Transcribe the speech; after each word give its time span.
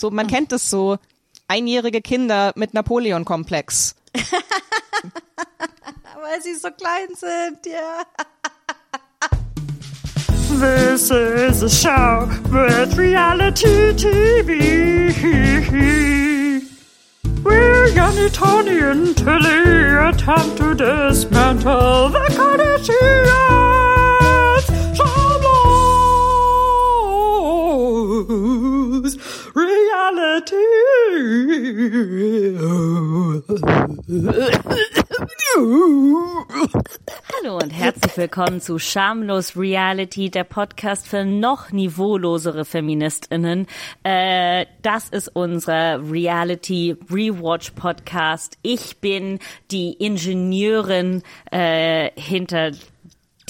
So, 0.00 0.10
man 0.10 0.26
kennt 0.28 0.50
es 0.50 0.70
so. 0.70 0.96
Einjährige 1.46 2.00
Kinder 2.00 2.52
mit 2.56 2.72
Napoleon-Komplex. 2.72 3.96
Weil 6.22 6.40
sie 6.42 6.54
so 6.54 6.70
klein 6.70 7.08
sind, 7.14 7.66
ja. 7.66 8.04
This 10.58 11.10
is 11.10 11.62
a 11.62 11.68
show 11.68 12.26
with 12.50 12.96
reality 12.96 13.92
TV. 13.92 15.10
We're 17.42 17.88
Yanni, 17.88 18.30
Tony, 18.30 18.80
and 18.80 19.14
Tilly 19.14 19.98
attempt 20.08 20.56
to 20.56 20.74
dismantle 20.74 22.08
the 22.08 22.20
Kardashians. 22.30 23.69
Hallo 37.42 37.58
und 37.58 37.70
herzlich 37.70 38.16
willkommen 38.16 38.62
zu 38.62 38.78
Schamlos 38.78 39.54
Reality, 39.56 40.30
der 40.30 40.44
Podcast 40.44 41.06
für 41.06 41.26
noch 41.26 41.72
niveaulosere 41.72 42.64
Feministinnen. 42.64 43.66
Äh, 44.02 44.64
das 44.80 45.10
ist 45.10 45.28
unser 45.28 46.00
Reality 46.10 46.96
Rewatch 47.10 47.72
Podcast. 47.72 48.56
Ich 48.62 48.96
bin 48.98 49.40
die 49.70 49.92
Ingenieurin 49.92 51.22
äh, 51.50 52.12
hinter 52.18 52.72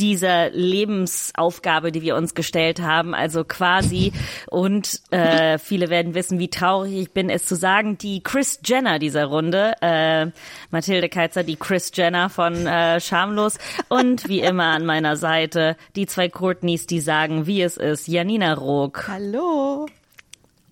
dieser 0.01 0.51
Lebensaufgabe, 0.51 1.93
die 1.93 2.03
wir 2.03 2.17
uns 2.17 2.35
gestellt 2.35 2.81
haben. 2.81 3.15
Also 3.15 3.45
quasi, 3.45 4.13
und 4.49 5.01
äh, 5.11 5.59
viele 5.59 5.91
werden 5.91 6.15
wissen, 6.15 6.39
wie 6.39 6.49
traurig 6.49 6.95
ich 6.95 7.11
bin, 7.13 7.29
es 7.29 7.45
zu 7.45 7.55
sagen, 7.55 7.99
die 7.99 8.23
Chris 8.23 8.61
Jenner 8.65 8.99
dieser 8.99 9.27
Runde, 9.27 9.75
äh, 9.83 10.27
Mathilde 10.71 11.09
Keitzer, 11.09 11.45
die 11.45 11.57
Chris 11.57 11.93
Jenner 11.95 12.31
von 12.31 12.67
äh, 12.67 13.01
Schamlos 13.01 13.59
und 13.89 14.29
wie 14.29 14.41
immer 14.41 14.67
an 14.67 14.87
meiner 14.87 15.17
Seite 15.17 15.77
die 15.97 16.07
zwei 16.07 16.29
Courtneys, 16.29 16.87
die 16.87 17.01
sagen, 17.01 17.47
wie 17.47 17.63
es 17.63 17.77
ist, 17.77 18.09
Janina 18.09 18.55
Rook 18.55 19.07
Hallo. 19.09 19.87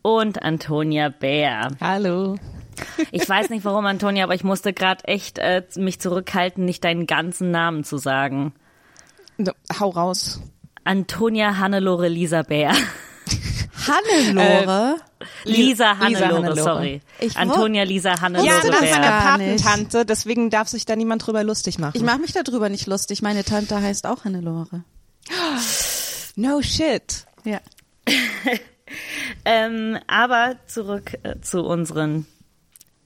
und 0.02 0.42
Antonia 0.42 1.10
Bär. 1.10 1.68
Hallo. 1.80 2.36
Ich 3.10 3.28
weiß 3.28 3.50
nicht 3.50 3.64
warum, 3.64 3.86
Antonia, 3.86 4.24
aber 4.24 4.34
ich 4.34 4.44
musste 4.44 4.72
gerade 4.72 5.04
echt 5.04 5.38
äh, 5.38 5.62
mich 5.76 6.00
zurückhalten, 6.00 6.64
nicht 6.64 6.84
deinen 6.84 7.06
ganzen 7.06 7.50
Namen 7.50 7.84
zu 7.84 7.98
sagen. 7.98 8.52
No, 9.38 9.52
hau 9.78 9.90
raus. 9.90 10.40
Antonia 10.84 11.58
Hannelore 11.58 12.08
Lisa 12.08 12.42
Bär. 12.42 12.72
Hannelore? 13.86 14.96
Lisa 15.44 15.98
Hannelore, 15.98 16.34
Hannelore. 16.34 16.62
sorry. 16.62 17.00
Ich 17.20 17.36
Antonia 17.36 17.84
Lisa 17.84 18.20
Hannelore 18.20 18.46
Ja, 18.46 18.60
das 18.60 18.82
ist 18.82 18.98
meine. 18.98 19.56
Patentante, 19.56 20.04
deswegen 20.04 20.50
darf 20.50 20.68
sich 20.68 20.84
da 20.84 20.96
niemand 20.96 21.26
drüber 21.26 21.44
lustig 21.44 21.78
machen. 21.78 21.96
Ich 21.96 22.02
mache 22.02 22.18
mich 22.18 22.32
darüber 22.32 22.68
nicht 22.68 22.86
lustig. 22.86 23.22
Meine 23.22 23.44
Tante 23.44 23.80
heißt 23.80 24.06
auch 24.06 24.24
Hannelore. 24.24 24.84
no 26.36 26.60
shit. 26.62 27.26
Ja. 27.44 27.60
Ähm, 29.44 29.98
aber 30.06 30.56
zurück 30.66 31.18
äh, 31.22 31.40
zu 31.40 31.62
unseren 31.62 32.26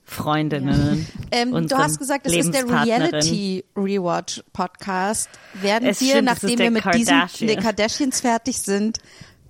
Freundinnen. 0.05 1.07
Ähm, 1.31 1.67
du 1.69 1.77
hast 1.79 1.99
gesagt, 1.99 2.27
es 2.27 2.35
ist 2.35 2.53
der. 2.53 2.69
Reality 2.69 3.65
Rewatch 3.77 4.43
Podcast. 4.53 5.31
Werden 5.55 5.89
Es 5.89 6.01
wir, 6.01 6.11
stimmt, 6.11 6.25
nachdem 6.27 6.59
wir 6.59 6.71
mit 6.71 6.85
diesen 6.95 7.07
Kardashian. 7.15 7.49
den 7.49 7.61
Kardashians 7.61 8.21
fertig 8.21 8.61
sind, 8.61 8.99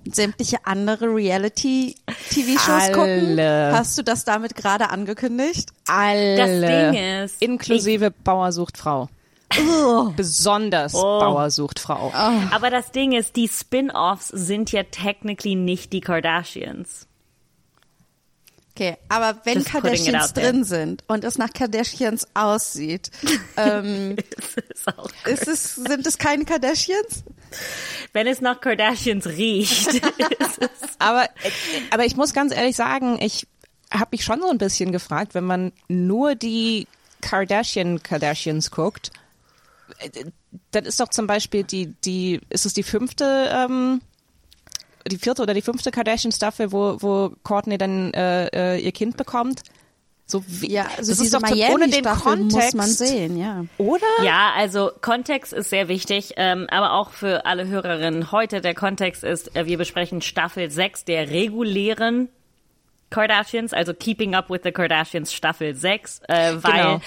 sämtliche 0.05 0.59
andere 0.65 1.07
Reality 1.07 1.97
TV-Shows 2.31 2.93
gucken? 2.93 3.39
Alle. 3.39 3.73
Hast 3.73 3.99
du 3.99 4.03
das 4.03 4.25
damit 4.25 4.55
gerade 4.55 4.91
angekündigt? 4.91 5.71
Alle. 5.89 6.37
Das 6.37 6.93
Ding 6.93 7.03
ist, 7.25 7.43
Inklusive 7.43 8.11
Bauer 8.11 8.53
sucht 8.53 8.77
Frau. 8.79 9.09
Besonders 10.17 10.95
Oh. 10.95 11.21
Bauer 11.21 11.51
sucht 11.51 11.79
Frau. 11.79 12.13
Aber 12.53 12.71
das 12.71 12.91
Ding 12.93 13.13
ist, 13.13 13.37
die 13.37 13.49
Spin-offs 13.49 14.29
sind 14.29 14.73
ja 14.73 14.83
technically 14.85 15.55
nicht 15.57 15.93
die 15.93 16.01
Kardashians. 16.01 17.07
Okay, 18.75 18.97
aber 19.11 19.39
wenn 19.45 19.59
Just 19.59 19.69
Kardashians 19.69 20.33
drin 20.33 20.65
sind 20.65 21.05
und 21.07 21.25
es 21.25 21.37
nach 21.37 21.53
Kardashians 21.53 22.27
aussieht, 22.33 23.11
ähm, 23.59 24.17
Das 24.17 24.65
ist 24.75 24.99
auch 24.99 25.11
ist 25.27 25.47
es, 25.47 25.75
sind 25.75 26.07
es 26.07 26.17
keine 26.17 26.47
Kardashians? 26.47 27.23
Wenn 28.15 28.27
es 28.27 28.41
nach 28.41 28.61
Kardashians 28.61 29.27
riecht, 29.27 29.89
ist 29.95 30.03
es 30.59 30.71
Aber, 30.99 31.29
aber 31.91 32.07
ich 32.07 32.17
muss 32.17 32.33
ganz 32.33 32.55
ehrlich 32.55 32.75
sagen, 32.75 33.19
ich 33.21 33.47
habe 33.91 34.09
mich 34.13 34.25
schon 34.25 34.41
so 34.41 34.49
ein 34.49 34.59
bisschen 34.59 34.91
gefragt, 34.91 35.35
wenn 35.35 35.45
man 35.45 35.73
nur 35.89 36.35
die 36.35 36.87
Kardashian 37.21 38.03
Kardashians 38.03 38.71
guckt, 38.71 39.11
äh, 39.99 40.25
dann 40.71 40.87
ist 40.87 40.99
doch 40.99 41.09
zum 41.09 41.27
Beispiel 41.27 41.65
die, 41.65 41.89
die, 42.05 42.41
ist 42.49 42.65
es 42.65 42.73
die 42.73 42.83
fünfte, 42.83 43.51
ähm, 43.53 44.01
die 45.11 45.19
vierte 45.19 45.43
oder 45.43 45.55
die 45.55 45.63
fünfte 45.63 45.91
Kardashian-Staffel, 45.91 46.73
wo, 46.73 46.97
wo 47.01 47.33
Courtney 47.43 47.79
dann 47.79 48.13
äh, 48.15 48.47
äh, 48.77 48.81
ihr 48.81 48.93
Kind 48.93 49.17
bekommt? 49.17 49.63
So 50.25 50.43
wie, 50.47 50.71
Ja, 50.73 50.87
also 50.97 51.11
das 51.13 51.21
ist 51.21 51.35
doch 51.35 51.43
to- 51.43 51.55
ohne 51.73 51.89
den 51.89 52.05
muss 52.05 52.23
Kontext, 52.23 52.75
man 52.75 52.87
sehen, 52.89 53.37
ja. 53.37 53.65
oder? 53.77 54.07
Ja, 54.25 54.53
also 54.57 54.91
Kontext 55.01 55.53
ist 55.53 55.69
sehr 55.71 55.89
wichtig, 55.89 56.35
ähm, 56.37 56.67
aber 56.71 56.93
auch 56.93 57.11
für 57.11 57.45
alle 57.45 57.67
Hörerinnen 57.67 58.33
heute. 58.33 58.61
Der 58.61 58.75
Kontext 58.75 59.25
ist, 59.25 59.55
äh, 59.57 59.67
wir 59.67 59.77
besprechen 59.79 60.23
Staffel 60.23 60.71
6 60.71 61.05
der 61.05 61.29
regulären 61.31 62.29
Kardashians, 63.11 63.73
also 63.75 63.93
Keeping 63.93 64.35
Up 64.35 64.49
with 64.49 64.61
the 64.65 64.73
Kardashians 64.73 65.33
Staffel 65.35 65.75
6, 65.75 66.21
äh, 66.29 66.55
weil 66.63 66.73
Genau. 66.73 67.01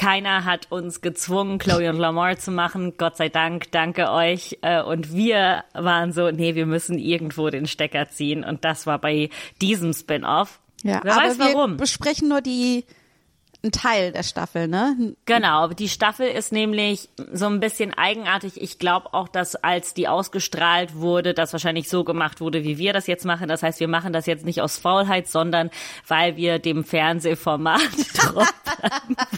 Keiner 0.00 0.46
hat 0.46 0.68
uns 0.70 1.02
gezwungen, 1.02 1.58
Chloe 1.58 1.90
und 1.90 1.98
Lamar 1.98 2.38
zu 2.38 2.50
machen. 2.50 2.94
Gott 2.96 3.18
sei 3.18 3.28
Dank, 3.28 3.70
danke 3.70 4.10
euch. 4.10 4.56
Äh, 4.62 4.82
und 4.82 5.12
wir 5.12 5.64
waren 5.74 6.12
so, 6.14 6.30
nee, 6.30 6.54
wir 6.54 6.64
müssen 6.64 6.96
irgendwo 6.96 7.50
den 7.50 7.66
Stecker 7.66 8.08
ziehen. 8.08 8.42
Und 8.42 8.64
das 8.64 8.86
war 8.86 8.98
bei 8.98 9.28
diesem 9.60 9.92
Spin-off. 9.92 10.58
Ja, 10.82 11.00
Wer 11.04 11.12
aber 11.12 11.22
weiß 11.24 11.38
wir 11.38 11.54
warum. 11.54 11.76
besprechen 11.76 12.30
nur 12.30 12.40
die, 12.40 12.86
einen 13.62 13.72
Teil 13.72 14.12
der 14.12 14.22
Staffel, 14.22 14.68
ne? 14.68 15.14
Genau, 15.26 15.68
die 15.68 15.88
Staffel 15.88 16.26
ist 16.28 16.50
nämlich 16.52 17.08
so 17.32 17.46
ein 17.46 17.60
bisschen 17.60 17.92
eigenartig. 17.92 18.60
Ich 18.60 18.78
glaube 18.78 19.12
auch, 19.12 19.28
dass 19.28 19.54
als 19.56 19.92
die 19.94 20.08
ausgestrahlt 20.08 20.94
wurde, 20.94 21.34
das 21.34 21.52
wahrscheinlich 21.52 21.88
so 21.88 22.02
gemacht 22.04 22.40
wurde, 22.40 22.64
wie 22.64 22.78
wir 22.78 22.92
das 22.92 23.06
jetzt 23.06 23.24
machen. 23.26 23.48
Das 23.48 23.62
heißt, 23.62 23.78
wir 23.80 23.88
machen 23.88 24.12
das 24.12 24.26
jetzt 24.26 24.44
nicht 24.46 24.62
aus 24.62 24.78
Faulheit, 24.78 25.28
sondern 25.28 25.70
weil 26.08 26.36
wir 26.36 26.58
dem 26.58 26.84
Fernsehformat 26.84 27.80
treu 28.14 28.44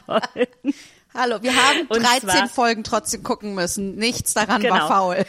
wollen. 0.06 0.74
Hallo, 1.14 1.42
wir 1.42 1.52
haben 1.54 1.80
Und 1.90 2.02
13 2.02 2.20
zwar- 2.28 2.48
Folgen 2.48 2.84
trotzdem 2.84 3.22
gucken 3.22 3.54
müssen. 3.54 3.96
Nichts 3.96 4.32
daran 4.32 4.62
Genau. 4.62 4.74
war 4.76 4.88
faul. 4.88 5.26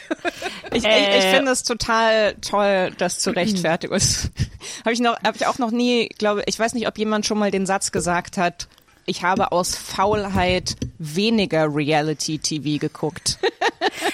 Ich, 0.72 0.78
ich, 0.78 0.84
Äh, 0.86 1.18
ich 1.18 1.24
finde 1.24 1.50
es 1.50 1.62
total 1.62 2.34
toll, 2.36 2.92
das 2.96 3.18
zu 3.18 3.30
rechtfertigen. 3.36 3.92
habe 4.84 4.92
ich 4.92 5.00
noch, 5.00 5.16
habe 5.22 5.36
ich 5.36 5.46
auch 5.46 5.58
noch 5.58 5.72
nie, 5.72 6.08
glaube 6.08 6.42
ich, 6.46 6.58
weiß 6.58 6.72
nicht, 6.72 6.88
ob 6.88 6.96
jemand 6.96 7.26
schon 7.26 7.38
mal 7.38 7.50
den 7.50 7.66
Satz 7.66 7.92
gesagt 7.92 8.38
hat. 8.38 8.66
Ich 9.06 9.22
habe 9.22 9.52
aus 9.52 9.76
Faulheit 9.76 10.76
weniger 10.98 11.74
Reality-TV 11.74 12.78
geguckt. 12.78 13.38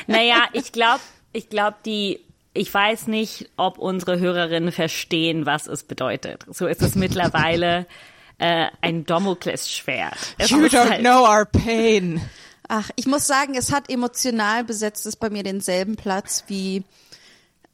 Naja, 0.07 0.49
ich 0.53 0.73
glaube, 0.73 1.01
ich 1.33 1.49
glaube, 1.49 1.77
die, 1.87 2.19
ich 2.53 2.73
weiß 2.75 3.07
nicht, 3.07 3.49
ob 3.57 3.79
unsere 3.79 4.19
Hörerinnen 4.19 4.73
verstehen, 4.73 5.47
was 5.47 5.69
es 5.69 5.85
bedeutet. 5.85 6.45
So 6.51 6.67
ist 6.67 6.83
es 6.83 6.97
mittlerweile 6.97 7.87
äh, 8.39 8.67
ein 8.81 9.07
Damoklesschwert. 9.07 10.17
Es 10.39 10.51
You 10.51 10.65
don't 10.67 10.91
halt- 10.91 11.01
know 11.01 11.23
our 11.25 11.45
pain. 11.45 12.21
Ach, 12.67 12.91
ich 12.97 13.07
muss 13.07 13.27
sagen, 13.29 13.55
es 13.55 13.73
hat 13.73 13.89
emotional 13.89 14.65
besetzt 14.65 15.07
es 15.07 15.15
bei 15.17 15.31
mir 15.31 15.45
denselben 15.45 15.95
Platz 15.97 16.45
wie 16.49 16.83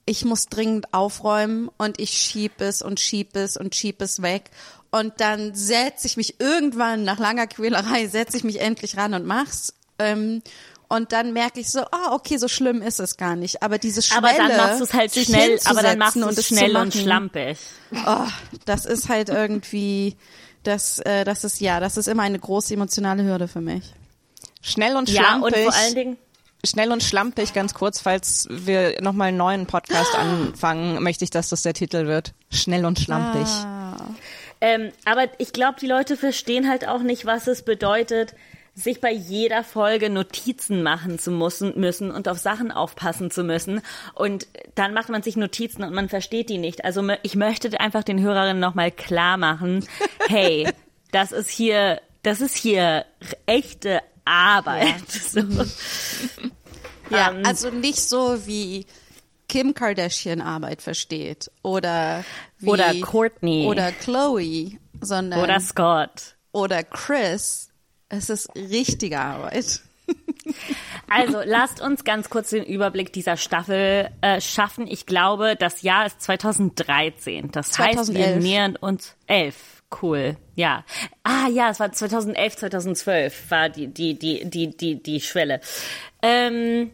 ich 0.04 0.24
muss 0.24 0.46
dringend 0.46 0.94
aufräumen 0.94 1.68
und 1.78 1.98
ich 2.00 2.10
schieb 2.10 2.60
es 2.60 2.80
und 2.80 3.00
schieb 3.00 3.34
es 3.34 3.56
und 3.56 3.74
schieb 3.74 4.00
es 4.00 4.22
weg. 4.22 4.50
Und 4.98 5.20
dann 5.20 5.54
setze 5.54 6.06
ich 6.06 6.16
mich 6.16 6.40
irgendwann 6.40 7.04
nach 7.04 7.18
langer 7.18 7.46
Quälerei, 7.46 8.06
setze 8.08 8.36
ich 8.36 8.44
mich 8.44 8.60
endlich 8.60 8.96
ran 8.96 9.14
und 9.14 9.26
mach's. 9.26 9.74
Ähm, 9.98 10.42
und 10.88 11.12
dann 11.12 11.32
merke 11.32 11.58
ich 11.60 11.70
so, 11.70 11.80
ah, 11.80 12.12
okay, 12.12 12.36
so 12.36 12.46
schlimm 12.46 12.80
ist 12.80 13.00
es 13.00 13.16
gar 13.16 13.34
nicht. 13.34 13.62
Aber 13.62 13.78
diese 13.78 14.02
Schwelle, 14.02 14.28
Aber 14.28 14.36
dann 14.36 14.56
machst 14.56 14.80
du 14.80 14.84
es 14.84 14.94
halt 14.94 15.12
schnell, 15.14 15.58
aber 15.64 15.82
dann 15.82 15.98
machst 15.98 16.16
du 16.16 16.26
und 16.26 16.38
es 16.38 16.46
schnell 16.46 16.76
und 16.76 16.94
schlampig. 16.94 17.58
Oh, 18.06 18.26
das 18.66 18.86
ist 18.86 19.08
halt 19.08 19.28
irgendwie, 19.28 20.16
das, 20.62 21.00
äh, 21.00 21.24
das 21.24 21.42
ist 21.44 21.60
ja, 21.60 21.80
das 21.80 21.96
ist 21.96 22.06
immer 22.06 22.22
eine 22.22 22.38
große 22.38 22.74
emotionale 22.74 23.24
Hürde 23.24 23.48
für 23.48 23.60
mich. 23.60 23.82
Schnell 24.62 24.96
und 24.96 25.08
Ja, 25.08 25.22
schlampig. 25.22 25.56
und 25.56 25.72
vor 25.72 25.74
allen 25.74 25.94
Dingen, 25.94 26.16
Schnell 26.64 26.90
und 26.90 27.02
schlampig, 27.02 27.52
ganz 27.52 27.74
kurz, 27.74 28.00
falls 28.00 28.48
wir 28.50 29.00
nochmal 29.00 29.28
einen 29.28 29.36
neuen 29.36 29.66
Podcast 29.66 30.14
anfangen, 30.18 31.02
möchte 31.02 31.24
ich, 31.24 31.30
dass 31.30 31.48
das 31.48 31.62
der 31.62 31.74
Titel 31.74 32.06
wird. 32.06 32.32
Schnell 32.50 32.84
und 32.84 32.98
schlampig. 32.98 33.46
Ähm, 34.66 34.90
aber 35.04 35.28
ich 35.38 35.52
glaube, 35.52 35.78
die 35.80 35.86
Leute 35.86 36.16
verstehen 36.16 36.68
halt 36.68 36.88
auch 36.88 37.02
nicht, 37.02 37.24
was 37.24 37.46
es 37.46 37.62
bedeutet, 37.62 38.34
sich 38.74 39.00
bei 39.00 39.12
jeder 39.12 39.62
Folge 39.62 40.10
Notizen 40.10 40.82
machen 40.82 41.20
zu 41.20 41.30
müssen, 41.30 41.78
müssen 41.78 42.10
und 42.10 42.26
auf 42.26 42.38
Sachen 42.38 42.72
aufpassen 42.72 43.30
zu 43.30 43.44
müssen. 43.44 43.80
Und 44.12 44.48
dann 44.74 44.92
macht 44.92 45.08
man 45.08 45.22
sich 45.22 45.36
Notizen 45.36 45.84
und 45.84 45.94
man 45.94 46.08
versteht 46.08 46.48
die 46.48 46.58
nicht. 46.58 46.84
Also 46.84 47.08
ich 47.22 47.36
möchte 47.36 47.78
einfach 47.78 48.02
den 48.02 48.20
Hörerinnen 48.20 48.58
nochmal 48.58 48.90
klar 48.90 49.36
machen, 49.36 49.86
hey, 50.28 50.68
das 51.12 51.30
ist 51.30 51.48
hier, 51.48 52.00
das 52.24 52.40
ist 52.40 52.56
hier 52.56 53.06
echte 53.46 54.00
Arbeit. 54.24 54.96
Ja, 55.32 55.42
so. 55.44 55.64
ja 57.10 57.30
um, 57.30 57.44
also 57.44 57.70
nicht 57.70 58.00
so 58.00 58.44
wie 58.48 58.84
Kim 59.48 59.74
Kardashian 59.74 60.40
Arbeit 60.40 60.82
versteht 60.82 61.50
oder 61.62 62.24
wie, 62.58 62.68
oder 62.68 62.94
Courtney 63.00 63.66
oder 63.66 63.92
Chloe, 63.92 64.78
sondern 65.00 65.40
oder 65.40 65.60
Scott 65.60 66.36
oder 66.52 66.82
Chris. 66.82 67.70
Es 68.08 68.30
ist 68.30 68.48
richtige 68.54 69.20
Arbeit. 69.20 69.82
Also 71.08 71.40
lasst 71.44 71.80
uns 71.80 72.02
ganz 72.04 72.30
kurz 72.30 72.50
den 72.50 72.64
Überblick 72.64 73.12
dieser 73.12 73.36
Staffel 73.36 74.10
äh, 74.22 74.40
schaffen. 74.40 74.86
Ich 74.88 75.06
glaube, 75.06 75.54
das 75.56 75.82
Jahr 75.82 76.06
ist 76.06 76.20
2013. 76.20 77.52
Das 77.52 77.70
2011. 77.70 77.98
heißt, 77.98 78.14
wir 78.14 78.42
nähern 78.42 78.76
uns 78.76 79.14
elf. 79.26 79.82
Cool. 80.02 80.36
Ja. 80.56 80.84
Ah 81.22 81.48
ja, 81.48 81.70
es 81.70 81.78
war 81.78 81.92
2011, 81.92 82.56
2012 82.56 83.50
war 83.50 83.68
die 83.68 83.86
die 83.86 84.18
die 84.18 84.48
die 84.50 84.76
die 84.76 85.00
die 85.00 85.20
Schwelle. 85.20 85.60
Ähm, 86.22 86.90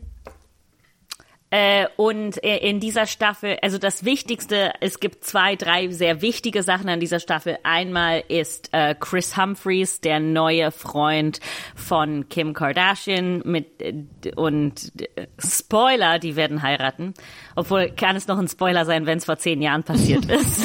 äh, 1.52 1.86
und 1.96 2.38
in 2.38 2.80
dieser 2.80 3.04
Staffel, 3.04 3.58
also 3.60 3.76
das 3.76 4.06
Wichtigste, 4.06 4.72
es 4.80 5.00
gibt 5.00 5.22
zwei, 5.22 5.54
drei 5.54 5.90
sehr 5.90 6.22
wichtige 6.22 6.62
Sachen 6.62 6.88
an 6.88 6.98
dieser 6.98 7.20
Staffel. 7.20 7.58
Einmal 7.62 8.24
ist 8.26 8.70
äh, 8.72 8.94
Chris 8.98 9.36
Humphreys, 9.36 10.00
der 10.00 10.18
neue 10.18 10.70
Freund 10.70 11.40
von 11.76 12.30
Kim 12.30 12.54
Kardashian 12.54 13.42
mit 13.44 13.82
äh, 13.82 14.32
und 14.34 14.92
äh, 14.98 15.26
Spoiler, 15.38 16.18
die 16.18 16.36
werden 16.36 16.62
heiraten. 16.62 17.12
Obwohl 17.54 17.90
kann 17.90 18.16
es 18.16 18.26
noch 18.26 18.38
ein 18.38 18.48
Spoiler 18.48 18.86
sein, 18.86 19.04
wenn 19.04 19.18
es 19.18 19.26
vor 19.26 19.36
zehn 19.36 19.60
Jahren 19.60 19.82
passiert 19.82 20.24
ist. 20.30 20.64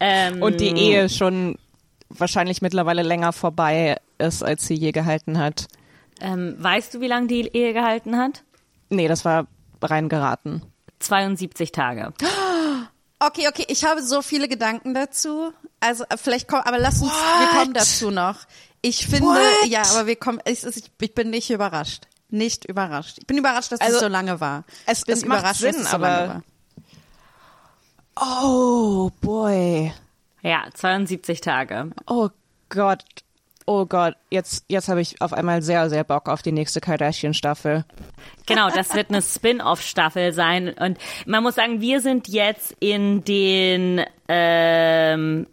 ähm, 0.00 0.40
und 0.40 0.62
die 0.62 0.74
Ehe 0.74 1.10
schon 1.10 1.58
wahrscheinlich 2.08 2.62
mittlerweile 2.62 3.02
länger 3.02 3.34
vorbei 3.34 3.96
ist, 4.16 4.42
als 4.42 4.66
sie 4.66 4.76
je 4.76 4.92
gehalten 4.92 5.36
hat. 5.36 5.68
Ähm, 6.22 6.56
weißt 6.58 6.94
du, 6.94 7.02
wie 7.02 7.08
lange 7.08 7.26
die 7.26 7.48
Ehe 7.48 7.74
gehalten 7.74 8.16
hat? 8.16 8.44
Nee, 8.88 9.08
das 9.08 9.26
war 9.26 9.46
reingeraten? 9.84 10.62
72 11.00 11.72
Tage. 11.72 12.12
Okay, 13.18 13.48
okay, 13.48 13.64
ich 13.68 13.84
habe 13.84 14.02
so 14.02 14.22
viele 14.22 14.48
Gedanken 14.48 14.94
dazu. 14.94 15.52
Also 15.80 16.04
äh, 16.08 16.16
vielleicht 16.16 16.48
kommen, 16.48 16.62
aber 16.62 16.78
lass 16.78 17.00
uns, 17.00 17.12
What? 17.12 17.40
wir 17.40 17.58
kommen 17.58 17.74
dazu 17.74 18.10
noch. 18.10 18.36
Ich 18.82 19.06
finde, 19.06 19.28
What? 19.28 19.66
ja, 19.68 19.82
aber 19.82 20.06
wir 20.06 20.16
kommen, 20.16 20.40
ich, 20.44 20.64
ich, 20.64 21.14
bin 21.14 21.30
nicht 21.30 21.50
überrascht. 21.50 22.06
Nicht 22.28 22.64
überrascht. 22.64 23.18
Ich 23.18 23.26
bin 23.26 23.38
überrascht, 23.38 23.72
dass 23.72 23.80
also, 23.80 23.96
es 23.96 24.00
so 24.00 24.08
lange 24.08 24.40
war. 24.40 24.64
Es, 24.86 25.04
bin 25.04 25.14
es 25.14 25.22
überrascht, 25.22 25.60
Sinn, 25.60 25.72
dass 25.72 25.84
es 25.84 25.90
so 25.90 25.96
lange 25.96 26.28
war. 26.28 26.42
Oh 28.16 29.10
boy. 29.20 29.92
Ja, 30.42 30.64
72 30.74 31.40
Tage. 31.40 31.90
Oh 32.06 32.28
Gott. 32.68 33.04
Oh 33.66 33.86
Gott, 33.86 34.14
jetzt, 34.30 34.64
jetzt 34.68 34.88
habe 34.88 35.00
ich 35.00 35.20
auf 35.22 35.32
einmal 35.32 35.62
sehr, 35.62 35.88
sehr 35.88 36.04
Bock 36.04 36.28
auf 36.28 36.42
die 36.42 36.52
nächste 36.52 36.80
Kardashian-Staffel. 36.80 37.84
Genau, 38.46 38.68
das 38.68 38.94
wird 38.94 39.08
eine 39.08 39.22
Spin-off-Staffel 39.22 40.34
sein. 40.34 40.68
Und 40.68 40.98
man 41.24 41.42
muss 41.42 41.54
sagen, 41.54 41.80
wir 41.80 42.00
sind 42.00 42.28
jetzt 42.28 42.76
in 42.80 43.24
den 43.24 44.02
ähm, 44.28 45.46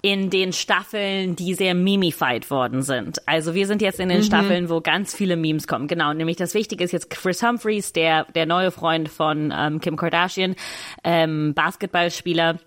in 0.00 0.30
den 0.30 0.52
Staffeln, 0.52 1.34
die 1.34 1.54
sehr 1.54 1.74
memified 1.74 2.50
worden 2.50 2.82
sind. 2.82 3.20
Also 3.26 3.54
wir 3.54 3.66
sind 3.66 3.82
jetzt 3.82 3.98
in 3.98 4.08
den 4.08 4.18
mhm. 4.18 4.24
Staffeln, 4.24 4.70
wo 4.70 4.80
ganz 4.80 5.14
viele 5.14 5.36
Memes 5.36 5.66
kommen. 5.66 5.88
Genau, 5.88 6.12
nämlich 6.12 6.36
das 6.36 6.54
Wichtige 6.54 6.84
ist 6.84 6.92
jetzt 6.92 7.10
Chris 7.10 7.42
Humphreys, 7.42 7.92
der 7.92 8.24
der 8.34 8.46
neue 8.46 8.70
Freund 8.70 9.08
von 9.08 9.52
ähm, 9.56 9.80
Kim 9.80 9.96
Kardashian, 9.96 10.54
ähm, 11.02 11.52
Basketballspieler 11.54 12.58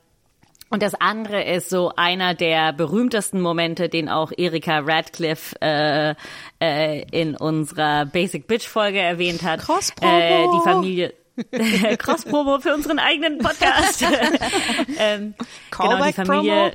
und 0.71 0.81
das 0.81 0.95
andere 0.95 1.43
ist 1.43 1.69
so 1.69 1.91
einer 1.97 2.33
der 2.33 2.71
berühmtesten 2.71 3.41
Momente, 3.41 3.89
den 3.89 4.07
auch 4.07 4.31
Erika 4.35 4.79
Radcliffe 4.79 5.55
äh, 5.61 6.15
äh, 6.61 7.03
in 7.11 7.35
unserer 7.35 8.05
Basic 8.05 8.47
Bitch 8.47 8.67
Folge 8.67 8.99
erwähnt 8.99 9.43
hat. 9.43 9.59
Cross-Promo. 9.59 10.11
Äh, 10.11 10.47
die 10.47 10.63
Familie. 10.63 11.13
Cross-Promo 11.97 12.59
für 12.59 12.73
unseren 12.73 12.99
eigenen 12.99 13.39
Podcast. 13.39 14.05
ähm, 14.97 15.33
genau, 15.69 16.05
die 16.05 16.13
Familie, 16.13 16.71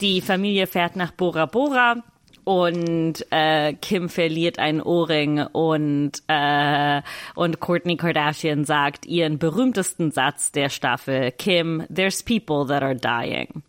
die 0.00 0.20
Familie 0.20 0.66
fährt 0.66 0.96
nach 0.96 1.12
Bora 1.12 1.46
Bora 1.46 2.02
und 2.44 3.26
äh, 3.30 3.74
Kim 3.74 4.08
verliert 4.08 4.58
einen 4.58 4.80
Ohrring 4.80 5.40
und 5.40 6.12
äh, 6.28 7.02
und 7.34 7.60
Courtney 7.60 7.96
Kardashian 7.96 8.64
sagt 8.64 9.06
ihren 9.06 9.38
berühmtesten 9.38 10.10
Satz 10.10 10.52
der 10.52 10.68
Staffel: 10.68 11.32
Kim, 11.32 11.84
there's 11.94 12.22
people 12.22 12.66
that 12.66 12.82
are 12.82 12.96
dying. 12.96 13.62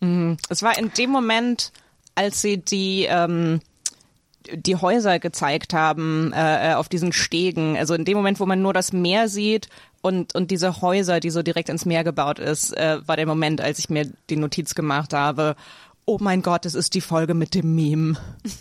Mhm. 0.00 0.36
Es 0.48 0.62
war 0.62 0.78
in 0.78 0.92
dem 0.96 1.10
Moment, 1.10 1.72
als 2.14 2.42
sie 2.42 2.58
die 2.58 3.06
ähm, 3.08 3.60
die 4.52 4.76
Häuser 4.76 5.18
gezeigt 5.18 5.74
haben 5.74 6.32
äh, 6.34 6.74
auf 6.74 6.88
diesen 6.88 7.12
Stegen. 7.12 7.76
Also 7.76 7.94
in 7.94 8.04
dem 8.04 8.16
Moment, 8.16 8.40
wo 8.40 8.46
man 8.46 8.62
nur 8.62 8.72
das 8.72 8.92
Meer 8.92 9.28
sieht 9.28 9.68
und, 10.02 10.34
und 10.34 10.50
diese 10.50 10.80
Häuser, 10.80 11.20
die 11.20 11.30
so 11.30 11.42
direkt 11.42 11.68
ins 11.68 11.84
Meer 11.84 12.04
gebaut 12.04 12.38
ist, 12.38 12.76
äh, 12.76 13.06
war 13.06 13.16
der 13.16 13.26
Moment, 13.26 13.60
als 13.60 13.78
ich 13.78 13.90
mir 13.90 14.10
die 14.30 14.36
Notiz 14.36 14.74
gemacht 14.74 15.12
habe 15.12 15.56
oh 16.04 16.18
mein 16.20 16.42
Gott, 16.42 16.66
es 16.66 16.74
ist 16.74 16.94
die 16.94 17.00
Folge 17.00 17.34
mit 17.34 17.54
dem 17.54 17.74
Meme. 17.74 18.16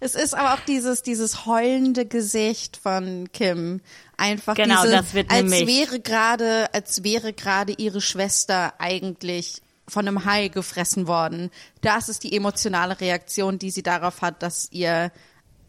es 0.00 0.14
ist 0.14 0.34
aber 0.34 0.54
auch 0.54 0.60
dieses, 0.60 1.02
dieses 1.02 1.46
heulende 1.46 2.06
Gesicht 2.06 2.76
von 2.76 3.28
Kim. 3.32 3.80
Einfach 4.16 4.54
genau, 4.54 4.82
diese, 4.82 4.96
das 4.96 5.14
wird 5.14 5.30
als 5.30 5.50
wäre 5.50 6.00
gerade, 6.00 6.72
als 6.74 7.04
wäre 7.04 7.32
gerade 7.32 7.72
ihre 7.72 8.00
Schwester 8.00 8.74
eigentlich 8.78 9.62
von 9.88 10.08
einem 10.08 10.24
Hai 10.24 10.48
gefressen 10.48 11.06
worden. 11.06 11.50
Das 11.80 12.08
ist 12.08 12.24
die 12.24 12.36
emotionale 12.36 13.00
Reaktion, 13.00 13.58
die 13.58 13.70
sie 13.70 13.82
darauf 13.82 14.22
hat, 14.22 14.42
dass 14.42 14.68
ihr, 14.72 15.12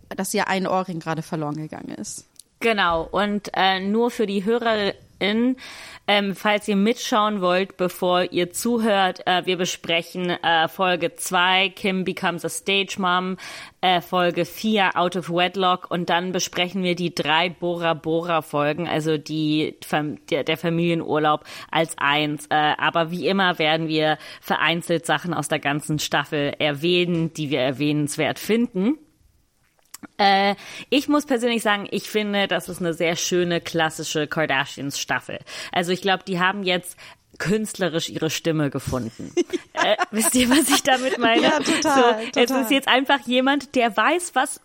dass 0.09 0.33
ihr 0.33 0.47
ein 0.47 0.65
Ohrring 0.65 0.99
gerade 0.99 1.21
verloren 1.21 1.57
gegangen 1.57 1.89
ist. 1.89 2.25
Genau. 2.59 3.03
Und 3.03 3.51
äh, 3.53 3.79
nur 3.79 4.09
für 4.09 4.25
die 4.25 4.43
Hörer 4.43 4.93
in. 5.19 5.57
Ähm, 6.09 6.35
falls 6.35 6.67
ihr 6.69 6.77
mitschauen 6.77 7.41
wollt, 7.41 7.75
bevor 7.75 8.31
ihr 8.31 8.51
zuhört, 8.51 9.27
äh, 9.27 9.45
wir 9.45 9.57
besprechen 9.57 10.29
äh, 10.29 10.69
Folge 10.69 11.15
2, 11.15 11.69
Kim 11.75 12.05
Becomes 12.05 12.45
a 12.45 12.49
Stage 12.49 12.95
Mom, 12.97 13.37
äh, 13.81 13.99
Folge 13.99 14.45
4, 14.45 14.95
Out 14.95 15.17
of 15.17 15.29
Wedlock 15.29 15.91
und 15.91 16.09
dann 16.09 16.31
besprechen 16.31 16.81
wir 16.81 16.95
die 16.95 17.13
drei 17.13 17.49
Bora 17.49 17.93
Bora 17.93 18.41
Folgen, 18.41 18.87
also 18.87 19.17
die 19.17 19.75
der, 20.29 20.45
der 20.45 20.57
Familienurlaub 20.57 21.43
als 21.71 21.97
eins. 21.97 22.45
Äh, 22.47 22.55
aber 22.77 23.11
wie 23.11 23.27
immer 23.27 23.59
werden 23.59 23.89
wir 23.89 24.17
vereinzelt 24.39 25.05
Sachen 25.05 25.33
aus 25.33 25.49
der 25.49 25.59
ganzen 25.59 25.99
Staffel 25.99 26.53
erwähnen, 26.57 27.33
die 27.33 27.49
wir 27.49 27.59
erwähnenswert 27.59 28.39
finden. 28.39 28.97
Äh, 30.17 30.55
ich 30.89 31.07
muss 31.07 31.25
persönlich 31.25 31.63
sagen, 31.63 31.87
ich 31.91 32.09
finde, 32.09 32.47
das 32.47 32.69
ist 32.69 32.79
eine 32.79 32.93
sehr 32.93 33.15
schöne 33.15 33.61
klassische 33.61 34.27
Kardashians-Staffel. 34.27 35.39
Also 35.71 35.91
ich 35.91 36.01
glaube, 36.01 36.23
die 36.25 36.39
haben 36.39 36.63
jetzt 36.63 36.97
künstlerisch 37.37 38.09
ihre 38.09 38.29
Stimme 38.29 38.69
gefunden. 38.69 39.33
äh, 39.73 39.95
wisst 40.11 40.35
ihr, 40.35 40.49
was 40.49 40.69
ich 40.69 40.83
damit 40.83 41.17
meine? 41.19 41.43
Ja, 41.43 41.59
total, 41.59 41.81
so, 41.83 42.25
total. 42.31 42.43
Es 42.43 42.51
ist 42.51 42.71
jetzt 42.71 42.87
einfach 42.87 43.19
jemand, 43.27 43.75
der 43.75 43.95
weiß, 43.95 44.31
was 44.33 44.61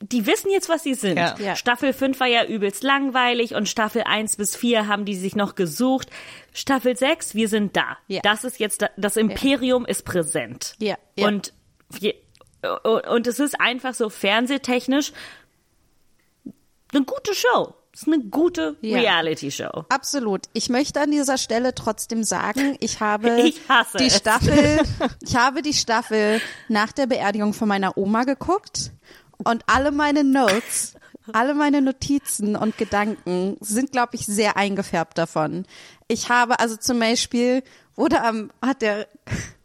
die 0.00 0.26
wissen 0.26 0.50
jetzt, 0.50 0.68
was 0.68 0.82
sie 0.82 0.94
sind. 0.94 1.16
Ja. 1.16 1.34
Ja. 1.38 1.56
Staffel 1.56 1.92
5 1.92 2.20
war 2.20 2.26
ja 2.26 2.44
übelst 2.44 2.82
langweilig 2.82 3.54
und 3.54 3.68
Staffel 3.68 4.02
1 4.04 4.36
bis 4.36 4.54
4 4.54 4.88
haben 4.88 5.06
die 5.06 5.14
sich 5.14 5.34
noch 5.36 5.54
gesucht. 5.54 6.10
Staffel 6.52 6.96
6, 6.96 7.34
wir 7.34 7.48
sind 7.48 7.76
da. 7.76 7.96
Ja. 8.06 8.20
Das 8.22 8.44
ist 8.44 8.60
jetzt, 8.60 8.84
das 8.96 9.16
Imperium 9.16 9.86
ist 9.86 10.04
präsent. 10.04 10.74
Ja. 10.78 10.96
Und 11.16 11.54
und 12.82 13.26
es 13.26 13.38
ist 13.38 13.60
einfach 13.60 13.94
so 13.94 14.08
fernsehtechnisch 14.08 15.12
eine 16.92 17.04
gute 17.04 17.34
Show. 17.34 17.74
Es 17.92 18.02
ist 18.02 18.12
eine 18.12 18.24
gute 18.24 18.76
ja. 18.82 18.98
Reality-Show. 18.98 19.86
Absolut. 19.88 20.42
Ich 20.52 20.68
möchte 20.68 21.00
an 21.00 21.10
dieser 21.10 21.38
Stelle 21.38 21.74
trotzdem 21.74 22.24
sagen, 22.24 22.76
ich 22.80 23.00
habe 23.00 23.40
ich 23.40 23.58
die 23.98 24.06
es. 24.06 24.16
Staffel, 24.16 24.80
ich 25.22 25.34
habe 25.34 25.62
die 25.62 25.72
Staffel 25.72 26.42
nach 26.68 26.92
der 26.92 27.06
Beerdigung 27.06 27.54
von 27.54 27.68
meiner 27.68 27.96
Oma 27.96 28.24
geguckt 28.24 28.92
und 29.38 29.62
alle 29.66 29.92
meine 29.92 30.24
Notes, 30.24 30.94
alle 31.32 31.54
meine 31.54 31.80
Notizen 31.80 32.54
und 32.54 32.76
Gedanken 32.76 33.56
sind, 33.60 33.92
glaube 33.92 34.16
ich, 34.16 34.26
sehr 34.26 34.58
eingefärbt 34.58 35.16
davon. 35.16 35.66
Ich 36.06 36.28
habe 36.28 36.60
also 36.60 36.76
zum 36.76 36.98
Beispiel, 36.98 37.62
wurde 37.94 38.22
am, 38.22 38.50
hat 38.60 38.82
der 38.82 39.08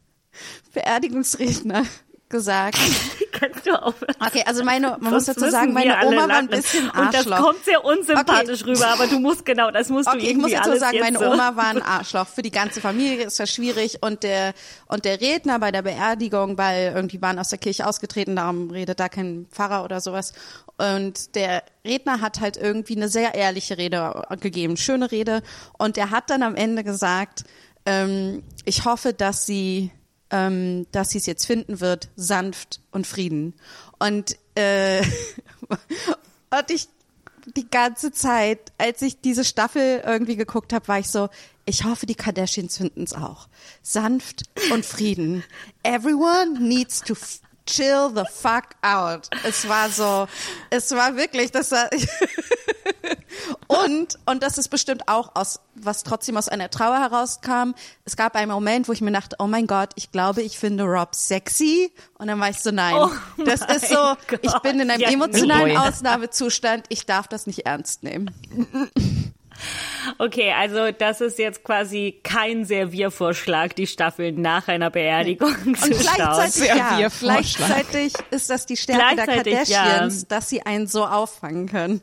Beerdigungsredner 0.74 1.84
gesagt. 2.32 2.78
Kannst 3.32 3.66
du 3.66 3.72
aufhören? 3.72 4.16
Okay, 4.20 4.44
also 4.46 4.64
meine, 4.64 4.98
man 5.00 5.14
muss 5.14 5.26
Sonst 5.26 5.42
dazu 5.42 5.52
sagen, 5.52 5.74
meine 5.74 6.06
Oma 6.06 6.28
war 6.28 6.38
ein 6.38 6.48
bisschen 6.48 6.90
Und 6.90 7.14
das 7.14 7.28
Arschloch. 7.28 7.38
kommt 7.38 7.66
sehr 7.66 7.84
unsympathisch 7.84 8.66
rüber, 8.66 8.88
aber 8.88 9.08
du 9.08 9.20
musst 9.20 9.46
genau, 9.46 9.72
das 9.72 9.90
musst 9.90 10.08
du 10.08 10.12
Okay, 10.14 10.22
ich 10.24 10.30
irgendwie 10.32 10.54
muss 10.56 10.64
dazu 10.64 10.78
sagen, 10.78 11.00
meine 11.00 11.18
so. 11.20 11.26
Oma 11.26 11.56
war 11.56 11.68
ein 11.68 11.82
Arschloch. 11.82 12.28
Für 12.28 12.42
die 12.42 12.52
ganze 12.52 12.82
Familie 12.82 13.26
ist 13.26 13.40
das 13.40 13.50
schwierig 13.52 14.00
und 14.02 14.24
der 14.24 14.54
und 14.88 15.06
der 15.06 15.22
Redner 15.22 15.60
bei 15.60 15.72
der 15.72 15.82
Beerdigung, 15.82 16.58
weil 16.58 16.94
irgendwie 16.96 17.22
waren 17.22 17.40
aus 17.40 17.50
der 17.50 17.60
Kirche 17.60 17.88
ausgetreten, 17.88 18.36
darum 18.36 18.70
redet 18.72 19.00
da 19.00 19.10
kein 19.10 19.48
Pfarrer 19.52 19.84
oder 19.84 20.02
sowas. 20.02 20.34
Und 20.78 21.36
der 21.36 21.64
Redner 21.86 22.22
hat 22.22 22.42
halt 22.42 22.58
irgendwie 22.58 22.96
eine 22.96 23.08
sehr 23.10 23.36
ehrliche 23.36 23.78
Rede 23.78 24.24
gegeben, 24.40 24.78
schöne 24.78 25.12
Rede. 25.12 25.42
Und 25.78 25.98
er 25.98 26.12
hat 26.12 26.30
dann 26.30 26.44
am 26.44 26.56
Ende 26.56 26.84
gesagt, 26.84 27.44
ähm, 27.86 28.44
ich 28.66 28.86
hoffe, 28.86 29.14
dass 29.14 29.46
sie 29.46 29.92
ähm, 30.32 30.88
dass 30.92 31.12
sie 31.12 31.18
es 31.18 31.26
jetzt 31.26 31.46
finden 31.46 31.80
wird, 31.80 32.10
sanft 32.16 32.82
und 32.92 33.06
Frieden. 33.06 33.54
Und, 34.00 34.38
äh, 34.56 35.02
und 35.70 36.72
ich 36.72 36.88
die 37.56 37.70
ganze 37.70 38.12
Zeit, 38.12 38.72
als 38.78 39.02
ich 39.02 39.20
diese 39.20 39.44
Staffel 39.44 40.04
irgendwie 40.06 40.36
geguckt 40.36 40.74
habe, 40.74 40.88
war 40.88 41.00
ich 41.00 41.10
so, 41.10 41.30
ich 41.66 41.84
hoffe, 41.84 42.06
die 42.06 42.16
Kardashians 42.16 42.78
finden 42.78 43.04
es 43.04 43.14
auch. 43.14 43.48
Sanft 43.82 44.44
und 44.72 44.86
Frieden. 44.86 45.44
Everyone 45.84 46.60
needs 46.60 47.02
to 47.02 47.16
chill 47.66 48.12
the 48.14 48.24
fuck 48.32 48.70
out. 48.82 49.30
Es 49.44 49.68
war 49.68 49.90
so, 49.90 50.28
es 50.70 50.92
war 50.92 51.16
wirklich, 51.16 51.52
das 51.52 51.72
war, 51.72 51.90
und, 53.68 54.18
und 54.26 54.44
das 54.44 54.58
ist 54.58 54.70
bestimmt 54.70 55.08
auch 55.08 55.36
aus, 55.36 55.60
was 55.76 56.04
trotzdem 56.04 56.38
aus 56.38 56.48
einer 56.48 56.70
Trauer 56.70 57.00
herauskam. 57.00 57.74
Es 58.06 58.16
gab 58.16 58.36
einen 58.36 58.52
Moment, 58.52 58.88
wo 58.88 58.94
ich 58.94 59.02
mir 59.02 59.12
dachte, 59.12 59.36
oh 59.40 59.48
mein 59.48 59.68
Gott, 59.68 59.92
ich 59.96 60.12
glaube, 60.12 60.42
ich 60.42 60.58
finde 60.58 60.84
Rob 60.84 61.16
sexy. 61.16 61.92
Und 62.18 62.28
dann 62.28 62.40
war 62.40 62.50
ich 62.50 62.60
so, 62.60 62.72
nein, 62.72 62.96
Oh 62.96 63.10
das 63.44 63.62
ist 63.62 63.90
so, 63.90 63.96
mein 63.96 64.40
ich 64.42 64.60
bin 64.60 64.80
in 64.80 64.92
einem 64.92 65.00
Gott, 65.00 65.10
ja, 65.10 65.14
emotionalen. 65.14 65.78
Ausnahmezustand. 65.78 66.86
Ich 66.90 67.06
darf 67.06 67.28
das 67.28 67.48
nicht 67.48 67.66
ernst 67.66 68.04
nehmen. 68.04 68.32
Okay, 70.18 70.52
also 70.52 70.92
das 70.92 71.22
ist 71.22 71.40
jetzt 71.40 71.64
quasi 71.64 72.20
kein 72.24 72.66
Serviervorschlag, 72.66 73.76
die 73.76 73.88
Staffel 73.88 74.32
nach 74.32 74.68
einer 74.68 74.90
Beerdigung 74.90 75.56
zu 75.76 75.92
Und 75.92 76.04
schauen. 76.04 76.16
gleichzeitig, 76.16 76.68
ja, 76.68 77.08
gleichzeitig 77.20 78.14
ist 78.32 78.50
das 78.50 78.66
die 78.66 78.78
Stärke 78.78 79.16
der 79.16 79.26
Kardashians, 79.26 80.22
ja. 80.22 80.26
dass 80.28 80.50
sie 80.50 80.62
einen 80.66 80.88
so 80.88 81.06
auffangen 81.06 81.68
können. 81.68 82.02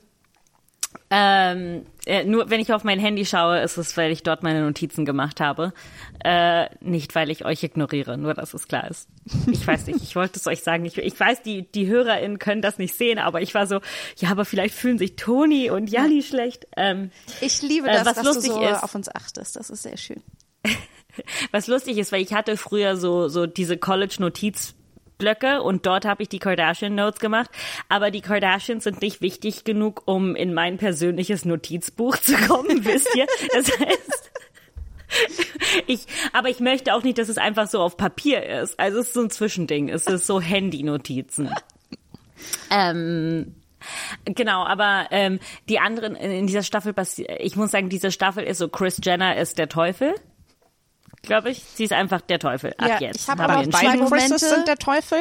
Ähm, 1.10 1.86
äh, 2.06 2.24
nur 2.24 2.50
wenn 2.50 2.60
ich 2.60 2.72
auf 2.72 2.84
mein 2.84 2.98
Handy 2.98 3.24
schaue, 3.26 3.60
ist 3.60 3.76
es, 3.76 3.96
weil 3.96 4.10
ich 4.10 4.22
dort 4.22 4.42
meine 4.42 4.62
Notizen 4.62 5.04
gemacht 5.04 5.40
habe. 5.40 5.72
Äh, 6.24 6.66
nicht, 6.80 7.14
weil 7.14 7.30
ich 7.30 7.44
euch 7.44 7.62
ignoriere, 7.62 8.16
nur 8.18 8.34
dass 8.34 8.54
es 8.54 8.68
klar 8.68 8.90
ist. 8.90 9.08
Ich 9.50 9.66
weiß 9.66 9.86
nicht, 9.86 10.02
ich 10.02 10.16
wollte 10.16 10.38
es 10.38 10.46
euch 10.46 10.62
sagen. 10.62 10.84
Ich, 10.84 10.96
ich 10.98 11.18
weiß, 11.18 11.42
die, 11.42 11.70
die 11.70 11.86
HörerInnen 11.86 12.38
können 12.38 12.62
das 12.62 12.78
nicht 12.78 12.94
sehen, 12.94 13.18
aber 13.18 13.40
ich 13.42 13.54
war 13.54 13.66
so, 13.66 13.80
ja, 14.16 14.30
aber 14.30 14.44
vielleicht 14.44 14.74
fühlen 14.74 14.98
sich 14.98 15.16
Toni 15.16 15.70
und 15.70 15.88
Jali 15.90 16.22
schlecht. 16.22 16.66
Ähm, 16.76 17.10
Ich 17.40 17.62
liebe 17.62 17.88
Äh, 17.88 17.92
das, 17.92 18.06
was 18.06 18.14
dass 18.16 18.24
lustig 18.24 18.50
du 18.52 18.56
so 18.58 18.62
ist- 18.62 18.82
auf 18.82 18.94
uns 18.94 19.14
achtest. 19.14 19.56
Das 19.56 19.70
ist 19.70 19.82
sehr 19.82 19.96
schön. 19.96 20.22
Was 21.50 21.66
lustig 21.66 21.98
ist, 21.98 22.12
weil 22.12 22.22
ich 22.22 22.32
hatte 22.32 22.56
früher 22.56 22.96
so, 22.96 23.26
so 23.28 23.46
diese 23.46 23.76
College-Notizblöcke 25.18 25.62
und 25.62 25.86
dort 25.86 26.04
habe 26.04 26.22
ich 26.22 26.28
die 26.28 26.38
Kardashian-Notes 26.38 27.20
gemacht. 27.20 27.50
Aber 27.88 28.10
die 28.10 28.20
Kardashians 28.20 28.84
sind 28.84 29.02
nicht 29.02 29.20
wichtig 29.20 29.64
genug, 29.64 30.02
um 30.06 30.34
in 30.36 30.54
mein 30.54 30.78
persönliches 30.78 31.44
Notizbuch 31.44 32.16
zu 32.18 32.34
kommen, 32.36 32.84
wisst 32.84 33.14
ihr? 33.14 33.26
Das 33.52 33.70
heißt, 33.78 34.30
ich, 35.86 36.06
aber 36.32 36.48
ich 36.48 36.60
möchte 36.60 36.94
auch 36.94 37.02
nicht, 37.02 37.18
dass 37.18 37.28
es 37.28 37.38
einfach 37.38 37.66
so 37.68 37.80
auf 37.80 37.96
Papier 37.96 38.44
ist. 38.62 38.78
Also 38.78 38.98
es 39.00 39.08
ist 39.08 39.14
so 39.14 39.22
ein 39.22 39.30
Zwischending. 39.30 39.88
Es 39.88 40.06
ist 40.06 40.26
so 40.26 40.40
Handy-Notizen. 40.40 41.50
Ähm, 42.70 43.54
Genau, 44.24 44.64
aber 44.64 45.06
ähm, 45.12 45.38
die 45.68 45.78
anderen 45.78 46.16
in 46.16 46.48
dieser 46.48 46.64
Staffel, 46.64 46.92
passi- 46.92 47.30
ich 47.38 47.54
muss 47.54 47.70
sagen, 47.70 47.88
diese 47.88 48.10
Staffel 48.10 48.42
ist 48.42 48.58
so, 48.58 48.68
Chris 48.68 48.98
Jenner 49.02 49.36
ist 49.36 49.56
der 49.56 49.68
Teufel, 49.68 50.14
glaube 51.22 51.50
ich. 51.50 51.62
Sie 51.62 51.84
ist 51.84 51.92
einfach 51.92 52.20
der 52.20 52.38
Teufel. 52.38 52.74
Ab 52.78 52.88
Ja, 52.88 52.98
jetzt. 53.00 53.22
ich 53.22 53.28
hab 53.28 53.40
aber 53.40 53.68
zwei 53.70 53.96
Momente- 53.96 54.38
sind 54.38 54.66
der 54.68 54.76
Teufel. 54.76 55.18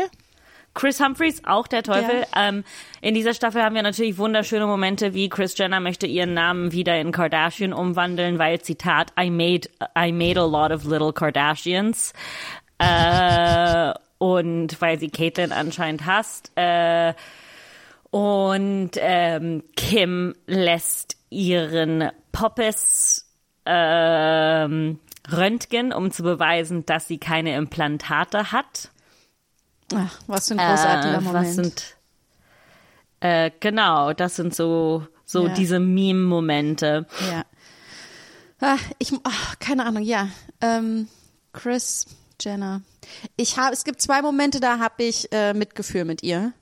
Chris 0.73 0.99
Humphreys, 1.03 1.41
auch 1.43 1.65
der 1.65 1.81
Teufel. 1.81 2.23
Ähm, 2.35 2.63
in 3.01 3.15
dieser 3.15 3.33
Staffel 3.33 3.63
haben 3.63 3.73
wir 3.73 3.81
natürlich 3.81 4.19
wunderschöne 4.19 4.67
Momente, 4.67 5.15
wie 5.15 5.27
Chris 5.27 5.57
Jenner 5.57 5.79
möchte 5.79 6.05
ihren 6.05 6.35
Namen 6.35 6.71
wieder 6.71 6.99
in 6.99 7.11
Kardashian 7.11 7.73
umwandeln, 7.73 8.37
weil 8.37 8.61
Zitat, 8.61 9.11
I 9.19 9.31
made, 9.31 9.69
I 9.97 10.11
made 10.11 10.39
a 10.39 10.45
lot 10.45 10.71
of 10.71 10.83
little 10.85 11.13
Kardashians. 11.13 12.13
Äh, 12.77 13.91
und 14.19 14.79
weil 14.79 14.99
sie 14.99 15.09
Caitlyn 15.09 15.51
anscheinend 15.51 16.05
hasst. 16.05 16.51
Äh, 16.55 17.13
und 18.11 18.91
ähm, 18.97 19.63
Kim 19.75 20.35
lässt 20.45 21.17
ihren 21.31 22.11
Poppes 22.31 23.27
ähm, 23.65 24.99
röntgen, 25.31 25.93
um 25.93 26.11
zu 26.11 26.23
beweisen, 26.23 26.85
dass 26.85 27.07
sie 27.07 27.17
keine 27.17 27.55
Implantate 27.55 28.51
hat. 28.51 28.91
Ach, 29.93 30.19
was 30.27 30.47
für 30.49 30.55
ein 30.55 30.57
großartiger 30.57 31.17
Äh, 31.17 31.21
Moment. 31.21 31.53
Sind, 31.53 31.95
äh, 33.19 33.51
genau, 33.59 34.13
das 34.13 34.35
sind 34.35 34.53
so, 34.55 35.07
so 35.25 35.47
Ja. 35.47 35.53
diese 35.53 35.79
Meme-Momente. 35.79 37.05
ja. 37.31 37.43
Ah, 38.59 38.77
ich, 38.97 39.13
ach, 39.23 39.59
keine 39.59 39.85
Ahnung, 39.85 40.01
ja. 40.01 40.29
Ähm, 40.61 41.07
Chris 41.53 42.07
Jenner. 42.41 42.81
Ich 43.35 43.57
habe, 43.57 43.71
es 43.73 43.83
gibt 43.83 44.01
zwei 44.01 44.21
Momente, 44.23 44.59
da 44.59 44.79
habe 44.79 45.03
ich 45.03 45.31
äh, 45.31 45.53
Mitgefühl 45.53 46.05
mit 46.05 46.23
ihr. 46.23 46.53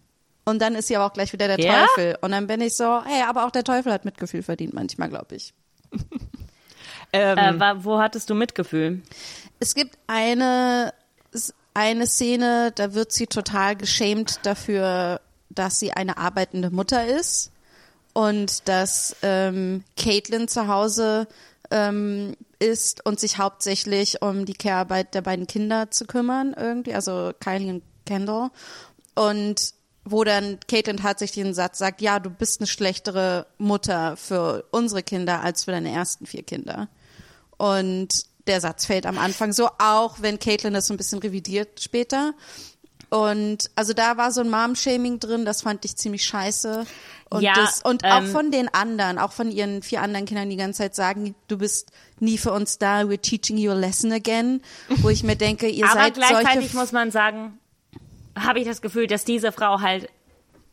Und 0.44 0.60
dann 0.62 0.76
ist 0.76 0.88
sie 0.90 0.96
aber 0.98 1.06
auch 1.06 1.14
gleich 1.14 1.32
wieder 1.34 1.48
der 1.48 1.60
Ja? 1.60 1.86
Teufel. 1.88 2.18
Und 2.22 2.32
dann 2.32 2.48
bin 2.48 2.60
ich 2.62 2.76
so, 2.76 3.02
hey, 3.06 3.24
aber 3.28 3.46
auch 3.46 3.52
der 3.52 3.64
Teufel 3.64 3.94
hat 3.94 4.04
Mitgefühl 4.06 4.44
verdient 4.44 4.74
manchmal, 4.74 5.08
glaube 5.10 5.36
ich. 5.36 5.54
Ähm, 7.14 7.62
Äh, 7.62 7.84
wo 7.84 8.00
hattest 8.00 8.30
du 8.30 8.36
Mitgefühl? 8.36 9.02
Es 9.60 9.76
gibt 9.76 9.98
eine, 10.08 10.94
eine 11.74 12.08
Szene, 12.08 12.72
da 12.76 12.94
wird 12.94 13.12
sie 13.12 13.28
total 13.28 13.76
geschämt 13.76 14.40
dafür, 14.44 15.22
dass 15.50 15.80
sie 15.80 15.94
eine 15.94 16.18
arbeitende 16.18 16.70
Mutter 16.70 17.06
ist 17.06 17.52
und 18.14 18.68
dass 18.68 19.16
ähm, 19.22 19.84
Caitlin 19.98 20.48
zu 20.48 20.68
Hause 20.68 21.28
ähm, 21.72 22.36
ist 22.60 23.06
und 23.06 23.20
sich 23.20 23.38
hauptsächlich 23.38 24.22
um 24.22 24.46
die 24.46 24.54
Care-Arbeit 24.54 25.14
der 25.14 25.22
beiden 25.22 25.48
Kinder 25.48 25.92
zu 25.92 26.06
kümmern, 26.06 26.56
irgendwie, 26.58 26.94
also 26.94 27.32
Kylie 27.40 27.74
und 27.74 27.84
Kendall. 28.06 28.52
Und 29.16 29.74
wo 30.06 30.24
dann 30.24 30.60
Caitlin 30.68 30.98
tatsächlich 30.98 31.44
den 31.44 31.54
Satz 31.54 31.80
sagt, 31.80 32.00
ja, 32.00 32.20
du 32.20 32.30
bist 32.30 32.62
eine 32.62 32.68
schlechtere 32.68 33.48
Mutter 33.58 34.16
für 34.16 34.66
unsere 34.72 35.02
Kinder 35.02 35.42
als 35.42 35.66
für 35.66 35.72
deine 35.72 35.92
ersten 35.92 36.28
vier 36.28 36.44
Kinder. 36.44 36.88
Und 37.58 38.26
der 38.48 38.62
Satz 38.62 38.86
fällt 38.86 39.08
am 39.08 39.18
Anfang 39.18 39.52
so, 39.52 39.70
auch 39.80 40.22
wenn 40.22 40.38
Caitlin 40.40 40.74
das 40.74 40.88
so 40.88 40.94
ein 40.94 40.98
bisschen 40.98 41.20
revidiert 41.20 41.82
später. 41.82 42.34
Und 43.10 43.72
also 43.76 43.94
da 43.94 44.18
war 44.18 44.32
so 44.32 44.42
ein 44.42 44.50
Mom-Shaming 44.50 45.20
drin, 45.20 45.46
das 45.46 45.64
fand 45.64 45.86
ich 45.86 45.96
ziemlich 45.96 46.26
scheiße. 46.26 46.86
Und, 47.30 47.42
Ja, 47.42 47.54
das, 47.56 47.82
und 47.82 48.04
auch 48.04 48.20
ähm, 48.20 48.28
von 48.28 48.52
den 48.52 48.72
anderen, 48.72 49.18
auch 49.18 49.32
von 49.32 49.52
ihren 49.52 49.82
vier 49.82 50.02
anderen 50.02 50.26
Kindern 50.26 50.50
die 50.50 50.58
ganze 50.58 50.80
Zeit 50.80 50.96
sagen, 50.96 51.34
du 51.48 51.58
bist 51.58 51.92
nie 52.20 52.38
für 52.38 52.52
uns 52.52 52.78
da, 52.78 53.02
we're 53.02 53.20
teaching 53.20 53.58
you 53.58 53.72
a 53.72 53.76
lesson 53.76 54.12
again. 54.12 54.62
Wo 54.98 55.10
ich 55.10 55.24
mir 55.24 55.36
denke, 55.36 55.68
ihr 55.68 55.86
Aber 55.86 55.94
seid 55.96 56.14
gleichzeitig 56.16 56.72
solche 56.72 56.78
muss 56.78 56.92
man 56.92 57.10
sagen, 57.12 57.60
habe 58.38 58.60
ich 58.60 58.66
das 58.66 58.82
Gefühl, 58.82 59.08
dass 59.08 59.24
diese 59.26 59.52
Frau 59.52 59.82
halt 59.82 60.10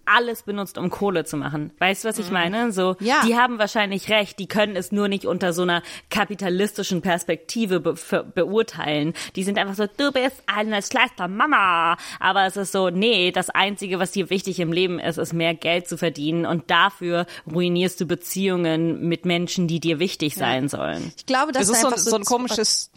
alles 0.05 0.43
benutzt, 0.43 0.79
um 0.79 0.91
Kohle 0.91 1.25
zu 1.25 1.37
machen. 1.37 1.71
Weißt 1.79 2.03
du, 2.03 2.09
was 2.09 2.19
ich 2.19 2.33
meine? 2.33 2.73
So, 2.73 2.97
Mhm. 2.99 3.07
Ja. 3.07 3.23
die 3.25 3.37
haben 3.37 3.61
wahrscheinlich 3.61 4.09
recht, 4.11 4.41
die 4.41 4.49
können 4.49 4.75
es 4.75 4.91
nur 4.91 5.07
nicht 5.07 5.27
unter 5.27 5.53
so 5.53 5.63
einer 5.63 5.81
kapitalistischen 6.11 7.03
Perspektive 7.03 7.79
be 7.79 7.95
beurteilen. 8.35 9.15
Die 9.37 9.45
sind 9.45 9.59
einfach 9.59 9.77
so, 9.77 9.87
du 9.97 10.11
bist 10.11 10.43
eine 10.47 10.83
schlechte 10.83 11.29
Mama. 11.29 11.97
Aber 12.19 12.47
es 12.47 12.57
ist 12.57 12.73
so, 12.73 12.91
nee, 12.91 13.31
das 13.31 13.49
Einzige, 13.49 14.01
was 14.01 14.11
dir 14.11 14.29
wichtig 14.29 14.59
im 14.59 14.73
Leben 14.73 14.99
ist, 14.99 15.19
ist 15.19 15.35
mehr 15.35 15.55
Geld 15.55 15.87
zu 15.89 15.97
verdienen 15.97 16.47
und 16.47 16.69
dafür 16.69 17.27
ruinierst 17.49 18.01
du 18.01 18.07
Beziehungen 18.07 19.09
mit 19.09 19.25
Menschen, 19.25 19.69
die 19.69 19.79
dir 19.79 20.01
wichtig 20.01 20.35
sein 20.35 20.69
sollen. 20.69 21.13
Ich 21.17 21.27
glaube, 21.27 21.53
das 21.53 21.69
es 21.69 21.77
ist 21.77 21.81
so, 21.81 21.91
so 22.11 22.17
ein 22.17 22.25
komisches, 22.25 22.91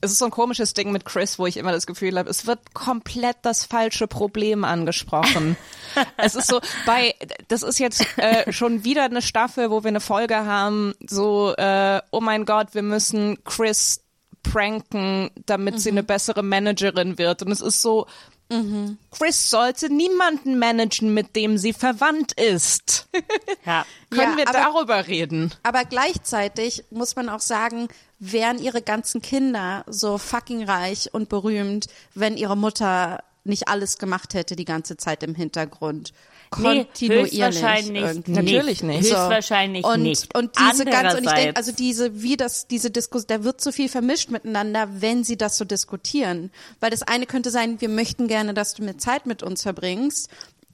es 0.00 0.12
ist 0.12 0.18
so 0.18 0.26
ein 0.26 0.30
komisches 0.30 0.74
Ding 0.74 0.92
mit 0.92 1.04
Chris, 1.04 1.38
wo 1.38 1.46
ich 1.46 1.56
immer 1.56 1.72
das 1.72 1.86
Gefühl 1.86 2.18
habe, 2.18 2.28
es 2.28 2.46
wird 2.46 2.74
komplett 2.74 3.36
das 3.42 3.64
falsche 3.64 4.06
Problem 4.06 4.64
angesprochen. 4.64 5.56
es 6.16 6.34
ist 6.34 6.48
so, 6.48 6.60
bei, 6.84 7.14
das 7.48 7.62
ist 7.62 7.78
jetzt 7.78 8.06
äh, 8.18 8.52
schon 8.52 8.84
wieder 8.84 9.04
eine 9.04 9.22
Staffel, 9.22 9.70
wo 9.70 9.82
wir 9.82 9.88
eine 9.88 10.00
Folge 10.00 10.36
haben, 10.36 10.94
so, 11.06 11.54
äh, 11.56 12.00
oh 12.10 12.20
mein 12.20 12.44
Gott, 12.44 12.68
wir 12.74 12.82
müssen 12.82 13.42
Chris 13.44 14.05
pranken, 14.52 15.30
damit 15.46 15.80
sie 15.80 15.90
eine 15.90 16.02
bessere 16.02 16.42
Managerin 16.42 17.18
wird. 17.18 17.42
Und 17.42 17.52
es 17.52 17.60
ist 17.60 17.82
so, 17.82 18.06
Chris 19.10 19.50
sollte 19.50 19.92
niemanden 19.92 20.58
managen, 20.58 21.12
mit 21.12 21.34
dem 21.34 21.58
sie 21.58 21.72
verwandt 21.72 22.32
ist. 22.32 23.08
Ja. 23.66 23.84
Können 24.10 24.32
Ja, 24.32 24.36
wir 24.36 24.48
aber- 24.48 24.58
darüber 24.58 25.06
reden? 25.08 25.52
Aber 25.64 25.84
gleichzeitig 25.84 26.84
muss 26.90 27.16
man 27.16 27.28
auch 27.28 27.40
sagen, 27.40 27.88
wären 28.20 28.60
ihre 28.60 28.80
ganzen 28.80 29.20
Kinder 29.20 29.82
so 29.88 30.18
fucking 30.18 30.62
reich 30.62 31.12
und 31.12 31.28
berühmt, 31.28 31.88
wenn 32.14 32.36
ihre 32.36 32.56
Mutter 32.56 33.24
nicht 33.42 33.66
alles 33.66 33.98
gemacht 33.98 34.34
hätte 34.34 34.54
die 34.54 34.64
ganze 34.64 34.96
Zeit 34.96 35.24
im 35.24 35.34
Hintergrund. 35.34 36.12
Nee, 36.58 36.84
Kontinuierlich. 36.84 37.42
höchstlich 37.42 37.62
irgendwie. 37.96 38.00
nicht. 38.02 38.28
Natürlich 38.28 38.82
nicht. 38.82 39.00
Höchstwahrscheinlich 39.02 39.84
und, 39.84 40.02
nicht. 40.02 40.34
Und 40.36 40.52
diese 40.58 40.84
ganz, 40.84 41.14
und 41.14 41.24
ich 41.24 41.32
denke, 41.32 41.56
also 41.56 41.72
diese, 41.72 42.22
wie 42.22 42.36
das, 42.36 42.66
diese 42.68 42.90
Diskussion, 42.90 43.26
da 43.38 43.44
wird 43.44 43.60
so 43.60 43.72
viel 43.72 43.88
vermischt 43.88 44.30
miteinander, 44.30 44.88
wenn 45.00 45.24
sie 45.24 45.36
das 45.36 45.56
so 45.58 45.64
diskutieren. 45.64 46.50
Weil 46.80 46.90
das 46.90 47.02
eine 47.02 47.26
könnte 47.26 47.50
sein, 47.50 47.80
wir 47.80 47.88
möchten 47.88 48.28
gerne, 48.28 48.54
dass 48.54 48.74
du 48.74 48.84
mehr 48.84 48.98
Zeit 48.98 49.26
mit 49.26 49.42
uns 49.42 49.62
verbringst. 49.62 50.28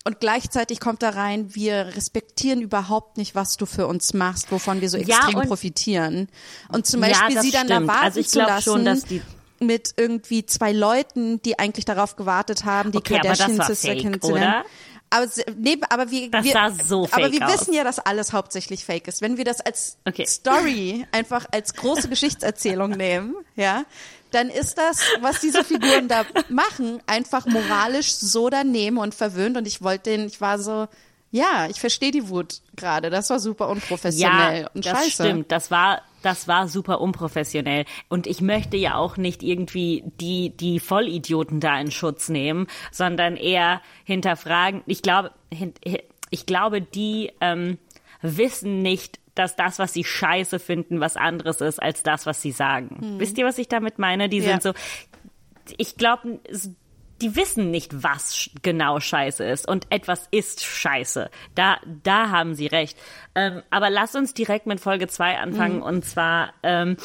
Und 0.05 0.19
gleichzeitig 0.21 0.81
kommt 0.81 1.01
da 1.03 1.11
rein, 1.11 1.55
wir 1.55 1.93
respektieren 1.97 2.61
überhaupt 2.61 3.19
nicht, 3.19 3.35
was 3.37 3.57
du 3.57 3.67
für 3.67 3.87
uns 3.87 4.15
machst, 4.15 4.51
wovon 4.51 4.81
wir 4.81 4.91
so 4.91 4.97
Ja, 4.99 5.17
extrem 5.19 5.37
und- 5.37 5.47
profitieren. 5.49 6.29
Und 6.71 6.87
zum 6.87 7.03
Ja, 7.03 7.09
Beispiel 7.11 7.35
das 7.37 7.45
sie 7.45 7.51
dann 7.53 7.69
da 7.69 7.77
stimmt. 7.77 7.89
warten 7.89 8.05
Also 8.05 8.21
ich 8.21 8.29
zu 8.29 8.39
lassen 8.41 8.63
schon, 8.63 8.85
dass 8.85 9.05
die- 9.05 9.23
mit 9.61 9.95
irgendwie 9.97 10.45
zwei 10.45 10.73
Leuten, 10.73 11.41
die 11.43 11.57
eigentlich 11.61 11.85
darauf 11.85 12.17
gewartet 12.17 12.65
haben, 12.65 12.91
die 12.91 12.99
Okay, 12.99 13.15
Kardashian-Sister 13.15 13.77
fake, 13.91 14.01
kennenzulernen. 14.01 14.65
Aber, 15.13 15.29
nee, 15.57 15.79
aber 15.91 16.11
wir, 16.11 16.31
Das 16.31 16.45
wir, 16.45 16.53
sah 16.53 16.71
so 16.71 17.05
aber 17.13 17.25
fake 17.25 17.33
wir 17.33 17.47
aus. 17.47 17.53
wissen 17.61 17.75
ja, 17.75 17.85
dass 17.85 17.99
alles 17.99 18.33
hauptsächlich 18.33 18.85
fake 18.85 19.09
ist. 19.09 19.21
Wenn 19.21 19.37
wir 19.37 19.45
das 19.45 19.61
als 19.61 19.99
Okay. 20.07 20.25
Story 20.27 21.07
einfach 21.13 21.47
als 21.53 21.75
große 21.75 22.09
Geschichtserzählung 22.09 22.91
nehmen, 22.97 23.35
ja, 23.57 23.85
dann 24.31 24.49
ist 24.49 24.79
das, 24.79 25.01
was 25.21 25.41
diese 25.41 25.63
Figuren 25.65 26.09
da 26.09 26.25
machen, 26.49 27.01
einfach 27.07 27.45
moralisch 27.47 28.15
so 28.15 28.49
daneben 28.49 28.97
und 28.99 29.15
verwöhnt. 29.15 29.57
Und 29.59 29.67
ich 29.67 29.83
wollte 29.83 30.11
den, 30.11 30.27
ich 30.27 30.41
war 30.41 30.59
so, 30.59 30.89
ja, 31.31 31.67
ich 31.69 31.79
verstehe 31.81 32.11
die 32.11 32.29
Wut 32.31 32.61
gerade. 32.75 33.11
Das 33.11 33.29
war 33.29 33.39
super 33.41 33.69
unprofessionell 33.69 34.63
Ja, 34.63 34.71
und 34.75 34.87
das 34.87 34.99
scheiße. 34.99 35.25
stimmt. 35.25 35.53
Das 35.53 35.71
war, 35.71 36.01
das 36.23 36.49
war 36.49 36.69
super 36.69 37.01
unprofessionell. 37.01 37.85
Und 38.09 38.27
ich 38.27 38.41
möchte 38.41 38.77
ja 38.77 38.95
auch 38.97 39.17
nicht 39.17 39.43
irgendwie 39.43 40.05
die, 40.21 40.51
die 40.57 40.81
Vollidioten 40.81 41.61
da 41.61 41.79
in 41.81 41.91
Schutz 41.91 42.29
nehmen, 42.29 42.67
sondern 42.91 43.37
eher 43.37 43.83
hinterfragen. 44.05 44.83
Ich 44.87 45.03
glaube, 45.03 45.33
ich 46.31 46.47
glaube, 46.47 46.81
die 46.81 47.33
ähm, 47.41 47.79
wissen 48.23 48.83
nicht, 48.83 49.19
dass 49.35 49.57
das, 49.57 49.79
was 49.79 49.93
sie 49.93 50.05
scheiße 50.05 50.59
finden, 50.59 51.01
was 51.01 51.17
anderes 51.17 51.61
ist 51.61 51.83
als 51.83 52.03
das, 52.03 52.27
was 52.27 52.43
sie 52.43 52.53
sagen. 52.53 53.17
Wisst 53.19 53.39
ihr, 53.39 53.47
was 53.47 53.59
ich 53.59 53.69
damit 53.69 53.99
meine? 53.99 54.29
Die 54.29 54.39
Ja. 54.39 54.51
sind 54.51 54.63
so, 54.63 54.73
ich 55.79 55.97
glaube, 55.97 56.41
die 57.23 57.37
wissen 57.37 57.71
nicht, 57.71 58.03
was 58.03 58.51
genau 58.63 59.01
scheiße 59.01 59.45
ist. 59.45 59.67
Und 59.69 59.87
etwas 59.91 60.27
ist 60.31 60.65
scheiße. 60.65 61.31
Da, 61.55 61.79
da 62.03 62.31
haben 62.31 62.55
sie 62.55 62.67
recht. 62.67 62.99
Ähm, 63.35 63.63
aber 63.71 63.89
lass 63.91 64.15
uns 64.15 64.35
direkt 64.35 64.67
mit 64.67 64.81
Folge 64.81 65.07
2 65.07 65.39
anfangen. 65.39 65.83
Und 65.83 66.05
zwar, 66.05 66.53
ähm, 66.63 66.97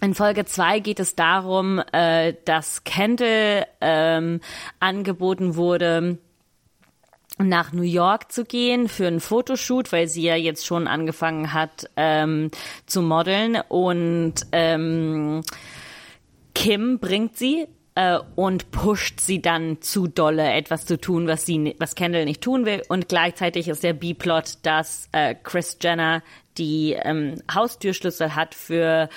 in 0.00 0.14
Folge 0.14 0.44
2 0.44 0.80
geht 0.80 0.98
es 0.98 1.14
darum, 1.14 1.80
äh, 1.92 2.34
dass 2.44 2.84
Kendall 2.84 3.66
ähm, 3.80 4.40
angeboten 4.80 5.54
wurde, 5.54 6.18
nach 7.38 7.72
New 7.72 7.82
York 7.82 8.30
zu 8.32 8.44
gehen 8.44 8.88
für 8.88 9.06
einen 9.06 9.20
Fotoshoot, 9.20 9.92
weil 9.92 10.08
sie 10.08 10.22
ja 10.22 10.36
jetzt 10.36 10.66
schon 10.66 10.86
angefangen 10.86 11.52
hat 11.52 11.88
ähm, 11.96 12.50
zu 12.86 13.02
modeln 13.02 13.58
und 13.68 14.34
ähm, 14.52 15.42
Kim 16.54 16.98
bringt 16.98 17.36
sie 17.36 17.68
äh, 17.94 18.18
und 18.36 18.70
pusht 18.70 19.20
sie 19.20 19.42
dann 19.42 19.82
zu 19.82 20.06
dolle, 20.06 20.52
etwas 20.52 20.86
zu 20.86 21.00
tun, 21.00 21.26
was 21.26 21.44
sie, 21.44 21.76
was 21.78 21.94
Kendall 21.94 22.24
nicht 22.24 22.40
tun 22.40 22.64
will. 22.64 22.82
Und 22.88 23.08
gleichzeitig 23.08 23.68
ist 23.68 23.82
der 23.82 23.92
B-Plot, 23.92 24.58
dass 24.62 25.08
äh, 25.12 25.34
Chris 25.34 25.78
Jenner 25.80 26.22
die 26.58 26.92
ähm, 26.92 27.42
Haustürschlüssel 27.52 28.34
hat 28.34 28.54
für 28.54 29.08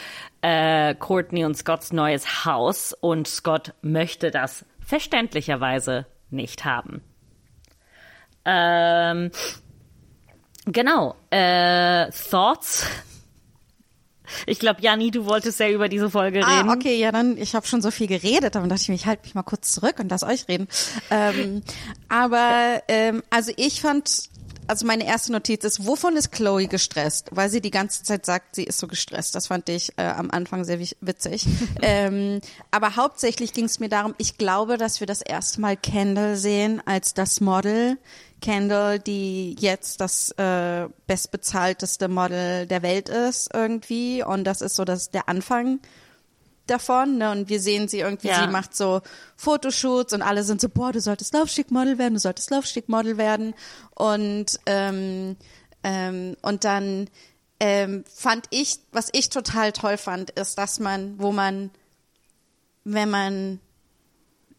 äh, 0.42 0.96
Courtney 0.96 1.44
und 1.46 1.58
Scotts 1.58 1.92
neues 1.92 2.46
Haus 2.46 2.94
und 2.94 3.28
Scott 3.28 3.74
möchte 3.82 4.32
das 4.32 4.66
verständlicherweise 4.80 6.06
nicht 6.30 6.64
haben. 6.66 7.02
Ähm, 8.46 9.32
genau. 10.66 11.16
Äh, 11.30 12.10
Thoughts? 12.12 12.88
Ich 14.46 14.60
glaube, 14.60 14.82
Jani, 14.82 15.12
du 15.12 15.26
wolltest 15.26 15.60
ja 15.60 15.70
über 15.70 15.90
diese 15.90 16.10
Folge 16.10 16.40
reden. 16.40 16.70
Ah, 16.70 16.74
okay, 16.74 16.98
ja, 16.98 17.12
dann, 17.12 17.38
ich 17.38 17.56
habe 17.56 17.68
schon 17.68 17.82
so 17.82 17.92
viel 17.92 18.08
geredet, 18.08 18.56
dann 18.56 18.70
dachte 18.70 18.82
ich 18.82 18.90
mir, 18.90 18.96
ich 18.96 19.06
halte 19.06 19.24
mich 19.24 19.36
mal 19.36 19.44
kurz 19.44 19.72
zurück 19.72 20.00
und 20.00 20.10
lass 20.10 20.24
euch 20.24 20.48
reden. 20.48 20.68
Ähm, 21.10 21.64
aber, 22.10 22.82
ähm, 22.88 23.24
also 23.30 23.52
ich 23.56 23.82
fand, 23.82 24.30
also 24.68 24.86
meine 24.86 25.06
erste 25.06 25.32
Notiz 25.32 25.64
ist, 25.64 25.86
wovon 25.86 26.16
ist 26.16 26.32
Chloe 26.32 26.68
gestresst? 26.68 27.30
Weil 27.32 27.50
sie 27.50 27.62
die 27.62 27.72
ganze 27.72 28.04
Zeit 28.04 28.26
sagt, 28.26 28.56
sie 28.56 28.64
ist 28.64 28.80
so 28.80 28.88
gestresst. 28.88 29.36
Das 29.36 29.48
fand 29.48 29.70
ich 29.70 29.94
äh, 29.98 30.04
am 30.04 30.32
Anfang 30.32 30.64
sehr 30.64 30.80
witzig. 30.80 31.46
ähm, 31.82 32.42
aber 32.72 32.96
hauptsächlich 32.96 33.54
ging 33.54 33.66
es 33.66 33.80
mir 33.80 33.90
darum, 33.90 34.16
ich 34.18 34.38
glaube, 34.38 34.78
dass 34.78 35.00
wir 35.00 35.08
das 35.08 35.22
erste 35.22 35.62
Mal 35.62 35.78
Kendall 35.78 36.36
sehen 36.36 36.82
als 36.86 37.14
das 37.14 37.42
Model. 37.42 37.98
Kendall, 38.46 39.00
die 39.00 39.56
jetzt 39.60 40.02
das 40.02 40.30
äh, 40.38 40.88
bestbezahlteste 41.08 42.08
Model 42.08 42.68
der 42.68 42.84
Welt 42.84 43.10
ist 43.10 43.50
irgendwie. 43.52 44.24
Und 44.24 44.44
das 44.44 44.62
ist 44.62 44.76
so 44.76 44.86
das, 44.86 45.10
der 45.10 45.28
Anfang 45.28 45.80
davon. 46.68 47.18
Ne? 47.18 47.32
Und 47.32 47.50
wir 47.50 47.60
sehen 47.60 47.88
sie 47.88 48.02
irgendwie, 48.02 48.28
Ja. 48.28 48.42
sie 48.42 48.48
macht 48.52 48.76
so 48.76 49.02
Fotoshoots 49.36 50.14
und 50.14 50.22
alle 50.22 50.44
sind 50.44 50.62
so, 50.62 50.70
boah, 50.70 50.92
du 50.92 51.02
solltest 51.02 51.34
Laufstegmodel 51.34 51.98
werden, 51.98 52.14
du 52.14 52.20
solltest 52.20 52.52
Laufstegmodel 52.52 53.18
werden. 53.18 53.56
Und, 53.96 54.60
ähm, 54.68 55.38
ähm, 55.84 56.38
und 56.44 56.64
dann 56.66 57.10
ähm, 57.60 58.04
fand 58.14 58.46
ich, 58.52 58.80
was 58.92 59.10
ich 59.12 59.30
total 59.30 59.72
toll 59.72 59.98
fand, 59.98 60.30
ist, 60.30 60.60
dass 60.60 60.80
man, 60.80 61.18
wo 61.18 61.32
man, 61.32 61.72
wenn 62.84 63.10
man 63.10 63.60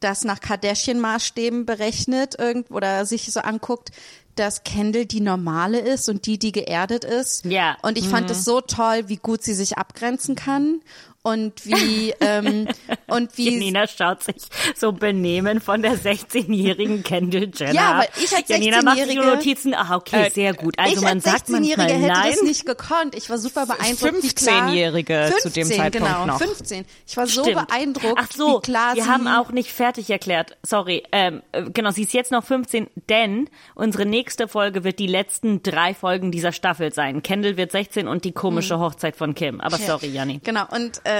das 0.00 0.24
nach 0.24 0.40
Kardashian-Maßstäben 0.40 1.64
berechnet 1.64 2.38
irgend 2.38 2.70
oder 2.70 3.06
sich 3.06 3.32
so 3.32 3.40
anguckt, 3.40 3.90
dass 4.34 4.64
Kendall 4.64 5.06
die 5.06 5.20
normale 5.20 5.78
ist 5.80 6.08
und 6.08 6.26
die, 6.26 6.38
die 6.38 6.52
geerdet 6.52 7.04
ist. 7.04 7.46
Ja. 7.46 7.76
Und 7.82 7.96
ich 7.96 8.08
fand 8.08 8.30
es 8.30 8.44
so 8.44 8.60
toll, 8.60 9.04
wie 9.08 9.16
gut 9.16 9.42
sie 9.42 9.54
sich 9.54 9.78
abgrenzen 9.78 10.34
kann 10.34 10.82
und 11.26 11.66
wie 11.66 12.14
ähm, 12.20 12.68
und 13.08 13.36
wie 13.36 13.50
Janina 13.50 13.88
schaut 13.88 14.22
sich 14.22 14.36
so 14.76 14.92
benehmen 14.92 15.60
von 15.60 15.82
der 15.82 15.98
16-jährigen 15.98 17.02
Kendall 17.02 17.50
Jenner. 17.52 17.72
Ja, 17.72 17.98
weil 17.98 18.08
ich 18.22 18.34
als 18.34 18.48
Janina 18.48 18.80
macht 18.82 18.98
sich 18.98 19.06
16-Jährige 19.06 19.26
Notizen. 19.26 19.74
Ah, 19.74 19.96
okay, 19.96 20.30
sehr 20.32 20.54
gut. 20.54 20.78
Also 20.78 20.94
ich 20.94 21.00
man 21.00 21.14
als 21.14 21.24
sagt 21.24 21.48
16-Jährige 21.48 21.76
manchmal 21.78 21.88
hätte 21.88 22.12
nein. 22.12 22.30
das 22.30 22.42
nicht 22.42 22.64
gekonnt. 22.64 23.16
Ich 23.16 23.28
war 23.28 23.38
super 23.38 23.66
beeindruckt, 23.66 24.22
wie 24.22 24.28
klar. 24.28 24.68
15-Jährige 24.68 25.32
zu 25.40 25.50
dem 25.50 25.66
15, 25.66 25.76
Zeitpunkt 25.76 26.06
genau, 26.06 26.26
noch. 26.26 26.38
15. 26.38 26.84
Ich 27.08 27.16
war 27.16 27.26
so 27.26 27.42
Stimmt. 27.42 27.66
beeindruckt, 27.66 28.20
Ach 28.22 28.30
so, 28.32 28.58
wie 28.58 28.60
klar 28.60 28.94
wir 28.94 29.02
sie 29.02 29.08
haben 29.08 29.26
auch 29.26 29.50
nicht 29.50 29.72
fertig 29.72 30.08
erklärt. 30.08 30.56
Sorry, 30.62 31.02
ähm, 31.10 31.42
äh, 31.50 31.64
genau, 31.70 31.90
sie 31.90 32.04
ist 32.04 32.12
jetzt 32.12 32.30
noch 32.30 32.44
15, 32.44 32.86
denn 33.08 33.50
unsere 33.74 34.06
nächste 34.06 34.46
Folge 34.46 34.84
wird 34.84 35.00
die 35.00 35.08
letzten 35.08 35.64
drei 35.64 35.92
Folgen 35.92 36.30
dieser 36.30 36.52
Staffel 36.52 36.94
sein. 36.94 37.24
Kendall 37.24 37.56
wird 37.56 37.72
16 37.72 38.06
und 38.06 38.24
die 38.24 38.32
komische 38.32 38.78
Hochzeit 38.78 39.16
von 39.16 39.34
Kim. 39.34 39.60
Aber 39.60 39.76
sorry, 39.76 40.06
Janni. 40.06 40.40
Genau, 40.44 40.66
und, 40.70 41.00
äh, 41.02 41.15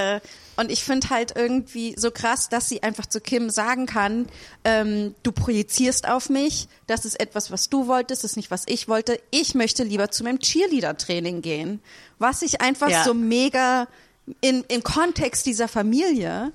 und 0.57 0.71
ich 0.71 0.83
finde 0.83 1.09
halt 1.09 1.33
irgendwie 1.35 1.93
so 1.97 2.09
krass, 2.11 2.49
dass 2.49 2.67
sie 2.69 2.81
einfach 2.83 3.05
zu 3.05 3.21
Kim 3.21 3.49
sagen 3.49 3.85
kann, 3.85 4.27
ähm, 4.63 5.13
du 5.23 5.31
projizierst 5.31 6.07
auf 6.07 6.29
mich, 6.29 6.67
das 6.87 7.05
ist 7.05 7.19
etwas, 7.19 7.51
was 7.51 7.69
du 7.69 7.87
wolltest, 7.87 8.23
das 8.23 8.31
ist 8.31 8.37
nicht, 8.37 8.49
was 8.51 8.63
ich 8.65 8.87
wollte. 8.87 9.19
Ich 9.29 9.53
möchte 9.55 9.83
lieber 9.83 10.09
zu 10.09 10.23
meinem 10.23 10.39
Cheerleader-Training 10.39 11.41
gehen. 11.41 11.79
Was 12.19 12.41
ich 12.41 12.61
einfach 12.61 12.89
Ja. 12.89 13.03
so 13.03 13.13
mega 13.13 13.87
in, 14.41 14.63
im 14.67 14.83
Kontext 14.83 15.45
dieser 15.45 15.67
Familie 15.67 16.51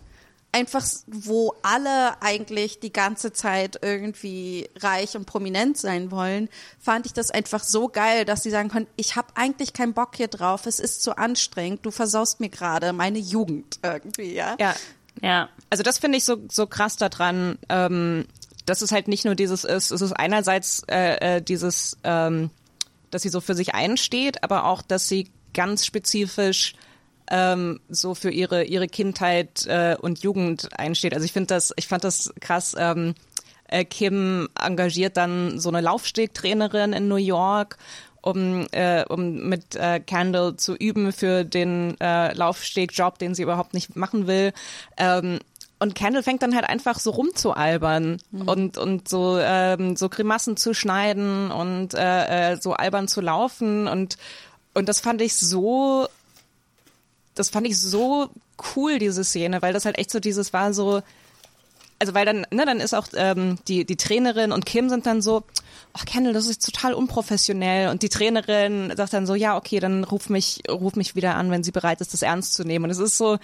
einfach, 0.53 0.87
wo 1.07 1.55
alle 1.63 2.21
eigentlich 2.21 2.79
die 2.79 2.93
ganze 2.93 3.33
Zeit 3.33 3.79
irgendwie 3.81 4.69
reich 4.79 5.17
und 5.17 5.25
prominent 5.25 5.79
sein 5.79 6.11
wollen, 6.11 6.51
fand 6.79 7.07
ich 7.07 7.15
das 7.15 7.31
einfach 7.31 7.65
so 7.65 7.89
geil, 7.89 8.27
dass 8.27 8.43
sie 8.43 8.51
sagen 8.51 8.69
können, 8.69 8.87
ich 8.97 9.17
habe 9.17 9.29
eigentlich 9.35 9.73
keinen 9.73 9.95
Bock 9.95 10.17
hier 10.17 10.29
drauf, 10.29 10.67
es 10.67 10.79
ist 10.79 11.03
zu 11.03 11.17
anstrengend, 11.17 11.85
du 11.87 11.91
versaust 11.91 12.41
mir 12.41 12.51
gerade 12.51 12.93
meine 12.93 13.19
Jugend 13.19 13.79
irgendwie, 13.83 14.35
ja. 14.35 14.57
Ja, 14.61 14.75
Ja. 15.23 15.49
also 15.71 15.83
das 15.83 15.99
finde 15.99 16.19
ich 16.19 16.25
so, 16.25 16.37
so 16.51 16.67
krass 16.67 16.97
daran, 16.97 17.59
ähm, 17.71 18.27
dass 18.67 18.83
es 18.83 18.93
halt 18.93 19.09
nicht 19.09 19.25
nur 19.25 19.35
dieses 19.35 19.65
ist, 19.65 19.91
es 19.91 20.03
ist 20.03 20.13
einerseits 20.13 20.83
äh, 20.89 21.37
äh, 21.37 21.43
dieses, 21.43 21.97
ähm, 22.05 22.51
dass 23.11 23.23
sie 23.23 23.31
so 23.31 23.41
für 23.41 23.55
sich 23.55 23.75
einsteht, 23.75 24.45
aber 24.45 24.67
auch, 24.67 24.83
dass 24.83 25.09
sie 25.09 25.31
ganz 25.55 25.87
spezifisch 25.87 26.75
ähm, 27.33 27.81
so 27.89 28.15
für 28.15 28.31
ihre 28.31 28.65
ihre 28.65 28.87
Kindheit 28.87 29.67
äh, 29.67 29.97
und 29.99 30.23
Jugend 30.23 30.69
einsteht. 30.79 31.15
Also 31.15 31.25
ich 31.25 31.33
finde 31.33 31.49
das, 31.49 31.73
ich 31.77 31.89
fand 31.89 32.05
das 32.05 32.33
krass. 32.41 32.77
Ähm, 32.79 33.15
äh, 33.69 33.85
Kim 33.87 34.49
engagiert 34.61 35.17
dann 35.17 35.59
so 35.59 35.71
eine 35.71 35.81
Laufstegtrainerin 35.81 36.93
in 36.93 37.09
New 37.09 37.17
York, 37.17 37.79
um 38.21 38.67
äh, 38.73 39.05
um 39.09 39.49
mit 39.49 39.75
äh, 39.75 39.99
Kendall 39.99 40.57
zu 40.57 40.75
üben 40.77 41.11
für 41.13 41.45
den 41.45 41.99
äh, 42.01 42.35
Laufstegjob, 42.35 43.19
den 43.19 43.35
sie 43.35 43.43
überhaupt 43.43 43.73
nicht 43.73 43.97
machen 43.97 44.27
will. 44.27 44.53
Ähm, 44.99 45.39
und 45.79 45.95
Kendall 45.95 46.23
fängt 46.23 46.43
dann 46.43 46.55
halt 46.55 46.69
einfach 46.69 46.99
so 46.99 47.11
rumzualbern 47.11 48.19
und 48.47 48.77
und 48.77 49.09
so 49.09 49.39
ähm, 49.41 49.97
so 49.97 50.11
Grimassen 50.11 50.59
zu 50.59 50.75
schneiden 50.75 51.51
und 51.51 51.95
äh, 51.95 52.53
äh, 52.53 52.57
so 52.61 52.75
albern 52.75 53.09
zu 53.09 53.23
laufen 53.23 53.89
und 53.89 54.19
und 54.75 54.89
das 54.89 55.01
fand 55.01 55.21
ich 55.23 55.35
so 55.35 56.07
das 57.35 57.51
fand 57.51 57.67
ich 57.67 57.79
so 57.79 58.29
cool 58.77 58.99
diese 58.99 59.25
Szene, 59.25 59.63
weil 59.63 59.73
das 59.73 59.85
halt 59.85 59.99
echt 59.99 60.11
so 60.11 60.21
dieses 60.21 60.53
war 60.53 60.73
so 60.73 61.03
also 62.03 62.15
weil 62.15 62.27
dann, 62.27 62.45
ne, 62.51 62.67
dann 62.67 62.81
ist 62.81 62.95
auch 62.95 63.07
ähm, 63.15 63.59
die, 63.69 63.85
die 63.85 63.95
Trainerin 63.95 64.51
und 64.51 64.67
Kim 64.67 64.89
sind 64.89 65.07
dann 65.07 65.23
so, 65.23 65.45
ach 65.93 66.05
Kendall, 66.05 66.33
das 66.33 66.49
ist 66.49 66.65
total 66.67 66.95
unprofessionell. 66.95 67.91
Und 67.91 68.03
die 68.03 68.09
Trainerin 68.09 68.93
sagt 68.97 69.13
dann 69.13 69.25
so, 69.25 69.37
ja, 69.37 69.57
okay, 69.57 69.79
dann 69.79 70.03
ruf 70.03 70.29
mich, 70.29 70.65
ruf 70.69 70.97
mich 70.97 71.15
wieder 71.15 71.37
an, 71.37 71.53
wenn 71.53 71.63
sie 71.63 71.71
bereit 71.71 72.01
ist, 72.01 72.13
das 72.13 72.23
ernst 72.23 72.55
zu 72.55 72.65
nehmen. 72.65 72.87
Und 72.87 72.91
es 72.91 72.99
ist 72.99 73.19
so, 73.19 73.39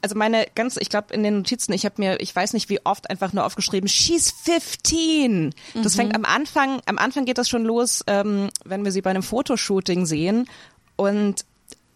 also 0.00 0.16
meine 0.16 0.46
ganz, 0.54 0.78
ich 0.78 0.88
glaube 0.88 1.12
in 1.12 1.22
den 1.22 1.36
Notizen, 1.36 1.74
ich 1.74 1.84
habe 1.84 1.96
mir, 1.98 2.18
ich 2.20 2.34
weiß 2.34 2.54
nicht 2.54 2.70
wie 2.70 2.80
oft 2.86 3.10
einfach 3.10 3.34
nur 3.34 3.44
aufgeschrieben, 3.44 3.90
she's 3.90 4.30
15. 4.30 5.54
Das 5.82 5.96
fängt 5.96 6.14
am 6.14 6.24
Anfang, 6.24 6.80
am 6.86 6.96
Anfang 6.96 7.26
geht 7.26 7.36
das 7.36 7.50
schon 7.50 7.64
los, 7.64 8.04
ähm, 8.06 8.48
wenn 8.64 8.86
wir 8.86 8.92
sie 8.92 9.02
bei 9.02 9.10
einem 9.10 9.22
Fotoshooting 9.22 10.06
sehen 10.06 10.48
und 10.96 11.44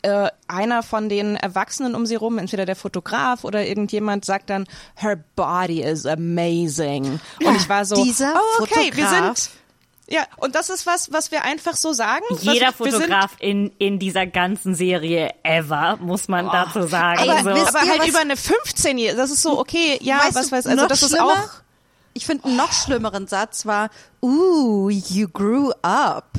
äh, 0.03 0.29
einer 0.49 0.83
von 0.83 1.09
den 1.09 1.37
Erwachsenen 1.37 1.95
um 1.95 2.07
sie 2.07 2.15
rum, 2.17 2.39
entweder 2.39 2.67
der 2.67 2.77
Fotograf 2.77 3.45
oder 3.45 3.67
irgendjemand, 3.67 4.25
sagt 4.25 4.51
dann, 4.51 4.67
her 4.97 5.23
body 5.37 5.83
is 5.83 6.07
amazing. 6.07 7.21
Und 7.45 7.57
ich 7.57 7.69
war 7.69 7.85
so, 7.85 8.03
dieser 8.03 8.35
oh, 8.35 8.63
okay, 8.63 8.91
wir 8.95 9.05
Fotograf. 9.07 9.37
sind, 9.39 9.51
ja, 10.09 10.23
und 10.39 10.55
das 10.57 10.71
ist 10.71 10.87
was, 10.87 11.13
was 11.13 11.31
wir 11.31 11.45
einfach 11.45 11.77
so 11.77 11.93
sagen. 11.93 12.25
Jeder 12.41 12.69
was, 12.69 12.79
wir 12.81 12.91
sind- 12.93 13.03
Fotograf 13.03 13.37
in, 13.39 13.71
in 13.79 13.99
dieser 14.01 14.27
ganzen 14.27 14.75
Serie 14.75 15.31
ever, 15.45 15.99
muss 16.01 16.27
man 16.29 16.47
dazu 16.47 16.83
sagen. 16.83 17.21
Ey, 17.21 17.27
so. 17.43 17.51
aber 17.51 17.55
halt 17.55 18.01
was- 18.01 18.09
über 18.09 18.19
eine 18.19 18.35
15-Jährige, 18.35 19.17
das 19.17 19.31
ist 19.31 19.43
so, 19.43 19.59
okay, 19.61 19.99
ja, 20.03 20.19
Weißt 20.19 20.35
was 20.35 20.47
du, 20.49 20.57
weiß, 20.57 20.67
also 20.67 20.83
noch 20.83 20.89
das 20.89 21.03
ist 21.03 21.11
schlimmer? 21.11 21.33
auch, 21.33 21.51
Ich 22.13 22.27
finde 22.27 22.45
einen 22.47 22.57
noch 22.57 22.73
schlimmeren 22.73 23.29
Satz 23.29 23.67
war, 23.67 23.89
ooh, 24.21 24.89
you 24.91 25.29
grew 25.29 25.71
up. 25.83 26.31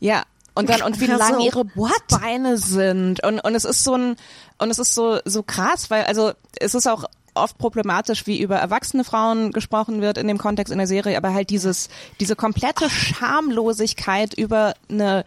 ja. 0.00 0.22
Und 0.60 0.70
dann, 0.70 0.82
und 0.82 1.00
wie 1.00 1.06
Ja, 1.06 1.16
lang 1.16 1.40
ihre 1.40 1.64
what? 1.74 1.92
Beine 2.08 2.56
sind. 2.58 3.22
Und, 3.24 3.40
und 3.40 3.54
es 3.54 3.64
ist 3.64 3.84
so 3.84 3.94
ein, 3.94 4.16
und 4.58 4.70
es 4.70 4.78
ist 4.78 4.94
so, 4.94 5.18
so 5.24 5.42
krass, 5.42 5.90
weil, 5.90 6.04
also, 6.04 6.32
es 6.58 6.74
ist 6.74 6.86
auch 6.86 7.04
oft 7.34 7.58
problematisch, 7.58 8.26
wie 8.26 8.40
über 8.40 8.56
erwachsene 8.56 9.04
Frauen 9.04 9.52
gesprochen 9.52 10.00
wird 10.00 10.18
in 10.18 10.28
dem 10.28 10.38
Kontext 10.38 10.72
in 10.72 10.78
der 10.78 10.86
Serie, 10.86 11.16
aber 11.16 11.32
halt 11.32 11.50
dieses, 11.50 11.88
diese 12.18 12.36
komplette 12.36 12.90
Schamlosigkeit 12.90 14.34
über 14.34 14.74
eine, 14.88 15.24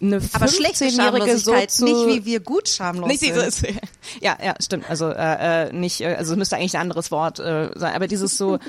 eine 0.00 0.20
Aber 0.32 0.48
schlechte 0.48 0.86
15-Jährige 0.86 1.38
so 1.38 1.54
zu, 1.66 1.84
nicht 1.84 2.06
wie 2.06 2.24
wir 2.24 2.40
gut 2.40 2.68
schamlos 2.68 3.08
nicht 3.08 3.20
sind. 3.20 3.34
dieses, 3.34 3.62
ja, 4.20 4.36
ja, 4.42 4.54
stimmt. 4.60 4.88
Also 4.88 5.08
äh, 5.10 5.68
äh, 5.68 5.72
nicht, 5.72 6.00
äh, 6.00 6.14
also 6.14 6.32
es 6.32 6.38
müsste 6.38 6.56
eigentlich 6.56 6.74
ein 6.74 6.82
anderes 6.82 7.10
Wort 7.10 7.38
äh, 7.38 7.70
sein, 7.74 7.94
aber 7.94 8.06
dieses 8.08 8.36
so. 8.36 8.58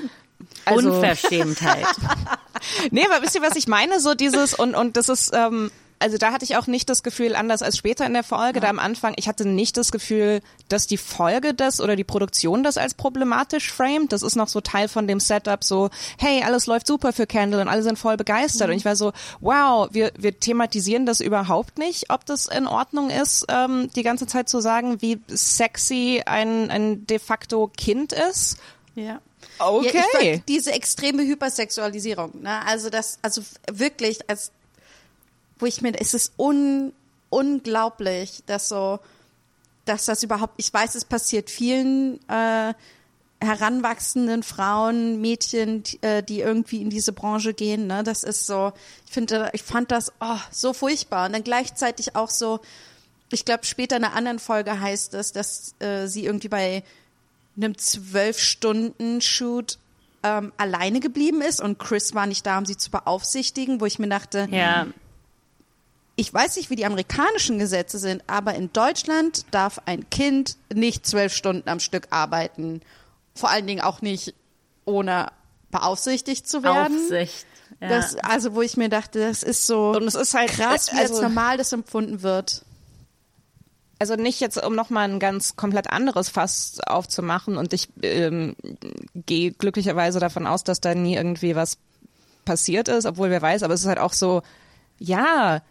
Also, 0.66 0.90
Unverschämtheit. 0.90 1.86
nee, 2.90 3.06
aber 3.08 3.24
wisst 3.24 3.34
ihr, 3.36 3.40
was 3.40 3.56
ich 3.56 3.66
meine? 3.68 4.00
So 4.00 4.14
dieses 4.14 4.52
und 4.52 4.74
und 4.74 4.96
das 4.96 5.08
ist, 5.08 5.30
ähm, 5.32 5.70
also 5.98 6.18
da 6.18 6.32
hatte 6.32 6.44
ich 6.44 6.56
auch 6.56 6.66
nicht 6.66 6.88
das 6.90 7.02
Gefühl, 7.02 7.34
anders 7.34 7.62
als 7.62 7.76
später 7.76 8.04
in 8.06 8.12
der 8.12 8.24
Folge, 8.24 8.60
da 8.60 8.68
am 8.68 8.78
Anfang, 8.78 9.14
ich 9.16 9.28
hatte 9.28 9.46
nicht 9.46 9.76
das 9.76 9.92
Gefühl, 9.92 10.40
dass 10.68 10.86
die 10.86 10.96
Folge 10.96 11.54
das 11.54 11.80
oder 11.80 11.96
die 11.96 12.04
Produktion 12.04 12.62
das 12.62 12.76
als 12.76 12.94
problematisch 12.94 13.72
framed. 13.72 14.12
Das 14.12 14.22
ist 14.22 14.36
noch 14.36 14.48
so 14.48 14.60
Teil 14.60 14.88
von 14.88 15.06
dem 15.06 15.20
Setup, 15.20 15.62
so, 15.64 15.90
hey, 16.18 16.42
alles 16.42 16.66
läuft 16.66 16.86
super 16.86 17.12
für 17.12 17.26
Candle 17.26 17.60
und 17.60 17.68
alle 17.68 17.82
sind 17.82 17.98
voll 17.98 18.16
begeistert. 18.16 18.68
Und 18.68 18.76
ich 18.76 18.84
war 18.84 18.96
so, 18.96 19.12
wow, 19.40 19.88
wir, 19.92 20.12
wir 20.18 20.38
thematisieren 20.38 21.06
das 21.06 21.20
überhaupt 21.20 21.78
nicht, 21.78 22.10
ob 22.10 22.26
das 22.26 22.46
in 22.46 22.66
Ordnung 22.66 23.10
ist, 23.10 23.46
ähm, 23.48 23.88
die 23.94 24.02
ganze 24.02 24.26
Zeit 24.26 24.48
zu 24.48 24.60
sagen, 24.60 25.00
wie 25.00 25.20
sexy 25.28 26.22
ein, 26.26 26.70
ein 26.70 27.06
de 27.06 27.18
facto 27.18 27.70
Kind 27.76 28.12
ist. 28.12 28.58
Ja. 28.94 29.20
Okay. 29.58 30.02
Ja, 30.20 30.40
diese 30.48 30.72
extreme 30.72 31.22
Hypersexualisierung, 31.22 32.42
ne? 32.42 32.64
Also 32.66 32.90
das, 32.90 33.18
also 33.22 33.42
wirklich, 33.70 34.28
als 34.28 34.50
wo 35.58 35.66
ich 35.66 35.82
mir, 35.82 35.92
es 35.98 36.14
ist 36.14 36.32
un, 36.38 36.92
unglaublich, 37.30 38.42
dass 38.46 38.68
so, 38.68 39.00
dass 39.84 40.06
das 40.06 40.22
überhaupt, 40.22 40.54
ich 40.56 40.72
weiß, 40.72 40.94
es 40.94 41.04
passiert 41.04 41.50
vielen 41.50 42.18
äh, 42.28 42.74
heranwachsenden 43.40 44.42
Frauen, 44.42 45.20
Mädchen, 45.20 45.82
die, 45.82 46.02
äh, 46.02 46.22
die 46.22 46.40
irgendwie 46.40 46.80
in 46.80 46.90
diese 46.90 47.12
Branche 47.12 47.54
gehen, 47.54 47.86
ne? 47.86 48.02
Das 48.02 48.22
ist 48.22 48.46
so, 48.46 48.72
ich 49.06 49.12
finde, 49.12 49.50
ich 49.52 49.62
fand 49.62 49.90
das 49.90 50.12
oh, 50.20 50.38
so 50.50 50.72
furchtbar 50.72 51.26
und 51.26 51.32
dann 51.32 51.44
gleichzeitig 51.44 52.16
auch 52.16 52.30
so, 52.30 52.60
ich 53.30 53.44
glaube, 53.44 53.66
später 53.66 53.96
in 53.96 54.04
einer 54.04 54.14
anderen 54.14 54.38
Folge 54.38 54.80
heißt 54.80 55.14
es, 55.14 55.32
dass 55.32 55.74
äh, 55.80 56.06
sie 56.06 56.24
irgendwie 56.24 56.48
bei 56.48 56.82
einem 57.56 57.76
zwölf 57.78 58.38
Stunden 58.38 59.20
Shoot 59.20 59.78
ähm, 60.22 60.52
alleine 60.56 61.00
geblieben 61.00 61.42
ist 61.42 61.60
und 61.60 61.78
Chris 61.78 62.14
war 62.14 62.26
nicht 62.26 62.46
da, 62.46 62.58
um 62.58 62.66
sie 62.66 62.76
zu 62.76 62.90
beaufsichtigen, 62.90 63.80
wo 63.80 63.86
ich 63.86 63.98
mir 63.98 64.08
dachte, 64.08 64.48
ja. 64.50 64.86
Ich 66.16 66.32
weiß 66.32 66.56
nicht, 66.56 66.70
wie 66.70 66.76
die 66.76 66.86
amerikanischen 66.86 67.58
Gesetze 67.58 67.98
sind, 67.98 68.22
aber 68.26 68.54
in 68.54 68.72
Deutschland 68.72 69.46
darf 69.50 69.80
ein 69.86 70.08
Kind 70.10 70.56
nicht 70.72 71.06
zwölf 71.06 71.34
Stunden 71.34 71.68
am 71.68 71.80
Stück 71.80 72.08
arbeiten. 72.10 72.82
Vor 73.34 73.50
allen 73.50 73.66
Dingen 73.66 73.80
auch 73.80 74.00
nicht 74.00 74.34
ohne 74.84 75.32
beaufsichtigt 75.70 76.48
zu 76.48 76.62
werden. 76.62 76.96
Aufsicht. 76.96 77.46
Ja. 77.80 77.88
Das, 77.88 78.14
also 78.16 78.54
wo 78.54 78.62
ich 78.62 78.76
mir 78.76 78.88
dachte, 78.88 79.18
das 79.18 79.42
ist 79.42 79.66
so 79.66 79.90
Und 79.90 80.04
es 80.04 80.14
ist 80.14 80.34
halt 80.34 80.50
krass, 80.50 80.92
wie 80.92 80.98
also, 80.98 81.14
jetzt 81.14 81.22
normal 81.22 81.56
das 81.56 81.72
empfunden 81.72 82.22
wird. 82.22 82.64
also 83.98 84.14
nicht 84.14 84.38
jetzt, 84.38 84.62
um 84.62 84.76
nochmal 84.76 85.10
ein 85.10 85.18
ganz 85.18 85.56
komplett 85.56 85.90
anderes 85.90 86.28
Fass 86.28 86.78
aufzumachen 86.86 87.56
und 87.56 87.72
ich 87.72 87.88
ähm, 88.02 88.54
gehe 89.14 89.50
glücklicherweise 89.50 90.20
davon 90.20 90.46
aus, 90.46 90.62
dass 90.62 90.80
da 90.80 90.94
nie 90.94 91.16
irgendwie 91.16 91.56
was 91.56 91.78
passiert 92.44 92.88
ist, 92.88 93.06
obwohl 93.06 93.30
wer 93.30 93.42
weiß, 93.42 93.64
aber 93.64 93.74
es 93.74 93.80
ist 93.80 93.86
halt 93.88 93.98
auch 93.98 94.12
so, 94.12 94.42
ja, 94.98 95.62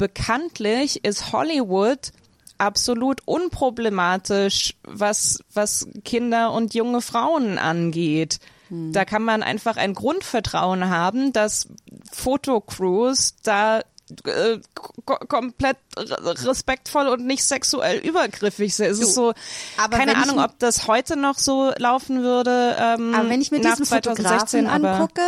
bekanntlich 0.00 1.04
ist 1.04 1.30
Hollywood 1.32 2.10
absolut 2.58 3.20
unproblematisch, 3.26 4.74
was, 4.82 5.38
was 5.54 5.86
Kinder 6.04 6.52
und 6.52 6.74
junge 6.74 7.00
Frauen 7.02 7.58
angeht. 7.58 8.38
Da 8.70 9.04
kann 9.04 9.22
man 9.24 9.42
einfach 9.42 9.76
ein 9.76 9.94
Grundvertrauen 9.94 10.90
haben, 10.90 11.32
dass 11.32 11.66
Fotocrews 12.12 13.34
da 13.42 13.80
äh, 14.24 14.58
ko 14.74 15.16
komplett 15.26 15.76
respektvoll 15.96 17.08
und 17.08 17.26
nicht 17.26 17.44
sexuell 17.44 17.98
übergriffig 17.98 18.74
sind. 18.74 18.90
Es 18.90 19.00
ist 19.00 19.14
so, 19.14 19.32
aber 19.76 19.96
keine 19.98 20.12
ich 20.12 20.18
Ahnung, 20.18 20.38
m- 20.38 20.44
ob 20.44 20.58
das 20.60 20.86
heute 20.86 21.16
noch 21.16 21.38
so 21.38 21.72
laufen 21.78 22.22
würde. 22.22 22.76
Ähm, 22.78 23.14
Aber 23.14 23.28
wenn 23.28 23.40
ich 23.40 23.50
mir 23.50 23.60
diesen 23.60 23.84
2016, 23.84 24.66
Fotografen 24.66 24.84
angucke, 25.00 25.22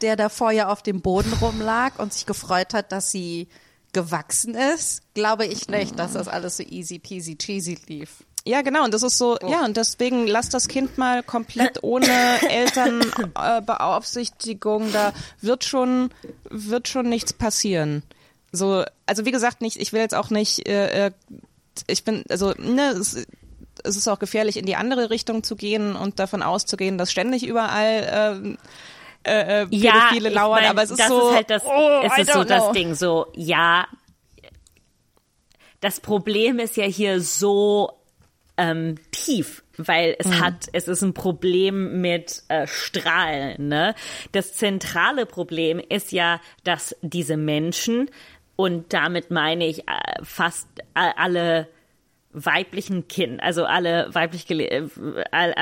der 0.00 0.16
davor 0.16 0.50
ja 0.52 0.68
auf 0.68 0.82
dem 0.82 1.00
Boden 1.00 1.32
rumlag 1.40 1.98
und 1.98 2.12
sich 2.12 2.26
gefreut 2.26 2.74
hat, 2.74 2.92
dass 2.92 3.10
sie 3.10 3.48
gewachsen 3.94 4.54
ist, 4.54 5.00
glaube 5.14 5.46
ich 5.46 5.68
nicht, 5.68 5.98
dass 5.98 6.12
das 6.12 6.28
alles 6.28 6.58
so 6.58 6.62
easy 6.62 6.98
peasy 6.98 7.38
cheesy 7.38 7.78
lief. 7.86 8.22
Ja, 8.46 8.60
genau. 8.60 8.84
Und 8.84 8.92
das 8.92 9.02
ist 9.02 9.16
so, 9.16 9.38
ja, 9.40 9.64
und 9.64 9.78
deswegen 9.78 10.26
lass 10.26 10.50
das 10.50 10.68
Kind 10.68 10.98
mal 10.98 11.22
komplett 11.22 11.82
ohne 11.82 12.06
Elternbeaufsichtigung. 12.50 14.88
Äh, 14.88 14.92
da 14.92 15.14
wird 15.40 15.64
schon, 15.64 16.10
wird 16.50 16.88
schon 16.88 17.08
nichts 17.08 17.32
passieren. 17.32 18.02
So, 18.52 18.84
also 19.06 19.24
wie 19.24 19.30
gesagt, 19.30 19.62
nicht, 19.62 19.78
ich 19.78 19.94
will 19.94 20.00
jetzt 20.00 20.14
auch 20.14 20.28
nicht, 20.28 20.68
äh, 20.68 21.06
äh, 21.06 21.12
ich 21.86 22.04
bin, 22.04 22.22
also, 22.28 22.52
ne, 22.58 22.90
es, 22.90 23.16
es 23.82 23.96
ist 23.96 24.08
auch 24.08 24.18
gefährlich, 24.18 24.58
in 24.58 24.66
die 24.66 24.76
andere 24.76 25.08
Richtung 25.08 25.42
zu 25.42 25.56
gehen 25.56 25.96
und 25.96 26.18
davon 26.18 26.42
auszugehen, 26.42 26.98
dass 26.98 27.10
ständig 27.10 27.46
überall 27.46 28.06
ähm, 28.12 28.58
äh, 29.24 29.66
ja, 29.70 29.92
Pädophile 29.92 30.28
ich 30.28 30.34
lauern, 30.34 30.60
mein, 30.62 30.70
aber 30.70 30.82
es 30.82 30.90
ist 30.90 31.00
das 31.00 31.08
so, 31.08 31.28
ist 31.30 31.34
halt 31.36 31.50
das, 31.50 31.64
oh, 31.64 32.00
es 32.04 32.18
I 32.18 32.20
ist 32.22 32.32
so 32.32 32.40
don't 32.40 32.44
das 32.44 32.62
know. 32.64 32.72
Ding, 32.72 32.94
so, 32.94 33.26
ja, 33.34 33.86
das 35.80 36.00
Problem 36.00 36.58
ist 36.58 36.76
ja 36.76 36.84
hier 36.84 37.20
so 37.20 37.92
ähm, 38.56 38.96
tief, 39.10 39.62
weil 39.76 40.14
es 40.18 40.40
hat, 40.40 40.68
es 40.72 40.88
ist 40.88 41.02
ein 41.02 41.12
Problem 41.12 42.00
mit 42.00 42.42
äh, 42.48 42.66
Strahlen. 42.66 43.68
Ne? 43.68 43.94
Das 44.32 44.54
zentrale 44.54 45.26
Problem 45.26 45.80
ist 45.80 46.12
ja, 46.12 46.40
dass 46.62 46.96
diese 47.02 47.36
Menschen 47.36 48.10
und 48.56 48.92
damit 48.92 49.30
meine 49.30 49.66
ich 49.66 49.80
äh, 49.88 49.92
fast 50.22 50.68
äh, 50.94 51.10
alle 51.16 51.68
weiblichen 52.32 53.08
Kinder, 53.08 53.42
also 53.42 53.64
alle 53.64 54.08
weiblich 54.12 54.48
äh, 54.50 54.88
all- 55.32 55.54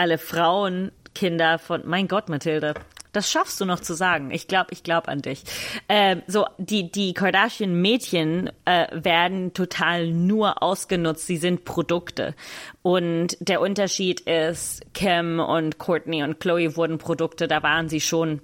Frauenkinder 1.12 1.58
von, 1.58 1.82
mein 1.84 2.08
Gott, 2.08 2.28
Mathilde, 2.28 2.74
das 3.12 3.30
schaffst 3.30 3.60
du 3.60 3.66
noch 3.66 3.80
zu 3.80 3.94
sagen. 3.94 4.30
Ich 4.30 4.48
glaube, 4.48 4.68
ich 4.70 4.82
glaube 4.82 5.08
an 5.08 5.20
dich. 5.20 5.42
Ähm, 5.88 6.22
so, 6.26 6.46
die, 6.56 6.90
die 6.90 7.12
Kardashian-Mädchen 7.12 8.50
äh, 8.64 8.86
werden 8.92 9.52
total 9.52 10.08
nur 10.08 10.62
ausgenutzt. 10.62 11.26
Sie 11.26 11.36
sind 11.36 11.64
Produkte. 11.64 12.34
Und 12.80 13.36
der 13.40 13.60
Unterschied 13.60 14.20
ist, 14.20 14.82
Kim 14.94 15.40
und 15.40 15.78
Courtney 15.78 16.22
und 16.22 16.40
Chloe 16.40 16.76
wurden 16.76 16.98
Produkte, 16.98 17.48
da 17.48 17.62
waren 17.62 17.88
sie 17.88 18.00
schon 18.00 18.40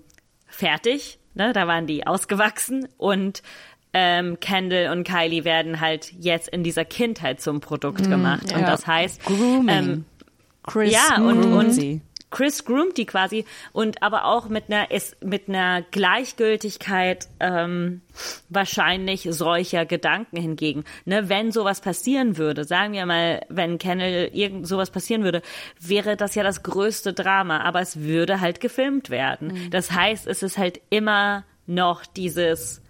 fertig, 0.47 1.19
ne? 1.35 1.53
da 1.53 1.67
waren 1.67 1.87
die 1.87 2.07
ausgewachsen 2.07 2.89
und 2.99 3.43
ähm, 3.95 4.39
Kendall 4.41 4.93
und 4.93 5.05
Kylie 5.05 5.45
werden 5.45 5.81
halt 5.81 6.13
jetzt 6.19 6.49
in 6.49 6.63
dieser 6.63 6.85
Kindheit 6.85 7.41
zum 7.41 7.61
Produkt 7.61 8.09
gemacht. 8.09 8.53
Und 8.53 8.61
ja. 8.61 8.67
das 8.67 8.87
heißt, 8.87 9.25
Grooming. 9.25 9.69
ähm, 9.69 10.05
Chris 10.63 10.93
ja, 10.93 11.17
und- 11.23 11.45
und- 11.53 11.73
sie. 11.73 12.03
Chris 12.31 12.65
groomt 12.65 12.97
die 12.97 13.07
quasi 13.07 13.45
und 13.73 14.03
aber 14.03 14.27
auch 14.27 14.49
mit 14.49 14.65
einer 14.69 14.87
mit 15.23 15.49
einer 15.49 15.83
Gleichgültigkeit 15.83 17.29
ähm, 17.41 18.03
wahrscheinlich 18.49 19.27
solcher 19.31 19.87
Gedanken 19.87 20.37
hingegen. 20.37 20.85
Ne, 21.05 21.29
wenn 21.29 21.53
sowas 21.53 21.81
passieren 21.81 22.37
würde, 22.37 22.65
sagen 22.65 22.93
wir 22.93 23.07
mal, 23.07 23.45
wenn 23.49 23.79
Kendall 23.79 24.31
irgend 24.33 24.67
sowas 24.67 24.91
passieren 24.91 25.25
würde, 25.25 25.43
wäre 25.81 26.17
das 26.17 26.35
ja 26.35 26.43
das 26.43 26.63
größte 26.63 27.15
Drama, 27.15 27.61
aber 27.61 27.81
es 27.81 28.01
würde 28.01 28.41
halt 28.41 28.61
gefilmt 28.61 29.11
werden. 29.11 29.49
Mhm. 29.49 29.71
Das 29.71 29.93
heißt, 29.93 30.27
es 30.27 30.43
ist 30.43 30.59
halt 30.59 30.81
immer 30.91 31.45
noch 31.67 32.05
dieses 32.05 32.83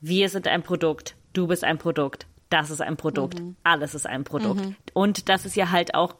wir 0.00 0.28
sind 0.28 0.48
ein 0.48 0.62
Produkt, 0.62 1.14
du 1.32 1.46
bist 1.46 1.62
ein 1.64 1.78
Produkt, 1.78 2.26
das 2.48 2.70
ist 2.70 2.80
ein 2.80 2.96
Produkt, 2.96 3.40
mhm. 3.40 3.56
alles 3.62 3.94
ist 3.94 4.06
ein 4.06 4.24
Produkt. 4.24 4.64
Mhm. 4.64 4.76
Und 4.92 5.28
das 5.28 5.44
ist 5.44 5.56
ja 5.56 5.70
halt 5.70 5.94
auch 5.94 6.14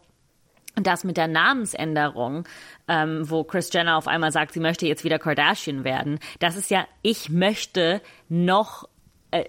das 0.77 1.05
mit 1.05 1.17
der 1.17 1.29
Namensänderung, 1.29 2.47
ähm, 2.89 3.29
wo 3.29 3.45
Chris 3.45 3.71
Jenner 3.73 3.97
auf 3.97 4.09
einmal 4.09 4.33
sagt, 4.33 4.53
sie 4.53 4.61
möchte 4.61 4.87
jetzt 4.87 5.05
wieder 5.05 5.19
Kardashian 5.19 5.85
werden, 5.85 6.19
das 6.39 6.57
ist 6.57 6.71
ja, 6.71 6.87
ich 7.03 7.29
möchte 7.29 8.01
noch 8.29 8.89
äh, 9.31 9.45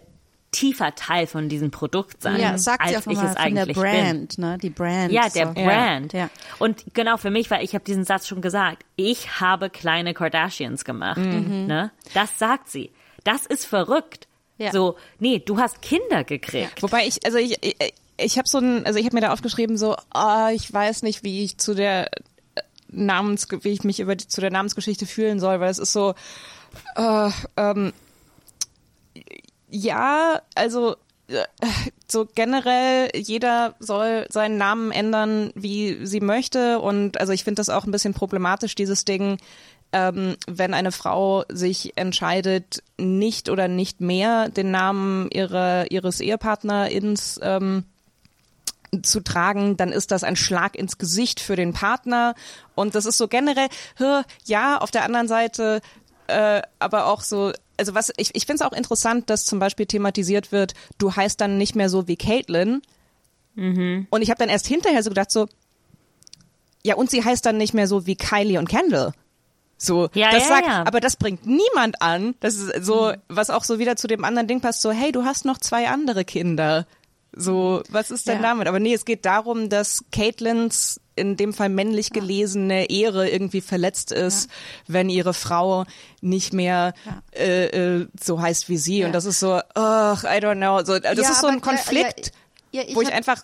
tiefer 0.51 0.93
Teil 0.95 1.27
von 1.27 1.47
diesem 1.47 1.71
Produkt 1.71 2.21
sein, 2.21 2.39
ja, 2.39 2.57
sagt 2.57 2.81
als 2.81 2.91
sie 2.91 2.97
auch 2.97 3.07
ich 3.07 3.23
es 3.23 3.35
eigentlich 3.37 3.75
der 3.75 3.81
Brand, 3.81 4.35
bin. 4.35 4.45
Ne? 4.45 4.57
Die 4.57 4.69
Brand. 4.69 5.11
Ja, 5.11 5.29
der 5.29 5.47
so. 5.47 5.53
Brand. 5.53 6.13
Ja. 6.13 6.29
Und 6.59 6.83
genau 6.93 7.17
für 7.17 7.31
mich, 7.31 7.49
weil 7.49 7.63
ich 7.63 7.73
habe 7.73 7.85
diesen 7.85 8.03
Satz 8.03 8.27
schon 8.27 8.41
gesagt, 8.41 8.83
ich 8.97 9.39
habe 9.39 9.69
kleine 9.69 10.13
Kardashians 10.13 10.83
gemacht. 10.83 11.17
Mhm. 11.17 11.67
Ne? 11.67 11.91
Das 12.13 12.37
sagt 12.37 12.69
sie. 12.69 12.91
Das 13.23 13.45
ist 13.45 13.65
verrückt. 13.65 14.27
Ja. 14.57 14.71
So, 14.71 14.97
nee, 15.19 15.39
du 15.39 15.57
hast 15.57 15.81
Kinder 15.81 16.23
gekriegt. 16.23 16.83
Wobei 16.83 17.07
ich, 17.07 17.25
also 17.25 17.37
ich, 17.37 17.57
ich, 18.17 18.37
habe 18.37 18.47
so 18.47 18.59
ein, 18.59 18.85
also 18.85 18.99
ich 18.99 19.05
habe 19.05 19.15
mir 19.15 19.21
da 19.21 19.31
aufgeschrieben 19.31 19.77
so, 19.77 19.95
oh, 20.13 20.47
ich 20.53 20.71
weiß 20.71 21.03
nicht, 21.03 21.23
wie 21.23 21.43
ich 21.43 21.57
zu 21.57 21.73
der 21.73 22.07
äh, 22.55 22.61
Namens, 22.89 23.47
wie 23.49 23.69
ich 23.69 23.83
mich 23.83 23.99
über 23.99 24.15
die, 24.15 24.27
zu 24.27 24.41
der 24.41 24.51
Namensgeschichte 24.51 25.05
fühlen 25.05 25.39
soll, 25.39 25.59
weil 25.59 25.69
es 25.69 25.79
ist 25.79 25.93
so, 25.93 26.13
äh, 26.95 27.29
ähm, 27.57 27.93
ja, 29.69 30.41
also 30.55 30.95
äh, 31.27 31.45
so 32.07 32.27
generell 32.35 33.09
jeder 33.15 33.75
soll 33.79 34.25
seinen 34.29 34.57
Namen 34.57 34.91
ändern, 34.91 35.51
wie 35.55 36.05
sie 36.05 36.19
möchte 36.19 36.79
und 36.79 37.19
also 37.19 37.33
ich 37.33 37.43
finde 37.43 37.59
das 37.59 37.69
auch 37.69 37.85
ein 37.85 37.91
bisschen 37.91 38.13
problematisch 38.13 38.75
dieses 38.75 39.05
Ding, 39.05 39.37
ähm, 39.93 40.35
wenn 40.47 40.73
eine 40.73 40.91
Frau 40.91 41.43
sich 41.49 41.97
entscheidet, 41.97 42.83
nicht 42.97 43.49
oder 43.49 43.67
nicht 43.67 44.01
mehr 44.01 44.49
den 44.49 44.71
Namen 44.71 45.29
ihrer, 45.31 45.91
ihres 45.91 46.21
Ehepartnerins 46.21 47.39
ähm, 47.41 47.85
zu 49.03 49.21
tragen, 49.21 49.77
dann 49.77 49.91
ist 49.91 50.11
das 50.11 50.23
ein 50.23 50.35
Schlag 50.35 50.75
ins 50.75 50.97
Gesicht 50.97 51.39
für 51.39 51.55
den 51.55 51.73
Partner. 51.73 52.35
Und 52.75 52.95
das 52.95 53.05
ist 53.05 53.17
so 53.17 53.27
generell, 53.27 53.69
ja, 54.45 54.77
auf 54.79 54.91
der 54.91 55.03
anderen 55.03 55.27
Seite, 55.27 55.81
äh, 56.27 56.61
aber 56.79 57.07
auch 57.07 57.21
so, 57.21 57.53
also 57.77 57.95
was, 57.95 58.11
ich, 58.17 58.35
ich 58.35 58.45
finde 58.45 58.63
es 58.63 58.69
auch 58.69 58.75
interessant, 58.75 59.29
dass 59.29 59.45
zum 59.45 59.59
Beispiel 59.59 59.85
thematisiert 59.85 60.51
wird, 60.51 60.73
du 60.97 61.15
heißt 61.15 61.39
dann 61.39 61.57
nicht 61.57 61.75
mehr 61.75 61.89
so 61.89 62.07
wie 62.07 62.17
Caitlin. 62.17 62.81
Mhm. 63.55 64.07
Und 64.09 64.21
ich 64.21 64.29
habe 64.29 64.39
dann 64.39 64.49
erst 64.49 64.67
hinterher 64.67 65.03
so 65.03 65.09
gedacht, 65.09 65.31
so, 65.31 65.47
ja, 66.83 66.95
und 66.95 67.09
sie 67.09 67.23
heißt 67.23 67.45
dann 67.45 67.57
nicht 67.57 67.73
mehr 67.73 67.87
so 67.87 68.05
wie 68.05 68.15
Kylie 68.15 68.59
und 68.59 68.67
Kendall. 68.69 69.13
So, 69.77 70.09
ja, 70.13 70.31
das 70.31 70.43
ja, 70.43 70.47
sagt, 70.47 70.67
ja. 70.67 70.83
aber 70.85 70.99
das 70.99 71.15
bringt 71.15 71.45
niemand 71.47 72.01
an. 72.01 72.35
Das 72.39 72.55
ist 72.55 72.85
so, 72.85 73.13
was 73.29 73.49
auch 73.49 73.63
so 73.63 73.79
wieder 73.79 73.95
zu 73.95 74.07
dem 74.07 74.23
anderen 74.23 74.47
Ding 74.47 74.61
passt, 74.61 74.81
so, 74.81 74.91
hey, 74.91 75.11
du 75.11 75.23
hast 75.23 75.43
noch 75.43 75.57
zwei 75.57 75.89
andere 75.89 76.23
Kinder. 76.23 76.85
So, 77.33 77.81
was 77.89 78.11
ist 78.11 78.27
denn 78.27 78.37
Ja. 78.41 78.49
damit? 78.49 78.67
Aber 78.67 78.79
nee, 78.79 78.93
es 78.93 79.05
geht 79.05 79.25
darum, 79.25 79.69
dass 79.69 80.03
Caitlins 80.11 80.99
in 81.15 81.37
dem 81.37 81.53
Fall 81.53 81.69
männlich 81.69 82.09
gelesene 82.11 82.89
Ehre 82.89 83.29
irgendwie 83.29 83.61
verletzt 83.61 84.11
ist, 84.11 84.49
wenn 84.87 85.09
ihre 85.09 85.33
Frau 85.33 85.85
nicht 86.21 86.51
mehr 86.53 86.93
äh, 87.33 87.67
äh, 87.99 88.07
so 88.19 88.41
heißt 88.41 88.67
wie 88.69 88.77
sie. 88.77 89.03
Und 89.05 89.13
das 89.13 89.25
ist 89.25 89.39
so, 89.39 89.55
ugh, 89.55 89.63
I 89.75 90.39
don't 90.41 90.55
know. 90.57 90.83
So, 90.83 90.99
das 90.99 91.17
Ja, 91.17 91.31
ist 91.31 91.41
so 91.41 91.47
ein 91.47 91.61
klar, 91.61 91.75
Konflikt, 91.75 92.31
ja, 92.71 92.81
ja, 92.81 92.87
ich 92.89 92.95
wo 92.95 93.01
ich 93.01 93.11
einfach 93.13 93.41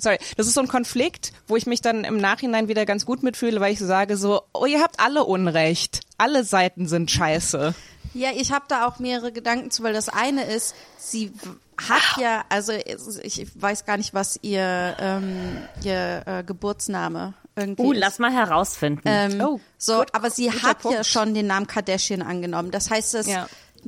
Sorry, 0.00 0.18
das 0.36 0.46
ist 0.46 0.54
so 0.54 0.60
ein 0.60 0.68
Konflikt, 0.68 1.32
wo 1.48 1.56
ich 1.56 1.66
mich 1.66 1.80
dann 1.80 2.04
im 2.04 2.18
Nachhinein 2.18 2.68
wieder 2.68 2.86
ganz 2.86 3.04
gut 3.04 3.24
mitfühle, 3.24 3.60
weil 3.60 3.72
ich 3.72 3.80
so 3.80 3.86
sage 3.86 4.16
so, 4.16 4.42
oh, 4.54 4.64
ihr 4.64 4.80
habt 4.80 5.00
alle 5.00 5.24
Unrecht. 5.24 6.02
Alle 6.18 6.44
Seiten 6.44 6.86
sind 6.86 7.10
scheiße. 7.10 7.74
Ja, 8.14 8.30
ich 8.32 8.52
habe 8.52 8.64
da 8.68 8.86
auch 8.86 9.00
mehrere 9.00 9.32
Gedanken 9.32 9.72
zu, 9.72 9.82
weil 9.82 9.92
das 9.92 10.08
eine 10.08 10.44
ist, 10.44 10.76
sie 10.98 11.32
hat 11.78 12.20
ja, 12.20 12.44
also 12.48 12.72
ich 12.72 13.46
weiß 13.54 13.84
gar 13.84 13.96
nicht, 13.96 14.14
was 14.14 14.38
ihr, 14.42 14.96
ähm, 14.98 15.58
ihr 15.84 16.22
äh, 16.26 16.42
Geburtsname 16.44 17.34
irgendwie 17.56 17.82
Uh, 17.82 17.92
ist. 17.92 17.98
lass 18.00 18.18
mal 18.18 18.32
herausfinden. 18.32 19.02
Ähm, 19.04 19.40
Oh, 19.40 19.60
so, 19.78 19.98
gut, 19.98 20.14
aber 20.14 20.30
sie 20.30 20.50
hat 20.50 20.62
ja 20.62 20.74
Punkt. 20.74 21.06
schon 21.06 21.34
den 21.34 21.46
Namen 21.46 21.66
Kardashian 21.66 22.22
angenommen. 22.22 22.70
Das 22.70 22.90
heißt, 22.90 23.14
das, 23.14 23.26
Ja. 23.26 23.46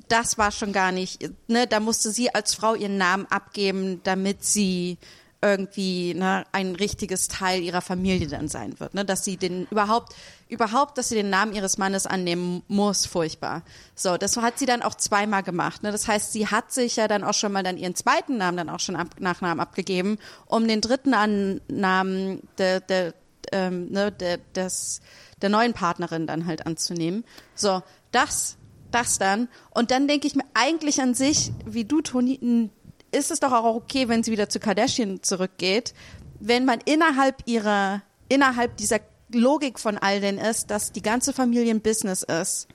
das 0.09 0.39
war 0.39 0.51
schon 0.51 0.73
gar 0.73 0.93
nicht, 0.93 1.31
ne, 1.49 1.67
da 1.67 1.81
musste 1.81 2.11
sie 2.11 2.35
als 2.35 2.55
Frau 2.55 2.75
ihren 2.75 2.97
Namen 2.99 3.27
abgeben, 3.31 4.01
damit 4.05 4.45
sie 4.45 4.99
irgendwie 5.43 6.15
ne, 6.15 6.45
ein 6.53 6.75
richtiges 6.75 7.29
Teil 7.29 7.63
ihrer 7.63 7.81
Familie 7.81 8.29
dann 8.29 8.49
sein 8.49 8.79
wird, 8.79 8.95
ne, 8.95 9.05
dass 9.05 9.25
sie 9.25 9.37
den 9.37 9.67
überhaupt 9.71 10.15
überhaupt, 10.51 10.99
dass 10.99 11.09
sie 11.09 11.15
den 11.15 11.31
Namen 11.31 11.55
ihres 11.55 11.79
Mannes 11.79 12.07
annehmen 12.07 12.63
muss, 12.69 13.07
furchtbar. 13.07 13.63
So, 13.95 14.17
das 14.17 14.37
hat 14.37 14.59
sie 14.59 14.67
dann 14.67 14.83
auch 14.83 14.95
zweimal 14.95 15.43
gemacht. 15.43 15.83
Ne? 15.83 15.93
Das 15.93 16.09
heißt, 16.09 16.33
sie 16.33 16.49
hat 16.49 16.73
sich 16.73 16.97
ja 16.97 17.09
dann 17.09 17.25
auch 17.25 17.35
schon 17.35 17.53
mal 17.53 17.63
dann 17.63 17.79
ihren 17.79 17.95
zweiten 17.95 18.37
Namen 18.37 18.57
dann 18.57 18.69
auch 18.69 18.81
schon 18.81 18.97
ab, 18.97 19.09
Nachnamen 19.19 19.61
abgegeben, 19.61 20.19
um 20.47 20.67
den 20.67 20.81
dritten 20.81 21.15
An 21.15 21.61
Namen 21.69 22.43
der, 22.59 22.81
der, 22.81 23.15
ähm, 23.53 23.91
ne, 23.91 24.13
der, 24.13 24.39
des, 24.55 25.01
der 25.41 25.49
neuen 25.49 25.73
Partnerin 25.73 26.27
dann 26.27 26.47
halt 26.47 26.67
anzunehmen. 26.67 27.25
So, 27.55 27.83
das, 28.11 28.57
das 28.91 29.19
dann. 29.19 29.49
Und 29.71 29.91
dann 29.91 30.09
denke 30.09 30.27
ich 30.27 30.35
mir 30.35 30.45
eigentlich 30.55 31.01
an 31.01 31.15
sich, 31.15 31.53
wie 31.65 31.85
du, 31.85 32.01
Toni, 32.01 32.71
ist 33.13 33.31
es 33.31 33.41
doch 33.41 33.53
auch 33.53 33.75
okay, 33.75 34.09
wenn 34.09 34.23
sie 34.23 34.33
wieder 34.33 34.49
zu 34.49 34.61
Kardashian 34.61 35.23
zurückgeht, 35.23 35.95
wenn 36.39 36.65
man 36.65 36.81
innerhalb 36.85 37.43
ihrer, 37.47 38.03
innerhalb 38.29 38.77
dieser 38.77 39.01
Logik 39.33 39.79
von 39.79 39.99
all 39.99 40.21
den 40.21 40.39
ist, 40.39 40.71
dass 40.71 40.93
die 40.93 41.03
ganze 41.03 41.33
Familie 41.33 41.73
ein 41.73 41.81
Business 41.81 42.23
ist, 42.23 42.69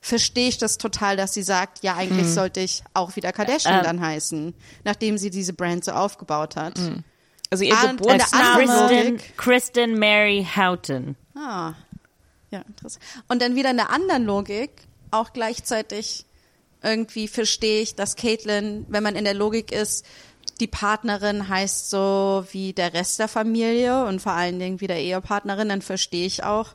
verstehe 0.00 0.48
ich 0.48 0.58
das 0.58 0.78
total, 0.78 1.16
dass 1.16 1.34
sie 1.34 1.42
sagt, 1.42 1.82
ja, 1.82 1.96
eigentlich 1.96 2.26
sollte 2.28 2.60
ich 2.60 2.82
auch 2.94 3.16
wieder 3.16 3.32
Kardashian 3.32 3.78
Ähm. 3.78 3.84
dann 3.84 4.00
heißen, 4.00 4.54
nachdem 4.84 5.18
sie 5.18 5.30
diese 5.30 5.52
Brand 5.52 5.84
so 5.84 5.92
aufgebaut 5.92 6.56
hat. 6.56 6.78
Also 7.50 7.64
ihr 7.64 7.76
Geburtsname. 7.76 9.18
Kristen 9.36 9.98
Mary 9.98 10.46
Houghton. 10.56 11.16
Ah, 11.34 11.74
ja, 12.50 12.60
interessant. 12.66 13.04
Und 13.28 13.42
dann 13.42 13.54
wieder 13.56 13.70
in 13.70 13.76
der 13.76 13.90
anderen 13.90 14.24
Logik, 14.24 14.70
auch 15.10 15.32
gleichzeitig 15.32 16.24
irgendwie 16.82 17.28
verstehe 17.28 17.82
ich, 17.82 17.94
dass 17.94 18.16
Caitlyn, 18.16 18.86
wenn 18.88 19.02
man 19.02 19.16
in 19.16 19.24
der 19.24 19.34
Logik 19.34 19.72
ist, 19.72 20.04
die 20.60 20.66
Partnerin 20.66 21.48
heißt 21.48 21.90
so 21.90 22.44
wie 22.52 22.72
der 22.72 22.92
Rest 22.92 23.18
der 23.18 23.28
Familie 23.28 24.04
und 24.04 24.20
vor 24.20 24.32
allen 24.32 24.58
Dingen 24.58 24.80
wie 24.80 24.86
der 24.86 25.00
Ehepartnerin, 25.00 25.68
dann 25.68 25.82
verstehe 25.82 26.26
ich 26.26 26.44
auch, 26.44 26.74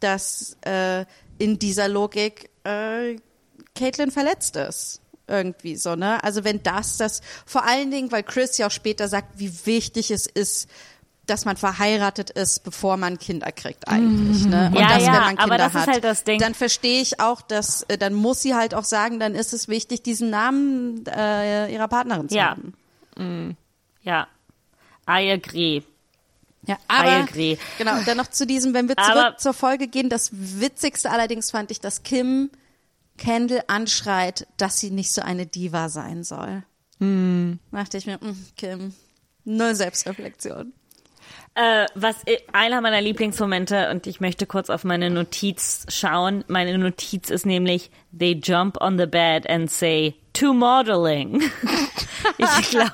dass 0.00 0.56
äh, 0.62 1.04
in 1.38 1.58
dieser 1.58 1.88
Logik 1.88 2.50
äh, 2.64 3.16
Caitlyn 3.74 4.10
verletzt 4.10 4.56
ist. 4.56 5.00
Irgendwie 5.26 5.76
so, 5.76 5.96
ne? 5.96 6.22
Also 6.22 6.44
wenn 6.44 6.62
das, 6.62 6.98
das, 6.98 7.22
vor 7.46 7.64
allen 7.64 7.90
Dingen, 7.90 8.12
weil 8.12 8.22
Chris 8.22 8.58
ja 8.58 8.66
auch 8.66 8.70
später 8.70 9.08
sagt, 9.08 9.38
wie 9.38 9.50
wichtig 9.64 10.10
es 10.10 10.26
ist, 10.26 10.68
dass 11.26 11.44
man 11.44 11.56
verheiratet 11.56 12.30
ist, 12.30 12.64
bevor 12.64 12.96
man 12.96 13.18
Kinder 13.18 13.50
kriegt 13.52 13.88
eigentlich, 13.88 14.44
ne? 14.44 14.68
Und 14.72 14.78
Ja, 14.80 14.88
dass, 14.88 15.02
ja, 15.06 15.12
wenn 15.12 15.20
man 15.20 15.28
Kinder 15.36 15.42
aber 15.44 15.58
das 15.58 15.74
ist 15.74 15.80
hat, 15.80 15.88
halt 15.88 16.04
das 16.04 16.24
Ding. 16.24 16.38
dann 16.38 16.54
verstehe 16.54 17.00
ich 17.00 17.20
auch, 17.20 17.40
dass, 17.40 17.82
äh, 17.84 17.96
dann 17.98 18.14
muss 18.14 18.42
sie 18.42 18.54
halt 18.54 18.74
auch 18.74 18.84
sagen, 18.84 19.18
dann 19.20 19.34
ist 19.34 19.52
es 19.54 19.68
wichtig, 19.68 20.02
diesen 20.02 20.30
Namen 20.30 21.04
äh, 21.06 21.72
ihrer 21.72 21.88
Partnerin 21.88 22.28
zu 22.28 22.36
Ja. 22.36 22.50
haben. 23.16 23.56
Ja. 24.02 24.26
I 25.08 25.30
agree. 25.32 25.82
Ja, 26.66 26.74
I 26.74 26.78
aber 26.88 27.10
agree. 27.12 27.58
genau, 27.78 27.96
und 27.98 28.08
dann 28.08 28.16
noch 28.16 28.28
zu 28.28 28.46
diesem, 28.46 28.72
wenn 28.74 28.88
wir 28.88 28.96
zurück 28.96 29.10
Aber- 29.16 29.36
zur 29.36 29.52
Folge 29.52 29.86
gehen, 29.86 30.08
das 30.08 30.30
Witzigste 30.32 31.10
allerdings 31.10 31.50
fand 31.50 31.70
ich, 31.70 31.80
dass 31.80 32.02
Kim 32.02 32.50
Kendall 33.18 33.62
anschreit, 33.68 34.46
dass 34.56 34.80
sie 34.80 34.90
nicht 34.90 35.12
so 35.12 35.20
eine 35.22 35.46
Diva 35.46 35.88
sein 35.88 36.24
soll. 36.24 36.64
Hm. 37.00 37.58
Dachte 37.70 37.98
ich 37.98 38.06
mir, 38.06 38.16
mm, 38.18 38.46
Kim, 38.56 38.94
null 39.44 39.74
Selbstreflexion. 39.74 40.72
Äh, 41.56 41.86
was 41.94 42.16
i- 42.28 42.38
einer 42.52 42.80
meiner 42.80 43.00
Lieblingsmomente 43.00 43.90
und 43.90 44.08
ich 44.08 44.20
möchte 44.20 44.44
kurz 44.46 44.70
auf 44.70 44.82
meine 44.82 45.08
Notiz 45.10 45.86
schauen. 45.88 46.44
Meine 46.48 46.76
Notiz 46.78 47.30
ist 47.30 47.46
nämlich 47.46 47.92
They 48.18 48.40
jump 48.42 48.80
on 48.80 48.98
the 48.98 49.06
bed 49.06 49.48
and 49.48 49.70
say 49.70 50.16
to 50.32 50.52
modeling. 50.52 51.40
ich 52.38 52.70
glaube, 52.70 52.90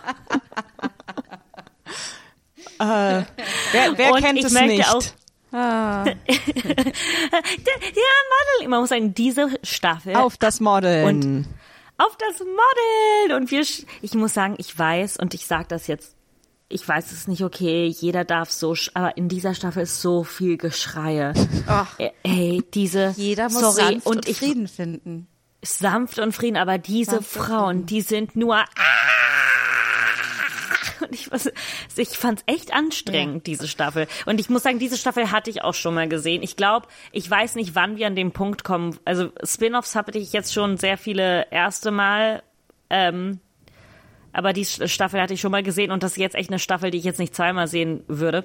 Wer, 2.78 3.26
wer 3.96 4.12
Und 4.12 4.20
kennt 4.22 4.44
es 4.44 4.52
nicht? 4.52 4.86
auch- 4.88 5.02
ja, 5.52 6.04
Modeling. 6.04 6.18
Man 8.68 8.80
muss 8.80 8.90
sagen, 8.90 9.14
diese 9.14 9.48
Staffel 9.62 10.14
Auf 10.16 10.36
das 10.36 10.60
Modeln. 10.60 11.06
Und 11.06 11.46
auf 11.98 12.16
das 12.16 12.38
Model 12.38 13.36
und 13.36 13.50
wir 13.50 13.60
ich 14.00 14.14
muss 14.14 14.32
sagen, 14.32 14.54
ich 14.58 14.78
weiß 14.78 15.18
und 15.18 15.34
ich 15.34 15.46
sage 15.46 15.66
das 15.68 15.86
jetzt 15.86 16.14
ich 16.72 16.87
weiß 16.87 17.12
es 17.12 17.28
nicht, 17.28 17.42
okay, 17.44 17.87
jeder 17.87 18.24
darf 18.24 18.50
so, 18.50 18.74
aber 18.94 19.16
in 19.16 19.28
dieser 19.28 19.54
Staffel 19.54 19.83
ist 19.83 20.00
so 20.00 20.24
viel 20.24 20.56
Geschreie. 20.56 21.35
Ey, 22.22 22.62
diese, 22.72 23.12
Jeder 23.16 23.50
muss 23.50 23.61
sorry, 23.61 23.74
sanft 23.94 24.06
und 24.06 24.16
und 24.16 24.28
ich, 24.28 24.38
Frieden 24.38 24.68
finden. 24.68 25.26
sanft 25.62 26.18
und 26.20 26.33
Frieden, 26.33 26.56
aber 26.56 26.78
diese 26.78 27.11
Sanft 27.16 27.30
Frauen, 27.30 27.87
die 27.87 28.00
sind 28.00 28.37
nur 28.37 28.54
"Ah!" 28.56 28.66
und 31.00 31.12
ich, 31.14 31.30
was- 31.33 31.50
ich 31.96 32.11
fand's 32.11 32.42
echt 32.46 32.72
anstrengend, 32.72 33.46
diese 33.46 33.66
Staffel. 33.68 34.06
Und 34.26 34.38
ich 34.38 34.48
muss 34.50 34.62
sagen, 34.62 34.78
diese 34.78 34.96
Staffel 34.96 35.33
hatte 35.33 35.50
ich 35.50 35.62
auch 35.62 35.74
schon 35.74 35.94
mal 35.94 36.09
gesehen. 36.09 36.42
Ich 36.42 36.56
glaube, 36.56 36.87
ich 37.12 37.28
weiß 37.28 37.54
nicht, 37.56 37.74
wann 37.74 37.96
wir 37.96 38.06
an 38.06 38.14
den 38.16 38.33
Punkt 38.33 38.64
kommen. 38.64 38.98
Also 39.04 39.30
Spin-offs 39.42 39.94
hatte 39.96 40.18
ich 40.18 40.33
jetzt 40.33 40.52
schon 40.52 40.76
sehr 40.76 40.98
viele 40.98 41.46
erste 41.50 41.90
Mal, 41.90 42.42
ähm, 42.90 43.40
aber 44.32 44.52
die 44.52 44.64
Staffel 44.64 45.20
hatte 45.20 45.34
ich 45.34 45.40
schon 45.40 45.50
mal 45.52 45.62
gesehen 45.62 45.90
und 45.90 46.02
das 46.02 46.12
ist 46.12 46.18
jetzt 46.18 46.34
echt 46.36 46.50
eine 46.50 46.58
Staffel, 46.58 46.90
die 46.90 46.98
ich 46.98 47.04
jetzt 47.04 47.18
nicht 47.18 47.34
zweimal 47.34 47.66
sehen 47.68 48.04
würde. 48.08 48.44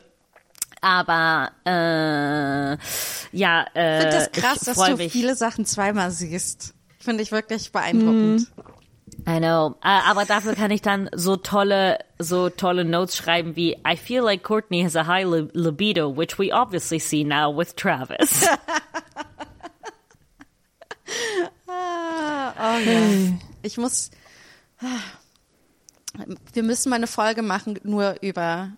Aber 0.82 1.52
äh, 1.66 2.78
ja, 3.38 3.66
äh, 3.76 3.98
Ich 3.98 4.02
finde 4.04 4.18
das 4.18 4.32
krass, 4.32 4.60
dass 4.60 4.78
du 4.78 4.98
mich. 4.98 5.12
viele 5.12 5.36
Sachen 5.36 5.66
zweimal 5.66 6.12
siehst. 6.12 6.74
Finde 7.00 7.24
ich 7.24 7.32
wirklich 7.32 7.72
beeindruckend. 7.72 8.52
I 9.28 9.38
know. 9.40 9.76
Äh, 9.84 10.00
aber 10.08 10.26
dafür 10.26 10.54
kann 10.56 10.72
ich 10.72 10.82
dann 10.82 11.10
so 11.14 11.36
tolle, 11.38 12.00
so 12.20 12.50
tolle 12.50 12.84
Notes 12.86 13.16
schreiben 13.16 13.56
wie 13.56 13.78
I 13.88 13.96
feel 13.96 14.22
like 14.22 14.44
Courtney 14.44 14.84
has 14.84 14.96
a 14.96 15.08
high 15.08 15.26
li 15.26 15.48
libido, 15.54 16.16
which 16.16 16.38
we 16.38 16.52
obviously 16.54 17.00
see 17.00 17.24
now 17.24 17.56
with 17.56 17.76
Travis. 17.76 18.48
Oh 22.58 22.78
ja. 22.80 23.38
Ich 23.64 23.78
muss. 23.78 24.12
Wir 26.54 26.64
müssen 26.64 26.90
mal 26.90 26.96
eine 26.98 27.08
Folge 27.08 27.42
machen 27.42 27.80
nur 27.84 28.16
über 28.22 28.70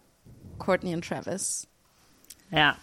Courtney 0.59 0.93
und 0.95 1.07
Travis. 1.07 1.67
ja. 2.51 2.75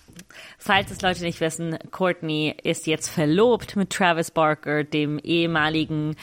Falls 0.58 0.92
es 0.92 1.02
Leute 1.02 1.22
nicht 1.24 1.40
wissen, 1.40 1.76
Courtney 1.90 2.54
ist 2.62 2.86
jetzt 2.86 3.08
verlobt 3.08 3.74
mit 3.74 3.90
Travis 3.90 4.30
Barker, 4.30 4.84
dem 4.84 5.18
ehemaligen 5.18 6.14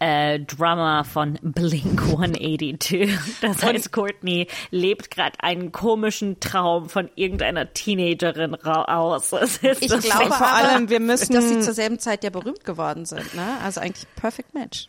äh, 0.00 0.40
Drummer 0.40 1.04
von 1.04 1.38
Blink 1.42 2.02
182. 2.02 3.16
Das 3.40 3.62
heißt, 3.62 3.92
Courtney 3.92 4.48
lebt 4.70 5.10
gerade 5.12 5.38
einen 5.40 5.70
komischen 5.70 6.40
Traum 6.40 6.88
von 6.88 7.08
irgendeiner 7.14 7.72
Teenagerin 7.72 8.54
aus. 8.56 9.32
Ich 9.62 9.86
das 9.88 10.02
glaube 10.04 10.32
vor 10.32 10.52
allem, 10.52 10.88
wir 10.88 10.98
müssen- 11.00 11.32
dass 11.32 11.48
sie 11.48 11.60
zur 11.60 11.74
selben 11.74 12.00
Zeit 12.00 12.24
ja 12.24 12.30
berühmt 12.30 12.64
geworden 12.64 13.04
sind. 13.06 13.34
Ne? 13.34 13.58
Also 13.62 13.80
eigentlich 13.80 14.06
perfect 14.16 14.52
match. 14.54 14.88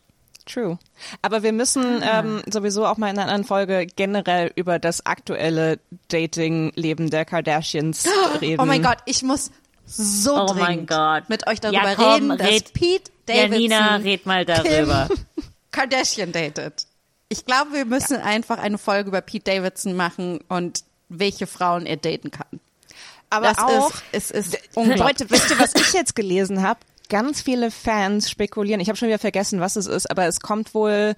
True. 0.52 0.80
Aber 1.22 1.44
wir 1.44 1.54
müssen 1.54 2.02
ähm, 2.02 2.42
sowieso 2.52 2.86
auch 2.86 2.98
mal 2.98 3.10
in 3.10 3.18
einer 3.20 3.24
anderen 3.24 3.44
Folge 3.44 3.86
generell 3.86 4.52
über 4.56 4.80
das 4.80 5.06
aktuelle 5.06 5.80
Dating-Leben 6.08 7.10
der 7.10 7.26
Kardashians 7.26 8.06
reden. 8.42 8.60
Oh 8.62 8.66
mein 8.66 8.82
Gott, 8.82 8.98
ich 9.06 9.22
muss 9.22 9.52
so 9.86 10.36
Oh 10.36 10.54
mein 10.54 10.66
dringend 10.66 10.90
Gott. 10.90 11.30
mit 11.30 11.48
euch 11.48 11.60
darüber 11.60 11.84
Ja, 11.90 11.96
komm, 11.96 12.32
reden, 12.32 12.38
dass 12.38 12.48
red. 12.48 12.74
Pete 12.74 13.12
Davidson 13.26 13.52
Janina, 13.54 13.96
red 13.98 14.26
mal 14.26 14.46
darüber. 14.46 15.08
Kim 15.08 15.44
Kardashian 15.72 16.32
datet. 16.32 16.88
Ich 17.30 17.46
glaube, 17.46 17.74
wir 17.74 17.86
müssen 17.86 18.18
einfach 18.18 18.58
eine 18.58 18.78
Folge 18.80 19.10
über 19.10 19.22
Pete 19.22 19.52
Davidson 19.52 19.96
machen 19.96 20.40
und 20.50 20.84
welche 21.10 21.46
Frauen 21.48 21.86
er 21.86 21.98
daten 21.98 22.32
kann. 22.32 22.60
Aber 23.30 23.50
das 23.50 23.58
auch, 23.60 23.92
ist, 24.12 24.32
es 24.32 24.54
ist 24.54 24.60
unglaublich. 24.74 25.20
Leute, 25.20 25.30
wisst 25.30 25.52
ihr, 25.52 25.60
was 25.60 25.76
ich 25.76 25.94
jetzt 25.94 26.16
gelesen 26.16 26.64
habe? 26.64 26.80
Ganz 27.10 27.42
viele 27.42 27.72
Fans 27.72 28.30
spekulieren. 28.30 28.80
Ich 28.80 28.88
habe 28.88 28.98
schon 28.98 29.08
wieder 29.08 29.20
vergessen, 29.20 29.60
was 29.60 29.76
es 29.76 29.88
ist, 29.88 30.10
aber 30.10 30.26
es 30.28 30.40
kommt 30.40 30.74
wohl. 30.74 31.16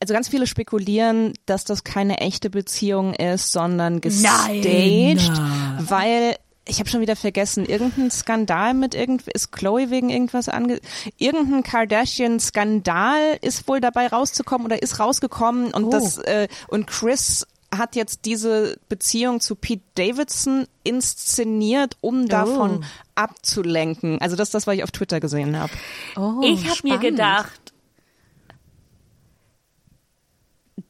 Also 0.00 0.14
ganz 0.14 0.28
viele 0.28 0.46
spekulieren, 0.46 1.32
dass 1.46 1.64
das 1.64 1.82
keine 1.82 2.18
echte 2.18 2.50
Beziehung 2.50 3.14
ist, 3.14 3.50
sondern 3.50 4.00
gestaged, 4.00 5.32
weil 5.80 6.36
ich 6.68 6.78
habe 6.78 6.88
schon 6.88 7.00
wieder 7.00 7.16
vergessen, 7.16 7.64
irgendein 7.64 8.10
Skandal 8.10 8.74
mit 8.74 8.94
irgend 8.94 9.26
ist 9.28 9.50
Chloe 9.52 9.90
wegen 9.90 10.10
irgendwas 10.10 10.48
ange 10.48 10.80
irgendein 11.16 11.62
Kardashian 11.62 12.38
Skandal 12.38 13.38
ist 13.40 13.66
wohl 13.66 13.80
dabei 13.80 14.06
rauszukommen 14.06 14.66
oder 14.66 14.82
ist 14.82 15.00
rausgekommen 15.00 15.72
und 15.72 15.90
das 15.90 16.18
äh, 16.18 16.46
und 16.68 16.86
Chris 16.86 17.46
hat 17.76 17.96
jetzt 17.96 18.24
diese 18.24 18.78
Beziehung 18.88 19.40
zu 19.40 19.54
Pete 19.54 19.84
Davidson 19.94 20.66
inszeniert, 20.84 21.96
um 22.00 22.28
davon 22.28 22.84
abzulenken. 23.14 24.20
Also 24.20 24.36
das 24.36 24.48
ist 24.48 24.54
das, 24.54 24.66
was 24.66 24.76
ich 24.76 24.84
auf 24.84 24.90
Twitter 24.90 25.20
gesehen 25.20 25.58
habe. 25.58 25.72
Oh, 26.16 26.40
ich 26.42 26.68
habe 26.68 26.80
mir 26.88 26.98
gedacht, 26.98 27.72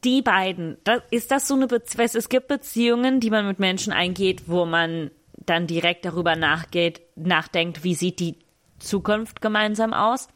die 0.03 0.21
beiden, 0.21 0.77
das, 0.83 1.01
ist 1.11 1.31
das 1.31 1.47
so 1.47 1.55
eine 1.55 1.67
Beziehung? 1.67 2.09
Es 2.13 2.29
gibt 2.29 2.47
Beziehungen, 2.47 3.19
die 3.19 3.29
man 3.29 3.45
mit 3.45 3.59
Menschen 3.59 3.91
eingeht, 3.91 4.43
wo 4.47 4.65
man 4.65 5.11
dann 5.33 5.67
direkt 5.67 6.05
darüber 6.05 6.35
nachgeht, 6.35 7.01
nachdenkt, 7.15 7.83
wie 7.83 7.95
sieht 7.95 8.19
die 8.19 8.35
Zukunft 8.79 9.41
gemeinsam 9.41 9.93
aus? 9.93 10.27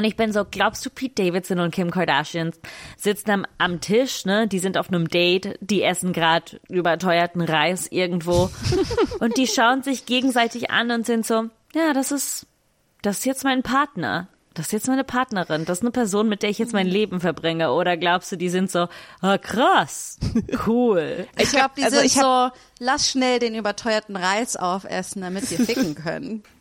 Und 0.00 0.06
ich 0.06 0.16
bin 0.16 0.32
so, 0.32 0.46
glaubst 0.50 0.86
du, 0.86 0.88
Pete 0.88 1.24
Davidson 1.24 1.60
und 1.60 1.74
Kim 1.74 1.90
Kardashian 1.90 2.52
sitzen 2.96 3.30
am, 3.32 3.46
am 3.58 3.82
Tisch, 3.82 4.24
ne? 4.24 4.48
Die 4.48 4.58
sind 4.58 4.78
auf 4.78 4.88
einem 4.88 5.08
Date, 5.08 5.58
die 5.60 5.82
essen 5.82 6.14
gerade 6.14 6.58
überteuerten 6.70 7.42
Reis 7.42 7.86
irgendwo 7.86 8.48
und 9.20 9.36
die 9.36 9.46
schauen 9.46 9.82
sich 9.82 10.06
gegenseitig 10.06 10.70
an 10.70 10.90
und 10.90 11.04
sind 11.04 11.26
so, 11.26 11.50
ja, 11.74 11.92
das 11.92 12.12
ist, 12.12 12.46
das 13.02 13.18
ist 13.18 13.24
jetzt 13.26 13.44
mein 13.44 13.62
Partner. 13.62 14.28
Das 14.54 14.66
ist 14.68 14.72
jetzt 14.72 14.88
meine 14.88 15.04
Partnerin. 15.04 15.66
Das 15.66 15.80
ist 15.80 15.82
eine 15.84 15.90
Person, 15.90 16.30
mit 16.30 16.42
der 16.42 16.48
ich 16.48 16.58
jetzt 16.58 16.72
mein 16.72 16.86
Leben 16.86 17.20
verbringe. 17.20 17.70
Oder 17.72 17.98
glaubst 17.98 18.32
du, 18.32 18.36
die 18.36 18.48
sind 18.48 18.70
so, 18.70 18.88
ah, 19.20 19.36
krass, 19.36 20.18
cool. 20.66 21.26
Ich 21.38 21.50
glaube, 21.50 21.72
die 21.76 21.84
also 21.84 21.96
sind 21.98 22.06
ich 22.06 22.18
hab- 22.18 22.54
so, 22.54 22.60
lass 22.78 23.10
schnell 23.10 23.38
den 23.38 23.54
überteuerten 23.54 24.16
Reis 24.16 24.56
aufessen, 24.56 25.20
damit 25.20 25.50
wir 25.50 25.58
ficken 25.58 25.94
können. 25.94 26.42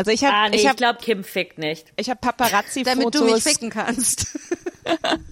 Also 0.00 0.12
ich 0.12 0.24
habe 0.24 0.34
Ah, 0.34 0.48
nee, 0.48 0.56
ich 0.56 0.62
ich 0.62 0.66
habe 0.66 0.78
glaube, 0.78 0.98
Kim 1.02 1.22
fickt 1.24 1.58
nicht. 1.58 1.92
ich 1.96 2.08
habe 2.08 2.18
Paparazzi 2.18 2.84
damit 2.84 3.14
du 3.14 3.22
mich 3.24 3.42
ficken 3.42 3.68
kannst. 3.68 4.38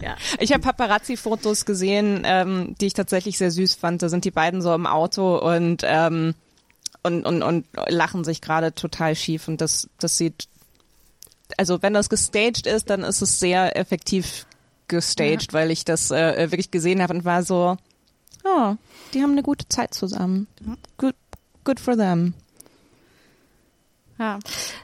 Ja. 0.02 0.16
Ich 0.38 0.52
habe 0.52 0.62
Paparazzi-Fotos 0.62 1.64
gesehen, 1.64 2.22
ähm, 2.24 2.76
die 2.81 2.87
ich 2.87 2.92
tatsächlich 2.92 3.38
sehr 3.38 3.50
süß 3.50 3.74
fand. 3.74 4.02
Da 4.02 4.11
sind 4.11 4.26
die 4.26 4.31
beiden 4.31 4.61
so 4.61 4.72
im 4.74 4.87
Auto 4.87 5.38
und 5.38 5.83
ähm, 5.85 6.35
und, 7.02 7.24
und, 7.24 7.42
und 7.42 7.66
lachen 7.88 8.24
sich 8.24 8.42
gerade 8.42 8.74
total 8.74 9.16
schief 9.16 9.48
und 9.48 9.62
das 9.62 9.88
das 9.98 10.18
sieht 10.18 10.48
also 11.57 11.81
wenn 11.83 11.94
das 11.94 12.11
gestaged 12.11 12.66
ist, 12.66 12.90
dann 12.90 13.02
ist 13.02 13.22
es 13.22 13.40
sehr 13.40 13.74
effektiv 13.76 14.46
gestaged, 14.87 15.54
weil 15.54 15.70
ich 15.70 15.85
das 15.87 16.11
äh, 16.11 16.50
wirklich 16.52 16.70
gesehen 16.70 17.02
habe 17.02 17.14
und 17.14 17.24
war 17.24 17.42
so, 17.42 17.78
oh, 18.44 18.74
die 19.14 19.22
haben 19.22 19.33
eine 19.33 19.42
gute 19.42 19.66
Zeit 19.68 19.94
zusammen. 19.94 20.46
Good, 20.98 21.14
good 21.64 21.81
for 21.81 21.96
them. 21.96 22.35
Ja, 24.18 24.38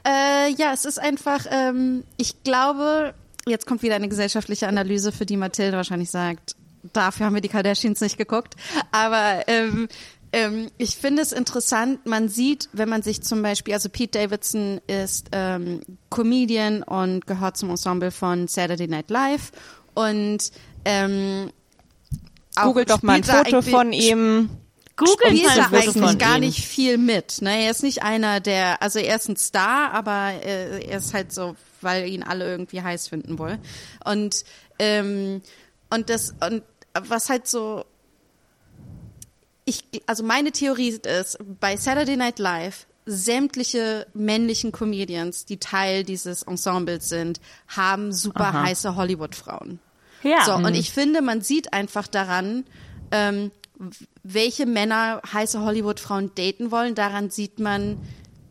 äh, 0.05 0.51
ja 0.53 0.73
es 0.73 0.85
ist 0.85 0.99
einfach, 0.99 1.45
ähm, 1.49 2.03
ich 2.17 2.43
glaube, 2.43 3.13
jetzt 3.47 3.65
kommt 3.67 3.83
wieder 3.83 3.95
eine 3.95 4.09
gesellschaftliche 4.09 4.67
Analyse, 4.67 5.11
für 5.11 5.25
die 5.25 5.37
Mathilde 5.37 5.77
wahrscheinlich 5.77 6.11
sagt, 6.11 6.55
dafür 6.93 7.25
haben 7.25 7.33
wir 7.33 7.41
die 7.41 7.49
Kardashians 7.49 8.01
nicht 8.01 8.17
geguckt. 8.17 8.55
Aber 8.91 9.43
ähm, 9.47 9.87
ähm, 10.31 10.67
ich 10.77 10.97
finde 10.97 11.21
es 11.21 11.31
interessant, 11.31 12.05
man 12.05 12.29
sieht, 12.29 12.69
wenn 12.73 12.89
man 12.89 13.01
sich 13.01 13.21
zum 13.21 13.41
Beispiel, 13.41 13.73
also 13.73 13.89
Pete 13.89 14.19
Davidson 14.19 14.81
ist 14.87 15.29
ähm, 15.31 15.81
Comedian 16.09 16.83
und 16.83 17.25
gehört 17.25 17.57
zum 17.57 17.69
Ensemble 17.69 18.11
von 18.11 18.47
Saturday 18.47 18.87
Night 18.87 19.09
Live 19.09 19.51
und 19.93 20.51
ähm, 20.83 21.51
Googelt 22.55 22.89
doch 22.89 23.01
mal 23.01 23.13
ein 23.13 23.23
Foto 23.23 23.61
von 23.61 23.91
ihm. 23.91 24.49
Google 24.97 25.35
spielt 25.35 25.51
Foto 25.51 25.75
eigentlich 25.75 26.17
gar 26.19 26.39
nicht 26.39 26.65
viel 26.65 26.97
mit. 26.97 27.41
Ne? 27.41 27.65
Er 27.65 27.71
ist 27.71 27.83
nicht 27.83 28.03
einer 28.03 28.39
der, 28.39 28.81
also 28.81 28.99
er 28.99 29.15
ist 29.17 29.27
ein 29.27 29.35
Star, 29.35 29.91
aber 29.91 30.31
äh, 30.43 30.85
er 30.85 30.97
ist 30.97 31.13
halt 31.13 31.33
so, 31.33 31.55
weil 31.81 32.07
ihn 32.07 32.23
alle 32.23 32.45
irgendwie 32.45 32.81
heiß 32.81 33.09
finden 33.09 33.37
wollen. 33.37 33.59
Und 34.05 34.45
ähm, 34.79 35.41
und 35.89 36.09
das 36.09 36.33
und 36.39 36.63
was 36.93 37.29
halt 37.29 37.47
so 37.47 37.85
ich, 39.65 39.83
also 40.05 40.23
meine 40.23 40.51
Theorie 40.51 40.89
ist, 40.89 41.39
bei 41.59 41.75
Saturday 41.75 42.15
Night 42.15 42.39
Live 42.39 42.85
sämtliche 43.05 44.07
männlichen 44.13 44.71
Comedians, 44.71 45.45
die 45.45 45.57
Teil 45.57 46.03
dieses 46.03 46.43
Ensembles 46.43 47.09
sind, 47.09 47.39
haben 47.67 48.11
super 48.11 48.47
Aha. 48.47 48.63
heiße 48.63 48.95
Hollywood-Frauen. 48.95 49.79
Ja. 50.23 50.43
So, 50.45 50.53
und 50.55 50.73
ich 50.75 50.91
finde, 50.91 51.21
man 51.21 51.41
sieht 51.41 51.73
einfach 51.73 52.07
daran, 52.07 52.65
ähm, 53.11 53.51
welche 54.23 54.65
Männer 54.65 55.21
heiße 55.31 55.61
Hollywood-Frauen 55.61 56.31
daten 56.35 56.71
wollen. 56.71 56.95
Daran 56.95 57.29
sieht 57.29 57.59
man, 57.59 57.97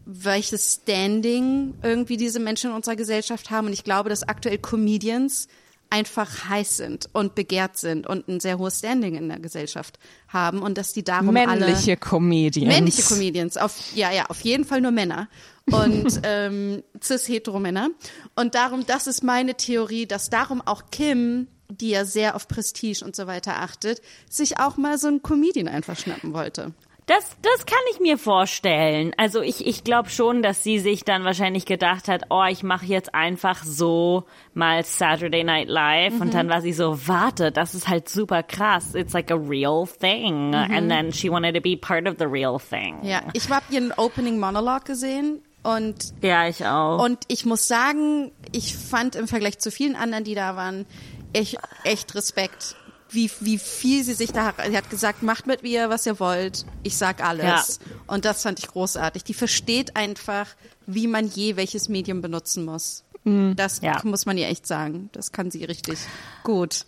welches 0.07 0.81
Standing 0.83 1.75
irgendwie 1.83 2.17
diese 2.17 2.41
Menschen 2.41 2.71
in 2.71 2.77
unserer 2.77 2.97
Gesellschaft 2.97 3.51
haben. 3.51 3.69
Und 3.69 3.73
ich 3.73 3.85
glaube, 3.85 4.11
dass 4.11 4.23
aktuell 4.23 4.59
Comedians 4.59 5.49
einfach 5.91 6.49
heiß 6.49 6.79
sind 6.79 7.09
und 7.13 7.35
begehrt 7.35 7.77
sind 7.77 8.07
und 8.07 8.27
ein 8.27 8.41
sehr 8.41 8.59
hohes 8.59 8.79
Standing 8.79 9.15
in 9.15 9.29
der 9.29 9.39
Gesellschaft 9.39 9.99
haben 10.29 10.61
und 10.61 10.77
dass 10.77 10.93
die 10.93 11.05
darum 11.05 11.37
alle 11.37 11.47
Männliche 11.47 11.97
Comedians. 11.97 12.75
Männliche 12.75 13.03
Comedians, 13.03 13.57
auf, 13.57 13.95
ja, 13.95 14.11
ja, 14.11 14.27
auf 14.27 14.41
jeden 14.41 14.65
Fall 14.65 14.81
nur 14.81 14.91
Männer. 14.91 15.29
Und 15.71 16.21
ähm, 16.25 16.83
cis-hetero-Männer. 17.01 17.91
Und 18.35 18.55
darum, 18.55 18.85
das 18.87 19.07
ist 19.07 19.23
meine 19.23 19.55
Theorie, 19.55 20.07
dass 20.07 20.31
darum 20.31 20.61
auch 20.63 20.83
Kim 20.91 21.47
die 21.77 21.91
ja 21.91 22.05
sehr 22.05 22.35
auf 22.35 22.49
Prestige 22.49 23.05
und 23.05 23.15
so 23.17 23.27
weiter 23.27 23.61
achtet, 23.61 24.01
sich 24.29 24.59
auch 24.59 24.77
mal 24.77 24.99
so 24.99 25.09
einen 25.09 25.23
Comedian 25.23 25.69
einfach 25.69 25.99
schnappen 25.99 26.33
wollte. 26.33 26.73
Das, 27.07 27.37
das 27.43 27.67
kann 27.67 27.79
ich 27.93 28.01
mir 28.01 28.17
vorstellen. 28.17 29.13
Also 29.19 29.43
ich, 29.43 29.67
ich 29.67 29.85
glaube 29.85 30.09
schon, 30.09 30.43
dass 30.43 30.63
sie 30.63 30.79
sich 30.79 31.05
dann 31.05 31.23
wahrscheinlich 31.25 31.67
gedacht 31.67 32.09
hat, 32.09 32.23
oh, 32.31 32.45
ich 32.49 32.63
mache 32.63 32.87
jetzt 32.87 33.15
einfach 33.15 33.63
so 33.63 34.25
mal 34.55 34.83
Saturday 34.85 35.45
Night 35.45 35.69
Live. 35.69 36.15
Mhm. 36.15 36.21
Und 36.23 36.35
dann 36.35 36.49
war 36.49 36.63
sie 36.63 36.73
so, 36.73 37.07
warte, 37.07 37.53
das 37.53 37.75
ist 37.75 37.89
halt 37.89 38.09
super 38.09 38.43
krass. 38.43 38.95
It's 38.95 39.13
like 39.13 39.31
a 39.31 39.35
real 39.35 39.87
thing. 39.87 40.49
Mhm. 40.49 40.55
And 40.55 40.89
then 40.89 41.13
she 41.13 41.31
wanted 41.31 41.55
to 41.55 41.61
be 41.61 41.77
part 41.77 42.09
of 42.09 42.15
the 42.19 42.25
real 42.25 42.59
thing. 42.59 42.97
Ja, 43.03 43.21
ich 43.35 43.51
habe 43.51 43.67
ihren 43.69 43.93
Opening 43.93 44.41
Monologue 44.41 44.85
gesehen. 44.87 45.43
Und 45.63 46.15
ja, 46.23 46.49
ich 46.49 46.65
auch. 46.65 47.03
Und 47.03 47.19
ich 47.29 47.45
muss 47.45 47.69
sagen, 47.69 48.33
ich 48.53 48.77
fand 48.77 49.15
im 49.15 49.29
Vergleich 49.29 49.59
zu 49.59 49.71
vielen 49.71 49.97
anderen, 49.97 50.25
die 50.25 50.35
da 50.35 50.57
waren, 50.57 50.87
echt, 51.35 51.59
echt 51.85 52.15
Respekt 52.15 52.77
wie, 53.15 53.31
wie 53.41 53.59
viel 53.59 54.05
sie 54.05 54.15
sich 54.15 54.33
da, 54.33 54.53
sie 54.69 54.77
hat 54.77 54.91
gesagt, 54.91 55.23
macht 55.23 55.47
mit 55.47 55.63
mir, 55.63 55.89
was 55.89 56.07
ihr 56.07 56.19
wollt, 56.21 56.67
ich 56.83 56.97
sag 56.97 57.25
alles. 57.25 57.79
Ja. 57.81 57.97
Und 58.07 58.25
das 58.25 58.43
fand 58.43 58.59
ich 58.59 58.69
großartig. 58.69 59.25
Die 59.25 59.35
versteht 59.35 59.97
einfach, 59.97 60.49
wie 60.87 61.07
man 61.07 61.29
je 61.29 61.57
welches 61.57 61.89
Medium 61.89 62.21
benutzen 62.21 62.65
muss. 62.65 63.05
Mhm. 63.25 63.57
Das 63.57 63.81
ja. 63.81 64.01
muss 64.05 64.27
man 64.27 64.37
ihr 64.37 64.49
echt 64.49 64.67
sagen. 64.67 65.09
Das 65.13 65.33
kann 65.33 65.51
sie 65.51 65.65
richtig 65.65 65.99
gut. 66.43 66.85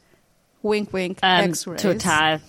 Wink, 0.62 0.92
wink, 0.92 1.18
ähm, 1.22 1.51
X-Rays. 1.51 1.82
Total. 1.82 2.40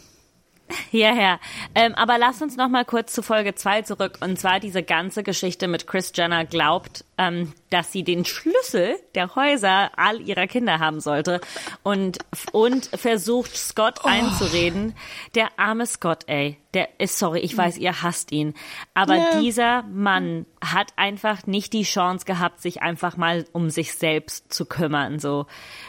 Ja, 0.92 1.14
ja. 1.14 1.40
Ähm, 1.76 1.96
aber 1.96 2.18
lass 2.18 2.42
uns 2.42 2.56
noch 2.56 2.70
mal 2.70 2.86
kurz 2.86 3.14
zu 3.14 3.22
Folge 3.22 3.56
2 3.56 3.84
zurück. 3.84 4.18
Und 4.22 4.40
zwar 4.40 4.60
diese 4.60 4.84
ganze 4.84 5.24
Geschichte 5.24 5.68
mit 5.68 5.88
Chris 5.88 6.12
Jenner 6.16 6.46
glaubt, 6.46 7.06
ähm, 7.18 7.54
dass 7.70 7.92
sie 7.92 8.04
den 8.04 8.26
Schlüssel 8.26 8.96
der 9.16 9.36
Häuser 9.36 9.92
all 9.98 10.22
ihrer 10.22 10.48
Kinder 10.48 10.80
haben 10.80 11.00
sollte. 11.00 11.42
Und, 11.84 12.20
und 12.52 12.86
versucht 12.86 13.56
Scott 13.56 14.00
oh. 14.04 14.08
einzureden. 14.08 14.96
Der 15.36 15.50
arme 15.58 15.86
Scott, 15.86 16.24
ey. 16.28 16.58
Der 16.74 17.00
ist, 17.00 17.18
sorry, 17.18 17.40
ich 17.40 17.58
weiß, 17.58 17.78
ihr 17.78 18.02
hasst 18.02 18.32
ihn. 18.32 18.54
Aber 18.94 19.16
yeah. 19.16 19.40
dieser 19.40 19.84
Mann 19.84 20.46
hat 20.62 20.94
einfach 20.96 21.48
nicht 21.48 21.74
die 21.74 21.84
Chance 21.84 22.26
gehabt, 22.26 22.62
sich 22.62 22.82
einfach 22.82 23.18
mal 23.18 23.46
um 23.52 23.70
sich 23.70 23.94
selbst 23.94 24.54
zu 24.54 24.66
kümmern, 24.66 25.20
so. 25.20 25.48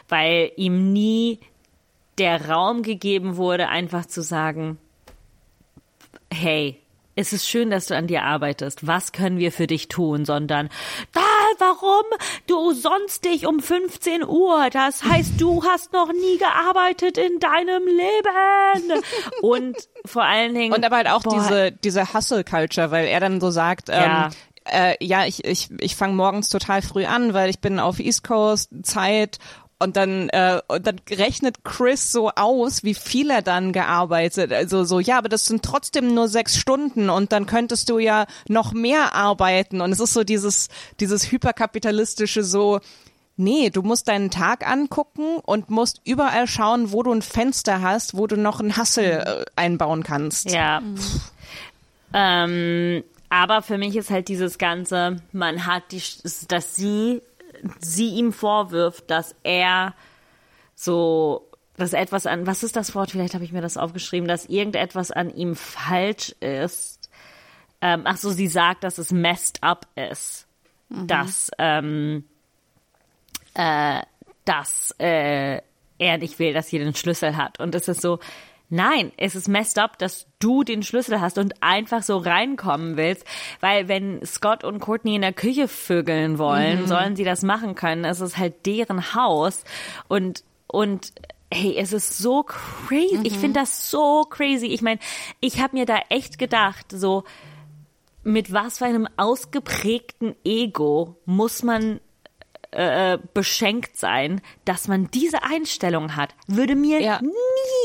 Weil 0.08 0.52
ihm 0.56 0.92
nie 0.92 1.40
der 2.18 2.48
Raum 2.48 2.82
gegeben 2.82 3.36
wurde, 3.36 3.68
einfach 3.68 4.06
zu 4.06 4.22
sagen, 4.22 4.78
hey, 6.32 6.80
es 7.18 7.32
ist 7.32 7.48
schön, 7.48 7.70
dass 7.70 7.86
du 7.86 7.96
an 7.96 8.06
dir 8.06 8.22
arbeitest. 8.22 8.86
Was 8.86 9.10
können 9.10 9.38
wir 9.38 9.50
für 9.50 9.66
dich 9.66 9.88
tun? 9.88 10.24
Sondern, 10.24 10.68
da, 11.12 11.20
warum? 11.58 12.04
Du 12.46 12.72
sonst 12.72 13.24
dich 13.24 13.44
um 13.44 13.58
15 13.58 14.24
Uhr. 14.24 14.68
Das 14.70 15.02
heißt, 15.02 15.32
du 15.40 15.64
hast 15.64 15.92
noch 15.92 16.12
nie 16.12 16.38
gearbeitet 16.38 17.18
in 17.18 17.40
deinem 17.40 17.84
Leben. 17.86 19.02
Und 19.42 19.76
vor 20.04 20.22
allen 20.22 20.54
Dingen. 20.54 20.72
Und 20.72 20.84
aber 20.84 20.96
halt 20.96 21.08
auch 21.08 21.22
boah, 21.22 21.34
diese, 21.34 21.72
diese 21.72 22.14
Hustle-Culture, 22.14 22.92
weil 22.92 23.08
er 23.08 23.18
dann 23.18 23.40
so 23.40 23.50
sagt, 23.50 23.88
ja. 23.88 24.26
ähm, 24.26 24.32
äh, 24.70 25.04
ja, 25.04 25.26
ich, 25.26 25.44
ich, 25.44 25.70
ich 25.80 25.96
fange 25.96 26.14
morgens 26.14 26.50
total 26.50 26.82
früh 26.82 27.04
an, 27.04 27.34
weil 27.34 27.50
ich 27.50 27.58
bin 27.58 27.80
auf 27.80 27.98
East 27.98 28.22
Coast 28.22 28.70
Zeit 28.84 29.38
und 29.78 29.96
dann, 29.96 30.28
äh, 30.30 30.60
und 30.66 30.86
dann 30.86 31.00
rechnet 31.08 31.64
Chris 31.64 32.10
so 32.10 32.30
aus, 32.30 32.82
wie 32.82 32.94
viel 32.94 33.30
er 33.30 33.42
dann 33.42 33.72
gearbeitet. 33.72 34.52
Also 34.52 34.84
so, 34.84 34.98
ja, 34.98 35.18
aber 35.18 35.28
das 35.28 35.46
sind 35.46 35.64
trotzdem 35.64 36.14
nur 36.14 36.28
sechs 36.28 36.56
Stunden 36.56 37.08
und 37.10 37.32
dann 37.32 37.46
könntest 37.46 37.88
du 37.88 37.98
ja 37.98 38.26
noch 38.48 38.72
mehr 38.72 39.14
arbeiten. 39.14 39.80
Und 39.80 39.92
es 39.92 40.00
ist 40.00 40.14
so 40.14 40.24
dieses, 40.24 40.68
dieses 40.98 41.30
hyperkapitalistische 41.30 42.42
so, 42.42 42.80
nee, 43.36 43.70
du 43.70 43.82
musst 43.82 44.08
deinen 44.08 44.30
Tag 44.30 44.68
angucken 44.68 45.36
und 45.44 45.70
musst 45.70 46.00
überall 46.04 46.48
schauen, 46.48 46.90
wo 46.90 47.04
du 47.04 47.12
ein 47.12 47.22
Fenster 47.22 47.80
hast, 47.80 48.16
wo 48.16 48.26
du 48.26 48.36
noch 48.36 48.58
einen 48.58 48.76
Hassel 48.76 49.04
äh, 49.04 49.44
einbauen 49.54 50.02
kannst. 50.02 50.50
Ja. 50.50 50.82
Ähm, 52.12 53.04
aber 53.30 53.62
für 53.62 53.78
mich 53.78 53.94
ist 53.94 54.10
halt 54.10 54.28
dieses 54.28 54.58
Ganze, 54.58 55.18
man 55.32 55.66
hat 55.66 55.92
die, 55.92 56.02
dass 56.48 56.74
sie 56.74 57.22
sie 57.80 58.10
ihm 58.10 58.32
vorwirft, 58.32 59.10
dass 59.10 59.34
er 59.42 59.94
so, 60.74 61.48
dass 61.76 61.92
etwas 61.92 62.26
an, 62.26 62.46
was 62.46 62.62
ist 62.62 62.76
das 62.76 62.94
Wort? 62.94 63.10
Vielleicht 63.10 63.34
habe 63.34 63.44
ich 63.44 63.52
mir 63.52 63.60
das 63.62 63.76
aufgeschrieben, 63.76 64.28
dass 64.28 64.46
irgendetwas 64.46 65.10
an 65.10 65.30
ihm 65.30 65.56
falsch 65.56 66.30
ist. 66.40 67.10
Ähm, 67.80 68.02
ach 68.04 68.16
so, 68.16 68.30
sie 68.30 68.48
sagt, 68.48 68.84
dass 68.84 68.98
es 68.98 69.12
messed 69.12 69.62
up 69.62 69.86
ist. 69.94 70.46
Mhm. 70.88 71.06
Dass, 71.06 71.50
ähm, 71.58 72.24
äh, 73.54 74.02
dass 74.44 74.94
äh, 74.98 75.60
er 75.98 76.18
nicht 76.18 76.38
will, 76.38 76.52
dass 76.52 76.68
sie 76.68 76.78
den 76.78 76.94
Schlüssel 76.94 77.36
hat. 77.36 77.60
Und 77.60 77.74
es 77.74 77.88
ist 77.88 78.00
so, 78.00 78.18
Nein, 78.70 79.12
es 79.16 79.34
ist 79.34 79.48
messed 79.48 79.78
up, 79.78 79.98
dass 79.98 80.26
du 80.40 80.62
den 80.62 80.82
Schlüssel 80.82 81.20
hast 81.20 81.38
und 81.38 81.62
einfach 81.62 82.02
so 82.02 82.18
reinkommen 82.18 82.96
willst, 82.96 83.24
weil 83.60 83.88
wenn 83.88 84.24
Scott 84.26 84.62
und 84.62 84.78
Courtney 84.80 85.14
in 85.14 85.22
der 85.22 85.32
Küche 85.32 85.68
vögeln 85.68 86.38
wollen, 86.38 86.82
mhm. 86.82 86.86
sollen 86.86 87.16
sie 87.16 87.24
das 87.24 87.42
machen 87.42 87.74
können. 87.74 88.04
Es 88.04 88.20
ist 88.20 88.36
halt 88.36 88.66
deren 88.66 89.14
Haus 89.14 89.64
und 90.08 90.44
und 90.66 91.12
hey, 91.50 91.76
es 91.78 91.94
ist 91.94 92.18
so 92.18 92.42
crazy. 92.42 93.16
Mhm. 93.16 93.24
Ich 93.24 93.38
finde 93.38 93.60
das 93.60 93.90
so 93.90 94.24
crazy. 94.28 94.66
Ich 94.66 94.82
meine, 94.82 95.00
ich 95.40 95.62
habe 95.62 95.76
mir 95.76 95.86
da 95.86 95.98
echt 96.10 96.38
gedacht, 96.38 96.86
so 96.90 97.24
mit 98.22 98.52
was 98.52 98.78
für 98.78 98.84
einem 98.84 99.08
ausgeprägten 99.16 100.34
Ego 100.44 101.16
muss 101.24 101.62
man 101.62 102.00
äh, 102.70 103.18
beschenkt 103.32 103.96
sein, 103.96 104.40
dass 104.64 104.88
man 104.88 105.10
diese 105.10 105.42
Einstellung 105.42 106.16
hat. 106.16 106.34
Würde 106.46 106.74
mir 106.74 107.00
ja. 107.00 107.20
nie 107.20 107.30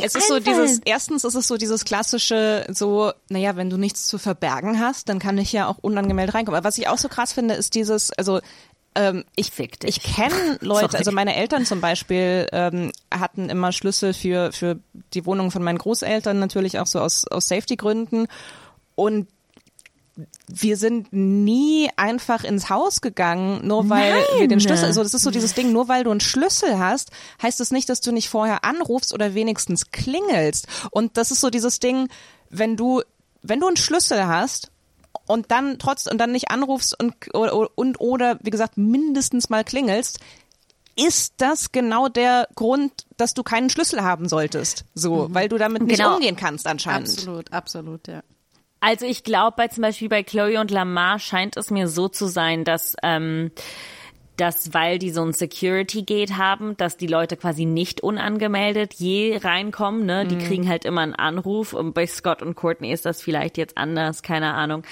Es 0.01 0.15
ist 0.15 0.29
einfallen. 0.31 0.43
so 0.43 0.51
dieses, 0.51 0.81
erstens 0.85 1.23
ist 1.23 1.35
es 1.35 1.47
so 1.47 1.57
dieses 1.57 1.85
klassische, 1.85 2.65
so, 2.69 3.11
naja, 3.29 3.55
wenn 3.55 3.69
du 3.69 3.77
nichts 3.77 4.07
zu 4.07 4.17
verbergen 4.17 4.79
hast, 4.79 5.09
dann 5.09 5.19
kann 5.19 5.37
ich 5.37 5.53
ja 5.53 5.67
auch 5.67 5.77
unangemeldet 5.77 6.35
reinkommen. 6.35 6.57
Aber 6.57 6.67
was 6.67 6.77
ich 6.77 6.87
auch 6.87 6.97
so 6.97 7.07
krass 7.07 7.31
finde, 7.33 7.53
ist 7.53 7.75
dieses, 7.75 8.11
also 8.11 8.41
ähm, 8.95 9.23
ich, 9.35 9.51
ich 9.57 10.01
kenne 10.01 10.35
Leute, 10.61 10.87
Sorry. 10.87 10.97
also 10.97 11.11
meine 11.11 11.35
Eltern 11.35 11.65
zum 11.65 11.81
Beispiel 11.81 12.47
ähm, 12.51 12.91
hatten 13.11 13.49
immer 13.49 13.71
Schlüssel 13.71 14.13
für, 14.13 14.51
für 14.51 14.79
die 15.13 15.25
Wohnung 15.25 15.51
von 15.51 15.63
meinen 15.63 15.77
Großeltern, 15.77 16.39
natürlich 16.39 16.79
auch 16.79 16.87
so 16.87 16.99
aus, 16.99 17.25
aus 17.27 17.47
Safety-Gründen. 17.47 18.27
Und 18.95 19.27
wir 20.47 20.77
sind 20.77 21.11
nie 21.11 21.89
einfach 21.95 22.43
ins 22.43 22.69
Haus 22.69 23.01
gegangen, 23.01 23.65
nur 23.65 23.89
weil 23.89 24.13
Nein. 24.13 24.23
wir 24.37 24.47
den 24.47 24.59
Schlüssel, 24.59 24.85
also 24.85 25.01
das 25.01 25.13
ist 25.13 25.23
so 25.23 25.31
dieses 25.31 25.55
Ding, 25.55 25.71
nur 25.71 25.87
weil 25.87 26.03
du 26.03 26.11
einen 26.11 26.19
Schlüssel 26.19 26.77
hast, 26.77 27.11
heißt 27.41 27.59
das 27.59 27.71
nicht, 27.71 27.89
dass 27.89 28.01
du 28.01 28.11
nicht 28.11 28.29
vorher 28.29 28.63
anrufst 28.63 29.13
oder 29.13 29.33
wenigstens 29.33 29.91
klingelst. 29.91 30.67
Und 30.91 31.17
das 31.17 31.31
ist 31.31 31.41
so 31.41 31.49
dieses 31.49 31.79
Ding, 31.79 32.09
wenn 32.49 32.77
du, 32.77 33.01
wenn 33.41 33.59
du 33.59 33.67
einen 33.67 33.77
Schlüssel 33.77 34.27
hast 34.27 34.71
und 35.25 35.49
dann 35.51 35.79
trotz 35.79 36.05
und 36.05 36.19
dann 36.19 36.31
nicht 36.31 36.51
anrufst 36.51 36.99
und, 36.99 37.33
und 37.33 37.99
oder 37.99 38.37
wie 38.43 38.51
gesagt 38.51 38.77
mindestens 38.77 39.49
mal 39.49 39.63
klingelst, 39.63 40.19
ist 40.95 41.33
das 41.37 41.71
genau 41.71 42.07
der 42.07 42.47
Grund, 42.53 43.07
dass 43.17 43.33
du 43.33 43.41
keinen 43.41 43.71
Schlüssel 43.71 44.03
haben 44.03 44.29
solltest, 44.29 44.85
so, 44.93 45.27
mhm. 45.27 45.33
weil 45.33 45.49
du 45.49 45.57
damit 45.57 45.81
nicht 45.81 45.97
genau. 45.97 46.15
umgehen 46.15 46.35
kannst 46.35 46.67
anscheinend. 46.67 47.09
Absolut, 47.09 47.51
absolut, 47.51 48.07
ja. 48.07 48.21
Also 48.83 49.05
ich 49.05 49.23
glaube, 49.23 49.53
bei 49.55 49.69
zum 49.69 49.81
Beispiel 49.81 50.09
bei 50.09 50.23
Chloe 50.23 50.59
und 50.59 50.69
Lamar 50.69 51.17
scheint 51.17 51.55
es 51.55 51.71
mir 51.71 51.87
so 51.87 52.09
zu 52.09 52.25
sein, 52.25 52.65
dass 52.65 52.97
ähm, 53.01 53.51
dass 54.35 54.73
weil 54.73 54.99
die 54.99 55.11
so 55.11 55.23
ein 55.23 55.31
Security 55.31 56.01
Gate 56.01 56.35
haben, 56.37 56.75
dass 56.75 56.97
die 56.97 57.07
Leute 57.07 57.37
quasi 57.37 57.63
nicht 57.63 58.01
unangemeldet 58.01 58.95
je 58.95 59.37
reinkommen, 59.37 60.05
ne? 60.05 60.25
Die 60.25 60.35
mhm. 60.35 60.39
kriegen 60.39 60.67
halt 60.67 60.83
immer 60.83 60.99
einen 60.99 61.15
Anruf 61.15 61.71
und 61.71 61.93
bei 61.93 62.05
Scott 62.05 62.41
und 62.41 62.55
Courtney 62.55 62.91
ist 62.91 63.05
das 63.05 63.21
vielleicht 63.21 63.57
jetzt 63.57 63.77
anders, 63.77 64.21
keine 64.21 64.53
Ahnung. 64.53 64.83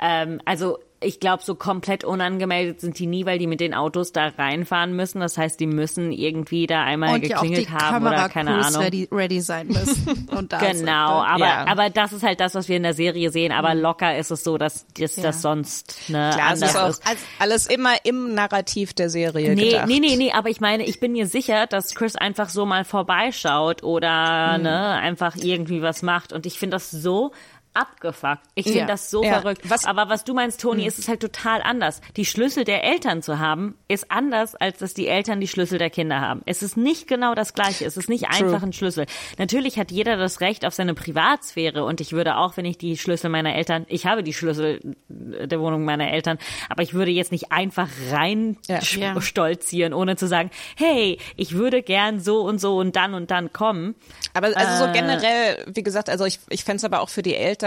Ähm, 0.00 0.40
also 0.44 0.78
ich 1.02 1.18
glaube, 1.18 1.42
so 1.42 1.54
komplett 1.54 2.04
unangemeldet 2.04 2.82
sind 2.82 2.98
die 2.98 3.06
nie, 3.06 3.24
weil 3.24 3.38
die 3.38 3.46
mit 3.46 3.60
den 3.60 3.72
Autos 3.72 4.12
da 4.12 4.28
reinfahren 4.28 4.94
müssen. 4.94 5.20
Das 5.20 5.38
heißt, 5.38 5.58
die 5.58 5.66
müssen 5.66 6.12
irgendwie 6.12 6.66
da 6.66 6.84
einmal 6.84 7.14
und 7.14 7.22
geklingelt 7.22 7.70
ja 7.70 7.80
haben 7.80 8.06
oder 8.06 8.28
keine 8.28 8.54
Ahnung. 8.54 8.82
Ready, 8.82 9.08
ready 9.10 9.40
sein 9.40 9.68
müssen. 9.68 10.28
Und 10.30 10.52
da 10.52 10.58
genau, 10.58 11.22
aber, 11.22 11.38
ja. 11.38 11.66
aber 11.66 11.88
das 11.88 12.12
ist 12.12 12.22
halt 12.22 12.40
das, 12.40 12.54
was 12.54 12.68
wir 12.68 12.76
in 12.76 12.82
der 12.82 12.92
Serie 12.94 13.30
sehen. 13.30 13.52
Aber 13.52 13.74
mhm. 13.74 13.80
locker 13.80 14.16
ist 14.16 14.30
es 14.30 14.44
so, 14.44 14.58
dass 14.58 14.86
das, 14.98 15.16
ja. 15.16 15.22
das 15.22 15.40
sonst 15.40 16.08
ne, 16.08 16.30
Klar, 16.34 16.50
anders 16.50 16.70
ist. 16.70 16.76
Auch 16.76 16.88
ist. 16.88 17.24
alles 17.38 17.66
immer 17.66 17.94
im 18.04 18.34
Narrativ 18.34 18.92
der 18.92 19.08
Serie 19.08 19.54
nee, 19.54 19.70
gedacht. 19.70 19.88
Nee, 19.88 20.00
nee, 20.00 20.16
nee, 20.16 20.32
aber 20.32 20.50
ich 20.50 20.60
meine, 20.60 20.84
ich 20.84 21.00
bin 21.00 21.12
mir 21.12 21.26
sicher, 21.26 21.66
dass 21.66 21.94
Chris 21.94 22.16
einfach 22.16 22.50
so 22.50 22.66
mal 22.66 22.84
vorbeischaut 22.84 23.82
oder 23.82 24.58
mhm. 24.58 24.64
ne, 24.64 24.88
einfach 25.00 25.36
irgendwie 25.36 25.80
was 25.80 26.02
macht. 26.02 26.32
Und 26.34 26.44
ich 26.44 26.58
finde 26.58 26.76
das 26.76 26.90
so 26.90 27.32
abgefuckt. 27.74 28.42
Ich 28.54 28.64
finde 28.64 28.80
ja. 28.80 28.86
das 28.86 29.10
so 29.10 29.22
ja. 29.22 29.40
verrückt. 29.40 29.62
Was, 29.68 29.84
Aber 29.84 30.08
was 30.08 30.24
du 30.24 30.34
meinst, 30.34 30.60
Toni, 30.60 30.82
hm. 30.82 30.88
ist 30.88 30.98
es 30.98 31.08
halt 31.08 31.20
total 31.20 31.62
anders. 31.62 32.00
Die 32.16 32.24
Schlüssel 32.24 32.64
der 32.64 32.84
Eltern 32.84 33.22
zu 33.22 33.38
haben, 33.38 33.76
ist 33.88 34.10
anders, 34.10 34.54
als 34.54 34.78
dass 34.78 34.94
die 34.94 35.06
Eltern 35.06 35.40
die 35.40 35.48
Schlüssel 35.48 35.78
der 35.78 35.90
Kinder 35.90 36.20
haben. 36.20 36.42
Es 36.46 36.62
ist 36.62 36.76
nicht 36.76 37.06
genau 37.06 37.34
das 37.34 37.54
Gleiche. 37.54 37.84
Es 37.84 37.96
ist 37.96 38.08
nicht 38.08 38.24
True. 38.24 38.46
einfach 38.46 38.62
ein 38.62 38.72
Schlüssel. 38.72 39.06
Natürlich 39.38 39.78
hat 39.78 39.90
jeder 39.90 40.16
das 40.16 40.40
Recht 40.40 40.64
auf 40.66 40.74
seine 40.74 40.94
Privatsphäre 40.94 41.84
und 41.84 42.00
ich 42.00 42.12
würde 42.12 42.36
auch, 42.36 42.56
wenn 42.56 42.64
ich 42.64 42.78
die 42.78 42.96
Schlüssel 42.96 43.30
meiner 43.30 43.54
Eltern, 43.54 43.86
ich 43.88 44.06
habe 44.06 44.22
die 44.22 44.32
Schlüssel 44.32 44.80
der 45.08 45.60
Wohnung 45.60 45.84
meiner 45.84 46.10
Eltern. 46.10 46.38
Aber 46.68 46.82
ich 46.82 46.94
würde 46.94 47.10
jetzt 47.10 47.32
nicht 47.32 47.52
einfach 47.52 47.88
rein 48.10 48.56
Ja. 48.68 48.80
Stolzieren, 49.20 49.94
ohne 49.94 50.16
zu 50.16 50.26
sagen, 50.26 50.50
hey, 50.76 51.18
ich 51.36 51.52
würde 51.54 51.82
gern 51.82 52.20
so 52.20 52.40
und 52.42 52.60
so 52.60 52.78
und 52.78 52.96
dann 52.96 53.14
und 53.14 53.30
dann 53.30 53.52
kommen. 53.52 53.94
Aber 54.34 54.48
also 54.56 54.84
Äh. 54.84 54.86
so 54.86 54.92
generell, 54.92 55.64
wie 55.72 55.82
gesagt, 55.82 56.10
also 56.10 56.24
ich, 56.24 56.40
ich 56.48 56.64
fände 56.64 56.76
es 56.76 56.84
aber 56.84 57.00
auch 57.00 57.08
für 57.08 57.22
die 57.22 57.34
Eltern, 57.34 57.60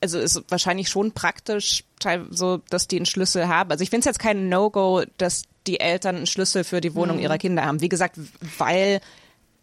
also 0.00 0.18
ist 0.18 0.42
wahrscheinlich 0.48 0.88
schon 0.88 1.12
praktisch, 1.12 1.84
so, 2.30 2.60
dass 2.68 2.88
die 2.88 2.96
einen 2.96 3.06
Schlüssel 3.06 3.48
haben. 3.48 3.70
Also 3.70 3.82
ich 3.82 3.90
finde 3.90 4.00
es 4.00 4.06
jetzt 4.06 4.18
kein 4.18 4.48
No-Go, 4.48 5.04
dass 5.18 5.44
die 5.66 5.80
Eltern 5.80 6.16
einen 6.16 6.26
Schlüssel 6.26 6.64
für 6.64 6.80
die 6.80 6.94
Wohnung 6.94 7.18
ihrer 7.18 7.38
Kinder 7.38 7.64
haben. 7.64 7.80
Wie 7.80 7.88
gesagt, 7.88 8.18
weil, 8.58 9.00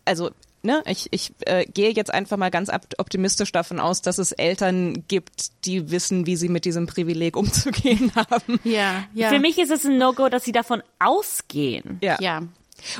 also 0.06 0.32
Ne, 0.64 0.84
ich, 0.86 1.08
ich 1.10 1.34
äh, 1.48 1.66
gehe 1.66 1.90
jetzt 1.90 2.14
einfach 2.14 2.38
mal 2.38 2.52
ganz 2.52 2.70
op- 2.70 2.86
optimistisch 3.00 3.52
davon 3.52 3.80
aus, 3.80 4.04
dass 4.04 4.20
es 4.20 4.32
Eltern 4.32 5.06
gibt, 5.08 5.66
die 5.66 5.90
wissen, 5.90 6.28
wie 6.28 6.36
sie 6.36 6.50
mit 6.50 6.66
diesem 6.66 6.86
Privileg 6.86 7.36
umzugehen 7.36 8.12
haben. 8.16 8.60
Ja, 8.64 9.06
ja. 9.16 9.30
Für 9.30 9.40
mich 9.40 9.58
ist 9.58 9.72
es 9.72 9.86
ein 9.86 9.98
No-Go, 9.98 10.30
dass 10.30 10.44
sie 10.46 10.52
davon 10.52 10.84
ausgehen. 11.00 11.98
Ja. 12.04 12.18
ja. 12.20 12.44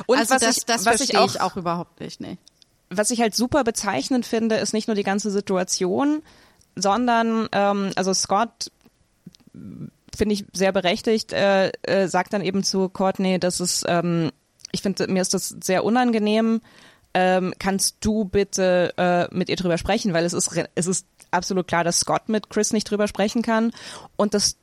Und 0.06 0.18
also 0.18 0.34
was 0.34 0.40
das, 0.40 0.56
ich, 0.56 0.64
das 0.64 0.84
was 0.86 0.96
verstehe 0.96 1.20
ich 1.20 1.24
auch, 1.24 1.34
ich 1.36 1.40
auch 1.40 1.56
überhaupt 1.56 2.00
nicht. 2.00 2.20
Nee. 2.20 2.36
was 2.90 3.12
ich 3.12 3.20
halt 3.20 3.36
super 3.36 3.62
bezeichnend 3.62 4.26
finde, 4.26 4.56
ist 4.56 4.72
nicht 4.72 4.88
nur 4.88 4.96
die 4.96 5.04
ganze 5.04 5.30
Situation, 5.30 6.20
sondern 6.76 7.48
ähm, 7.52 7.90
also 7.96 8.14
Scott 8.14 8.70
finde 10.16 10.34
ich 10.34 10.44
sehr 10.52 10.72
berechtigt, 10.72 11.32
äh, 11.32 11.70
äh, 11.82 12.08
sagt 12.08 12.32
dann 12.32 12.42
eben 12.42 12.64
zu 12.64 12.88
Courtney, 12.88 13.38
dass 13.38 13.60
es, 13.60 13.84
ähm, 13.86 14.30
ich 14.70 14.82
finde, 14.82 15.06
mir 15.08 15.22
ist 15.22 15.34
das 15.34 15.56
sehr 15.62 15.84
unangenehm. 15.84 16.60
Ähm, 17.14 17.52
kannst 17.58 17.96
du 18.00 18.24
bitte 18.24 18.94
äh, 18.96 19.34
mit 19.34 19.50
ihr 19.50 19.56
drüber 19.56 19.76
sprechen, 19.76 20.14
weil 20.14 20.24
es 20.24 20.32
ist, 20.32 20.50
es 20.74 20.86
ist 20.86 21.06
absolut 21.30 21.66
klar, 21.66 21.84
dass 21.84 22.00
Scott 22.00 22.28
mit 22.28 22.48
Chris 22.48 22.72
nicht 22.72 22.90
drüber 22.90 23.06
sprechen 23.06 23.42
kann. 23.42 23.72
Und 24.16 24.32
das, 24.32 24.56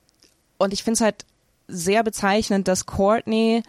und 0.57 0.74
ich 0.74 0.84
finde 0.84 0.95
es 0.95 1.01
halt 1.01 1.26
sehr 1.68 2.03
bezeichnend, 2.03 2.68
dass 2.68 2.88
Courtney 2.88 3.64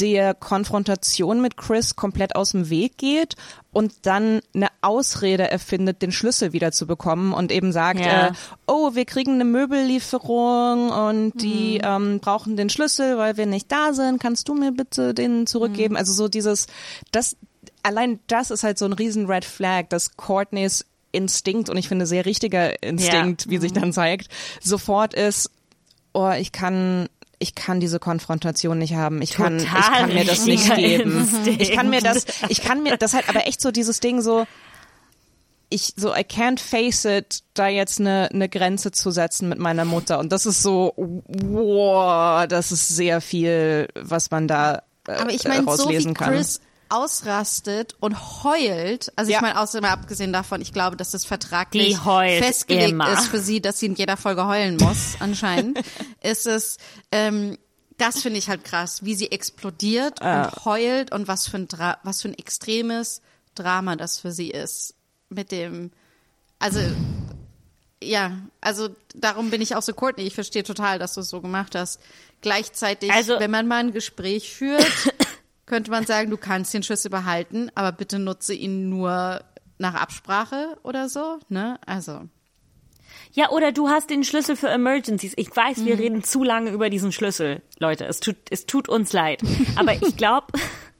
der 0.00 0.34
Konfrontation 0.34 1.40
mit 1.40 1.56
Chris 1.56 1.94
komplett 1.96 2.36
aus 2.36 2.52
dem 2.52 2.70
Weg 2.70 2.96
geht 2.98 3.36
und 3.72 3.92
dann 4.06 4.40
eine 4.54 4.68
Ausrede 4.80 5.50
erfindet, 5.50 6.00
den 6.00 6.12
Schlüssel 6.12 6.52
wieder 6.52 6.72
zu 6.72 6.86
bekommen 6.86 7.32
und 7.32 7.52
eben 7.52 7.70
sagt, 7.72 8.00
Ja. 8.00 8.28
äh, 8.28 8.32
oh, 8.66 8.94
wir 8.94 9.04
kriegen 9.04 9.34
eine 9.34 9.44
Möbellieferung 9.44 10.90
und 10.90 11.32
die 11.42 11.80
ähm, 11.82 12.20
brauchen 12.20 12.56
den 12.56 12.70
Schlüssel, 12.70 13.18
weil 13.18 13.36
wir 13.36 13.46
nicht 13.46 13.70
da 13.70 13.92
sind. 13.92 14.20
Kannst 14.20 14.48
du 14.48 14.54
mir 14.54 14.72
bitte 14.72 15.12
den 15.14 15.46
zurückgeben? 15.46 15.96
Also 15.96 16.12
so 16.12 16.28
dieses, 16.28 16.66
das, 17.12 17.36
allein 17.82 18.20
das 18.26 18.50
ist 18.50 18.62
halt 18.64 18.78
so 18.78 18.84
ein 18.86 18.92
riesen 18.92 19.26
Red 19.26 19.44
Flag, 19.44 19.88
dass 19.90 20.16
Courtneys 20.16 20.84
Instinkt 21.12 21.70
und 21.70 21.76
ich 21.76 21.86
finde 21.88 22.06
sehr 22.06 22.26
richtiger 22.26 22.82
Instinkt, 22.82 23.48
wie 23.48 23.58
sich 23.58 23.72
dann 23.72 23.92
zeigt, 23.92 24.28
sofort 24.60 25.14
ist, 25.14 25.48
oh, 26.12 26.30
ich 26.30 26.50
kann, 26.50 27.08
ich 27.38 27.54
kann 27.54 27.80
diese 27.80 27.98
Konfrontation 27.98 28.78
nicht 28.78 28.94
haben. 28.94 29.22
Ich 29.22 29.34
kann, 29.34 29.58
ich 29.58 29.66
kann 29.66 30.12
mir 30.12 30.24
das 30.24 30.46
nicht 30.46 30.74
geben. 30.74 31.18
Instinkt. 31.18 31.62
Ich 31.62 31.72
kann 31.72 31.90
mir 31.90 32.00
das, 32.00 32.26
ich 32.48 32.62
kann 32.62 32.82
mir 32.82 32.96
das 32.96 33.14
halt, 33.14 33.28
aber 33.28 33.46
echt 33.46 33.60
so 33.60 33.70
dieses 33.70 34.00
Ding 34.00 34.20
so, 34.20 34.46
ich 35.70 35.94
so 35.96 36.14
I 36.14 36.20
can't 36.20 36.60
face 36.60 37.04
it, 37.04 37.42
da 37.54 37.68
jetzt 37.68 38.00
eine 38.00 38.28
eine 38.32 38.48
Grenze 38.48 38.92
zu 38.92 39.10
setzen 39.10 39.48
mit 39.48 39.58
meiner 39.58 39.84
Mutter 39.84 40.18
und 40.18 40.30
das 40.30 40.46
ist 40.46 40.62
so, 40.62 40.92
wow, 40.96 42.46
das 42.46 42.70
ist 42.72 42.88
sehr 42.88 43.20
viel, 43.20 43.88
was 43.94 44.30
man 44.30 44.46
da 44.46 44.82
äh, 45.08 45.12
Aber 45.12 45.30
ich 45.30 45.44
meine, 45.44 45.64
so 45.76 45.88
wie. 45.88 46.14
Chris 46.14 46.60
ausrastet 46.94 47.94
und 48.00 48.42
heult, 48.44 49.12
also 49.16 49.30
Ja. 49.30 49.38
ich 49.38 49.42
meine, 49.42 49.60
außerdem 49.60 49.88
abgesehen 49.88 50.32
davon, 50.32 50.60
ich 50.60 50.72
glaube, 50.72 50.96
dass 50.96 51.10
das 51.10 51.24
vertraglich 51.24 51.98
festgelegt 51.98 52.90
immer. 52.90 53.12
ist 53.12 53.28
für 53.28 53.40
sie, 53.40 53.60
dass 53.60 53.78
sie 53.78 53.86
in 53.86 53.94
jeder 53.94 54.16
Folge 54.16 54.46
heulen 54.46 54.76
muss, 54.76 55.16
anscheinend, 55.20 55.78
ist 56.22 56.46
es, 56.46 56.78
ähm, 57.12 57.58
das 57.98 58.22
finde 58.22 58.38
ich 58.38 58.48
halt 58.48 58.64
krass, 58.64 59.04
wie 59.04 59.14
sie 59.14 59.30
explodiert 59.30 60.20
und 60.20 60.64
heult 60.64 61.12
und 61.12 61.28
was 61.28 61.46
für 61.46 61.58
ein 61.58 61.68
Dra 61.68 61.98
was 62.02 62.22
für 62.22 62.28
ein 62.28 62.34
extremes 62.38 63.20
Drama 63.54 63.94
das 63.96 64.18
für 64.18 64.32
sie 64.32 64.50
ist. 64.50 64.94
Mit 65.28 65.52
dem, 65.52 65.92
also 66.58 66.80
ja, 68.02 68.32
also 68.60 68.88
darum 69.14 69.50
bin 69.50 69.62
ich 69.62 69.76
auch 69.76 69.82
so 69.82 69.94
Courtney. 69.94 70.24
Ich 70.24 70.34
verstehe 70.34 70.62
total, 70.64 70.98
dass 70.98 71.14
du 71.14 71.20
es 71.20 71.28
so 71.30 71.40
gemacht 71.40 71.74
hast. 71.74 72.00
Gleichzeitig, 72.40 73.10
Also- 73.12 73.38
wenn 73.38 73.50
man 73.50 73.66
mal 73.68 73.78
ein 73.80 73.92
Gespräch 73.92 74.52
führt, 74.52 74.84
könnte 75.66 75.90
man 75.90 76.06
sagen, 76.06 76.30
du 76.30 76.36
kannst 76.36 76.74
den 76.74 76.82
Schlüssel 76.82 77.10
behalten, 77.10 77.70
aber 77.74 77.92
bitte 77.92 78.18
nutze 78.18 78.54
ihn 78.54 78.88
nur 78.88 79.42
nach 79.78 79.94
Absprache 79.94 80.76
oder 80.82 81.08
so, 81.08 81.38
ne? 81.48 81.78
Also. 81.86 82.22
Ja, 83.32 83.50
oder 83.50 83.72
du 83.72 83.88
hast 83.88 84.10
den 84.10 84.24
Schlüssel 84.24 84.56
für 84.56 84.68
Emergencies. 84.68 85.32
Ich 85.36 85.54
weiß, 85.54 85.84
wir 85.84 85.98
reden 85.98 86.22
zu 86.22 86.44
lange 86.44 86.70
über 86.70 86.90
diesen 86.90 87.10
Schlüssel, 87.10 87.62
Leute. 87.78 88.04
Es 88.04 88.20
tut, 88.20 88.36
es 88.50 88.66
tut 88.66 88.88
uns 88.88 89.12
leid. 89.12 89.42
Aber 89.76 89.94
ich 89.94 90.16
glaube, 90.16 90.46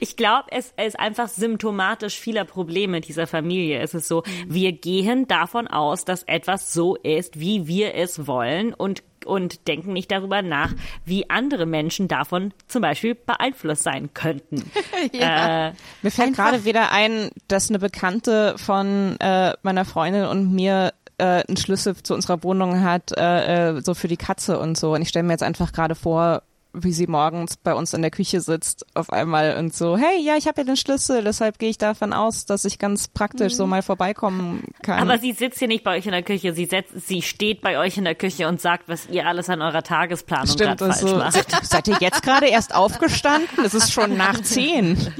ich 0.00 0.16
glaube, 0.16 0.48
es 0.50 0.72
ist 0.84 0.98
einfach 0.98 1.28
symptomatisch 1.28 2.18
vieler 2.18 2.44
Probleme 2.44 3.00
dieser 3.00 3.26
Familie. 3.26 3.80
Es 3.80 3.94
ist 3.94 4.08
so, 4.08 4.22
wir 4.46 4.72
gehen 4.72 5.28
davon 5.28 5.68
aus, 5.68 6.04
dass 6.04 6.22
etwas 6.24 6.72
so 6.72 6.96
ist, 6.96 7.40
wie 7.40 7.66
wir 7.66 7.94
es 7.94 8.26
wollen 8.26 8.74
und 8.74 9.02
und 9.26 9.68
denken 9.68 9.92
nicht 9.92 10.10
darüber 10.10 10.40
nach, 10.40 10.72
wie 11.04 11.28
andere 11.28 11.66
Menschen 11.66 12.08
davon 12.08 12.54
zum 12.68 12.80
Beispiel 12.80 13.14
beeinflusst 13.14 13.82
sein 13.82 14.14
könnten. 14.14 14.70
Äh, 15.12 15.72
Mir 16.02 16.10
fällt 16.10 16.36
gerade 16.36 16.64
wieder 16.64 16.92
ein, 16.92 17.30
dass 17.48 17.68
eine 17.68 17.78
Bekannte 17.78 18.54
von 18.58 19.16
äh, 19.18 19.54
meiner 19.62 19.84
Freundin 19.84 20.24
und 20.24 20.52
mir 20.52 20.92
äh, 21.18 21.44
einen 21.46 21.56
Schlüssel 21.56 21.96
zu 21.96 22.14
unserer 22.14 22.42
Wohnung 22.42 22.82
hat, 22.82 23.12
äh, 23.16 23.76
äh, 23.76 23.80
so 23.82 23.94
für 23.94 24.08
die 24.08 24.16
Katze 24.16 24.58
und 24.58 24.76
so. 24.76 24.94
Und 24.94 25.02
ich 25.02 25.08
stelle 25.08 25.24
mir 25.24 25.32
jetzt 25.32 25.42
einfach 25.42 25.72
gerade 25.72 25.94
vor, 25.94 26.42
wie 26.72 26.92
sie 26.92 27.06
morgens 27.06 27.56
bei 27.56 27.74
uns 27.74 27.94
in 27.94 28.02
der 28.02 28.10
Küche 28.10 28.40
sitzt 28.40 28.86
auf 28.94 29.12
einmal 29.12 29.56
und 29.56 29.74
so, 29.74 29.96
hey, 29.96 30.20
ja, 30.20 30.36
ich 30.36 30.46
habe 30.46 30.60
ja 30.60 30.64
den 30.64 30.76
Schlüssel, 30.76 31.24
deshalb 31.24 31.58
gehe 31.58 31.70
ich 31.70 31.78
davon 31.78 32.12
aus, 32.12 32.46
dass 32.46 32.64
ich 32.64 32.78
ganz 32.78 33.08
praktisch 33.08 33.54
so 33.54 33.66
mal 33.66 33.82
vorbeikommen 33.82 34.64
kann. 34.82 35.00
Aber 35.00 35.18
sie 35.18 35.32
sitzt 35.32 35.58
hier 35.58 35.68
nicht 35.68 35.84
bei 35.84 35.96
euch 35.96 36.06
in 36.06 36.12
der 36.12 36.22
Küche, 36.22 36.52
sie, 36.52 36.66
setzt, 36.66 37.08
sie 37.08 37.22
steht 37.22 37.60
bei 37.60 37.78
euch 37.78 37.96
in 37.98 38.04
der 38.04 38.14
Küche 38.14 38.46
und 38.48 38.60
sagt, 38.60 38.88
was 38.88 39.08
ihr 39.08 39.26
alles 39.26 39.48
an 39.48 39.62
eurer 39.62 39.82
Tagesplanung 39.82 40.46
Stimmt, 40.46 40.78
gerade 40.78 40.92
falsch 40.92 41.10
so, 41.10 41.16
macht. 41.16 41.66
seid, 41.66 41.88
ihr 41.88 41.96
jetzt 42.00 42.22
gerade 42.22 42.46
erst 42.46 42.74
aufgestanden? 42.74 43.64
Es 43.64 43.74
ist 43.74 43.92
schon 43.92 44.16
nach 44.16 44.40
zehn. 44.42 44.96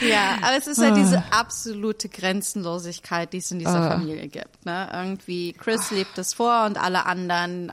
Ja, 0.00 0.38
aber 0.42 0.56
es 0.58 0.66
ist 0.66 0.78
halt 0.78 0.96
diese 0.96 1.22
absolute 1.30 2.08
Grenzenlosigkeit, 2.08 3.32
die 3.32 3.38
es 3.38 3.50
in 3.50 3.58
dieser 3.58 3.90
Familie 3.90 4.28
gibt. 4.28 4.64
Ne? 4.64 4.88
Irgendwie, 4.92 5.52
Chris 5.52 5.90
lebt 5.90 6.16
es 6.18 6.34
vor 6.34 6.64
und 6.64 6.82
alle 6.82 7.06
anderen 7.06 7.70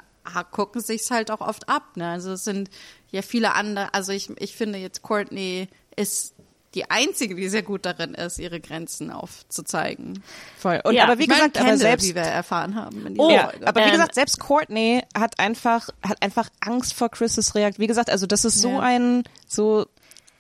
gucken 0.51 0.81
sich's 0.81 1.11
halt 1.11 1.31
auch 1.31 1.41
oft 1.41 1.67
ab. 1.69 1.95
Ne? 1.95 2.07
Also 2.09 2.31
es 2.33 2.43
sind 2.43 2.69
ja 3.09 3.21
viele 3.21 3.53
andere, 3.53 3.93
also 3.93 4.11
ich, 4.11 4.29
ich 4.39 4.55
finde 4.55 4.79
jetzt 4.79 5.01
Courtney 5.01 5.67
ist 5.95 6.33
die 6.73 6.89
einzige, 6.89 7.35
die 7.35 7.49
sehr 7.49 7.63
gut 7.63 7.85
darin 7.85 8.13
ist, 8.13 8.39
ihre 8.39 8.61
Grenzen 8.61 9.11
aufzuzeigen. 9.11 10.23
Voll. 10.57 10.79
Und 10.85 10.93
Ja, 10.93 11.03
aber 11.03 11.17
wie 11.19 11.23
Ich 11.23 11.27
meine, 11.27 11.39
gesagt, 11.41 11.57
aber 11.57 11.65
Kendall, 11.71 11.77
selbst 11.79 12.07
wie 12.07 12.15
wir 12.15 12.21
erfahren 12.21 12.75
haben 12.75 13.13
Oh, 13.17 13.29
ja, 13.29 13.49
Folge. 13.49 13.67
aber 13.67 13.81
wie 13.81 13.85
Ähm, 13.87 13.91
gesagt, 13.91 14.15
selbst 14.15 14.39
Courtney 14.39 15.03
hat 15.13 15.37
einfach 15.39 15.89
hat 16.01 16.21
einfach 16.21 16.49
Angst 16.61 16.93
vor 16.93 17.09
Chris' 17.09 17.55
Reakt. 17.55 17.77
Wie 17.79 17.87
gesagt, 17.87 18.09
also 18.09 18.25
das 18.25 18.45
ist 18.45 18.61
so 18.61 18.69
Ja. 18.69 18.79
ein 18.79 19.23
so 19.47 19.85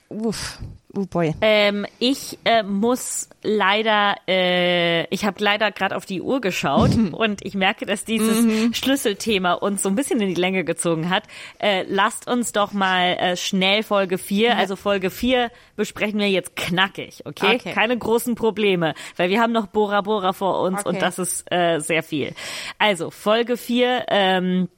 uff, 0.07 0.59
oh 0.93 1.05
boy. 1.05 1.33
Ähm, 1.41 1.85
ich 1.99 2.37
äh, 2.45 2.63
muss 2.63 3.29
leider, 3.43 4.15
äh, 4.27 5.05
ich 5.13 5.25
habe 5.25 5.43
leider 5.43 5.71
gerade 5.71 5.95
auf 5.95 6.05
die 6.05 6.21
Uhr 6.21 6.41
geschaut 6.41 6.91
und 7.11 7.43
ich 7.45 7.55
merke, 7.55 7.85
dass 7.85 8.05
dieses 8.05 8.77
Schlüsselthema 8.77 9.53
uns 9.53 9.83
so 9.83 9.89
ein 9.89 9.95
bisschen 9.95 10.19
in 10.21 10.29
die 10.29 10.39
Länge 10.39 10.63
gezogen 10.63 11.09
hat. 11.09 11.23
Äh, 11.59 11.83
lasst 11.87 12.27
uns 12.27 12.51
doch 12.51 12.73
mal 12.73 13.17
äh, 13.17 13.37
schnell 13.37 13.83
Folge 13.83 14.17
4, 14.17 14.57
also 14.57 14.75
Folge 14.75 15.09
4 15.09 15.49
besprechen 15.75 16.19
wir 16.19 16.29
jetzt 16.29 16.55
knackig, 16.55 17.23
okay? 17.25 17.55
Okay. 17.55 17.73
Keine 17.73 17.97
großen 17.97 18.35
Probleme, 18.35 18.93
weil 19.17 19.29
wir 19.29 19.41
haben 19.41 19.51
noch 19.51 19.67
Bora 19.67 20.01
Bora 20.01 20.33
vor 20.33 20.61
uns 20.61 20.81
Okay. 20.81 20.89
und 20.89 21.01
das 21.01 21.19
ist 21.19 21.51
äh, 21.51 21.79
sehr 21.79 22.03
viel. 22.03 22.33
Also 22.77 23.11
Folge 23.11 23.57
4, 23.57 24.05
ähm, 24.09 24.69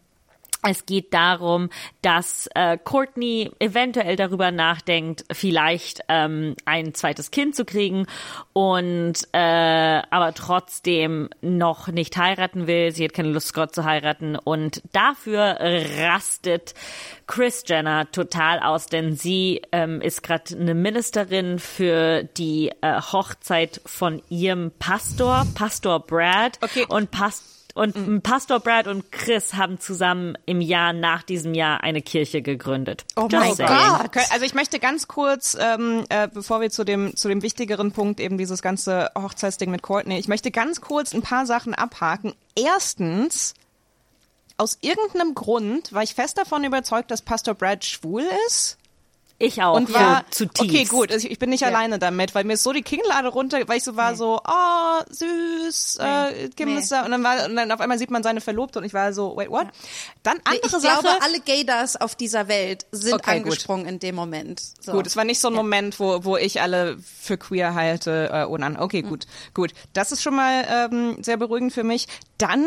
es 0.64 0.86
geht 0.86 1.14
darum, 1.14 1.70
dass 2.02 2.50
äh, 2.56 2.78
Courtney 2.78 3.52
eventuell 3.60 4.16
darüber 4.16 4.52
nachdenkt, 4.52 5.26
vielleicht 5.32 6.02
ähm, 6.08 6.56
ein 6.66 6.94
zweites 6.94 7.32
Kind 7.32 7.56
zu 7.56 7.66
kriegen 7.66 8.08
und 8.54 9.14
äh, 9.34 9.38
aber 10.10 10.34
trotzdem 10.34 11.30
noch 11.42 11.88
nicht 11.88 12.18
heiraten 12.18 12.68
will. 12.68 12.92
Sie 12.92 13.04
hat 13.04 13.14
keine 13.14 13.30
Lust, 13.30 13.48
Scott 13.48 13.76
zu 13.76 13.84
heiraten 13.84 14.36
und 14.36 14.82
dafür 14.92 15.58
rastet 16.00 16.74
Chris 17.28 17.64
Jenner 17.68 18.12
total 18.12 18.60
aus, 18.60 18.88
denn 18.88 19.16
sie 19.16 19.62
ähm, 19.72 20.02
ist 20.02 20.24
gerade 20.24 20.56
eine 20.58 20.74
Ministerin 20.74 21.60
für 21.60 22.24
die 22.24 22.72
äh, 22.82 23.02
Hochzeit 23.02 23.82
von 23.86 24.22
ihrem 24.30 24.72
Pastor, 24.80 25.46
Pastor 25.56 26.00
Brad 26.00 26.60
Okay. 26.62 26.86
und 26.88 27.12
Pastor 27.12 27.53
Und 27.74 27.96
Mhm. 27.96 28.22
Pastor 28.22 28.60
Brad 28.60 28.88
und 28.88 29.12
Chris 29.12 29.56
haben 29.56 29.80
zusammen 29.80 30.38
im 30.46 30.62
Jahr 30.62 30.94
nach 30.94 31.24
diesem 31.24 31.56
Jahr 31.56 31.82
eine 31.82 32.04
Kirche 32.04 32.44
gegründet. 32.44 33.04
Oh 33.16 33.28
Just 33.32 33.58
mein. 33.60 33.68
Gott. 33.68 34.12
Also 34.32 34.46
ich 34.46 34.54
möchte 34.54 34.78
ganz 34.80 35.08
kurz, 35.08 35.58
ähm, 35.60 36.06
äh, 36.10 36.28
bevor 36.32 36.62
wir 36.62 36.70
zu 36.70 36.84
dem 36.84 37.16
zu 37.16 37.30
dem 37.30 37.42
wichtigeren 37.42 37.92
Punkt 37.92 38.20
eben 38.20 38.38
dieses 38.38 38.62
ganze 38.62 39.10
Hochzeitsding 39.18 39.72
mit 39.72 39.82
Courtney, 39.82 40.20
ich 40.20 40.28
möchte 40.28 40.52
ganz 40.52 40.82
kurz 40.82 41.14
ein 41.14 41.24
paar 41.24 41.48
Sachen 41.48 41.74
abhaken. 41.74 42.34
Erstens, 42.56 43.56
aus 44.58 44.78
irgendeinem 44.82 45.34
Grund 45.34 45.94
war 45.94 46.04
ich 46.04 46.14
fest 46.14 46.38
davon 46.38 46.64
überzeugt, 46.64 47.10
dass 47.10 47.24
Pastor 47.24 47.56
Brad 47.56 47.84
schwul 47.86 48.24
ist. 48.48 48.78
Ich 49.44 49.62
auch. 49.62 49.76
und 49.76 49.94
war 49.94 50.02
ja, 50.02 50.26
zutiefst. 50.32 50.62
okay 50.62 50.86
gut 50.86 51.12
also 51.12 51.26
ich, 51.28 51.34
ich 51.34 51.40
bin 51.40 51.50
nicht 51.50 51.66
alleine 51.66 52.00
damit 52.00 52.34
weil 52.36 52.44
mir 52.44 52.54
ist 52.54 52.64
so 52.64 52.72
die 52.74 52.82
Kinnlade 52.82 53.28
runter 53.28 53.60
weil 53.68 53.78
ich 53.78 53.84
so 53.84 53.96
war 53.96 54.16
so 54.16 54.40
oh 54.48 55.02
süß 55.10 55.98
äh, 56.00 56.50
Kim 56.56 56.74
Nee. 56.74 56.80
ist 56.80 56.92
da 56.92 57.04
und 57.06 57.12
dann 57.12 57.24
war 57.24 57.46
und 57.46 57.56
dann 57.56 57.72
auf 57.72 57.80
einmal 57.82 57.98
sieht 57.98 58.12
man 58.12 58.24
seine 58.24 58.42
Verlobte 58.42 58.80
und 58.80 58.86
ich 58.86 58.94
war 58.94 59.14
so 59.14 59.36
wait 59.36 59.50
what 59.50 59.68
dann 60.24 60.38
Nee, 60.38 60.42
andere 60.62 60.78
ich 60.78 60.84
Sache 60.84 61.02
glaube, 61.02 61.22
alle 61.22 61.40
Gaydars 61.40 61.96
auf 62.00 62.16
dieser 62.16 62.48
Welt 62.48 62.86
sind 62.92 63.14
Okay, 63.16 63.38
gut. 63.40 63.46
angesprungen 63.46 63.86
in 63.88 64.00
dem 64.00 64.16
Moment. 64.16 64.62
So. 64.80 64.94
Gut, 64.94 65.08
es 65.08 65.16
war 65.16 65.26
nicht 65.26 65.40
so 65.40 65.50
ein 65.50 65.54
Moment, 65.54 66.00
wo, 66.00 66.24
wo 66.24 66.38
ich 66.38 66.62
alle 66.62 66.98
für 67.00 67.38
queer 67.38 67.74
halte. 67.76 68.30
Äh, 68.32 68.46
oh 68.46 68.58
nein, 68.58 68.78
okay, 68.80 69.02
gut, 69.02 69.26
gut. 69.54 69.74
Das 69.94 70.12
ist 70.12 70.22
schon 70.22 70.36
mal 70.36 70.66
ähm, 70.70 71.22
sehr 71.24 71.38
beruhigend 71.38 71.74
für 71.74 71.84
mich. 71.84 72.08
Dann, 72.38 72.66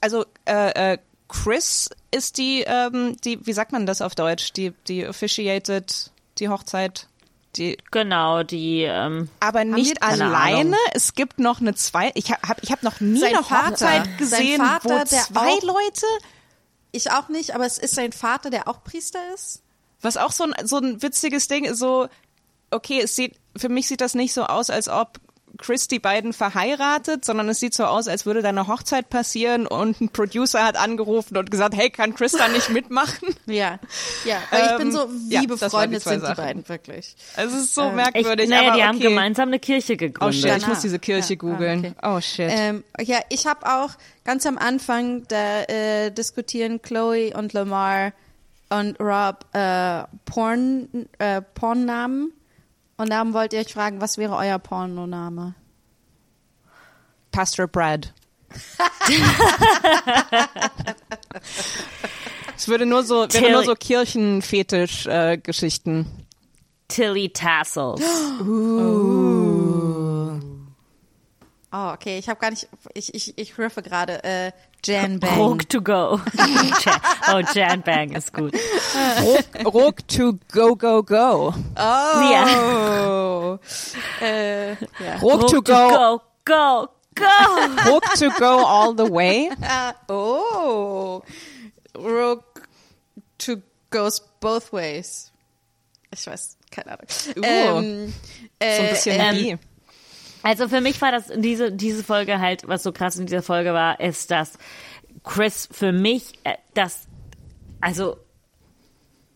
also 0.00 0.24
äh, 0.46 0.92
äh, 0.94 0.98
Chris 1.28 1.88
ist 2.12 2.38
die, 2.38 2.62
ähm, 2.66 3.16
die, 3.24 3.44
wie 3.46 3.52
sagt 3.52 3.72
man 3.72 3.86
das 3.86 4.00
auf 4.02 4.14
Deutsch? 4.14 4.52
Die, 4.52 4.72
die 4.88 5.06
officiated 5.06 6.10
die 6.38 6.48
Hochzeit. 6.48 7.08
Die, 7.56 7.76
Genau, 7.90 8.42
die, 8.44 8.82
ähm, 8.82 9.28
aber 9.40 9.64
nicht 9.64 10.02
alleine. 10.02 10.60
Ahnung. 10.70 10.74
Es 10.94 11.14
gibt 11.14 11.38
noch 11.38 11.60
eine 11.60 11.74
zwei. 11.74 12.10
Ich 12.14 12.30
habe 12.32 12.48
hab, 12.48 12.62
ich 12.62 12.72
hab 12.72 12.82
noch 12.82 13.00
nie 13.00 13.20
Sein 13.20 13.34
eine 13.34 13.44
Vater. 13.44 13.70
Hochzeit 13.72 14.04
Sein 14.06 14.16
gesehen, 14.16 14.56
Vater, 14.64 14.84
wo 14.84 14.88
der 14.88 15.06
zwei 15.06 15.40
auch- 15.40 15.62
Leute 15.62 16.06
Ich 16.92 17.10
auch 17.10 17.28
nicht, 17.28 17.54
aber 17.54 17.66
es 17.66 17.76
ist 17.78 17.94
sein 17.94 18.12
Vater, 18.12 18.48
der 18.50 18.68
auch 18.68 18.82
Priester 18.84 19.18
ist. 19.34 19.62
Was 20.00 20.16
auch 20.16 20.32
so 20.32 20.44
ein, 20.44 20.54
so 20.66 20.78
ein 20.78 21.02
witziges 21.02 21.46
Ding 21.48 21.64
ist, 21.64 21.78
so, 21.78 22.08
okay, 22.70 23.00
es 23.02 23.16
sieht, 23.16 23.34
für 23.56 23.68
mich 23.68 23.86
sieht 23.86 24.00
das 24.00 24.14
nicht 24.14 24.32
so 24.32 24.44
aus, 24.44 24.70
als 24.70 24.88
ob 24.88 25.18
Chris 25.58 25.88
die 25.88 25.98
beiden 25.98 26.32
verheiratet, 26.32 27.24
sondern 27.24 27.48
es 27.48 27.60
sieht 27.60 27.74
so 27.74 27.84
aus, 27.84 28.08
als 28.08 28.26
würde 28.26 28.42
da 28.42 28.48
eine 28.50 28.66
Hochzeit 28.68 29.10
passieren 29.10 29.66
und 29.66 30.00
ein 30.00 30.08
Producer 30.08 30.64
hat 30.64 30.76
angerufen 30.76 31.36
und 31.36 31.50
gesagt, 31.50 31.74
hey, 31.76 31.90
kann 31.90 32.14
Chris 32.14 32.32
da 32.32 32.48
nicht 32.48 32.70
mitmachen? 32.70 33.28
Ja, 33.46 33.78
ja. 34.24 34.36
Weil 34.50 34.66
ich 34.66 34.76
bin 34.78 34.86
Ähm, 34.88 34.92
so, 34.92 35.08
wie 35.28 35.34
ja, 35.34 35.40
die 35.42 35.46
befreundet 35.48 36.02
zwei 36.02 36.10
sind 36.12 36.22
die 36.22 36.26
Sachen. 36.26 36.36
beiden 36.44 36.68
wirklich. 36.68 37.16
Es 37.36 37.52
ist 37.52 37.74
so 37.74 37.82
Ähm, 37.82 37.88
ich, 37.90 37.94
merkwürdig, 37.96 38.48
naja, 38.48 38.62
aber 38.68 38.70
die 38.76 38.78
okay. 38.78 38.88
haben 38.88 39.00
gemeinsam 39.00 39.48
eine 39.48 39.58
Kirche 39.58 39.94
Oh 39.94 39.96
gegründet. 39.96 40.34
shit, 40.40 40.56
ich 40.58 40.66
muss 40.66 40.80
diese 40.80 40.98
Kirche 40.98 41.34
Ja, 41.34 41.38
googeln. 41.38 41.94
ah, 42.00 42.16
Oh 42.16 42.20
shit. 42.20 42.48
Ähm, 42.50 42.84
ja, 43.00 43.18
ich 43.28 43.46
habe 43.46 43.66
auch 43.66 43.90
ganz 44.24 44.46
am 44.46 44.58
Anfang, 44.58 45.24
da 45.28 45.62
äh, 45.64 46.10
diskutieren 46.10 46.80
Chloe 46.82 47.32
und 47.36 47.52
Lamar 47.52 48.12
und 48.70 48.98
Rob 49.00 49.44
äh, 49.54 50.04
Porn, 50.24 50.88
äh, 51.18 51.42
Pornnamen. 51.42 52.32
Und 52.96 53.10
darum 53.10 53.34
wollt 53.34 53.52
ihr 53.52 53.60
euch 53.60 53.72
fragen, 53.72 54.00
was 54.00 54.18
wäre 54.18 54.36
euer 54.36 54.58
Pornoname? 54.58 55.54
Pastor 57.30 57.66
Brad. 57.66 58.12
es 62.56 62.68
würde 62.68 62.86
nur 62.86 63.02
so, 63.02 63.26
wäre 63.30 63.52
nur 63.52 63.64
so 63.64 63.74
Kirchenfetisch-Geschichten. 63.74 66.06
Tilly 66.88 67.30
Tassels. 67.30 68.02
Oh, 71.74 71.92
okay, 71.94 72.18
ich 72.18 72.28
habe 72.28 72.38
gar 72.38 72.50
nicht, 72.50 72.68
ich, 72.92 73.14
ich, 73.14 73.38
ich 73.38 73.56
riffe 73.56 73.80
gerade, 73.80 74.22
äh, 74.24 74.52
Jan 74.82 75.18
Bang. 75.18 75.38
Rogue 75.38 75.68
to 75.68 75.80
go. 75.80 76.20
Oh, 77.28 77.40
Jan 77.54 77.82
Bang 77.82 78.12
ist 78.16 78.32
gut. 78.32 78.52
Ruck 79.64 80.06
to 80.08 80.38
go, 80.52 80.74
go, 80.74 81.02
go. 81.02 81.54
Ja. 81.76 82.44
Oh. 82.48 83.58
äh, 84.20 84.70
ja. 84.72 85.16
Ruck 85.22 85.46
to 85.48 85.56
Rogue 85.56 85.64
go, 85.64 85.88
go, 85.90 86.20
go, 86.44 86.88
go. 87.14 87.90
Ruck 87.92 88.14
to 88.16 88.30
go 88.38 88.64
all 88.66 88.92
the 88.94 89.06
way. 89.06 89.50
Oh. 90.08 91.22
Rogue 91.94 92.42
to 93.38 93.62
goes 93.90 94.20
both 94.40 94.72
ways. 94.72 95.30
Ich 96.12 96.26
weiß, 96.26 96.56
keine 96.70 96.92
Ahnung. 96.92 97.06
Uh. 97.36 97.42
Ähm, 97.44 98.14
äh, 98.58 98.76
So 98.76 98.82
ein 98.82 98.88
bisschen 98.90 99.20
ähm, 99.20 99.36
wie. 99.36 99.58
Also 100.42 100.68
für 100.68 100.80
mich 100.80 101.00
war 101.00 101.12
das 101.12 101.30
diese 101.36 101.70
diese 101.72 102.02
Folge 102.04 102.38
halt, 102.40 102.66
was 102.66 102.82
so 102.82 102.92
krass 102.92 103.16
in 103.16 103.26
dieser 103.26 103.42
Folge 103.42 103.72
war, 103.72 104.00
ist, 104.00 104.30
dass 104.30 104.58
Chris 105.24 105.68
für 105.70 105.92
mich 105.92 106.32
äh, 106.44 106.54
das 106.74 107.06
also 107.80 108.16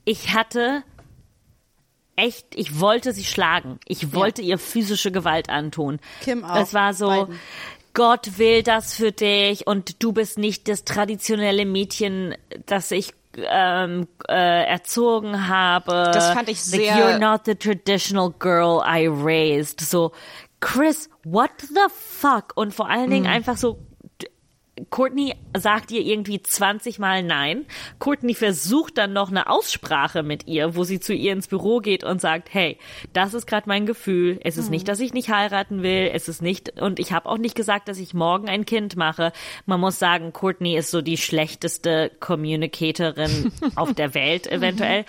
ich 0.04 0.34
hatte 0.34 0.82
echt, 2.16 2.46
ich 2.54 2.80
wollte 2.80 3.12
sie 3.12 3.24
schlagen. 3.24 3.78
Ich 3.86 4.14
wollte 4.14 4.40
ihr 4.42 4.58
physische 4.58 5.10
Gewalt 5.12 5.50
antun. 5.50 5.98
Kim 6.22 6.44
auch, 6.44 6.56
Es 6.56 6.72
war 6.72 6.94
so 6.94 7.08
beiden. 7.08 7.38
Gott 7.92 8.38
will 8.38 8.62
das 8.62 8.94
für 8.94 9.12
dich 9.12 9.66
und 9.66 10.02
du 10.02 10.12
bist 10.12 10.38
nicht 10.38 10.68
das 10.68 10.84
traditionelle 10.84 11.64
Mädchen, 11.66 12.34
das 12.66 12.90
ich 12.90 13.12
ähm, 13.36 14.06
äh, 14.28 14.64
erzogen 14.66 15.48
habe. 15.48 16.10
Das 16.12 16.30
fand 16.32 16.48
ich 16.48 16.58
Like, 16.70 16.80
sehr- 16.80 16.96
You're 16.96 17.18
not 17.18 17.42
the 17.46 17.54
traditional 17.54 18.32
girl 18.38 18.80
I 18.86 19.06
raised. 19.08 19.80
So, 19.80 20.12
Chris, 20.60 21.08
what 21.24 21.50
the 21.60 21.74
fuck? 21.90 22.52
Und 22.56 22.74
vor 22.74 22.88
allen 22.88 23.06
Mhm. 23.06 23.10
Dingen 23.14 23.26
einfach 23.26 23.56
so, 23.56 23.78
Courtney 24.90 25.34
sagt 25.56 25.90
ihr 25.90 26.02
irgendwie 26.02 26.42
20 26.42 26.98
Mal 26.98 27.22
Nein. 27.22 27.64
Courtney 27.98 28.34
versucht 28.34 28.98
dann 28.98 29.14
noch 29.14 29.30
eine 29.30 29.48
Aussprache 29.48 30.22
mit 30.22 30.46
ihr, 30.46 30.76
wo 30.76 30.84
sie 30.84 31.00
zu 31.00 31.14
ihr 31.14 31.32
ins 31.32 31.48
Büro 31.48 31.78
geht 31.80 32.04
und 32.04 32.20
sagt, 32.20 32.52
hey, 32.52 32.76
das 33.14 33.32
ist 33.32 33.46
gerade 33.46 33.66
mein 33.70 33.86
Gefühl. 33.86 34.38
Es 34.44 34.58
ist 34.58 34.68
nicht, 34.70 34.86
dass 34.88 35.00
ich 35.00 35.14
nicht 35.14 35.30
heiraten 35.30 35.82
will. 35.82 36.10
Es 36.12 36.28
ist 36.28 36.42
nicht, 36.42 36.78
und 36.78 36.98
ich 36.98 37.12
habe 37.12 37.26
auch 37.26 37.38
nicht 37.38 37.54
gesagt, 37.54 37.88
dass 37.88 37.96
ich 37.98 38.12
morgen 38.12 38.50
ein 38.50 38.66
Kind 38.66 38.96
mache. 38.96 39.32
Man 39.64 39.80
muss 39.80 39.98
sagen, 39.98 40.34
Courtney 40.34 40.76
ist 40.76 40.90
so 40.90 41.00
die 41.00 41.16
schlechteste 41.16 42.10
Communicatorin 42.20 43.52
auf 43.76 43.94
der 43.94 44.12
Welt 44.12 44.46
eventuell. 44.46 45.06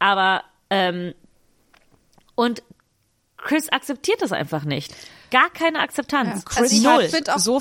Aber, 0.00 0.42
ähm, 0.70 1.14
und 2.34 2.64
Chris 3.44 3.68
akzeptiert 3.68 4.20
das 4.22 4.32
einfach 4.32 4.64
nicht. 4.64 4.92
Gar 5.30 5.50
keine 5.50 5.78
Akzeptanz. 5.80 6.44
Also 6.56 6.74
ich 6.74 6.82
Null. 6.82 7.08
finde 7.08 7.34
auch, 7.34 7.38
So- 7.38 7.60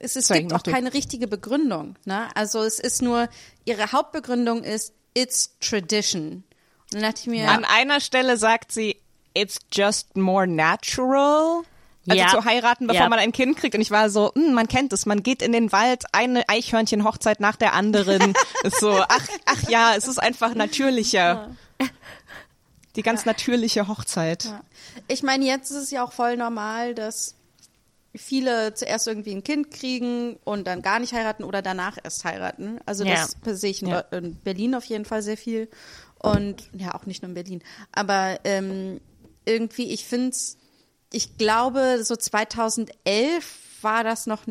es, 0.00 0.16
es 0.16 0.28
gibt 0.28 0.52
auch 0.52 0.62
keine 0.62 0.92
richtige 0.92 1.26
Begründung. 1.26 1.96
Ne? 2.04 2.28
Also 2.34 2.62
es 2.62 2.78
ist 2.78 3.00
nur, 3.00 3.28
ihre 3.64 3.92
Hauptbegründung 3.92 4.62
ist, 4.62 4.92
it's 5.14 5.56
tradition. 5.60 6.44
Und 6.92 6.94
dann 6.94 7.02
dachte 7.02 7.20
ich 7.22 7.26
mir, 7.28 7.48
An 7.50 7.64
einer 7.64 8.00
Stelle 8.00 8.36
sagt 8.36 8.72
sie, 8.72 8.96
it's 9.34 9.58
just 9.72 10.16
more 10.16 10.46
natural. 10.46 11.62
Also 12.08 12.22
Ja. 12.22 12.28
zu 12.28 12.44
heiraten, 12.44 12.86
bevor 12.86 13.02
Ja. 13.02 13.08
man 13.08 13.18
ein 13.18 13.32
Kind 13.32 13.56
kriegt. 13.58 13.74
Und 13.74 13.80
ich 13.82 13.90
war 13.90 14.08
so, 14.10 14.32
hm, 14.34 14.54
man 14.54 14.66
kennt 14.68 14.92
es, 14.94 15.04
man 15.06 15.22
geht 15.22 15.42
in 15.42 15.52
den 15.52 15.72
Wald, 15.72 16.04
eine 16.12 16.48
Eichhörnchen-Hochzeit 16.48 17.40
nach 17.40 17.56
der 17.56 17.74
anderen. 17.74 18.32
ist 18.64 18.80
so, 18.80 18.90
ach, 18.92 19.28
ach 19.44 19.68
ja, 19.68 19.94
es 19.94 20.08
ist 20.08 20.18
einfach 20.18 20.54
natürlicher. 20.54 21.50
Die 22.98 23.02
ganz 23.04 23.24
natürliche 23.24 23.86
Hochzeit. 23.86 24.52
Ich 25.06 25.22
meine, 25.22 25.44
jetzt 25.46 25.70
ist 25.70 25.76
es 25.76 25.90
ja 25.92 26.02
auch 26.04 26.10
voll 26.10 26.36
normal, 26.36 26.96
dass 26.96 27.36
viele 28.12 28.74
zuerst 28.74 29.06
irgendwie 29.06 29.30
ein 29.30 29.44
Kind 29.44 29.70
kriegen 29.70 30.34
und 30.42 30.66
dann 30.66 30.82
gar 30.82 30.98
nicht 30.98 31.12
heiraten 31.12 31.44
oder 31.44 31.62
danach 31.62 31.96
erst 32.02 32.24
heiraten. 32.24 32.80
Also 32.86 33.04
Ja. 33.04 33.28
das 33.44 33.60
sehe 33.60 33.70
ich 33.70 33.82
in, 33.82 33.88
Ja. 33.88 34.00
in 34.10 34.34
Berlin 34.34 34.74
auf 34.74 34.84
jeden 34.84 35.04
Fall 35.04 35.22
sehr 35.22 35.36
viel. 35.36 35.68
Und 36.20 36.68
ja, 36.72 36.92
auch 36.96 37.06
nicht 37.06 37.22
nur 37.22 37.28
in 37.28 37.34
Berlin. 37.34 37.62
Aber 37.92 38.40
ähm, 38.42 39.00
irgendwie, 39.44 39.92
ich 39.92 40.04
finde 40.04 40.30
es, 40.30 40.56
ich 41.12 41.38
glaube, 41.38 42.02
so 42.02 42.16
2011 42.16 43.44
war 43.82 44.02
das 44.02 44.26
noch. 44.26 44.42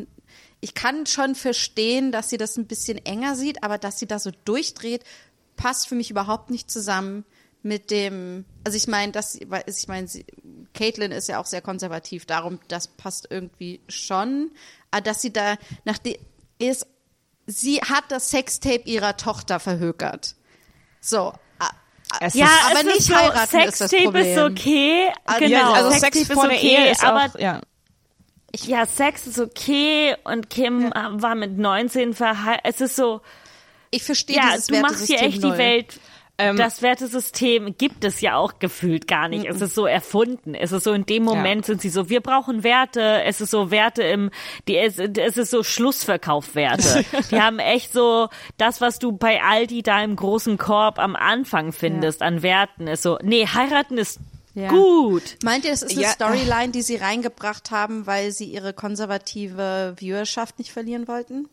Ich 0.60 0.72
kann 0.72 1.04
schon 1.04 1.34
verstehen, 1.34 2.12
dass 2.12 2.30
sie 2.30 2.38
das 2.38 2.56
ein 2.56 2.66
bisschen 2.66 2.96
enger 3.04 3.36
sieht, 3.36 3.62
aber 3.62 3.76
dass 3.76 3.98
sie 3.98 4.06
da 4.06 4.18
so 4.18 4.30
durchdreht, 4.46 5.04
passt 5.56 5.86
für 5.86 5.94
mich 5.96 6.10
überhaupt 6.10 6.48
nicht 6.48 6.70
zusammen 6.70 7.26
mit 7.68 7.90
dem. 7.90 8.44
Also 8.64 8.76
ich 8.76 8.86
meine, 8.88 9.12
weil 9.14 9.62
ich 9.66 9.86
meine, 9.88 10.08
sie- 10.08 10.24
Caitlin 10.74 11.12
ist 11.12 11.28
ja 11.28 11.38
auch 11.40 11.46
sehr 11.46 11.60
konservativ, 11.62 12.26
darum 12.26 12.58
das 12.68 12.88
passt 12.88 13.28
irgendwie 13.30 13.80
schon. 13.88 14.50
Aber 14.90 15.02
dass 15.02 15.20
sie 15.22 15.32
da 15.32 15.56
nach 15.84 15.98
die 15.98 16.18
ist, 16.58 16.86
sie 17.46 17.76
hat 17.80 18.04
das 18.08 18.30
Sextape 18.30 18.82
ihrer 18.84 19.16
Tochter 19.16 19.60
verhökert. 19.60 20.34
So, 21.00 21.32
Es 22.20 22.32
Ja, 22.34 22.46
ist, 22.46 22.52
aber 22.70 22.78
es 22.80 22.84
nicht 22.86 22.98
ist 23.00 23.06
so, 23.08 23.14
heiraten 23.14 23.58
ist 23.60 23.80
das 23.80 23.90
Sextape 23.90 24.02
Problem. 24.04 24.26
ist 24.26 24.38
okay. 24.38 25.12
Also- 25.26 25.40
genau, 25.40 25.58
ja, 25.58 25.72
also 25.72 25.90
Sextape 25.90 26.24
Sex 26.24 26.32
vor 26.32 26.48
der 26.48 26.60
Ehe 26.62 26.90
ist 26.90 27.04
aber 27.04 27.26
auch, 27.34 27.38
ja. 27.38 27.60
ja, 28.56 28.86
Sex 28.86 29.26
ist 29.26 29.38
okay 29.38 30.16
und 30.24 30.48
Kim 30.48 30.86
äh, 30.90 30.92
war 30.94 31.34
mit 31.34 31.58
19 31.58 32.14
verheiratet. 32.14 32.62
Es 32.64 32.80
ist 32.80 32.96
so, 32.96 33.20
ich 33.90 34.02
verstehe 34.04 34.36
ja, 34.36 34.52
dieses 34.52 34.68
du 34.68 34.80
machst 34.80 35.06
hier 35.06 35.20
echt 35.20 35.42
null. 35.42 35.52
die 35.52 35.58
Welt 35.58 36.00
Ähm, 36.40 36.56
das 36.56 36.82
Wertesystem 36.82 37.76
gibt 37.76 38.04
es 38.04 38.20
ja 38.20 38.36
auch 38.36 38.60
gefühlt 38.60 39.08
gar 39.08 39.28
nicht. 39.28 39.44
Es 39.44 39.60
ist 39.60 39.74
so 39.74 39.86
erfunden. 39.86 40.54
Es 40.54 40.70
ist 40.70 40.84
so 40.84 40.92
in 40.92 41.04
dem 41.04 41.24
Moment 41.24 41.66
sind 41.66 41.80
sie 41.82 41.88
so, 41.88 42.08
wir 42.08 42.20
brauchen 42.20 42.62
Werte. 42.62 43.22
Es 43.24 43.40
ist 43.40 43.50
so 43.50 43.72
Werte 43.72 44.04
im, 44.04 44.30
die, 44.68 44.76
es, 44.76 44.98
es 44.98 45.36
ist 45.36 45.50
so 45.50 45.64
Schlussverkaufwerte. 45.64 47.04
die 47.32 47.40
haben 47.40 47.58
echt 47.58 47.92
so 47.92 48.28
das, 48.56 48.80
was 48.80 49.00
du 49.00 49.10
bei 49.12 49.42
Aldi 49.42 49.82
da 49.82 50.02
im 50.02 50.14
großen 50.14 50.58
Korb 50.58 51.00
am 51.00 51.16
Anfang 51.16 51.72
findest 51.72 52.22
an 52.22 52.42
Werten, 52.42 52.86
ist 52.86 53.02
so, 53.02 53.18
nee, 53.22 53.44
heiraten 53.46 53.98
ist 53.98 54.20
Ja. 54.54 54.68
gut. 54.68 55.36
Meint 55.42 55.64
ihr, 55.64 55.72
das 55.72 55.82
ist 55.82 55.92
eine 55.92 56.02
Ja. 56.02 56.10
Storyline, 56.10 56.70
die 56.70 56.82
sie 56.82 56.96
reingebracht 56.96 57.72
haben, 57.72 58.06
weil 58.06 58.30
sie 58.30 58.44
ihre 58.46 58.72
konservative 58.72 59.94
Viewerschaft 59.98 60.58
nicht 60.60 60.70
verlieren 60.70 61.08
wollten? 61.08 61.48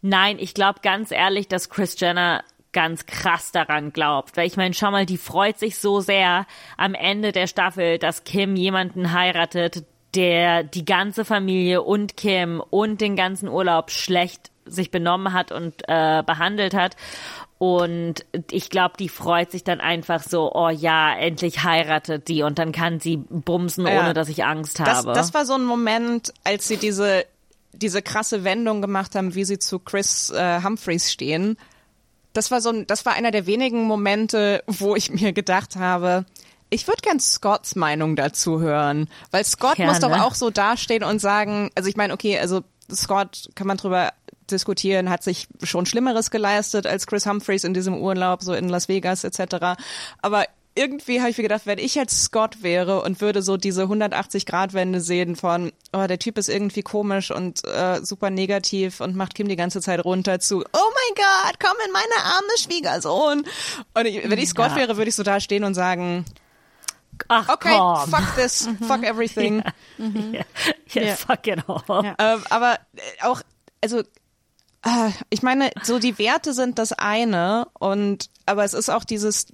Nein, 0.00 0.38
ich 0.38 0.54
glaube 0.54 0.80
ganz 0.82 1.10
ehrlich, 1.10 1.46
dass 1.48 1.68
Chris 1.68 1.98
Jenner 1.98 2.42
ganz 2.72 3.06
krass 3.06 3.52
daran 3.52 3.92
glaubt. 3.92 4.36
Weil 4.36 4.46
ich 4.46 4.56
meine, 4.56 4.74
schau 4.74 4.90
mal, 4.90 5.06
die 5.06 5.16
freut 5.18 5.58
sich 5.58 5.78
so 5.78 6.00
sehr 6.00 6.46
am 6.76 6.94
Ende 6.94 7.32
der 7.32 7.46
Staffel, 7.46 7.98
dass 7.98 8.24
Kim 8.24 8.56
jemanden 8.56 9.12
heiratet, 9.12 9.84
der 10.14 10.62
die 10.64 10.84
ganze 10.84 11.24
Familie 11.24 11.82
und 11.82 12.16
Kim 12.16 12.62
und 12.70 13.00
den 13.00 13.16
ganzen 13.16 13.48
Urlaub 13.48 13.90
schlecht 13.90 14.50
sich 14.64 14.90
benommen 14.90 15.32
hat 15.32 15.50
und 15.52 15.74
äh, 15.88 16.22
behandelt 16.26 16.74
hat. 16.74 16.96
Und 17.58 18.24
ich 18.50 18.70
glaube, 18.70 18.94
die 18.98 19.08
freut 19.08 19.50
sich 19.50 19.64
dann 19.64 19.80
einfach 19.80 20.22
so, 20.22 20.52
oh 20.54 20.68
ja, 20.68 21.12
endlich 21.16 21.64
heiratet 21.64 22.28
die 22.28 22.42
und 22.42 22.58
dann 22.58 22.70
kann 22.72 23.00
sie 23.00 23.16
bumsen, 23.16 23.86
Ja. 23.86 24.00
ohne 24.00 24.14
dass 24.14 24.28
ich 24.28 24.44
Angst 24.44 24.78
das, 24.78 24.88
habe. 24.88 25.12
das 25.12 25.34
war 25.34 25.44
so 25.44 25.54
ein 25.54 25.64
Moment, 25.64 26.32
als 26.44 26.68
sie 26.68 26.76
diese, 26.76 27.24
diese 27.72 28.00
krasse 28.00 28.44
Wendung 28.44 28.80
gemacht 28.80 29.14
haben, 29.14 29.34
wie 29.34 29.44
sie 29.44 29.58
zu 29.58 29.78
Chris 29.80 30.30
äh, 30.30 30.62
Humphreys 30.62 31.10
stehen. 31.10 31.56
Das 32.38 32.52
war 32.52 32.60
so 32.60 32.68
ein, 32.68 32.86
das 32.86 33.04
war 33.04 33.14
einer 33.14 33.32
der 33.32 33.46
wenigen 33.46 33.82
Momente, 33.82 34.62
wo 34.68 34.94
ich 34.94 35.10
mir 35.10 35.32
gedacht 35.32 35.74
habe, 35.74 36.24
ich 36.70 36.86
würde 36.86 37.02
gern 37.02 37.18
Scotts 37.18 37.74
Meinung 37.74 38.14
dazu 38.14 38.60
hören, 38.60 39.08
weil 39.32 39.44
Scott 39.44 39.80
muss 39.80 39.98
doch 39.98 40.10
Gerne. 40.10 40.24
auch 40.24 40.36
so 40.36 40.48
dastehen 40.48 41.02
und 41.02 41.18
sagen, 41.18 41.70
also 41.74 41.88
ich 41.88 41.96
meine, 41.96 42.12
okay, 42.12 42.38
also 42.38 42.62
Scott 42.94 43.48
kann 43.56 43.66
man 43.66 43.76
drüber 43.76 44.12
diskutieren, 44.52 45.10
hat 45.10 45.24
sich 45.24 45.48
schon 45.64 45.84
Schlimmeres 45.84 46.30
geleistet 46.30 46.86
als 46.86 47.08
Chris 47.08 47.26
Humphreys 47.26 47.64
in 47.64 47.74
diesem 47.74 47.98
Urlaub, 47.98 48.44
so 48.44 48.54
in 48.54 48.68
Las 48.68 48.88
Vegas 48.88 49.24
etc. 49.24 49.76
Aber 50.22 50.44
irgendwie 50.78 51.20
habe 51.20 51.30
ich 51.30 51.36
mir 51.36 51.42
gedacht, 51.42 51.62
wenn 51.66 51.78
ich 51.78 51.94
jetzt 51.94 52.22
Scott 52.22 52.62
wäre 52.62 53.02
und 53.02 53.20
würde 53.20 53.42
so 53.42 53.56
diese 53.56 53.82
180-Grad-Wende 53.84 55.00
sehen 55.00 55.36
von, 55.36 55.72
oh, 55.92 56.06
der 56.06 56.18
Typ 56.18 56.38
ist 56.38 56.48
irgendwie 56.48 56.82
komisch 56.82 57.30
und 57.30 57.64
äh, 57.66 58.00
super 58.04 58.30
negativ 58.30 59.00
und 59.00 59.16
macht 59.16 59.34
Kim 59.34 59.48
die 59.48 59.56
ganze 59.56 59.80
Zeit 59.80 60.04
runter 60.04 60.40
zu, 60.40 60.60
oh 60.60 60.62
mein 60.72 61.14
Gott, 61.16 61.56
komm 61.60 61.76
in 61.86 61.92
meine 61.92 62.24
Arme, 62.24 62.48
Schwiegersohn. 62.58 63.44
Und 63.94 64.06
ich, 64.06 64.30
wenn 64.30 64.38
ich 64.38 64.48
Scott 64.48 64.70
Ja. 64.70 64.76
wäre, 64.76 64.96
würde 64.96 65.08
ich 65.08 65.16
so 65.16 65.22
da 65.22 65.40
stehen 65.40 65.64
und 65.64 65.74
sagen, 65.74 66.24
Ach 67.28 67.48
okay, 67.48 67.76
komm. 67.76 68.10
fuck 68.10 68.34
this, 68.36 68.68
fuck 68.86 69.02
everything. 69.02 69.62
ja, 69.98 70.42
ja, 71.02 71.16
fuck 71.16 71.46
it 71.48 71.58
all. 71.68 72.14
Ähm, 72.18 72.44
aber 72.48 72.78
äh, 72.94 73.24
auch, 73.26 73.42
also 73.82 73.98
äh, 74.00 75.10
ich 75.30 75.42
meine, 75.42 75.70
so 75.82 75.98
die 75.98 76.16
Werte 76.18 76.54
sind 76.54 76.78
das 76.78 76.92
eine 76.92 77.66
und 77.78 78.30
aber 78.46 78.64
es 78.64 78.72
ist 78.72 78.88
auch 78.88 79.02
dieses, 79.04 79.46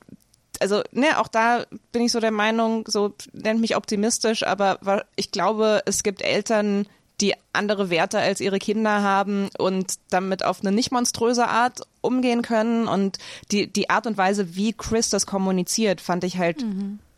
also 0.60 0.82
ne, 0.92 1.18
auch 1.18 1.28
da 1.28 1.64
bin 1.92 2.02
ich 2.02 2.12
so 2.12 2.20
der 2.20 2.30
Meinung, 2.30 2.84
so 2.88 3.14
nennt 3.32 3.60
mich 3.60 3.76
optimistisch, 3.76 4.44
aber 4.46 5.04
ich 5.16 5.30
glaube, 5.30 5.82
es 5.86 6.02
gibt 6.02 6.22
Eltern, 6.22 6.86
die 7.20 7.34
andere 7.52 7.90
Werte 7.90 8.18
als 8.18 8.40
ihre 8.40 8.58
Kinder 8.58 9.02
haben 9.02 9.48
und 9.58 9.94
damit 10.10 10.44
auf 10.44 10.60
eine 10.60 10.72
nicht 10.72 10.90
monströse 10.90 11.46
Art 11.46 11.82
umgehen 12.00 12.42
können. 12.42 12.88
Und 12.88 13.18
die 13.52 13.68
die 13.68 13.88
Art 13.88 14.06
und 14.06 14.16
Weise, 14.16 14.56
wie 14.56 14.72
Chris 14.72 15.10
das 15.10 15.24
kommuniziert, 15.26 16.00
fand 16.00 16.24
ich 16.24 16.38
halt 16.38 16.64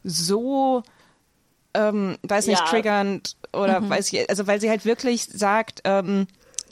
so 0.04 0.82
ähm, 1.74 2.16
weiß 2.22 2.46
nicht, 2.46 2.60
Ja. 2.60 2.66
triggernd 2.66 3.36
oder 3.52 3.86
weiß 3.88 4.12
ich, 4.12 4.28
also 4.30 4.46
weil 4.46 4.60
sie 4.60 4.70
halt 4.70 4.84
wirklich 4.84 5.24
sagt, 5.24 5.80
ähm, 5.84 6.26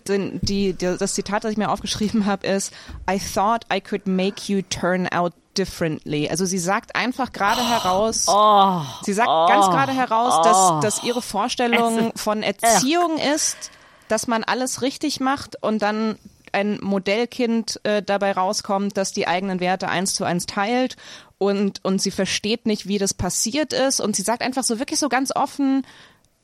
den, 0.08 0.38
die, 0.42 0.74
die, 0.74 0.96
das 0.98 1.14
Zitat, 1.14 1.44
das 1.44 1.52
ich 1.52 1.56
mir 1.56 1.70
aufgeschrieben 1.70 2.26
habe, 2.26 2.46
ist, 2.46 2.72
I 3.10 3.18
thought 3.18 3.64
I 3.72 3.80
could 3.80 4.06
make 4.06 4.52
you 4.52 4.60
turn 4.62 5.08
out 5.08 5.32
differently. 5.57 6.28
Also 6.28 6.44
sie 6.44 6.59
sagt 6.59 6.94
einfach 6.96 7.32
gerade 7.32 7.66
heraus, 7.68 8.26
sie 9.02 9.12
sagt 9.12 9.28
ganz 9.28 9.66
gerade 9.66 9.92
heraus, 9.92 10.40
dass, 10.42 10.80
dass 10.96 11.05
ihre 11.05 11.22
Vorstellung 11.22 12.12
von 12.16 12.42
Erziehung 12.42 13.18
ist, 13.18 13.70
dass 14.09 14.26
man 14.26 14.44
alles 14.44 14.82
richtig 14.82 15.20
macht 15.20 15.62
und 15.62 15.80
dann 15.82 16.18
ein 16.52 16.78
Modellkind 16.80 17.80
äh, 17.82 18.02
dabei 18.02 18.32
rauskommt, 18.32 18.96
das 18.96 19.12
die 19.12 19.26
eigenen 19.26 19.59
Werte 19.61 19.88
eins 19.88 20.14
zu 20.14 20.24
eins 20.24 20.46
teilt 20.46 20.96
und, 21.38 21.84
und 21.84 22.00
sie 22.00 22.12
versteht 22.12 22.64
nicht, 22.66 22.86
wie 22.86 22.98
das 22.98 23.12
passiert 23.12 23.72
ist. 23.72 24.00
Und 24.00 24.14
sie 24.14 24.22
sagt 24.22 24.42
einfach 24.42 24.62
so 24.62 24.78
wirklich 24.78 25.00
so 25.00 25.09
ganz 25.09 25.34
offen 25.34 25.84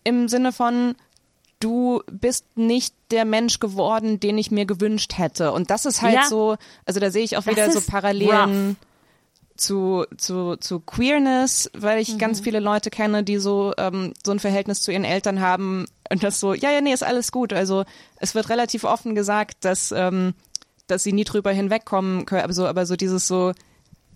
im 0.03 0.29
Sinne 0.29 0.53
von, 0.53 0.97
du 1.61 2.03
bist 2.11 2.45
nicht 2.57 2.95
der 3.11 3.25
Mensch 3.25 3.61
geworden, 3.61 4.19
den 4.19 4.37
ich 4.39 4.51
mir 4.51 4.67
gewünscht 4.67 5.17
hätte. 5.17 5.53
Und 5.53 5.71
das 5.71 5.85
ist 5.87 6.03
halt 6.03 6.15
Ja. 6.15 6.25
so, 6.25 6.57
also 6.87 6.99
da 6.99 7.11
sehe 7.11 7.23
ich 7.23 7.37
auch 7.37 7.45
Das 7.45 7.53
wieder 7.53 7.71
so 7.71 7.81
Parallelen 7.81 8.77
zu, 9.61 10.07
zu, 10.17 10.57
zu 10.57 10.81
Queerness, 10.81 11.71
weil 11.77 12.01
ich 12.01 12.19
ganz 12.19 12.41
viele 12.41 12.61
Leute 12.61 12.91
kenne, 12.91 13.23
die 13.23 13.39
so, 13.39 13.73
ähm, 13.77 14.15
so 14.25 14.33
ein 14.33 14.41
Verhältnis 14.41 14.83
zu 14.83 14.91
ihren 14.91 15.05
Eltern 15.05 15.41
haben 15.41 15.87
und 16.11 16.23
das 16.23 16.41
so, 16.41 16.55
ja, 16.55 16.71
ja, 16.71 16.81
nee, 16.81 16.93
ist 16.93 17.05
alles 17.05 17.31
gut. 17.31 17.53
Also 17.53 17.85
es 18.17 18.35
wird 18.35 18.49
relativ 18.49 18.85
offen 18.85 19.15
gesagt, 19.15 19.65
dass, 19.65 19.93
ähm, 19.93 20.35
dass 20.87 21.03
sie 21.03 21.13
nie 21.13 21.25
drüber 21.25 21.53
hinwegkommen 21.53 22.27
können, 22.27 22.43
aber 22.43 22.53
so, 22.53 22.67
aber 22.67 22.87
so 22.87 22.97
dieses 22.97 23.29
so, 23.29 23.53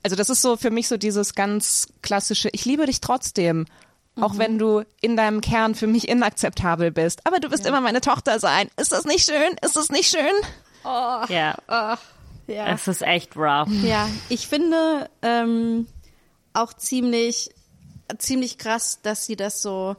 also 0.03 0.17
das 0.17 0.31
ist 0.31 0.43
so 0.43 0.57
für 0.57 0.71
mich 0.71 0.89
so 0.89 0.97
dieses 0.97 1.35
ganz 1.35 1.89
klassische, 2.03 2.49
ich 2.53 2.65
liebe 2.65 2.87
dich 2.87 3.01
trotzdem. 3.01 3.67
Auch 4.21 4.39
wenn 4.39 4.61
du 4.61 4.85
in 5.01 5.17
deinem 5.17 5.41
Kern 5.41 5.75
für 5.75 5.89
mich 5.89 6.09
inakzeptabel 6.09 6.93
bist. 6.93 7.27
Aber 7.27 7.41
du 7.41 7.51
wirst 7.51 7.67
immer 7.67 7.81
meine 7.81 8.01
Tochter 8.01 8.39
sein. 8.39 8.69
Ist 8.77 8.93
das 8.93 9.07
nicht 9.07 9.27
schön? 9.27 9.57
Ist 9.61 9.75
das 9.75 9.89
nicht 9.89 10.09
schön? 10.09 10.33
Ja, 11.29 11.99
Ja. 12.47 12.69
es 12.69 12.89
ist 12.89 13.03
echt 13.03 13.37
rough. 13.37 13.69
Ja, 13.83 14.09
ich 14.29 14.49
finde 14.49 15.09
ähm, 15.23 15.87
auch 16.53 16.73
ziemlich, 16.75 17.51
ziemlich 18.19 18.59
krass, 18.59 19.01
dass 19.03 19.27
sie 19.27 19.37
das 19.37 19.63
so, 19.63 19.97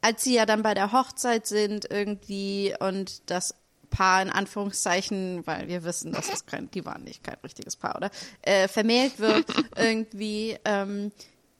als 0.00 0.24
sie 0.24 0.34
ja 0.34 0.46
dann 0.46 0.62
bei 0.62 0.74
der 0.74 0.92
Hochzeit 0.92 1.46
sind 1.46 1.90
irgendwie 1.90 2.74
und 2.78 3.30
das 3.30 3.54
Paar 3.90 4.20
in 4.20 4.30
Anführungszeichen, 4.30 5.46
weil 5.46 5.68
wir 5.68 5.84
wissen, 5.84 6.12
dass 6.12 6.32
es 6.32 6.44
kein, 6.44 6.70
die 6.70 6.84
waren 6.84 7.04
nicht 7.04 7.24
kein 7.24 7.36
richtiges 7.42 7.76
Paar, 7.76 7.96
oder? 7.96 8.10
Äh, 8.42 8.68
vermählt 8.68 9.18
wird 9.18 9.46
irgendwie. 9.76 10.58
Ähm, 10.64 11.12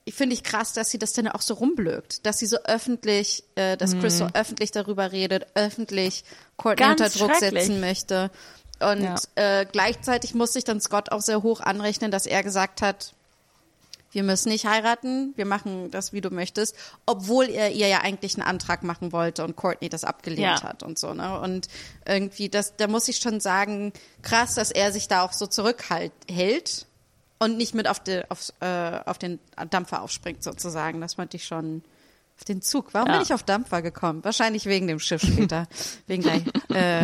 ich 0.07 0.13
finde 0.13 0.35
ich 0.35 0.43
krass, 0.43 0.71
dass 0.71 0.89
sie 0.89 0.99
das 0.99 1.11
dann 1.13 1.27
auch 1.27 1.41
so 1.41 1.55
rumblökt, 1.55 2.25
dass 2.25 2.39
sie 2.39 2.45
so 2.45 2.57
öffentlich, 2.63 3.43
äh, 3.55 3.75
dass 3.75 3.97
Chris 3.99 4.19
so 4.19 4.27
öffentlich 4.33 4.71
darüber 4.71 5.11
redet, 5.11 5.47
öffentlich 5.53 6.23
Courtney 6.55 6.85
unter 6.85 7.09
Druck 7.09 7.35
setzen 7.35 7.81
möchte. 7.81 8.31
Und 8.79 9.01
Ja. 9.03 9.15
äh, 9.35 9.65
gleichzeitig 9.65 10.33
musste 10.35 10.59
ich 10.59 10.65
dann 10.65 10.79
Scott 10.81 11.11
auch 11.11 11.21
sehr 11.21 11.43
hoch 11.43 11.61
anrechnen, 11.61 12.11
dass 12.11 12.25
er 12.25 12.43
gesagt 12.43 12.81
hat, 12.81 13.13
wir 14.11 14.23
müssen 14.23 14.49
nicht 14.49 14.65
heiraten, 14.65 15.33
wir 15.35 15.45
machen 15.45 15.91
das, 15.91 16.13
wie 16.13 16.21
du 16.21 16.29
möchtest, 16.29 16.75
obwohl 17.05 17.49
er 17.49 17.71
ihr 17.71 17.87
ja 17.87 17.99
eigentlich 18.01 18.35
einen 18.35 18.47
Antrag 18.47 18.81
machen 18.81 19.11
wollte 19.11 19.43
und 19.43 19.55
Courtney 19.57 19.89
das 19.89 20.05
abgelehnt 20.05 20.61
Ja. 20.61 20.63
hat 20.63 20.81
und 20.81 20.97
so, 20.97 21.13
ne? 21.13 21.39
Und 21.41 21.67
irgendwie, 22.05 22.47
das, 22.49 22.77
da 22.77 22.87
muss 22.87 23.07
ich 23.09 23.17
schon 23.17 23.41
sagen, 23.41 23.91
krass, 24.21 24.55
dass 24.55 24.71
er 24.71 24.91
sich 24.93 25.07
da 25.09 25.23
auch 25.23 25.33
so 25.33 25.45
zurückhält 25.45 26.85
und 27.39 27.57
nicht 27.57 27.75
mit 27.75 27.87
auf, 27.87 27.99
die, 27.99 28.21
auf, 28.29 28.53
äh, 28.61 28.99
auf 29.05 29.17
den 29.17 29.39
Dampfer 29.69 30.01
aufspringt, 30.01 30.41
sozusagen. 30.41 31.01
Das 31.01 31.15
fand 31.15 31.33
ich 31.33 31.45
schon 31.45 31.83
auf 32.37 32.43
den 32.43 32.61
Zug. 32.61 32.93
Warum 32.93 33.07
Ja. 33.09 33.13
bin 33.15 33.23
ich 33.23 33.33
auf 33.33 33.43
Dampfer 33.43 33.81
gekommen? 33.81 34.23
Wahrscheinlich 34.23 34.65
wegen 34.65 34.87
dem 34.87 34.99
Schiff 34.99 35.21
später. 35.21 35.67
wegen 36.07 36.23
der, 36.23 36.35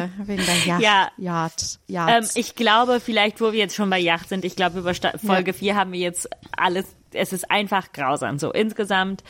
äh, 0.05 0.09
wegen 0.25 0.45
der 0.45 0.57
Yacht. 0.65 0.81
Ja. 0.81 1.11
Yacht. 1.17 1.79
Ähm, 1.89 1.95
Yachts. 1.95 2.35
ich 2.35 2.55
glaube, 2.55 2.99
vielleicht, 2.99 3.41
wo 3.41 3.51
wir 3.51 3.59
jetzt 3.59 3.75
schon 3.75 3.89
bei 3.89 3.99
Yacht 3.99 4.29
sind, 4.29 4.45
ich 4.45 4.55
glaube, 4.55 4.79
über 4.79 4.93
Sta 4.93 5.13
Folge 5.17 5.53
4 5.53 5.75
haben 5.75 5.91
wir 5.91 5.99
jetzt 5.99 6.29
alles, 6.55 6.85
es 7.13 7.33
ist 7.33 7.49
einfach 7.49 7.91
grausam. 7.93 8.37
So 8.39 8.51
insgesamt, 8.51 9.23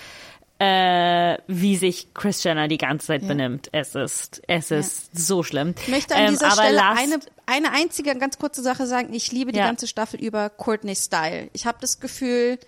äh, 0.60 1.38
wie 1.48 1.76
sich 1.78 2.14
Chris 2.14 2.44
Jenner 2.44 2.68
die 2.68 2.78
ganze 2.78 3.08
Zeit 3.08 3.28
benimmt. 3.28 3.70
Es 3.72 3.96
ist, 3.96 4.42
es 4.48 4.72
ist 4.72 5.18
so 5.18 5.44
schlimm. 5.44 5.74
Ich 5.82 5.88
möchte 5.88 6.16
an 6.16 6.22
Ähm, 6.26 6.30
dieser 6.32 6.46
aber 6.48 6.62
Stelle 6.64 6.84
eine, 6.86 7.20
eine 7.48 7.72
einzige 7.72 8.16
ganz 8.18 8.38
kurze 8.38 8.62
Sache 8.62 8.86
sagen. 8.88 9.14
Ich 9.14 9.32
liebe 9.32 9.52
die 9.52 9.58
Ja. 9.60 9.66
ganze 9.66 9.88
Staffel 9.88 10.22
über 10.22 10.50
Courtney 10.50 10.96
Style. 10.96 11.50
Ich 11.54 11.66
habe 11.66 11.80
das 11.82 12.00
Gefühl, 12.00 12.60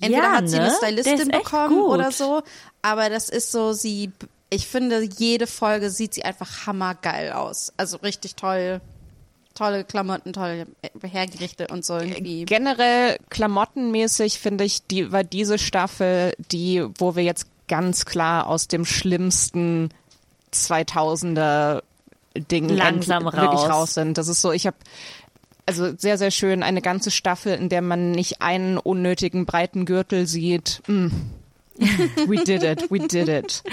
entweder 0.00 0.22
Ja, 0.22 0.32
hat 0.32 0.48
sie 0.48 0.56
eine 0.56 0.66
ne? 0.68 0.74
Der 0.80 0.86
Stylistin 1.02 1.28
bekommen 1.28 1.80
oder 1.80 2.10
so, 2.12 2.42
aber 2.82 3.08
das 3.10 3.28
ist 3.28 3.50
so, 3.52 3.72
sie, 3.72 4.10
ich 4.50 4.66
finde, 4.66 5.02
jede 5.02 5.46
Folge 5.46 5.90
sieht 5.90 6.14
sie 6.14 6.24
einfach 6.24 6.66
hammergeil 6.66 7.32
aus. 7.32 7.72
Also 7.76 7.96
richtig 7.98 8.36
toll, 8.36 8.80
tolle 9.54 9.84
Klamotten, 9.84 10.32
tolle 10.32 10.66
Hergerichte 11.02 11.66
und 11.68 11.84
so 11.84 11.96
irgendwie. 11.98 12.44
Generell 12.44 13.18
klamottenmäßig 13.30 14.38
finde 14.38 14.64
ich, 14.64 14.86
die 14.86 15.10
war 15.12 15.24
diese 15.24 15.58
Staffel 15.58 16.34
die, 16.52 16.84
wo 16.98 17.16
wir 17.16 17.24
jetzt 17.24 17.46
ganz 17.66 18.04
klar 18.06 18.46
aus 18.46 18.68
dem 18.68 18.84
schlimmsten 18.84 19.90
2000er 20.54 21.82
Ding 22.50 22.68
Langsam 22.68 23.26
end- 23.26 23.32
wirklich 23.36 23.60
raus. 23.62 23.70
raus 23.70 23.94
sind. 23.94 24.16
Das 24.18 24.28
ist 24.28 24.40
so, 24.40 24.52
ich 24.52 24.66
habe 24.66 24.76
also 25.68 25.94
sehr, 25.96 26.16
sehr 26.16 26.30
schön. 26.30 26.62
Eine 26.62 26.80
ganze 26.80 27.10
Staffel, 27.10 27.52
in 27.52 27.68
der 27.68 27.82
man 27.82 28.10
nicht 28.10 28.40
einen 28.40 28.78
unnötigen 28.78 29.44
breiten 29.44 29.84
Gürtel 29.84 30.26
sieht. 30.26 30.82
Mm. 30.86 31.08
We 32.26 32.42
did 32.42 32.64
it, 32.64 32.90
we 32.90 33.06
did 33.06 33.28
it. 33.28 33.62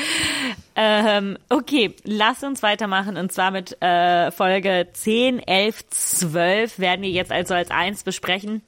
Ähm, 0.77 1.37
okay, 1.47 1.95
lass 2.03 2.43
uns 2.43 2.61
weitermachen 2.61 3.15
und 3.15 3.31
zwar 3.31 3.49
mit 3.49 3.81
äh, 3.81 4.29
Folge 4.29 4.89
10, 4.91 5.39
11, 5.39 5.87
12 5.89 6.79
werden 6.79 7.01
wir 7.01 7.09
jetzt 7.11 7.31
also 7.31 7.53
als 7.53 7.71
eins 7.71 8.03
besprechen. 8.03 8.61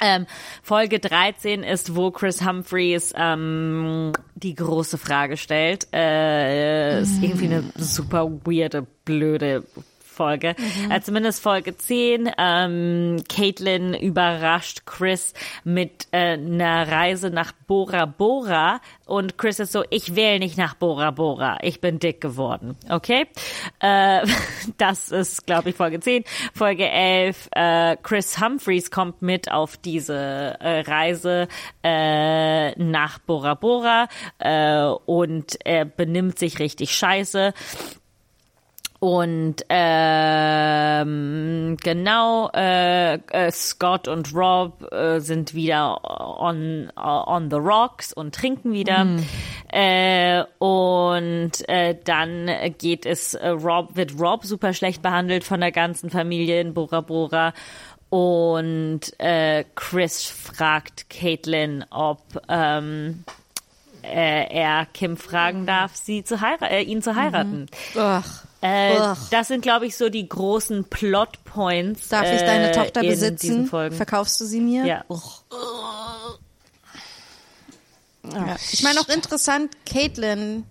Ähm, 0.00 0.26
Folge 0.62 1.00
13 1.00 1.64
ist, 1.64 1.96
wo 1.96 2.12
Chris 2.12 2.46
Humphreys 2.46 3.12
ähm, 3.16 4.12
die 4.36 4.54
große 4.54 4.96
Frage 4.96 5.36
stellt. 5.36 5.88
Äh, 5.92 7.00
ist 7.02 7.20
irgendwie 7.20 7.46
eine 7.46 7.64
super 7.76 8.30
weirde, 8.44 8.86
blöde 9.04 9.64
Folge. 10.14 10.54
Mhm. 10.56 10.90
Äh, 10.90 11.00
zumindest 11.02 11.42
Folge 11.42 11.76
10. 11.76 12.30
Ähm, 12.38 13.22
Caitlin 13.28 13.94
überrascht 13.94 14.86
Chris 14.86 15.34
mit 15.64 16.08
äh, 16.12 16.34
einer 16.34 16.90
Reise 16.90 17.30
nach 17.30 17.52
Bora 17.66 18.06
Bora 18.06 18.80
und 19.06 19.36
Chris 19.36 19.58
ist 19.58 19.72
so, 19.72 19.84
ich 19.90 20.16
will 20.16 20.38
nicht 20.38 20.56
nach 20.56 20.74
Bora 20.74 21.10
Bora, 21.10 21.58
ich 21.62 21.80
bin 21.80 21.98
dick 21.98 22.20
geworden. 22.20 22.76
Okay? 22.88 23.26
Äh, 23.80 24.26
das 24.78 25.10
ist, 25.10 25.46
glaube 25.46 25.70
ich, 25.70 25.76
Folge 25.76 26.00
10. 26.00 26.24
Folge 26.54 26.88
11, 26.88 27.48
äh, 27.52 27.96
Chris 28.02 28.40
Humphreys 28.40 28.90
kommt 28.90 29.20
mit 29.20 29.50
auf 29.50 29.76
diese 29.76 30.14
äh, 30.14 30.80
Reise 30.80 31.48
äh, 31.82 32.70
nach 32.82 33.18
Bora 33.18 33.54
Bora 33.54 34.08
äh, 34.38 34.84
und 35.06 35.58
er 35.64 35.84
benimmt 35.84 36.38
sich 36.38 36.58
richtig 36.58 36.94
scheiße. 36.94 37.52
Und 39.04 39.56
ähm, 39.68 40.96
genau, 41.82 42.48
äh, 42.54 43.16
äh, 43.16 43.50
Scott 43.50 44.08
und 44.08 44.34
Rob 44.34 44.90
äh, 44.90 45.20
sind 45.20 45.52
wieder 45.52 46.00
on, 46.40 46.90
on 46.96 47.50
the 47.50 47.58
rocks 47.58 48.14
und 48.14 48.34
trinken 48.34 48.72
wieder. 48.72 49.04
Mhm. 49.04 49.26
Äh, 49.70 50.44
und 50.56 51.52
äh, 51.68 51.98
dann 52.02 52.50
geht 52.78 53.04
es, 53.04 53.34
äh, 53.34 53.48
Rob, 53.48 53.94
wird 53.94 54.18
Rob 54.18 54.46
super 54.46 54.72
schlecht 54.72 55.02
behandelt 55.02 55.44
von 55.44 55.60
der 55.60 55.72
ganzen 55.72 56.08
Familie 56.08 56.62
in 56.62 56.72
Bora 56.72 57.02
Bora. 57.02 57.52
Und 58.08 59.00
äh, 59.18 59.66
Chris 59.74 60.24
fragt 60.24 61.10
Caitlin, 61.10 61.84
ob 61.90 62.22
ähm, 62.48 63.24
äh, 64.02 64.46
er 64.50 64.86
Kim 64.86 65.18
fragen 65.18 65.66
darf, 65.66 65.94
sie 65.94 66.24
zu 66.24 66.40
heiraten, 66.40 66.72
äh, 66.72 66.80
ihn 66.80 67.02
zu 67.02 67.14
heiraten. 67.14 67.66
Mhm. 67.92 68.00
Ach. 68.00 68.44
Äh, 68.64 69.14
das 69.30 69.48
sind, 69.48 69.60
glaube 69.60 69.84
ich, 69.84 69.94
so 69.94 70.08
die 70.08 70.26
großen 70.26 70.84
Plotpoints. 70.84 72.08
Darf 72.08 72.32
ich 72.32 72.40
deine 72.40 72.70
äh, 72.70 72.72
Tochter 72.72 73.02
besitzen? 73.02 73.66
Verkaufst 73.66 74.40
du 74.40 74.46
sie 74.46 74.60
mir? 74.60 74.86
Ja. 74.86 75.04
ja. 78.32 78.56
Ich 78.72 78.82
meine 78.82 79.00
auch 79.00 79.08
interessant, 79.10 79.70
Caitlin. 79.84 80.64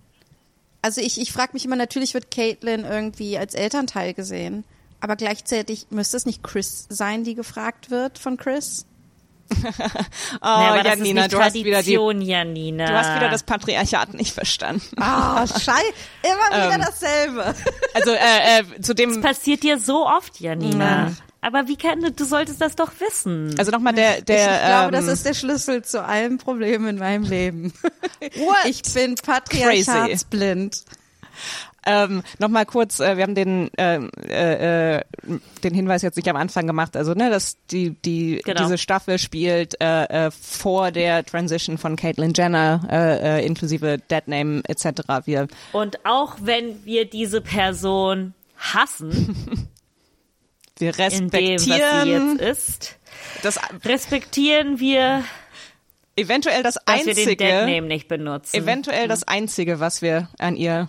Also 0.82 1.00
ich, 1.00 1.20
ich 1.20 1.32
frage 1.32 1.52
mich 1.52 1.64
immer, 1.64 1.76
natürlich 1.76 2.14
wird 2.14 2.32
Caitlin 2.32 2.84
irgendwie 2.84 3.38
als 3.38 3.54
Elternteil 3.54 4.12
gesehen. 4.12 4.64
Aber 4.98 5.14
gleichzeitig 5.14 5.86
müsste 5.90 6.16
es 6.16 6.26
nicht 6.26 6.42
Chris 6.42 6.86
sein, 6.88 7.22
die 7.22 7.36
gefragt 7.36 7.92
wird 7.92 8.18
von 8.18 8.36
Chris? 8.36 8.86
Oh, 9.50 10.38
naja, 10.42 10.84
Janina, 10.84 11.28
du 11.28 11.38
hast 11.38 11.54
wieder 11.54 11.82
die, 11.82 11.92
Janina. 11.92 12.86
Du 12.86 12.92
hast 12.92 13.16
wieder 13.16 13.28
das 13.28 13.42
Patriarchat 13.42 14.14
nicht 14.14 14.32
verstanden. 14.32 14.82
Ah, 15.00 15.44
oh, 15.44 15.58
schei, 15.60 15.82
immer 16.22 16.56
wieder 16.56 16.74
ähm, 16.74 16.80
dasselbe. 16.80 17.54
Also 17.94 18.10
äh, 18.10 18.60
äh, 18.60 18.80
zu 18.80 18.94
dem. 18.94 19.20
Das 19.20 19.36
passiert 19.36 19.62
dir 19.62 19.78
so 19.78 20.06
oft, 20.06 20.40
Janina. 20.40 21.08
Mhm. 21.08 21.16
Aber 21.40 21.68
wie 21.68 21.76
kann 21.76 22.00
du, 22.00 22.10
du 22.10 22.24
solltest 22.24 22.60
das 22.62 22.74
doch 22.74 22.90
wissen. 23.00 23.54
Also 23.58 23.70
nochmal 23.70 23.92
der, 23.92 24.22
der. 24.22 24.36
Ich, 24.36 24.60
ich 24.60 24.66
glaube, 24.66 24.84
ähm, 24.86 24.92
das 24.92 25.06
ist 25.12 25.26
der 25.26 25.34
Schlüssel 25.34 25.84
zu 25.84 26.02
allen 26.02 26.38
Problemen 26.38 26.88
in 26.88 26.96
meinem 26.96 27.24
Leben. 27.24 27.74
What? 28.20 28.64
Ich 28.64 28.82
bin 28.94 29.14
patriarchatsblind. 29.16 30.84
Ähm, 31.86 32.22
Nochmal 32.38 32.66
kurz, 32.66 33.00
äh, 33.00 33.16
wir 33.16 33.22
haben 33.22 33.34
den, 33.34 33.70
äh, 33.76 33.96
äh, 34.96 35.04
den 35.62 35.74
Hinweis 35.74 36.02
jetzt 36.02 36.16
nicht 36.16 36.28
am 36.28 36.36
Anfang 36.36 36.66
gemacht, 36.66 36.96
also 36.96 37.12
ne, 37.14 37.30
dass 37.30 37.58
die, 37.70 37.90
die 37.90 38.40
genau. 38.44 38.62
diese 38.62 38.78
Staffel 38.78 39.18
spielt 39.18 39.80
äh, 39.80 40.04
äh, 40.04 40.30
vor 40.30 40.90
der 40.90 41.24
Transition 41.24 41.78
von 41.78 41.96
Caitlyn 41.96 42.32
Jenner, 42.34 42.86
äh, 42.90 43.40
äh, 43.40 43.46
inklusive 43.46 43.98
Deadname 44.10 44.62
etc. 44.66 45.02
Wir 45.24 45.48
Und 45.72 46.04
auch 46.04 46.36
wenn 46.40 46.84
wir 46.84 47.04
diese 47.04 47.40
Person 47.40 48.34
hassen, 48.56 49.68
wir 50.78 50.98
respektieren, 50.98 51.58
dem, 51.58 51.70
was 51.70 52.02
sie 52.02 52.10
jetzt 52.10 52.40
ist, 52.40 52.98
das 53.42 53.58
respektieren 53.84 54.80
wir 54.80 55.22
eventuell 56.16 56.62
das 56.62 56.76
einzige, 56.86 57.16
wir 57.16 57.24
den 57.26 57.38
Deadname 57.38 57.86
nicht 57.88 58.08
benutzen. 58.08 58.56
Eventuell 58.56 59.08
das 59.08 59.24
einzige, 59.24 59.80
was 59.80 60.02
wir 60.02 60.28
an 60.38 60.56
ihr 60.56 60.88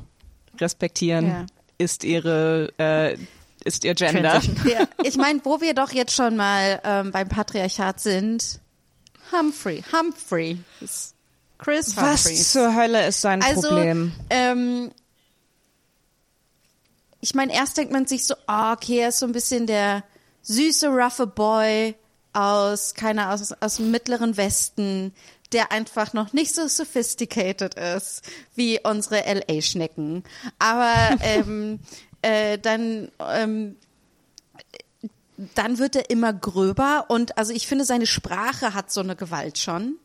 respektieren, 0.60 1.28
ja. 1.28 1.45
ist 1.78 2.03
ihre 2.03 2.72
äh, 2.78 3.18
ist 3.64 3.84
ihr 3.84 3.95
Gender. 3.95 4.41
Ja. 4.66 4.88
Ich 5.03 5.18
meine, 5.18 5.41
wo 5.43 5.60
wir 5.60 5.74
doch 5.74 5.91
jetzt 5.91 6.14
schon 6.14 6.36
mal 6.36 6.80
ähm, 6.84 7.12
beim 7.12 7.28
Patriarchat 7.28 7.99
sind, 7.99 8.60
Humphrey, 9.32 9.84
Humphrey, 9.91 10.60
Chris 11.58 11.95
Humphrey. 11.97 12.14
Was 12.14 12.51
zur 12.51 12.76
Hölle 12.76 13.08
ist 13.08 13.22
sein 13.22 13.41
also, 13.41 13.70
Problem? 13.70 14.12
Ähm, 14.30 14.91
ich 17.22 17.34
meine, 17.34 17.53
erst 17.53 17.78
denkt 17.78 17.91
man 17.91 18.06
sich 18.06 18.26
so, 18.26 18.36
oh, 18.47 18.74
okay, 18.74 18.99
er 18.99 19.10
ist 19.10 19.20
so 19.20 19.26
ein 19.26 19.32
bisschen 19.32 19.66
der 19.66 20.03
süße, 20.43 20.89
roughe 20.89 21.26
Boy 21.26 21.95
aus, 22.34 22.93
keine 22.93 23.32
aus, 23.32 23.51
aus 23.51 23.78
dem 23.78 23.89
mittleren 23.89 24.38
Westen, 24.38 25.14
der 25.52 25.72
einfach 25.72 26.14
noch 26.14 26.34
nicht 26.34 26.54
so 26.54 26.68
sophisticated 26.68 27.76
ist 27.76 28.22
wie 28.56 28.80
unsere 28.84 29.22
LA-Schnecken. 29.22 30.24
Aber 30.60 31.18
ähm, 31.22 31.80
äh, 32.22 32.58
dann 32.58 33.12
ähm, 33.20 33.76
dann 35.54 35.80
wird 35.80 35.98
er 35.98 36.10
immer 36.10 36.34
gröber 36.34 37.06
und 37.10 37.38
also 37.38 37.52
ich 37.52 37.68
finde 37.68 37.84
seine 37.84 38.08
Sprache 38.08 38.74
hat 38.74 38.89
so 38.91 39.02
eine 39.02 39.18
Gewalt 39.18 39.58
schon 39.58 39.98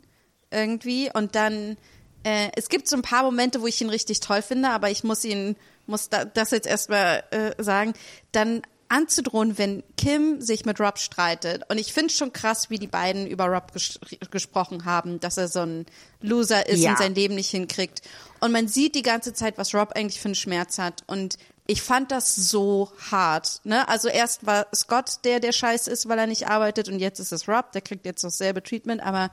irgendwie 0.50 1.08
und 1.12 1.36
dann 1.36 1.76
äh, 2.24 2.50
es 2.56 2.68
gibt 2.68 2.88
so 2.88 2.96
ein 2.96 3.02
paar 3.02 3.22
Momente, 3.22 3.62
wo 3.62 3.66
ich 3.66 3.80
ihn 3.80 3.90
richtig 3.90 4.20
toll 4.20 4.42
finde, 4.42 4.70
aber 4.70 4.90
ich 4.90 5.04
muss 5.04 5.24
ihn 5.24 5.56
muss 5.86 6.08
da, 6.08 6.24
das 6.24 6.52
jetzt 6.52 6.66
erstmal 6.66 7.24
äh, 7.30 7.62
sagen. 7.62 7.94
Dann 8.32 8.62
anzudrohen, 8.90 9.56
wenn 9.56 9.82
Kim 9.96 10.40
sich 10.40 10.64
mit 10.64 10.80
Rob 10.80 10.98
streitet. 10.98 11.62
Und 11.68 11.78
ich 11.78 11.92
finde 11.92 12.12
schon 12.12 12.32
krass, 12.32 12.70
wie 12.70 12.78
die 12.78 12.86
beiden 12.86 13.26
über 13.26 13.46
Rob 13.46 13.72
ges 13.72 13.98
gesprochen 14.30 14.84
haben, 14.84 15.20
dass 15.20 15.36
er 15.36 15.48
so 15.48 15.60
ein 15.60 15.86
Loser 16.20 16.68
ist 16.68 16.80
ja. 16.80 16.90
und 16.90 16.98
sein 16.98 17.14
Leben 17.14 17.36
nicht 17.36 17.50
hinkriegt. 17.50 18.02
Und 18.40 18.52
man 18.52 18.68
sieht 18.68 18.94
die 18.94 19.02
ganze 19.02 19.32
Zeit, 19.32 19.58
was 19.58 19.74
Rob 19.74 19.92
eigentlich 19.94 20.20
für 20.20 20.28
einen 20.28 20.34
Schmerz 20.34 20.78
hat. 20.78 21.04
Und 21.06 21.38
ich 21.66 21.82
fand 21.82 22.10
das 22.10 22.34
so 22.34 22.90
hart. 23.10 23.60
Ne? 23.64 23.88
Also 23.88 24.08
erst 24.08 24.44
war 24.44 24.66
Scott 24.74 25.24
der, 25.24 25.38
der 25.38 25.52
scheiß 25.52 25.86
ist, 25.86 26.08
weil 26.08 26.18
er 26.18 26.26
nicht 26.26 26.48
arbeitet. 26.48 26.88
Und 26.88 26.98
jetzt 26.98 27.20
ist 27.20 27.32
es 27.32 27.48
Rob, 27.48 27.70
der 27.72 27.82
kriegt 27.82 28.04
jetzt 28.04 28.24
dasselbe 28.24 28.62
Treatment. 28.62 29.02
Aber 29.02 29.30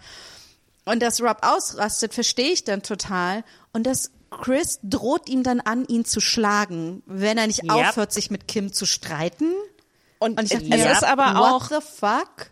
und 0.86 1.02
dass 1.02 1.22
Rob 1.22 1.40
ausrastet, 1.42 2.14
verstehe 2.14 2.54
ich 2.54 2.64
dann 2.64 2.84
total. 2.84 3.44
Und 3.74 3.88
das 3.88 4.12
Chris 4.30 4.80
droht 4.84 5.30
ihm 5.30 5.44
dann 5.44 5.60
an, 5.60 5.86
ihn 5.86 6.06
zu 6.06 6.20
schlagen, 6.20 7.04
wenn 7.06 7.38
er 7.38 7.48
nicht 7.48 7.64
yep. 7.64 7.72
aufhört, 7.72 8.12
sich 8.12 8.30
mit 8.30 8.48
Kim 8.48 8.74
zu 8.74 8.86
streiten. 8.86 9.54
Und, 10.20 10.40
und 10.40 10.46
ich 10.46 10.52
dachte, 10.52 10.68
es 10.70 10.82
yep. 10.82 10.92
ist 10.92 11.04
aber 11.04 11.40
auch. 11.40 11.70
What 11.70 11.84
the 11.84 11.88
fuck? 12.00 12.52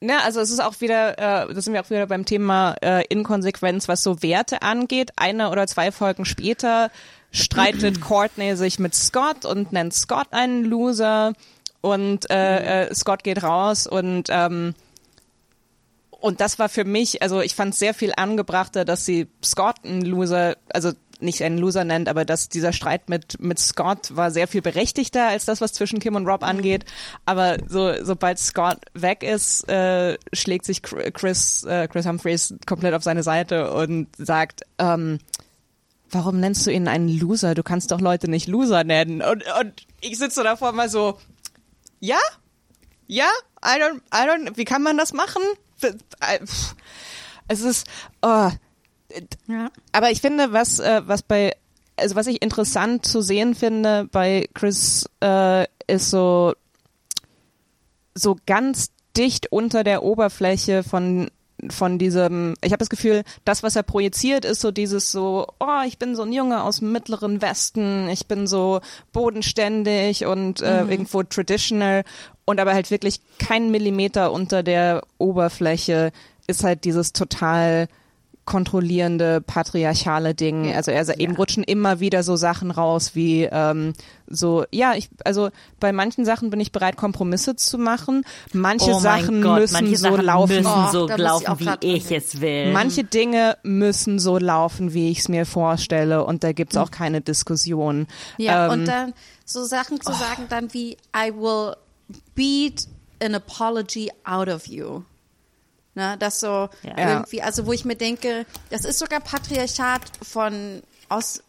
Ne, 0.00 0.22
also 0.22 0.40
es 0.40 0.50
ist 0.50 0.60
auch 0.60 0.80
wieder, 0.80 1.18
äh, 1.18 1.52
da 1.52 1.60
sind 1.60 1.72
wir 1.72 1.80
auch 1.80 1.90
wieder 1.90 2.06
beim 2.06 2.24
Thema 2.24 2.76
äh, 2.82 3.04
Inkonsequenz, 3.08 3.88
was 3.88 4.04
so 4.04 4.22
Werte 4.22 4.62
angeht. 4.62 5.10
Eine 5.16 5.50
oder 5.50 5.66
zwei 5.66 5.90
Folgen 5.90 6.24
später 6.24 6.90
streitet 7.32 8.00
Courtney 8.06 8.54
sich 8.54 8.78
mit 8.78 8.94
Scott 8.94 9.44
und 9.44 9.72
nennt 9.72 9.92
Scott 9.92 10.28
einen 10.30 10.64
Loser 10.64 11.32
und 11.80 12.30
äh, 12.30 12.86
äh, 12.86 12.94
Scott 12.94 13.24
geht 13.24 13.42
raus 13.42 13.88
und 13.88 14.28
ähm, 14.30 14.74
und 16.20 16.40
das 16.40 16.58
war 16.58 16.68
für 16.68 16.84
mich, 16.84 17.22
also 17.22 17.40
ich 17.40 17.54
fand 17.54 17.74
es 17.74 17.78
sehr 17.78 17.94
viel 17.94 18.12
angebrachter, 18.16 18.84
dass 18.84 19.04
sie 19.04 19.28
Scott 19.44 19.76
einen 19.84 20.02
Loser, 20.02 20.56
also 20.68 20.92
nicht 21.20 21.42
einen 21.42 21.58
Loser 21.58 21.84
nennt, 21.84 22.08
aber 22.08 22.24
dass 22.24 22.48
dieser 22.48 22.72
Streit 22.72 23.08
mit, 23.08 23.40
mit 23.40 23.58
Scott 23.58 24.16
war 24.16 24.30
sehr 24.30 24.48
viel 24.48 24.62
berechtigter 24.62 25.28
als 25.28 25.44
das, 25.44 25.60
was 25.60 25.72
zwischen 25.72 25.98
Kim 25.98 26.16
und 26.16 26.26
Rob 26.26 26.42
angeht. 26.42 26.84
Aber 27.26 27.58
so, 27.66 27.92
sobald 28.02 28.38
Scott 28.38 28.78
weg 28.94 29.22
ist, 29.22 29.68
äh, 29.68 30.18
schlägt 30.32 30.64
sich 30.64 30.82
Chris, 30.82 31.64
äh, 31.64 31.88
Chris 31.88 32.06
Humphreys 32.06 32.54
komplett 32.66 32.94
auf 32.94 33.02
seine 33.02 33.22
Seite 33.22 33.72
und 33.72 34.08
sagt, 34.16 34.62
ähm, 34.78 35.18
warum 36.10 36.40
nennst 36.40 36.66
du 36.66 36.70
ihn 36.70 36.88
einen 36.88 37.08
Loser? 37.08 37.54
Du 37.54 37.62
kannst 37.62 37.90
doch 37.90 38.00
Leute 38.00 38.30
nicht 38.30 38.48
Loser 38.48 38.84
nennen. 38.84 39.22
Und, 39.22 39.44
und 39.60 39.86
ich 40.00 40.18
sitze 40.18 40.42
davor 40.42 40.72
mal 40.72 40.88
so, 40.88 41.18
ja? 42.00 42.18
Ja? 43.06 43.28
I 43.64 43.80
don't, 43.80 44.00
I 44.14 44.28
don't, 44.28 44.56
wie 44.56 44.64
kann 44.64 44.82
man 44.82 44.96
das 44.96 45.12
machen? 45.12 45.42
Es 47.48 47.60
ist, 47.62 47.86
oh, 48.22 48.50
ja. 49.46 49.70
Aber 49.92 50.10
ich 50.10 50.20
finde, 50.20 50.52
was, 50.52 50.78
äh, 50.78 51.02
was 51.06 51.22
bei, 51.22 51.54
also 51.96 52.14
was 52.14 52.26
ich 52.26 52.42
interessant 52.42 53.04
zu 53.06 53.20
sehen 53.22 53.54
finde 53.54 54.08
bei 54.12 54.48
Chris, 54.54 55.08
äh, 55.20 55.66
ist 55.86 56.10
so 56.10 56.54
so 58.14 58.36
ganz 58.46 58.90
dicht 59.16 59.50
unter 59.52 59.84
der 59.84 60.02
Oberfläche 60.02 60.82
von 60.82 61.30
von 61.70 61.98
diesem, 61.98 62.54
ich 62.62 62.70
habe 62.70 62.78
das 62.78 62.88
Gefühl, 62.88 63.24
das, 63.44 63.64
was 63.64 63.74
er 63.74 63.82
projiziert, 63.82 64.44
ist 64.44 64.60
so 64.60 64.70
dieses 64.70 65.10
so, 65.10 65.48
oh, 65.58 65.82
ich 65.84 65.98
bin 65.98 66.14
so 66.14 66.22
ein 66.22 66.32
Junge 66.32 66.62
aus 66.62 66.78
dem 66.78 66.92
mittleren 66.92 67.42
Westen, 67.42 68.08
ich 68.10 68.28
bin 68.28 68.46
so 68.46 68.80
bodenständig 69.12 70.24
und 70.24 70.62
äh, 70.62 70.84
Mhm. 70.84 70.90
irgendwo 70.90 71.24
traditional 71.24 72.04
und 72.44 72.60
aber 72.60 72.74
halt 72.74 72.92
wirklich 72.92 73.20
kein 73.40 73.72
Millimeter 73.72 74.30
unter 74.30 74.62
der 74.62 75.02
Oberfläche 75.18 76.12
ist 76.46 76.62
halt 76.62 76.84
dieses 76.84 77.12
total 77.12 77.88
kontrollierende 78.48 79.42
patriarchale 79.42 80.34
Ding. 80.34 80.74
Also 80.74 80.90
er 80.90 81.20
eben 81.20 81.36
rutschen 81.36 81.62
immer 81.62 82.00
wieder 82.00 82.22
so 82.22 82.34
Sachen 82.36 82.70
raus 82.70 83.10
wie 83.14 83.42
ähm, 83.44 83.92
so 84.26 84.64
ja 84.72 84.94
ich 84.94 85.10
also 85.22 85.50
bei 85.80 85.92
manchen 85.92 86.24
Sachen 86.24 86.48
bin 86.48 86.58
ich 86.58 86.72
bereit 86.72 86.96
Kompromisse 86.96 87.56
zu 87.56 87.76
machen. 87.76 88.24
Manche 88.54 88.92
oh 88.92 89.00
Sachen 89.00 89.42
Gott, 89.42 89.60
müssen 89.60 89.74
manche 89.74 89.96
so 89.98 90.08
Sachen 90.08 90.24
laufen. 90.24 90.56
müssen 90.56 90.66
Oh, 90.66 90.90
so 90.90 91.10
ich 91.10 91.16
laufen, 91.18 91.46
auch 91.46 91.80
wie 91.82 91.96
ich 91.96 92.10
es 92.10 92.40
will. 92.40 92.72
Manche 92.72 93.04
Dinge 93.04 93.58
müssen 93.64 94.18
so 94.18 94.38
laufen, 94.38 94.94
wie 94.94 95.10
ich 95.10 95.18
es 95.18 95.28
mir 95.28 95.44
vorstelle 95.44 96.24
und 96.24 96.42
da 96.42 96.52
gibt's 96.52 96.78
auch 96.78 96.90
keine 96.90 97.20
Diskussion. 97.20 98.06
Ja, 98.38 98.64
ähm, 98.64 98.72
und 98.72 98.84
dann 98.86 99.12
so 99.44 99.62
Sachen 99.64 100.00
zu 100.00 100.12
sagen 100.12 100.46
dann 100.48 100.72
wie 100.72 100.96
I 101.14 101.34
will 101.34 101.76
beat 102.34 102.88
an 103.22 103.34
apology 103.34 104.10
out 104.24 104.48
of 104.48 104.66
you. 104.66 105.02
Ne, 105.98 106.14
das 106.16 106.38
so 106.38 106.68
Ja. 106.84 106.96
irgendwie, 106.96 107.42
also 107.42 107.66
wo 107.66 107.72
ich 107.72 107.84
mir 107.84 107.96
denke, 107.96 108.46
das 108.70 108.84
ist 108.84 109.00
sogar 109.00 109.18
Patriarchat 109.18 110.02
von 110.22 110.80
aus 111.08 111.42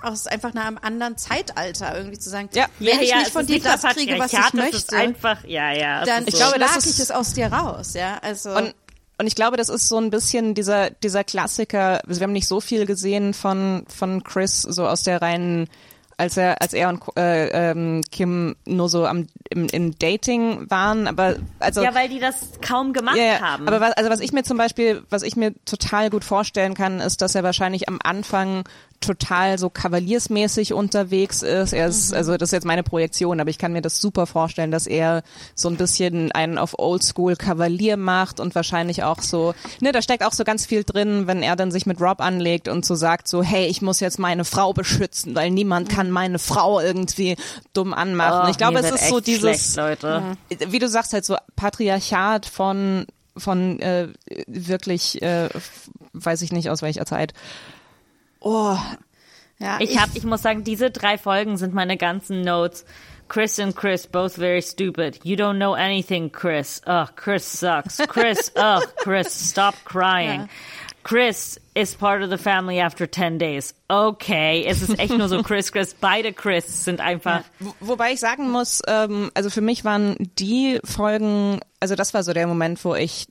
aus 0.00 0.28
einfach 0.28 0.54
einem 0.54 0.78
anderen 0.80 1.16
Zeitalter 1.16 1.96
irgendwie 1.96 2.18
zu 2.20 2.30
sagen, 2.30 2.48
Ja. 2.52 2.66
wenn 2.78 3.00
ich 3.00 3.10
ja, 3.10 3.18
nicht 3.18 3.32
von 3.32 3.44
dir 3.46 3.54
nicht 3.54 3.66
das 3.66 3.82
kriege, 3.82 4.16
was 4.18 4.32
ich 4.32 4.52
möchte, 4.52 4.96
einfach, 4.96 5.42
ja, 5.44 5.72
ja. 5.72 6.04
dann 6.04 6.22
ist 6.24 6.28
Ich 6.28 6.34
so. 6.34 6.38
glaube, 6.44 6.60
das 6.60 6.76
ist- 6.76 6.86
ich 6.94 7.00
es 7.00 7.10
aus 7.10 7.32
dir 7.32 7.46
raus, 7.52 7.94
ja, 7.94 8.18
also 8.22 8.50
Und, 8.54 8.74
und 9.18 9.26
ich 9.26 9.34
glaube, 9.34 9.56
das 9.56 9.68
ist 9.70 9.88
so 9.88 9.96
ein 9.98 10.10
bisschen 10.10 10.54
dieser, 10.54 10.90
dieser 10.90 11.24
Klassiker. 11.24 12.02
Also 12.06 12.20
wir 12.20 12.24
haben 12.26 12.32
nicht 12.32 12.46
so 12.46 12.60
viel 12.60 12.86
gesehen 12.86 13.34
von, 13.34 13.86
von 13.88 14.22
Chris, 14.22 14.62
so 14.62 14.86
aus 14.86 15.02
der 15.02 15.20
reinen, 15.20 15.68
als 16.18 16.36
er, 16.36 16.60
als 16.62 16.72
er 16.72 16.88
und 16.88 17.02
äh, 17.16 17.70
ähm, 17.70 18.02
Kim 18.10 18.56
nur 18.64 18.88
so 18.88 19.06
am, 19.06 19.26
im, 19.50 19.66
im 19.68 19.98
Dating 19.98 20.70
waren, 20.70 21.06
aber 21.06 21.36
also 21.58 21.82
ja, 21.82 21.94
weil 21.94 22.08
die 22.08 22.18
das 22.18 22.52
kaum 22.62 22.92
gemacht 22.92 23.16
ja. 23.16 23.40
haben. 23.40 23.68
Aber 23.68 23.80
was, 23.80 23.92
also 23.92 24.08
was 24.10 24.20
ich 24.20 24.32
mir 24.32 24.42
zum 24.42 24.56
Beispiel, 24.56 25.02
was 25.10 25.22
ich 25.22 25.36
mir 25.36 25.52
total 25.64 26.08
gut 26.10 26.24
vorstellen 26.24 26.74
kann, 26.74 27.00
ist, 27.00 27.20
dass 27.20 27.34
er 27.34 27.42
wahrscheinlich 27.42 27.88
am 27.88 27.98
Anfang 28.02 28.64
total 29.00 29.58
so 29.58 29.70
kavaliersmäßig 29.70 30.72
unterwegs 30.72 31.42
ist. 31.42 31.72
Er 31.72 31.88
ist, 31.88 32.12
also 32.12 32.36
das 32.36 32.48
ist 32.48 32.52
jetzt 32.52 32.66
meine 32.66 32.82
Projektion, 32.82 33.40
aber 33.40 33.50
ich 33.50 33.58
kann 33.58 33.72
mir 33.72 33.82
das 33.82 34.00
super 34.00 34.26
vorstellen, 34.26 34.70
dass 34.70 34.86
er 34.86 35.22
so 35.54 35.68
ein 35.68 35.76
bisschen 35.76 36.32
einen 36.32 36.58
auf 36.58 36.78
Oldschool 36.78 37.36
Kavalier 37.36 37.96
macht 37.96 38.40
und 38.40 38.54
wahrscheinlich 38.54 39.02
auch 39.02 39.20
so, 39.22 39.54
ne, 39.80 39.92
da 39.92 40.02
steckt 40.02 40.24
auch 40.24 40.32
so 40.32 40.44
ganz 40.44 40.66
viel 40.66 40.84
drin, 40.84 41.26
wenn 41.26 41.42
er 41.42 41.56
dann 41.56 41.70
sich 41.70 41.86
mit 41.86 42.00
Rob 42.00 42.20
anlegt 42.20 42.68
und 42.68 42.84
so 42.84 42.94
sagt 42.94 43.28
so, 43.28 43.42
hey, 43.42 43.66
ich 43.66 43.82
muss 43.82 44.00
jetzt 44.00 44.18
meine 44.18 44.44
Frau 44.44 44.72
beschützen, 44.72 45.34
weil 45.34 45.50
niemand 45.50 45.88
kann 45.88 46.10
meine 46.10 46.38
Frau 46.38 46.80
irgendwie 46.80 47.36
dumm 47.72 47.94
anmachen. 47.94 48.46
Oh, 48.46 48.50
ich 48.50 48.58
glaube, 48.58 48.78
es 48.78 48.90
ist 48.90 49.08
so 49.08 49.20
dieses, 49.20 49.74
schlecht, 49.74 50.02
wie 50.68 50.78
du 50.78 50.88
sagst, 50.88 51.12
halt 51.12 51.24
so 51.24 51.36
Patriarchat 51.56 52.46
von 52.46 53.06
von 53.36 53.78
äh, 53.80 54.08
wirklich, 54.46 55.20
äh, 55.22 55.48
weiß 56.14 56.42
ich 56.42 56.52
nicht 56.52 56.70
aus 56.70 56.82
welcher 56.82 57.06
Zeit. 57.06 57.34
Oh, 58.46 58.78
ja, 59.58 59.78
Ich 59.80 59.98
hab, 59.98 60.14
ich 60.14 60.24
muss 60.24 60.42
sagen, 60.42 60.62
diese 60.64 60.90
drei 60.90 61.18
Folgen 61.18 61.56
sind 61.56 61.74
meine 61.74 61.96
ganzen 61.96 62.42
Notes. 62.42 62.84
Chris 63.28 63.58
and 63.58 63.74
Chris, 63.74 64.06
both 64.06 64.34
very 64.34 64.62
stupid. 64.62 65.18
You 65.24 65.34
don't 65.36 65.56
know 65.56 65.74
anything, 65.74 66.30
Chris. 66.30 66.80
Ugh, 66.86 67.08
Chris 67.16 67.44
sucks. 67.60 67.98
Chris, 68.06 68.52
ugh, 68.56 68.82
Chris, 68.98 69.50
stop 69.50 69.74
crying. 69.84 70.42
Ja. 70.42 70.48
Chris 71.02 71.58
is 71.74 71.94
part 71.94 72.22
of 72.22 72.30
the 72.30 72.38
family 72.38 72.80
after 72.80 73.06
10 73.10 73.38
days. 73.38 73.74
Okay, 73.88 74.64
es 74.66 74.82
ist 74.82 74.98
echt 74.98 75.16
nur 75.16 75.28
so 75.28 75.42
Chris, 75.44 75.72
Chris. 75.72 75.94
Beide 75.94 76.32
Chris 76.32 76.84
sind 76.84 77.00
einfach, 77.00 77.42
Wo- 77.58 77.74
Wobei 77.80 78.12
ich 78.12 78.20
sagen 78.20 78.50
muss, 78.50 78.80
ähm, 78.86 79.30
also 79.34 79.50
für 79.50 79.60
mich 79.60 79.84
waren 79.84 80.16
die 80.38 80.78
Folgen, 80.84 81.60
also 81.80 81.94
das 81.96 82.12
war 82.14 82.22
so 82.22 82.32
der 82.32 82.46
Moment, 82.46 82.84
wo 82.84 82.94
ich 82.94 83.26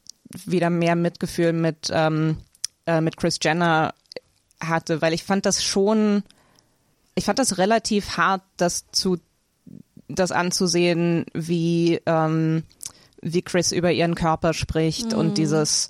wieder 0.46 0.70
mehr 0.70 0.96
Mitgefühl 0.96 1.54
mit, 1.54 1.90
ähm, 1.92 2.38
äh, 2.86 3.00
mit 3.00 3.16
Chris 3.18 3.40
Jenner 3.42 3.94
hatte, 4.62 5.02
weil 5.02 5.14
ich 5.14 5.24
fand 5.24 5.46
das 5.46 5.64
schon, 5.64 6.24
ich 7.16 7.26
fand 7.26 7.40
das 7.40 7.58
relativ 7.58 8.18
hart, 8.18 8.44
das 8.58 8.90
zu, 8.92 9.18
das 10.08 10.32
anzusehen, 10.32 11.26
wie, 11.34 12.02
ähm, 12.06 12.64
wie 13.22 13.42
Chris 13.42 13.72
über 13.72 13.92
ihren 13.92 14.16
Körper 14.16 14.54
spricht 14.54 15.14
und 15.14 15.38
dieses, 15.38 15.90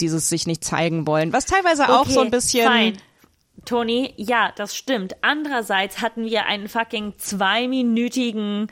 dieses 0.00 0.28
sich 0.28 0.46
nicht 0.46 0.64
zeigen 0.64 1.06
wollen, 1.06 1.32
was 1.32 1.46
teilweise 1.46 1.88
auch 1.88 2.02
Okay, 2.02 2.12
so 2.12 2.20
ein 2.20 2.30
bisschen, 2.30 2.66
Fein. 2.66 2.96
Toni, 3.64 4.14
ja, 4.16 4.52
das 4.56 4.74
stimmt. 4.74 5.16
Andererseits 5.22 6.00
hatten 6.00 6.24
wir 6.24 6.46
einen 6.46 6.68
fucking 6.68 7.14
zweiminütigen, 7.18 8.68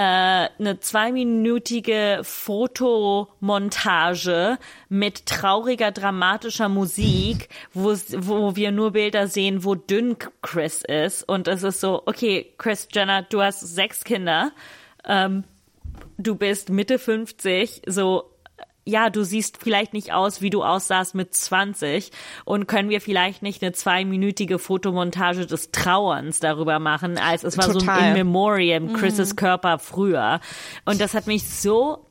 äh, 0.00 0.48
eine 0.58 0.80
zweiminütige 0.80 2.20
Fotomontage 2.22 4.56
mit 4.88 5.26
trauriger, 5.26 5.90
dramatischer 5.90 6.70
Musik, 6.70 7.50
wo, 7.74 7.94
wo 8.16 8.56
wir 8.56 8.72
nur 8.72 8.92
Bilder 8.92 9.28
sehen, 9.28 9.62
wo 9.62 9.74
dünn 9.74 10.16
Chris 10.40 10.82
ist. 10.88 11.28
Und 11.28 11.48
es 11.48 11.64
ist 11.64 11.80
so, 11.80 12.02
okay, 12.06 12.50
Chris 12.56 12.88
Jenner, 12.90 13.24
du 13.24 13.42
hast 13.42 13.60
sechs 13.60 14.02
Kinder, 14.02 14.52
ähm, 15.04 15.44
du 16.16 16.34
bist 16.34 16.70
Mitte 16.70 16.98
50, 16.98 17.82
so 17.86 18.29
ja, 18.84 19.10
du 19.10 19.24
siehst 19.24 19.58
vielleicht 19.58 19.92
nicht 19.92 20.12
aus, 20.12 20.40
wie 20.40 20.50
du 20.50 20.62
aussahst 20.62 21.14
mit 21.14 21.34
20 21.34 22.10
und 22.44 22.66
können 22.66 22.88
wir 22.88 23.00
vielleicht 23.00 23.42
nicht 23.42 23.62
eine 23.62 23.72
zweiminütige 23.72 24.58
Fotomontage 24.58 25.46
des 25.46 25.70
Trauerns 25.70 26.40
darüber 26.40 26.78
machen, 26.78 27.18
als 27.18 27.44
es 27.44 27.58
war 27.58 27.70
so 27.70 27.78
Total. 27.78 27.98
ein 27.98 28.08
In 28.08 28.12
Memoriam, 28.14 28.92
Chris' 28.92 29.36
Körper 29.36 29.78
früher. 29.78 30.40
Und 30.84 31.00
das 31.00 31.14
hat 31.14 31.26
mich 31.26 31.48
so 31.48 32.06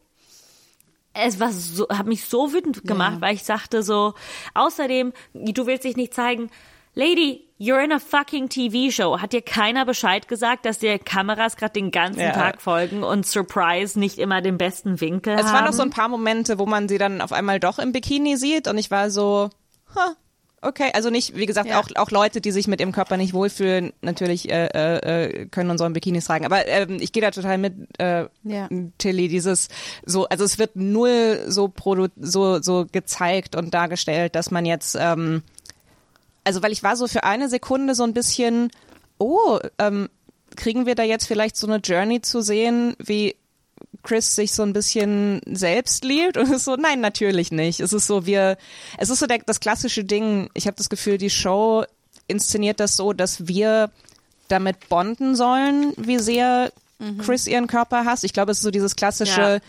es 1.14 1.40
war 1.40 1.52
so, 1.52 1.88
hat 1.90 2.06
mich 2.06 2.26
so 2.26 2.54
wütend 2.54 2.84
gemacht, 2.84 3.18
weil 3.20 3.34
ich 3.34 3.44
sagte 3.44 3.84
so, 3.84 4.14
außerdem, 4.54 5.12
du 5.34 5.66
willst 5.66 5.84
dich 5.84 5.98
nicht 5.98 6.14
zeigen, 6.14 6.50
Lady, 6.96 7.48
you're 7.58 7.82
in 7.84 7.92
a 7.92 8.00
fucking 8.00 8.50
TV-Show. 8.50 9.20
Hat 9.22 9.32
dir 9.34 9.42
keiner 9.42 9.86
Bescheid 9.86 10.28
gesagt, 10.28 10.66
dass 10.66 10.80
dir 10.80 10.98
Kameras 11.00 11.56
gerade 11.56 11.74
den 11.74 11.92
ganzen 11.92 12.20
Ja. 12.22 12.32
Tag 12.32 12.62
folgen 12.62 13.04
und 13.04 13.26
Surprise 13.26 13.98
nicht 14.00 14.18
immer 14.18 14.42
den 14.42 14.58
besten 14.58 15.00
Winkel 15.00 15.34
Es 15.38 15.46
haben? 15.46 15.54
waren 15.54 15.66
noch 15.66 15.74
so 15.74 15.84
ein 15.84 15.92
paar 15.92 16.10
Momente, 16.10 16.58
wo 16.60 16.66
man 16.66 16.90
sie 16.90 16.98
dann 16.98 17.22
auf 17.22 17.32
einmal 17.32 17.60
doch 17.60 17.80
im 17.80 17.92
Bikini 17.92 18.38
sieht 18.38 18.68
und 18.68 18.78
ich 18.78 18.90
war 18.92 19.12
so, 19.12 19.50
ha, 19.96 20.16
okay. 20.62 20.90
Also 20.94 21.10
nicht, 21.10 21.36
wie 21.38 21.46
gesagt, 21.46 21.70
Ja. 21.70 21.80
auch, 21.80 21.88
auch 21.96 22.12
Leute, 22.12 22.42
die 22.42 22.52
sich 22.52 22.68
mit 22.68 22.82
ihrem 22.82 22.92
Körper 22.92 23.18
nicht 23.18 23.34
wohlfühlen, 23.34 23.94
natürlich 24.02 24.50
äh, 24.52 24.66
äh, 24.74 25.26
äh, 25.42 25.46
können 25.46 25.70
unsere 25.70 25.90
Bikinis 25.92 26.26
tragen. 26.26 26.46
Aber 26.46 26.68
ähm, 26.68 26.98
ich 27.00 27.12
gehe 27.14 27.22
da 27.22 27.30
total 27.32 27.58
mit, 27.60 27.76
äh, 28.00 28.26
Ja. 28.44 28.68
Tilly, 28.98 29.28
dieses 29.28 29.70
so, 30.06 30.28
also 30.28 30.44
es 30.44 30.58
wird 30.58 30.76
null 30.76 31.46
so 31.48 31.68
produ 31.68 32.08
so, 32.20 32.62
so 32.62 32.88
gezeigt 32.92 33.56
und 33.56 33.74
dargestellt, 33.74 34.34
dass 34.36 34.50
man 34.52 34.66
jetzt, 34.66 34.98
ähm, 35.00 35.44
also 36.44 36.64
weil 36.64 36.72
ich 36.72 36.84
war 36.84 36.96
so 36.96 37.08
für 37.08 37.24
eine 37.24 37.50
Sekunde 37.50 37.96
so 37.96 38.04
ein 38.04 38.14
bisschen, 38.14 38.72
oh, 39.18 39.60
ähm, 39.78 40.10
kriegen 40.56 40.86
wir 40.86 40.96
da 40.96 41.04
jetzt 41.04 41.28
vielleicht 41.28 41.56
so 41.56 41.68
eine 41.68 41.78
Journey 41.78 42.22
zu 42.22 42.42
sehen, 42.42 42.96
wie 43.00 43.36
Chris 44.04 44.36
sich 44.36 44.54
so 44.54 44.64
ein 44.64 44.74
bisschen 44.74 45.42
selbst 45.46 46.04
liebt 46.04 46.38
und 46.38 46.52
ist 46.52 46.66
so, 46.66 46.76
nein, 46.76 47.02
natürlich 47.02 47.52
nicht. 47.52 47.80
Es 47.80 47.94
ist 47.94 48.08
so, 48.08 48.26
wir, 48.26 48.58
es 48.98 49.10
ist 49.10 49.20
so 49.20 49.28
der, 49.28 49.40
das 49.40 49.60
klassische 49.60 50.04
Ding. 50.04 50.50
Ich 50.54 50.68
habe 50.68 50.78
das 50.78 50.90
Gefühl, 50.90 51.18
die 51.18 51.30
Show 51.30 51.84
inszeniert 52.28 52.80
das 52.80 52.96
so, 52.96 53.14
dass 53.14 53.48
wir 53.48 53.92
damit 54.48 54.90
bonden 54.90 55.36
sollen, 55.36 55.94
wie 55.98 56.20
sehr 56.20 56.72
Chris 57.20 57.48
ihren 57.48 57.68
Körper 57.68 58.04
hasst. 58.04 58.24
Ich 58.24 58.34
glaube, 58.34 58.52
es 58.52 58.58
ist 58.58 58.64
so 58.64 58.72
dieses 58.72 58.96
klassische 58.96 59.42
Ja. 59.42 59.60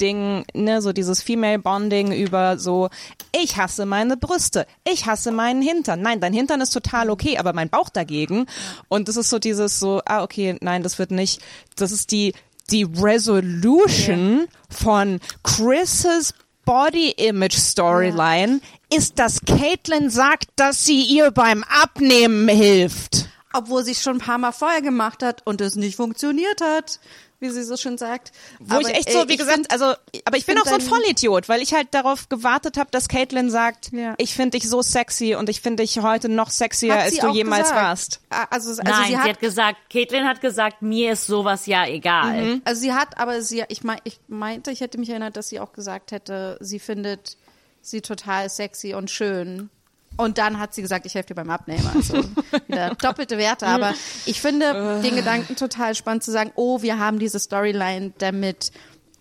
Ding, 0.00 0.44
ne, 0.54 0.82
so 0.82 0.92
dieses 0.92 1.22
Female 1.22 1.58
Bonding 1.58 2.12
über 2.12 2.58
so, 2.58 2.88
ich 3.32 3.56
hasse 3.56 3.86
meine 3.86 4.16
Brüste, 4.16 4.66
ich 4.90 5.06
hasse 5.06 5.32
meinen 5.32 5.62
Hintern. 5.62 6.00
Nein, 6.00 6.20
dein 6.20 6.32
Hintern 6.32 6.60
ist 6.60 6.70
total 6.70 7.10
okay, 7.10 7.38
aber 7.38 7.52
mein 7.52 7.68
Bauch 7.70 7.88
dagegen. 7.88 8.46
Und 8.88 9.08
das 9.08 9.16
ist 9.16 9.30
so 9.30 9.38
dieses 9.38 9.78
so, 9.78 10.02
ah, 10.04 10.22
okay, 10.22 10.56
nein, 10.60 10.82
das 10.82 10.98
wird 10.98 11.10
nicht, 11.10 11.40
das 11.76 11.92
ist 11.92 12.10
die, 12.10 12.34
die 12.70 12.84
Resolution 12.84 14.46
von 14.68 15.20
Chris's 15.42 16.34
Body 16.64 17.10
Image 17.12 17.54
Storyline 17.56 18.60
ist, 18.92 19.18
dass 19.20 19.40
Caitlyn 19.46 20.10
sagt, 20.10 20.48
dass 20.56 20.84
sie 20.84 21.02
ihr 21.02 21.30
beim 21.30 21.64
Abnehmen 21.64 22.48
hilft. 22.48 23.28
obwohl 23.52 23.84
sie 23.84 23.92
es 23.92 24.02
schon 24.02 24.16
ein 24.16 24.20
paar 24.20 24.38
Mal 24.38 24.52
vorher 24.52 24.82
gemacht 24.82 25.22
hat 25.22 25.40
und 25.46 25.60
es 25.62 25.76
nicht 25.76 25.96
funktioniert 25.96 26.60
hat. 26.60 27.00
Wie 27.40 27.50
sie 27.50 27.62
so 27.64 27.76
schön 27.76 27.98
sagt. 27.98 28.32
Wo 28.60 28.78
ich 28.78 28.88
echt 28.88 29.10
so, 29.10 29.20
äh, 29.22 29.28
wie 29.28 29.36
gesagt, 29.36 29.54
find- 29.56 29.70
also, 29.70 29.84
aber 30.24 30.36
ich 30.36 30.46
bin 30.46 30.56
find 30.56 30.60
auch 30.66 30.70
so 30.70 30.74
ein 30.76 30.80
Vollidiot, 30.80 31.48
weil 31.48 31.60
ich 31.62 31.74
halt 31.74 31.88
darauf 31.92 32.28
gewartet 32.28 32.76
habe, 32.78 32.90
dass 32.90 33.08
Caitlin 33.08 33.50
sagt, 33.50 33.92
Ja. 33.92 34.14
ich 34.18 34.34
finde 34.34 34.58
dich 34.58 34.68
so 34.68 34.80
sexy 34.82 35.34
und 35.34 35.48
ich 35.48 35.60
finde 35.60 35.82
dich 35.82 35.98
heute 36.00 36.28
noch 36.28 36.50
sexier, 36.50 36.94
Hat 36.94 37.00
als 37.02 37.14
sie 37.14 37.20
du 37.20 37.30
jemals 37.32 37.64
gesagt. 37.68 37.80
warst. 37.82 38.20
Also, 38.50 38.70
also 38.70 38.82
Nein, 38.82 39.06
sie 39.08 39.18
hat, 39.18 39.38
gesagt, 39.40 39.76
Caitlin 39.90 40.24
hat 40.26 40.40
gesagt, 40.40 40.82
mir 40.82 41.12
ist 41.12 41.26
sowas 41.26 41.66
ja 41.66 41.86
egal. 41.86 42.60
also 42.64 42.80
sie 42.80 42.92
hat, 42.94 43.18
aber 43.18 43.42
sie, 43.42 43.64
ich, 43.68 43.84
mein, 43.84 43.98
ich 44.04 44.18
meinte, 44.28 44.70
ich 44.70 44.80
hätte 44.80 44.98
mich 44.98 45.10
erinnert, 45.10 45.36
dass 45.36 45.48
sie 45.48 45.60
auch 45.60 45.72
gesagt 45.72 46.12
hätte, 46.12 46.56
sie 46.60 46.78
findet 46.78 47.36
sie 47.82 48.00
total 48.00 48.48
sexy 48.50 48.94
und 48.94 49.10
schön. 49.10 49.70
Und 50.16 50.38
dann 50.38 50.58
hat 50.58 50.74
sie 50.74 50.82
gesagt, 50.82 51.06
ich 51.06 51.14
helfe 51.14 51.28
dir 51.28 51.34
beim 51.34 51.50
Abnehmen. 51.50 51.88
Also 51.94 52.14
wieder 52.68 52.94
doppelte 52.94 53.38
Werte. 53.38 53.66
Aber 53.66 53.94
ich 54.24 54.40
finde 54.40 55.00
den 55.02 55.16
Gedanken 55.16 55.56
total 55.56 55.94
spannend 55.94 56.24
zu 56.24 56.30
sagen, 56.30 56.52
oh, 56.54 56.82
wir 56.82 56.98
haben 56.98 57.18
diese 57.18 57.38
Storyline, 57.38 58.12
damit 58.18 58.72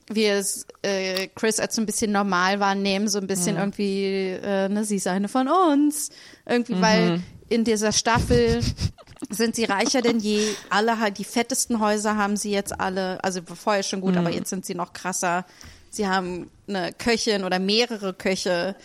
wir 0.08 0.36
es 0.36 0.68
äh, 0.84 1.28
Chris 1.36 1.60
als 1.60 1.76
so 1.76 1.82
ein 1.82 1.86
bisschen 1.86 2.12
normal 2.12 2.60
wahrnehmen, 2.60 3.08
so 3.08 3.18
ein 3.18 3.28
bisschen 3.28 3.58
irgendwie, 3.58 4.30
äh, 4.30 4.70
ne, 4.70 4.86
sie 4.86 4.98
ist 4.98 5.08
eine 5.08 5.28
von 5.28 5.48
uns. 5.48 6.10
Irgendwie, 6.46 6.80
weil 6.80 7.24
in 7.50 7.64
dieser 7.64 7.92
Staffel 7.92 8.62
sind 9.30 9.56
sie 9.56 9.66
reicher 9.66 10.02
denn 10.02 10.20
je. 10.20 10.54
Alle 10.70 11.00
halt, 11.00 11.18
die 11.18 11.24
fettesten 11.24 11.80
Häuser 11.80 12.18
haben 12.18 12.38
sie 12.38 12.52
jetzt 12.52 12.80
alle, 12.80 13.24
also 13.24 13.42
vorher 13.42 13.84
schon 13.84 14.02
gut, 14.02 14.16
aber 14.18 14.30
jetzt 14.30 14.50
sind 14.50 14.66
sie 14.66 14.76
noch 14.76 14.94
krasser. 14.94 15.46
Sie 15.90 16.08
haben 16.08 16.50
eine 16.68 16.92
Köchin 16.94 17.44
oder 17.44 17.58
mehrere 17.60 18.14
Köche, 18.14 18.76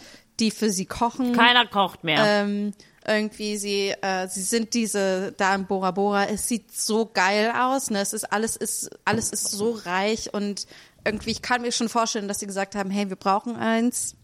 die 0.40 0.50
für 0.50 0.70
sie 0.70 0.86
kochen. 0.86 1.32
Keiner 1.36 1.66
kocht 1.66 2.04
mehr. 2.04 2.24
Ähm, 2.24 2.72
irgendwie 3.06 3.56
sie, 3.56 3.94
äh, 4.02 4.28
sie 4.28 4.42
sind 4.42 4.74
diese 4.74 5.32
da 5.36 5.54
in 5.54 5.66
Bora 5.66 5.90
Bora. 5.90 6.24
Es 6.26 6.48
sieht 6.48 6.72
so 6.76 7.06
geil 7.06 7.52
aus. 7.58 7.90
Ne? 7.90 8.00
Es 8.00 8.12
ist 8.12 8.24
alles 8.32 8.56
ist 8.56 8.90
alles 9.04 9.30
ist 9.30 9.50
so 9.50 9.70
reich 9.84 10.32
und 10.34 10.66
irgendwie 11.04 11.30
ich 11.30 11.42
kann 11.42 11.62
mir 11.62 11.72
schon 11.72 11.88
vorstellen, 11.88 12.28
dass 12.28 12.40
sie 12.40 12.46
gesagt 12.46 12.74
haben, 12.74 12.90
hey, 12.90 13.08
wir 13.08 13.16
brauchen 13.16 13.56
eins, 13.56 14.16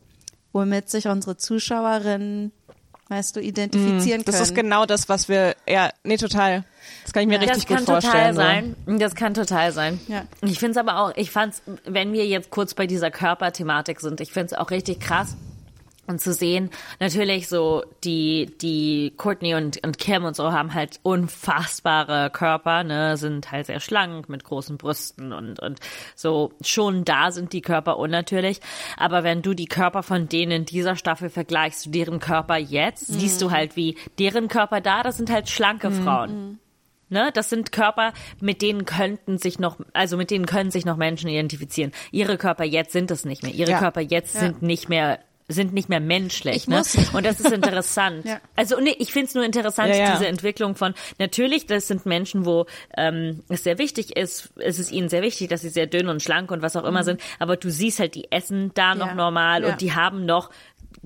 womit 0.53 0.91
sich 0.91 1.09
unsere 1.09 1.37
Zuschauerinnen, 1.39 2.53
weißt 3.09 3.37
du, 3.37 3.41
identifizieren 3.41 4.25
Das 4.25 4.35
können. 4.35 4.45
ist 4.45 4.55
genau 4.55 4.85
das, 4.85 5.09
was 5.09 5.29
wir, 5.29 5.57
ja, 5.67 5.91
nee, 6.05 6.17
total. 6.19 6.65
Das 7.03 7.13
kann 7.13 7.23
ich 7.23 7.29
mir 7.29 7.41
richtig 7.41 7.65
das 7.65 7.67
kann 7.67 7.79
gut 7.79 7.87
vorstellen. 7.87 8.35
total 8.35 8.35
so. 8.35 8.41
sein. 8.87 8.99
Das 8.99 9.15
kann 9.15 9.35
total 9.35 9.73
sein. 9.73 10.01
Ja. 10.09 10.25
Ich 10.43 10.59
finde 10.59 10.73
es 10.73 10.77
aber 10.77 11.01
auch, 11.01 11.13
ich 11.17 11.31
fand's, 11.31 11.63
wenn 11.85 12.13
wir 12.13 12.27
jetzt 12.27 12.51
kurz 12.51 12.75
bei 12.75 12.87
dieser 12.87 13.11
Körperthematik 13.11 14.01
sind, 14.01 14.21
ich 14.21 14.33
finde 14.33 14.47
es 14.47 14.53
auch 14.55 14.71
richtig 14.71 15.01
krass. 15.01 15.37
Und 16.07 16.21
zu 16.21 16.33
sehen, 16.33 16.71
natürlich 17.01 17.49
so, 17.49 17.85
die, 18.05 18.55
die 18.61 19.13
Courtney 19.17 19.55
und, 19.55 19.85
und 19.85 19.99
Kim 19.99 20.25
und 20.25 20.37
so 20.37 20.53
haben 20.53 20.73
halt 20.73 21.01
unfassbare 21.03 22.31
Körper, 22.31 22.85
ne, 22.85 23.17
sind 23.17 23.51
halt 23.51 23.67
sehr 23.67 23.81
schlank 23.81 24.29
mit 24.29 24.45
großen 24.45 24.77
Brüsten 24.79 25.33
und, 25.33 25.61
und 25.61 25.81
so, 26.15 26.53
schon 26.61 27.05
da 27.05 27.31
sind 27.33 27.53
die 27.53 27.61
Körper 27.61 27.99
unnatürlich. 27.99 28.61
Aber 28.97 29.25
wenn 29.25 29.43
du 29.43 29.55
die 29.55 29.67
Körper 29.67 30.03
von 30.03 30.29
denen 30.29 30.53
in 30.53 30.65
dieser 30.65 30.97
Staffel 30.97 31.29
vergleichst 31.29 31.83
zu 31.83 31.91
deren 31.91 32.21
Körper 32.21 32.57
jetzt, 32.57 33.07
siehst 33.07 33.43
du 33.43 33.51
halt 33.51 33.77
wie 33.77 33.97
deren 34.19 34.49
Körper 34.49 34.81
da, 34.81 35.03
das 35.03 35.17
sind 35.17 35.31
halt 35.31 35.49
schlanke 35.49 35.91
Frauen. 35.91 36.59
Ne, 37.09 37.31
das 37.33 37.51
sind 37.51 37.71
Körper, 37.71 38.13
mit 38.41 38.63
denen 38.63 38.85
könnten 38.85 39.39
sich 39.39 39.61
noch, 39.61 39.79
also 39.93 40.17
mit 40.17 40.33
denen 40.33 40.45
können 40.45 40.73
sich 40.73 40.85
noch 40.85 40.97
Menschen 40.97 41.31
identifizieren. 41.31 41.93
Ihre 42.11 42.37
Körper 42.37 42.65
jetzt 42.65 42.91
sind 42.91 43.13
es 43.13 43.25
nicht 43.25 43.45
mehr. 43.45 43.55
Ihre 43.55 43.71
Ja. 43.73 43.79
Körper 43.79 44.01
jetzt 44.01 44.33
sind 44.33 44.63
nicht 44.63 44.89
mehr 44.89 45.21
sind 45.49 45.73
nicht 45.73 45.89
mehr 45.89 46.01
menschlich. 46.01 46.57
Ich 46.57 46.69
ne? 46.69 46.79
muss- 46.79 46.97
Und 47.13 47.25
das 47.25 47.39
ist 47.41 47.53
interessant. 47.53 48.25
Ja. 48.25 48.41
Also 48.57 48.81
nee, 48.81 48.97
ich 48.99 49.13
finde 49.13 49.29
es 49.29 49.35
nur 49.35 49.45
interessant, 49.45 49.91
Ja, 49.91 49.97
ja. 49.97 50.13
diese 50.13 50.27
Entwicklung 50.27 50.75
von 50.75 50.95
natürlich, 51.19 51.67
das 51.67 51.87
sind 51.87 52.05
Menschen, 52.07 52.45
wo 52.47 52.67
ähm, 52.97 53.43
es 53.49 53.63
sehr 53.63 53.79
wichtig 53.79 54.17
ist, 54.17 54.51
es 54.57 54.79
ist 54.79 54.91
ihnen 54.91 55.09
sehr 55.09 55.23
wichtig, 55.23 55.49
dass 55.49 55.61
sie 55.61 55.69
sehr 55.69 55.87
dünn 55.87 56.09
und 56.09 56.23
schlank 56.23 56.51
und 56.51 56.63
was 56.63 56.75
auch 56.77 56.85
immer 56.85 57.05
sind, 57.05 57.21
aber 57.39 57.57
du 57.57 57.71
siehst 57.71 58.01
halt, 58.01 58.15
die 58.17 58.31
essen 58.33 58.73
da 58.75 58.95
noch 58.95 59.07
Mhm. 59.07 59.11
Ja. 59.11 59.15
normal 59.15 59.63
Ja. 59.63 59.69
und 59.71 59.81
die 59.81 59.93
haben 59.95 60.27
noch 60.27 60.51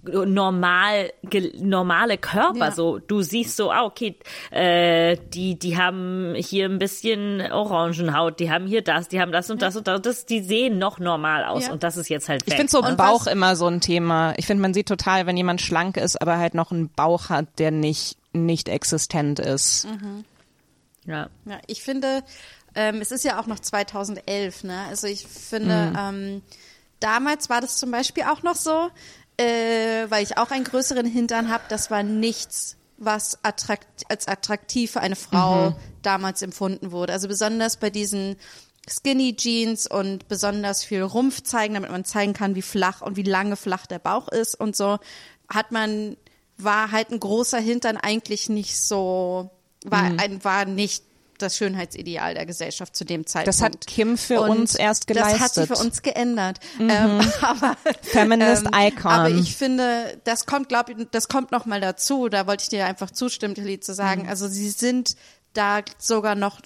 normal 0.02 1.12
ge, 1.24 1.52
normale 1.60 2.16
Körper 2.16 2.66
Ja. 2.66 2.70
so 2.72 2.98
du 2.98 3.22
siehst 3.22 3.56
so 3.56 3.70
ah 3.70 3.84
okay 3.84 4.16
äh, 4.50 5.16
die 5.34 5.58
die 5.58 5.76
haben 5.76 6.34
hier 6.36 6.66
ein 6.66 6.78
bisschen 6.78 7.40
Orangenhaut 7.52 8.40
die 8.40 8.50
haben 8.50 8.66
hier 8.66 8.82
das 8.82 9.08
die 9.08 9.20
haben 9.20 9.32
das 9.32 9.50
und 9.50 9.60
das 9.62 9.76
und 9.76 9.86
das, 9.88 10.00
das 10.02 10.26
die 10.26 10.40
sehen 10.42 10.78
noch 10.78 10.98
normal 10.98 11.44
aus 11.44 11.66
Ja. 11.66 11.72
und 11.72 11.82
das 11.82 11.96
ist 11.96 12.08
jetzt 12.08 12.28
halt 12.28 12.42
weg. 12.42 12.48
Ich 12.48 12.54
finde 12.56 12.70
so 12.70 12.82
Und 12.82 12.96
Bauch 12.96 13.26
was- 13.26 13.32
immer 13.32 13.56
so 13.56 13.66
ein 13.66 13.80
Thema. 13.80 14.32
Ich 14.36 14.46
finde, 14.46 14.62
man 14.62 14.72
sieht 14.74 14.88
total, 14.88 15.26
wenn 15.26 15.36
jemand 15.36 15.60
schlank 15.60 15.96
ist, 15.96 16.20
aber 16.20 16.38
halt 16.38 16.54
noch 16.54 16.70
einen 16.72 16.88
Bauch 16.88 17.28
hat, 17.28 17.58
der 17.58 17.70
nicht, 17.70 18.16
nicht 18.32 18.68
existent 18.68 19.38
ist. 19.38 19.86
ja. 21.06 21.28
Ja, 21.44 21.58
ich 21.66 21.82
finde, 21.82 22.22
ähm, 22.74 23.00
es 23.00 23.10
ist 23.10 23.24
ja 23.24 23.40
auch 23.40 23.46
noch 23.46 23.58
2011, 23.58 24.64
ne? 24.64 24.78
Also 24.88 25.06
ich 25.08 25.26
finde, 25.26 25.90
Mhm. 25.90 25.96
ähm, 25.98 26.42
damals 27.00 27.50
war 27.50 27.60
das 27.60 27.78
zum 27.78 27.90
Beispiel 27.90 28.24
auch 28.24 28.42
noch 28.42 28.54
so, 28.54 28.88
äh, 29.40 30.10
weil 30.10 30.22
ich 30.22 30.36
auch 30.38 30.50
einen 30.50 30.64
größeren 30.64 31.06
Hintern 31.06 31.48
habe, 31.50 31.64
das 31.68 31.90
war 31.90 32.02
nichts, 32.02 32.76
was 32.98 33.38
attrakt 33.42 33.86
als 34.08 34.28
attraktiv 34.28 34.90
für 34.92 35.00
eine 35.00 35.16
Frau 35.16 35.70
Mhm. 35.70 35.74
damals 36.02 36.42
empfunden 36.42 36.92
wurde. 36.92 37.12
Also 37.12 37.28
besonders 37.28 37.78
bei 37.78 37.90
diesen 37.90 38.36
Skinny 38.88 39.36
Jeans 39.36 39.86
und 39.86 40.28
besonders 40.28 40.84
viel 40.84 41.02
Rumpf 41.02 41.42
zeigen, 41.42 41.74
damit 41.74 41.90
man 41.90 42.04
zeigen 42.04 42.32
kann, 42.32 42.54
wie 42.54 42.62
flach 42.62 43.00
und 43.02 43.16
wie 43.16 43.22
lange 43.22 43.56
flach 43.56 43.86
der 43.86 43.98
Bauch 43.98 44.28
ist 44.28 44.54
und 44.54 44.76
so, 44.76 44.98
hat 45.48 45.72
man, 45.72 46.16
war 46.58 46.90
halt 46.90 47.10
ein 47.10 47.20
großer 47.20 47.58
Hintern 47.58 47.96
eigentlich 47.96 48.48
nicht 48.48 48.80
so, 48.80 49.50
war, 49.84 50.10
ein, 50.18 50.44
war 50.44 50.64
nicht 50.66 51.04
das 51.42 51.56
Schönheitsideal 51.56 52.34
der 52.34 52.46
Gesellschaft 52.46 52.94
zu 52.96 53.04
dem 53.04 53.26
Zeitpunkt. 53.26 53.48
Das 53.48 53.62
hat 53.62 53.86
Kim 53.86 54.16
für 54.18 54.40
Und 54.42 54.50
uns 54.50 54.74
erst 54.74 55.08
Das 55.10 55.18
hat 55.18 55.26
sie 55.26 55.34
geleistet. 55.36 55.66
für 55.68 55.76
uns 55.84 56.02
geändert. 56.02 56.60
Ähm, 56.80 57.20
aber, 57.42 57.76
Feminist 58.02 58.66
Icon. 58.74 59.10
aber 59.10 59.30
ich 59.30 59.56
finde, 59.56 60.18
das 60.24 60.46
kommt, 60.46 60.68
glaube 60.68 60.92
ich, 60.92 61.06
das 61.10 61.28
kommt 61.28 61.52
noch 61.52 61.66
mal 61.66 61.80
dazu. 61.80 62.28
Da 62.28 62.46
wollte 62.46 62.62
ich 62.64 62.68
dir 62.68 62.86
einfach 62.86 63.10
zustimmen, 63.10 63.54
Tilly, 63.54 63.80
zu 63.80 63.94
sagen. 63.94 64.28
Also 64.28 64.48
sie 64.48 64.70
sind 64.70 65.14
da 65.52 65.80
sogar 65.98 66.34
noch, 66.34 66.60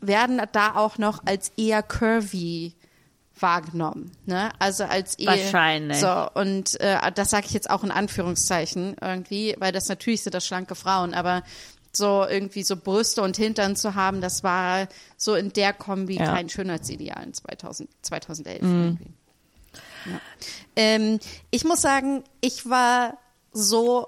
werden 0.00 0.40
da 0.52 0.74
auch 0.76 0.98
noch 0.98 1.24
als 1.26 1.52
eher 1.56 1.82
curvy 1.82 2.74
wahrgenommen, 3.38 4.12
ne? 4.26 4.50
Also 4.58 4.84
als 4.84 5.14
eher 5.18 5.28
Wahrscheinlich. 5.28 5.98
so 5.98 6.28
und 6.34 6.78
äh, 6.80 6.98
das 7.14 7.30
sage 7.30 7.46
ich 7.46 7.52
jetzt 7.52 7.70
auch 7.70 7.82
in 7.82 7.90
Anführungszeichen 7.90 8.96
irgendwie, 9.00 9.56
weil 9.58 9.72
das 9.72 9.88
natürlich 9.88 10.22
sind 10.22 10.34
das 10.34 10.46
schlanke 10.46 10.74
Frauen, 10.74 11.14
aber 11.14 11.42
so 11.92 12.24
irgendwie 12.28 12.62
so 12.62 12.76
Brüste 12.76 13.22
und 13.22 13.36
Hintern 13.36 13.74
zu 13.76 13.94
haben, 13.94 14.20
das 14.20 14.42
war 14.44 14.86
so 15.16 15.34
in 15.34 15.52
der 15.52 15.72
Kombi 15.72 16.16
Ja. 16.18 16.26
kein 16.26 16.48
Schönheitsideal 16.48 17.22
in 17.24 17.34
2000, 17.34 17.88
2011 18.02 18.62
irgendwie. 18.62 19.10
Ja. 20.06 20.20
Ähm, 20.76 21.20
ich 21.50 21.64
muss 21.64 21.80
sagen, 21.82 22.24
ich 22.40 22.68
war 22.68 23.18
so 23.52 24.06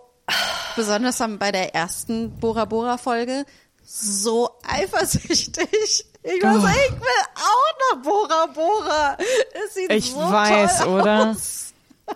besonders 0.77 1.21
am- 1.21 1.39
bei 1.39 1.53
der 1.53 1.75
ersten 1.75 2.39
Bora 2.39 2.65
Bora 2.65 2.97
Folge 2.99 3.45
so 3.85 4.51
eifersüchtig. 4.67 6.07
Ich 6.23 6.43
war 6.43 6.55
so, 6.61 6.67
ich 6.69 6.93
will 6.93 7.09
auch 7.35 7.97
noch 7.97 8.03
Bora 8.03 8.47
Bora. 8.47 9.17
Es 9.67 9.75
sieht 9.75 9.91
Ich 9.93 10.13
so 10.13 10.19
weiß, 10.19 10.79
toll 10.79 11.01
oder? 11.01 11.31
Aus. 11.33 11.72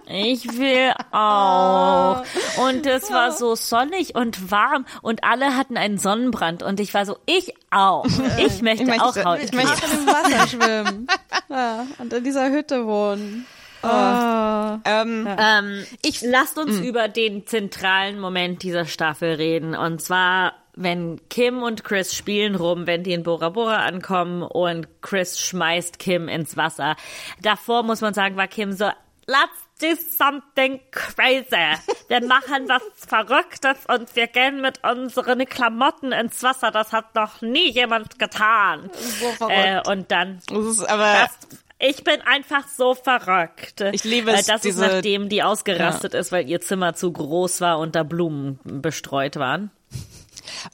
Ich 0.08 0.46
will 0.58 0.92
auch. 1.12 2.22
Und 2.58 2.86
es 2.86 3.10
war 3.10 3.32
so 3.32 3.54
sonnig 3.54 4.14
und 4.14 4.50
warm 4.50 4.86
und 5.02 5.24
alle 5.24 5.56
hatten 5.56 5.76
einen 5.76 5.98
Sonnenbrand 5.98 6.62
und 6.62 6.80
ich 6.80 6.94
war 6.94 7.06
so, 7.06 7.16
ich 7.26 7.54
auch. 7.70 8.04
Ich 8.38 8.62
möchte 8.62 8.82
Ich 8.84 8.88
möchte- 8.88 9.02
auch 9.04 9.24
Haut. 9.24 9.38
ich 9.42 9.52
möchte 9.52 9.84
im 9.92 10.06
Wasser 10.06 10.48
schwimmen. 10.48 11.06
Ja, 11.48 11.86
und 11.98 12.12
in 12.12 12.24
dieser 12.24 12.50
Hütte 12.50 12.86
wohnen. 12.86 13.46
Ähm, 13.84 15.28
Ähm, 15.38 15.86
Ich- 16.02 16.22
lasst 16.22 16.58
uns 16.58 16.78
über 16.80 17.08
den 17.08 17.46
zentralen 17.46 18.18
Moment 18.18 18.62
dieser 18.62 18.84
Staffel 18.86 19.34
reden. 19.34 19.76
Und 19.76 20.00
zwar, 20.02 20.54
wenn 20.74 21.20
Kim 21.28 21.62
und 21.62 21.84
Chris 21.84 22.14
spielen 22.14 22.54
rum, 22.56 22.86
wenn 22.86 23.02
die 23.04 23.12
in 23.12 23.22
Bora 23.22 23.50
Bora 23.50 23.84
ankommen 23.84 24.42
und 24.42 24.88
Chris 25.02 25.38
schmeißt 25.40 25.98
Kim 25.98 26.28
ins 26.28 26.56
Wasser. 26.56 26.96
Davor 27.42 27.82
muss 27.84 28.00
man 28.00 28.12
sagen, 28.14 28.36
war 28.36 28.48
Kim 28.48 28.72
so, 28.72 28.86
let's 29.26 29.65
do 29.80 29.88
something 30.16 30.80
crazy. 30.90 31.76
Wir 32.08 32.24
machen 32.24 32.68
was 32.68 32.82
Verrücktes 32.94 33.76
und 33.88 34.14
wir 34.16 34.26
gehen 34.26 34.60
mit 34.60 34.80
unseren 34.84 35.44
Klamotten 35.46 36.12
ins 36.12 36.42
Wasser. 36.42 36.70
Das 36.70 36.92
hat 36.92 37.14
noch 37.14 37.42
nie 37.42 37.70
jemand 37.70 38.18
getan. 38.18 38.90
So 38.94 39.26
verrückt. 39.32 39.56
Äh, 39.86 39.90
und 39.90 40.10
dann 40.10 40.40
das 40.48 40.64
ist 40.66 40.84
aber, 40.88 41.12
das, 41.12 41.38
ich 41.78 42.02
bin 42.04 42.20
einfach 42.22 42.66
so 42.68 42.94
verrückt. 42.94 43.82
Ich 43.92 44.04
liebe 44.04 44.30
Äh, 44.30 44.36
es, 44.40 44.46
Das 44.46 44.62
diese- 44.62 44.84
ist 44.86 44.92
nachdem 44.92 45.28
die 45.28 45.42
ausgerastet 45.42 46.14
ist, 46.14 46.32
weil 46.32 46.48
ihr 46.48 46.60
Zimmer 46.60 46.94
zu 46.94 47.12
groß 47.12 47.60
war 47.60 47.78
und 47.78 47.94
da 47.94 48.02
Blumen 48.02 48.58
bestreut 48.64 49.36
waren. 49.36 49.70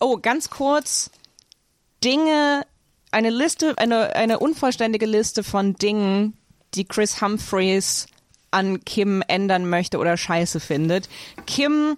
oh, 0.00 0.16
ganz 0.18 0.48
kurz, 0.50 1.10
Dinge, 2.04 2.66
eine 3.10 3.30
Liste, 3.30 3.74
eine, 3.78 4.14
eine 4.16 4.38
unvollständige 4.38 5.06
Liste 5.06 5.42
von 5.44 5.74
Dingen, 5.74 6.36
die 6.74 6.84
Chris 6.84 7.20
Humphreys 7.20 8.06
an 8.52 8.84
Kim 8.84 9.22
ändern 9.26 9.68
möchte 9.68 9.98
oder 9.98 10.16
scheiße 10.16 10.60
findet. 10.60 11.08
Kim 11.46 11.96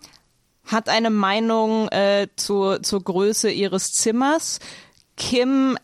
hat 0.64 0.88
eine 0.88 1.10
Meinung 1.10 1.88
äh, 1.88 2.28
zur, 2.36 2.82
zur 2.82 3.04
Größe 3.04 3.50
ihres 3.50 3.92
Zimmers. 3.92 4.60
Kim 5.16 5.76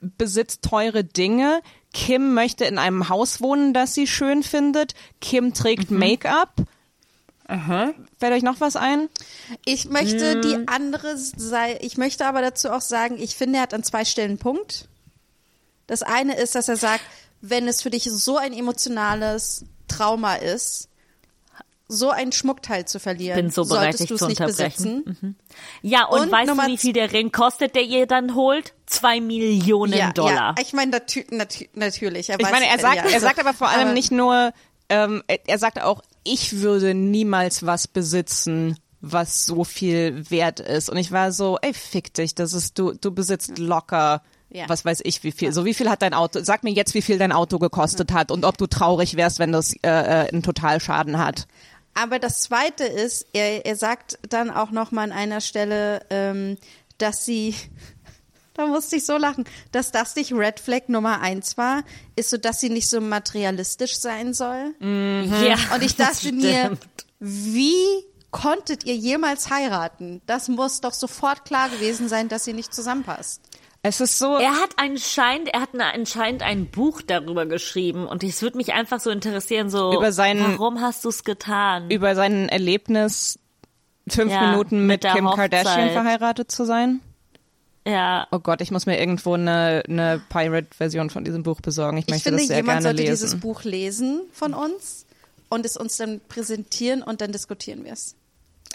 besitzt 0.00 0.62
teure 0.62 1.04
Dinge. 1.04 1.60
Kim 1.92 2.32
möchte 2.32 2.64
in 2.64 2.78
einem 2.78 3.10
Haus 3.10 3.42
wohnen, 3.42 3.74
das 3.74 3.94
sie 3.94 4.06
schön 4.06 4.42
findet. 4.42 4.94
Kim 5.20 5.52
trägt 5.52 5.90
Make-up. 5.90 6.54
Fällt 8.18 8.32
euch 8.32 8.42
noch 8.42 8.60
was 8.60 8.76
ein? 8.76 9.10
Ich 9.66 9.90
möchte 9.90 10.40
die 10.40 10.66
andere 10.68 11.18
Seite, 11.18 11.84
ich 11.84 11.98
möchte 11.98 12.24
aber 12.24 12.40
dazu 12.40 12.70
auch 12.70 12.80
sagen, 12.80 13.18
ich 13.20 13.36
finde, 13.36 13.58
er 13.58 13.62
hat 13.62 13.74
an 13.74 13.82
zwei 13.82 14.06
Stellen 14.06 14.30
einen 14.30 14.38
Punkt. 14.38 14.88
Das 15.86 16.02
eine 16.02 16.36
ist, 16.36 16.54
dass 16.54 16.68
er 16.68 16.78
sagt, 16.78 17.02
wenn 17.42 17.68
es 17.68 17.82
für 17.82 17.90
dich 17.90 18.04
so 18.04 18.38
ein 18.38 18.54
emotionales 18.54 19.66
Trauma 19.96 20.34
ist, 20.36 20.88
so 21.88 22.08
ein 22.10 22.32
Schmuckteil 22.32 22.86
zu 22.86 22.98
verlieren, 22.98 23.36
Bin 23.36 23.50
so 23.50 23.64
du 23.64 23.74
es 23.76 23.96
zu 23.98 24.14
nicht 24.26 24.40
unterbrechen. 24.40 25.04
besitzen. 25.04 25.36
Ja, 25.82 26.04
und, 26.06 26.20
Und 26.20 26.32
weißt 26.32 26.48
Nummer 26.48 26.64
du, 26.66 26.72
wie 26.72 26.78
viel 26.78 26.94
der 26.94 27.12
Ring 27.12 27.32
kostet, 27.32 27.74
der 27.74 27.82
ihr 27.82 28.06
dann 28.06 28.34
holt? 28.34 28.72
Zwei 28.86 29.20
Millionen 29.20 29.92
Ja, 29.92 30.10
Dollar. 30.12 30.54
ja, 30.56 30.62
ich 30.62 30.72
meine, 30.72 30.92
natü 30.92 31.24
natü 31.30 31.66
natürlich. 31.74 32.30
Er 32.30 32.40
Ich 32.40 32.46
weiß- 32.46 32.50
meine, 32.50 32.66
er 32.68 32.78
sagt, 32.78 32.96
ja, 32.96 33.02
er 33.02 33.14
also- 33.14 33.26
sagt 33.26 33.38
aber 33.40 33.52
vor 33.52 33.68
allem 33.68 33.88
aber- 33.88 33.92
nicht 33.92 34.10
nur, 34.10 34.52
ähm, 34.88 35.22
er- 35.26 35.46
er 35.46 35.58
sagt 35.58 35.82
auch, 35.82 36.02
ich 36.24 36.60
würde 36.60 36.94
niemals 36.94 37.66
was 37.66 37.88
besitzen, 37.88 38.78
was 39.02 39.44
so 39.44 39.64
viel 39.64 40.30
wert 40.30 40.60
ist. 40.60 40.88
Und 40.88 40.96
ich 40.96 41.12
war 41.12 41.32
so, 41.32 41.58
ey, 41.60 41.74
fick 41.74 42.14
dich, 42.14 42.34
das 42.34 42.54
ist, 42.54 42.78
du, 42.78 42.92
du 42.92 43.10
besitzt 43.12 43.58
locker, 43.58 44.22
Ja. 44.52 44.68
was 44.68 44.84
weiß 44.84 45.00
ich, 45.04 45.22
wie 45.24 45.32
viel. 45.32 45.52
So, 45.52 45.64
wie 45.64 45.74
viel 45.74 45.88
hat 45.88 46.02
dein 46.02 46.14
Auto, 46.14 46.40
sag 46.42 46.62
mir 46.62 46.72
jetzt, 46.72 46.94
wie 46.94 47.02
viel 47.02 47.18
dein 47.18 47.32
Auto 47.32 47.58
gekostet 47.58 48.12
hat 48.12 48.30
und 48.30 48.44
ob 48.44 48.58
du 48.58 48.66
traurig 48.66 49.16
wärst, 49.16 49.38
wenn 49.38 49.52
das 49.52 49.72
äh, 49.82 49.88
äh, 49.88 50.28
einen 50.28 50.42
Totalschaden 50.42 51.18
hat. 51.18 51.46
Aber 51.94 52.18
das 52.18 52.40
Zweite 52.40 52.84
ist, 52.84 53.26
er, 53.32 53.66
er 53.66 53.76
sagt 53.76 54.18
dann 54.28 54.50
auch 54.50 54.70
noch 54.70 54.92
mal 54.92 55.04
an 55.04 55.12
einer 55.12 55.40
Stelle, 55.40 56.04
ähm, 56.10 56.58
dass 56.98 57.24
sie, 57.24 57.54
da 58.54 58.66
musste 58.66 58.96
ich 58.96 59.06
so 59.06 59.16
lachen, 59.16 59.44
dass 59.72 59.90
das 59.90 60.16
nicht 60.16 60.32
Red 60.32 60.60
Flag 60.60 60.88
Nummer 60.88 61.20
eins 61.20 61.56
war, 61.56 61.82
ist 62.16 62.30
so, 62.30 62.36
dass 62.36 62.60
sie 62.60 62.70
nicht 62.70 62.88
so 62.88 63.00
materialistisch 63.00 63.96
sein 63.96 64.34
soll. 64.34 64.74
ja. 64.80 65.56
Und 65.74 65.82
ich 65.82 65.96
dachte 65.96 66.32
mir, 66.32 66.76
wie 67.18 68.04
konntet 68.30 68.84
ihr 68.84 68.96
jemals 68.96 69.50
heiraten? 69.50 70.22
Das 70.26 70.48
muss 70.48 70.80
doch 70.80 70.94
sofort 70.94 71.44
klar 71.44 71.68
gewesen 71.68 72.08
sein, 72.08 72.28
dass 72.28 72.44
sie 72.44 72.54
nicht 72.54 72.74
zusammenpasst. 72.74 73.40
Es 73.84 74.00
ist 74.00 74.18
so, 74.18 74.36
Er 74.38 74.52
hat 74.60 74.70
anscheinend, 74.76 75.48
er 75.48 75.60
hat 75.62 75.70
eine, 75.74 75.92
anscheinend 75.92 76.42
ein 76.42 76.66
Buch 76.66 77.02
darüber 77.02 77.46
geschrieben 77.46 78.06
und 78.06 78.22
es 78.22 78.40
würde 78.40 78.56
mich 78.56 78.72
einfach 78.74 79.00
so 79.00 79.10
interessieren, 79.10 79.70
so 79.70 79.92
Über 79.92 80.12
seinen- 80.12 80.56
warum 80.58 80.80
hast 80.80 81.04
du 81.04 81.08
es 81.08 81.24
getan? 81.24 81.90
über 81.90 82.14
sein 82.14 82.48
Erlebnis, 82.48 83.40
fünf 84.08 84.30
Ja, 84.30 84.50
Minuten 84.50 84.86
mit 84.86 85.02
mit, 85.02 85.12
Kim 85.12 85.26
Kardashian 85.26 85.74
Hochzeit. 85.88 85.92
verheiratet 85.92 86.50
zu 86.52 86.64
sein. 86.64 87.00
ja, 87.84 88.28
Oh 88.30 88.38
Gott, 88.38 88.60
ich 88.60 88.70
muss 88.70 88.86
mir 88.86 89.00
irgendwo 89.00 89.34
eine, 89.34 89.82
eine 89.88 90.22
Pirate-Version 90.28 91.10
von 91.10 91.24
diesem 91.24 91.42
Buch 91.42 91.60
besorgen. 91.60 91.96
Ich 91.96 92.04
Ich 92.06 92.10
möchte 92.10 92.24
finde, 92.28 92.38
das 92.38 92.46
sehr 92.46 92.56
jemand 92.58 92.82
gerne 92.82 92.82
sollte 92.84 93.02
lesen. 93.02 93.10
dieses 93.26 93.40
Buch 93.40 93.64
lesen 93.64 94.20
von 94.32 94.54
uns 94.54 95.06
und 95.48 95.66
es 95.66 95.76
uns 95.76 95.96
dann 95.96 96.20
präsentieren 96.28 97.02
und 97.02 97.20
dann 97.20 97.32
diskutieren 97.32 97.84
wir 97.84 97.94
es. 97.94 98.14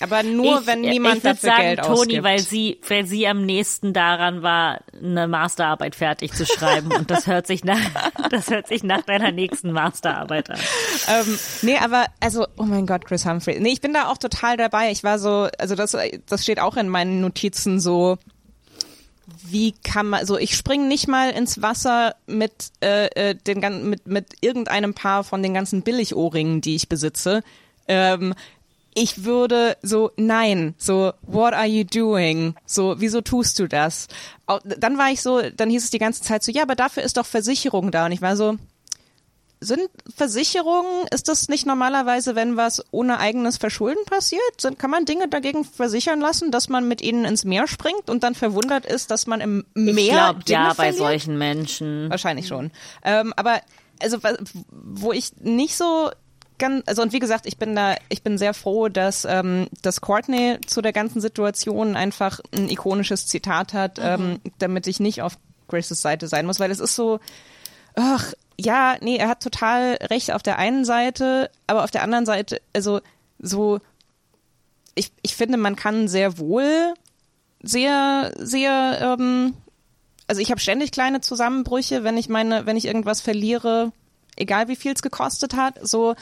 Aber 0.02 0.24
nur, 0.24 0.62
ich, 0.62 0.68
wenn 0.68 0.82
niemand 0.82 1.18
ich 1.18 1.24
dafür 1.24 1.50
sagen, 1.50 1.62
Geld 1.62 1.80
Toni, 1.80 1.92
ausgibt. 1.92 2.24
weil 2.24 2.40
sie, 2.40 2.80
weil 2.88 3.06
sie 3.06 3.28
am 3.28 3.46
nächsten 3.46 3.94
daran 3.94 4.44
war, 4.44 4.80
eine 5.02 5.28
Masterarbeit 5.28 5.96
fertig 5.96 6.34
zu 6.34 6.46
schreiben 6.46 6.92
und 6.92 7.10
das 7.10 7.28
hört 7.28 7.48
sich 7.48 7.64
nach, 7.64 7.80
das 8.30 8.50
hört 8.50 8.68
sich 8.68 8.84
nach 8.84 9.02
deiner 9.02 9.32
nächsten 9.32 9.72
Masterarbeit 9.72 10.50
an. 10.50 10.60
ähm, 11.08 11.40
nee, 11.62 11.78
aber 11.78 12.06
also, 12.20 12.46
oh 12.58 12.64
mein 12.64 12.86
Gott, 12.86 13.06
Chris 13.06 13.26
Humphrey. 13.26 13.60
Nee, 13.60 13.72
ich 13.72 13.82
bin 13.82 13.94
da 13.94 14.10
auch 14.10 14.18
total 14.18 14.58
dabei. 14.58 14.92
Ich 14.92 15.04
war 15.04 15.20
so, 15.20 15.48
also 15.58 15.76
das, 15.76 15.96
das 16.28 16.44
steht 16.44 16.60
auch 16.60 16.78
in 16.78 16.90
meinen 16.90 17.22
Notizen 17.22 17.80
so. 17.80 18.18
Wie 19.44 19.74
kann 19.84 20.08
man, 20.08 20.26
so 20.26 20.38
ich 20.38 20.56
springe 20.56 20.88
nicht 20.88 21.08
mal 21.08 21.32
ins 21.32 21.62
Wasser 21.62 22.16
mit 22.28 22.72
äh, 22.82 23.08
äh, 23.08 23.36
den 23.36 23.90
mit 23.90 24.08
mit 24.08 24.36
irgendeinem 24.42 24.94
Paar 24.94 25.24
von 25.24 25.44
den 25.44 25.54
ganzen 25.54 25.82
Billigohrringen, 25.82 26.62
die 26.62 26.76
ich 26.76 26.88
besitze. 26.88 27.44
Ähm, 27.90 28.34
ich 28.98 29.26
würde 29.26 29.78
so, 29.84 30.12
nein, 30.18 30.74
so, 30.80 31.14
what 31.22 31.54
are 31.54 31.68
you 31.68 31.84
doing? 31.84 32.56
So, 32.66 32.96
wieso 32.98 33.22
tust 33.22 33.60
du 33.60 33.68
das? 33.68 34.08
Dann 34.66 34.98
war 34.98 35.12
ich 35.12 35.22
so, 35.22 35.40
dann 35.52 35.70
hieß 35.70 35.84
es 35.84 35.92
die 35.92 36.00
ganze 36.00 36.24
Zeit 36.24 36.44
so, 36.44 36.52
ja, 36.52 36.64
aber 36.64 36.74
dafür 36.74 37.04
ist 37.04 37.16
doch 37.16 37.26
Versicherung 37.28 37.92
da. 37.92 38.08
Und 38.08 38.12
ich 38.12 38.24
war 38.24 38.36
so, 38.36 38.58
sind 39.60 39.88
Versicherungen, 40.16 41.06
ist 41.12 41.28
das 41.28 41.48
nicht 41.48 41.68
normalerweise, 41.68 42.34
wenn 42.34 42.58
was 42.58 42.84
ohne 42.90 43.20
eigenes 43.20 43.58
Verschulden 43.58 44.04
passiert? 44.06 44.42
Sind, 44.60 44.80
kann 44.80 44.90
man 44.90 45.06
Dinge 45.06 45.28
dagegen 45.28 45.64
versichern 45.64 46.20
lassen, 46.20 46.50
dass 46.50 46.68
man 46.68 46.88
mit 46.88 47.04
ihnen 47.04 47.24
ins 47.24 47.46
Meer 47.46 47.68
springt 47.68 48.10
und 48.10 48.24
dann 48.24 48.34
verwundert 48.34 48.88
ist, 48.88 49.12
dass 49.12 49.28
man 49.28 49.42
im 49.42 49.64
Meer 49.76 49.96
Ich 49.96 50.10
glaube, 50.10 50.40
ja, 50.48 50.70
bei 50.70 50.74
verliert? 50.74 50.98
solchen 50.98 51.38
Menschen. 51.38 52.10
Wahrscheinlich 52.10 52.48
schon. 52.48 52.72
Ähm, 53.04 53.32
aber 53.36 53.62
also 54.02 54.18
wo 54.72 55.12
ich 55.12 55.38
nicht 55.40 55.76
so 55.78 56.10
ganz, 56.58 56.84
also 56.88 57.02
und 57.02 57.14
wie 57.14 57.20
gesagt, 57.20 57.46
ich 57.46 57.58
bin 57.58 57.76
da, 57.76 57.96
ich 58.10 58.24
bin 58.24 58.38
sehr 58.38 58.54
froh, 58.54 58.90
dass 58.90 59.26
ähm, 59.26 59.68
dass 59.82 60.02
Courtney 60.02 60.58
zu 60.66 60.82
der 60.82 60.94
ganzen 60.94 61.22
Situation 61.22 61.96
einfach 61.96 62.40
ein 62.54 62.70
ikonisches 62.70 63.28
Zitat 63.28 63.74
hat, 63.74 64.00
ähm, 64.02 64.40
damit 64.58 64.88
ich 64.88 65.00
nicht 65.00 65.22
auf 65.22 65.38
Graces 65.68 66.02
Seite 66.02 66.28
sein 66.28 66.46
muss, 66.46 66.60
weil 66.60 66.72
es 66.72 66.80
ist 66.80 66.96
so, 66.96 67.20
ach 67.96 68.34
ja, 68.60 68.98
nee, 69.02 69.18
er 69.18 69.28
hat 69.30 69.44
total 69.44 69.98
recht 70.10 70.32
auf 70.32 70.42
der 70.42 70.58
einen 70.58 70.86
Seite, 70.86 71.52
aber 71.68 71.84
auf 71.84 71.92
der 71.92 72.04
anderen 72.04 72.26
Seite, 72.26 72.62
also 72.74 73.02
so, 73.40 73.80
ich 74.96 75.12
ich 75.22 75.36
finde, 75.36 75.58
man 75.58 75.76
kann 75.76 76.08
sehr 76.08 76.38
wohl 76.40 76.94
sehr 77.62 78.32
sehr 78.38 79.18
ähm, 79.20 79.54
also 80.28 80.42
ich 80.42 80.52
habe 80.52 80.60
ständig 80.60 80.92
kleine 80.92 81.22
Zusammenbrüche, 81.22 82.04
wenn 82.04 82.18
ich 82.18 82.30
meine, 82.30 82.66
wenn 82.66 82.78
ich 82.78 82.86
irgendwas 82.86 83.22
verliere, 83.22 83.92
egal 84.38 84.68
wie 84.68 84.76
viel 84.76 84.94
es 84.94 85.02
gekostet 85.02 85.56
hat. 85.56 85.80
So, 85.86 86.16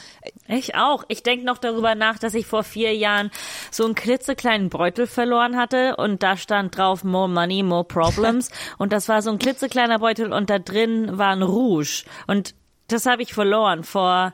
Ich 0.48 0.74
auch. 0.74 1.04
Ich 1.08 1.22
denke 1.22 1.46
noch 1.46 1.58
darüber 1.58 1.94
nach, 1.94 2.18
dass 2.18 2.34
ich 2.34 2.46
vor 2.46 2.64
vier 2.64 2.94
Jahren 2.94 3.30
so 3.70 3.84
einen 3.84 3.94
klitzekleinen 3.94 4.70
Beutel 4.70 5.06
verloren 5.06 5.56
hatte 5.56 5.96
und 5.96 6.22
da 6.22 6.36
stand 6.36 6.76
drauf 6.76 7.04
More 7.04 7.28
Money, 7.28 7.62
More 7.62 7.84
Problems 7.84 8.50
und 8.78 8.92
das 8.92 9.08
war 9.08 9.22
so 9.22 9.30
ein 9.30 9.38
klitzekleiner 9.38 9.98
Beutel 9.98 10.32
und 10.32 10.50
da 10.50 10.58
drin 10.58 11.18
war 11.18 11.30
ein 11.30 11.42
Rouge 11.42 12.04
und 12.26 12.54
das 12.88 13.06
habe 13.06 13.22
ich 13.22 13.34
verloren 13.34 13.84
vor, 13.84 14.32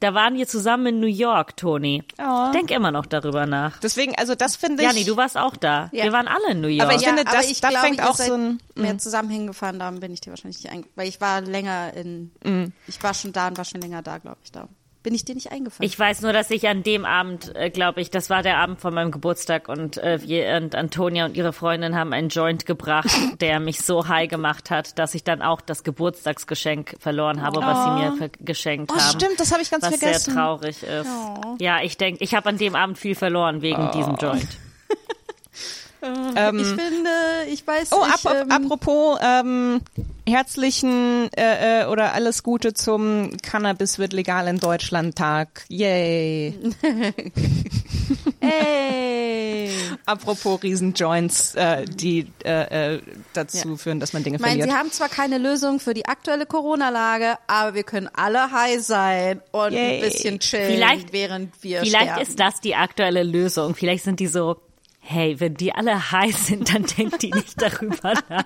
da 0.00 0.14
waren 0.14 0.34
wir 0.34 0.48
zusammen 0.48 0.86
in 0.86 1.00
New 1.00 1.06
York, 1.06 1.56
Toni. 1.56 2.02
Oh. 2.18 2.50
Denk 2.52 2.70
immer 2.70 2.90
noch 2.90 3.06
darüber 3.06 3.46
nach. 3.46 3.78
deswegen, 3.80 4.14
also 4.16 4.34
das 4.34 4.56
finde 4.56 4.82
ich. 4.82 4.88
Jani, 4.88 5.04
du 5.04 5.16
warst 5.16 5.36
auch 5.36 5.56
da. 5.56 5.88
Ja. 5.92 6.04
Wir 6.04 6.12
waren 6.12 6.26
alle 6.28 6.52
in 6.52 6.60
New 6.60 6.68
York. 6.68 6.88
Aber 6.88 6.98
ich 6.98 7.06
finde, 7.06 7.22
aber 7.26 7.36
das- 7.36 7.50
ich 7.50 7.60
da 7.60 7.68
glaube, 7.68 7.86
fängt 7.86 8.02
auch 8.02 8.16
so 8.16 8.34
ein- 8.34 8.58
mehr 8.74 8.98
zusammen 8.98 9.30
hingefahren, 9.30 9.78
darum 9.78 10.00
bin 10.00 10.12
ich 10.12 10.20
dir 10.20 10.30
wahrscheinlich 10.30 10.62
nicht 10.62 10.72
eingefallen. 10.72 10.92
Weil 10.96 11.08
ich 11.08 11.20
war 11.20 11.40
länger 11.42 11.92
in, 11.94 12.32
ich 12.86 13.02
war 13.02 13.14
schon 13.14 13.32
da 13.32 13.48
und 13.48 13.58
war 13.58 13.64
schon 13.64 13.80
länger 13.80 14.02
da, 14.02 14.18
glaube 14.18 14.38
ich, 14.42 14.50
da. 14.52 14.68
Bin 15.02 15.14
ich 15.14 15.24
dir 15.24 15.34
nicht 15.34 15.50
eingefallen? 15.50 15.88
Ich 15.88 15.98
weiß 15.98 16.20
nur, 16.20 16.34
dass 16.34 16.50
ich 16.50 16.68
an 16.68 16.82
dem 16.82 17.06
Abend, 17.06 17.54
äh, 17.56 17.70
glaube 17.70 18.02
ich, 18.02 18.10
das 18.10 18.28
war 18.28 18.42
der 18.42 18.58
Abend 18.58 18.80
von 18.80 18.92
meinem 18.92 19.10
Geburtstag 19.10 19.68
und, 19.68 19.96
äh, 19.96 20.18
wir, 20.22 20.56
und 20.56 20.74
Antonia 20.74 21.24
und 21.24 21.36
ihre 21.38 21.54
Freundin 21.54 21.96
haben 21.96 22.12
einen 22.12 22.28
Joint 22.28 22.66
gebracht, 22.66 23.08
der 23.40 23.60
mich 23.60 23.80
so 23.80 24.08
high 24.08 24.28
gemacht 24.28 24.70
hat, 24.70 24.98
dass 24.98 25.14
ich 25.14 25.24
dann 25.24 25.40
auch 25.40 25.62
das 25.62 25.84
Geburtstagsgeschenk 25.84 26.96
verloren 26.98 27.40
habe, 27.40 27.60
was 27.62 27.84
sie 27.84 27.90
mir 27.92 28.16
ver- 28.18 28.28
geschenkt 28.40 28.92
Oh, 28.94 28.98
haben. 29.00 29.18
stimmt, 29.18 29.40
das 29.40 29.52
habe 29.52 29.62
ich 29.62 29.70
ganz 29.70 29.84
was 29.84 29.96
vergessen. 29.96 30.32
sehr 30.32 30.34
traurig 30.34 30.82
ist. 30.82 31.08
Ja, 31.60 31.80
ich 31.82 31.96
denke, 31.96 32.22
ich 32.22 32.34
habe 32.34 32.48
an 32.50 32.58
dem 32.58 32.74
Abend 32.74 32.98
viel 32.98 33.14
verloren 33.14 33.62
wegen 33.62 33.90
diesem 33.92 34.16
Joint. 34.16 34.48
Ich 36.02 36.66
finde, 36.66 37.10
ich 37.50 37.66
weiß 37.66 37.88
Oh, 37.92 38.04
nicht. 38.06 38.26
ap 38.26 38.34
ähm, 38.42 38.50
apropos 38.50 39.18
ähm, 39.22 39.80
herzlichen 40.26 41.28
äh, 41.34 41.82
äh, 41.82 41.86
oder 41.86 42.12
alles 42.14 42.42
Gute 42.42 42.72
zum 42.74 43.36
Cannabis 43.42 43.98
wird 43.98 44.12
legal 44.12 44.46
in 44.48 44.58
Deutschland 44.60 45.16
Tag. 45.16 45.64
Yay. 45.68 46.54
Ey. 48.40 49.70
apropos 50.06 50.62
Riesenjoints, 50.62 51.54
äh, 51.54 51.84
die 51.84 52.26
äh, 52.44 52.94
äh, 52.96 53.02
dazu 53.32 53.68
Ja. 53.70 53.76
führen, 53.76 54.00
dass 54.00 54.12
man 54.12 54.22
Dinge 54.24 54.36
Ich 54.36 54.40
meine, 54.42 54.52
verliert. 54.58 54.70
sie 54.70 54.74
haben 54.76 54.90
zwar 54.90 55.08
keine 55.08 55.38
Lösung 55.38 55.80
für 55.80 55.94
die 55.94 56.06
aktuelle 56.06 56.46
Corona-Lage, 56.46 57.36
aber 57.46 57.74
wir 57.74 57.82
können 57.82 58.08
alle 58.14 58.50
high 58.50 58.80
sein 58.80 59.40
und 59.52 59.72
Yay. 59.72 59.96
ein 59.96 60.00
bisschen 60.10 60.40
chillen, 60.40 60.72
Vielleicht- 60.74 61.12
während 61.12 61.62
wir 61.62 61.80
Vielleicht 61.80 62.02
sterben. 62.04 62.22
ist 62.22 62.40
das 62.40 62.60
die 62.60 62.74
aktuelle 62.74 63.22
Lösung. 63.22 63.74
Vielleicht 63.74 64.04
sind 64.04 64.20
die 64.20 64.26
so, 64.26 64.56
hey, 65.02 65.40
wenn 65.40 65.54
die 65.54 65.74
alle 65.74 66.12
high 66.12 66.36
sind, 66.36 66.72
dann 66.72 66.84
denkt 66.84 67.22
die 67.22 67.32
nicht 67.32 67.60
darüber 67.60 68.12
nach, 68.28 68.44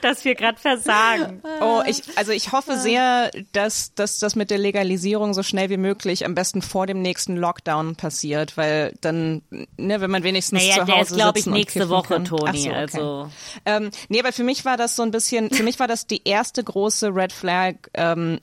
dass 0.00 0.24
wir 0.24 0.34
gerade 0.34 0.58
versagen. 0.58 1.42
Oh, 1.60 1.82
ich, 1.86 2.02
also 2.16 2.32
ich 2.32 2.50
hoffe 2.52 2.78
sehr, 2.78 3.30
dass, 3.52 3.94
dass 3.94 4.18
das 4.18 4.34
mit 4.34 4.50
der 4.50 4.58
Legalisierung 4.58 5.34
so 5.34 5.42
schnell 5.42 5.70
wie 5.70 5.76
möglich, 5.76 6.24
am 6.24 6.34
besten 6.34 6.62
vor 6.62 6.86
dem 6.86 7.02
nächsten 7.02 7.36
Lockdown 7.36 7.94
passiert, 7.94 8.56
weil 8.56 8.94
dann, 9.00 9.42
ne, 9.76 10.00
wenn 10.00 10.10
man 10.10 10.22
wenigstens 10.22 10.62
Naja, 10.62 10.74
zu 10.74 10.80
Hause 10.80 10.92
der 10.92 11.02
ist, 11.02 11.14
glaube 11.14 11.38
ich, 11.38 11.46
nächste 11.46 11.88
Woche, 11.88 12.14
kann. 12.14 12.24
Toni. 12.24 12.58
So, 12.58 12.70
okay. 12.70 12.76
Also 12.76 13.30
Ähm, 13.64 13.90
nee, 14.08 14.20
aber 14.20 14.32
für 14.32 14.44
mich 14.44 14.64
war 14.64 14.76
das 14.76 14.96
so 14.96 15.02
ein 15.02 15.10
bisschen, 15.10 15.50
für 15.50 15.62
mich 15.62 15.78
war 15.78 15.86
das 15.86 16.06
die 16.06 16.22
erste 16.24 16.64
große 16.64 17.14
Red 17.14 17.32
Flag, 17.32 17.74
ähm, 17.94 18.40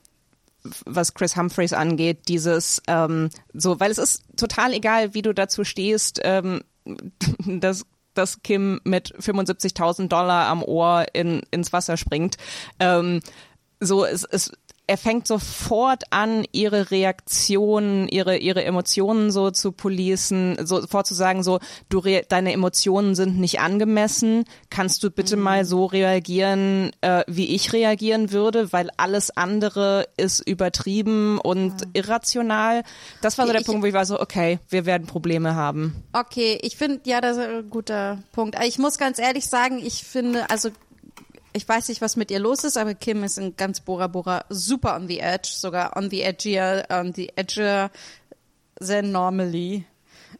was 0.85 1.13
Chris 1.13 1.35
Humphreys 1.35 1.73
angeht, 1.73 2.27
dieses 2.27 2.81
ähm, 2.87 3.29
so, 3.53 3.79
weil 3.79 3.91
es 3.91 3.97
ist 3.97 4.23
total 4.37 4.73
egal, 4.73 5.13
wie 5.13 5.21
du 5.21 5.33
dazu 5.33 5.63
stehst, 5.63 6.21
ähm, 6.23 6.61
dass 7.45 7.85
dass 8.13 8.41
Kim 8.43 8.79
mit 8.85 9.13
75.000 9.13 10.07
Dollar 10.07 10.47
am 10.47 10.63
Ohr 10.63 11.05
in, 11.11 11.41
ins 11.51 11.73
Wasser 11.73 11.97
springt. 11.97 12.37
Ähm, 12.79 13.19
so, 13.81 14.05
es, 14.05 14.23
es, 14.23 14.53
er 14.87 14.97
fängt 14.97 15.27
sofort 15.27 16.03
an, 16.11 16.45
ihre 16.51 16.91
Reaktionen, 16.91 18.07
ihre, 18.07 18.37
ihre 18.37 18.63
Emotionen 18.63 19.31
so 19.31 19.51
zu 19.51 19.71
policen, 19.71 20.57
sofort 20.65 21.07
zu 21.07 21.13
sagen, 21.15 21.43
so, 21.43 21.59
du, 21.89 22.01
deine 22.29 22.53
Emotionen 22.53 23.15
sind 23.15 23.39
nicht 23.39 23.59
angemessen, 23.59 24.45
kannst 24.69 25.03
du 25.03 25.09
bitte 25.09 25.37
mhm. 25.37 25.43
mal 25.43 25.65
so 25.65 25.85
reagieren, 25.85 26.91
äh, 27.01 27.23
wie 27.27 27.55
ich 27.55 27.73
reagieren 27.73 28.31
würde, 28.31 28.71
weil 28.73 28.89
alles 28.97 29.35
andere 29.35 30.07
ist 30.17 30.47
übertrieben 30.47 31.39
und 31.39 31.81
ja. 31.81 31.87
irrational. 31.93 32.83
Das 33.21 33.37
war 33.37 33.47
so 33.47 33.51
der 33.51 33.61
ich, 33.61 33.67
Punkt, 33.67 33.81
wo 33.81 33.87
ich 33.87 33.93
war 33.93 34.05
so, 34.05 34.19
okay, 34.19 34.59
wir 34.69 34.85
werden 34.85 35.07
Probleme 35.07 35.55
haben. 35.55 36.03
Okay, 36.13 36.59
ich 36.61 36.77
finde, 36.77 37.01
ja, 37.05 37.21
das 37.21 37.37
ist 37.37 37.43
ein 37.43 37.69
guter 37.69 38.19
Punkt. 38.31 38.57
Ich 38.63 38.77
muss 38.77 38.97
ganz 38.97 39.19
ehrlich 39.19 39.47
sagen, 39.47 39.79
ich 39.83 40.03
finde, 40.03 40.49
also 40.49 40.69
ich 41.55 41.67
weiß 41.67 41.87
nicht, 41.87 42.01
was 42.01 42.17
mit 42.17 42.31
ihr 42.31 42.39
los 42.39 42.63
ist, 42.63 42.77
aber 42.77 42.93
Kim 42.93 43.23
ist 43.23 43.37
in 43.37 43.55
ganz 43.55 43.79
Bora 43.79 44.07
Bora 44.07 44.45
super 44.49 44.95
on 44.95 45.07
the 45.07 45.19
edge, 45.19 45.49
sogar 45.53 45.95
on 45.95 46.09
the 46.09 46.21
edgier, 46.21 46.85
on 46.89 47.13
the 47.13 47.31
edgier 47.35 47.89
than 48.79 49.11
normally. 49.11 49.85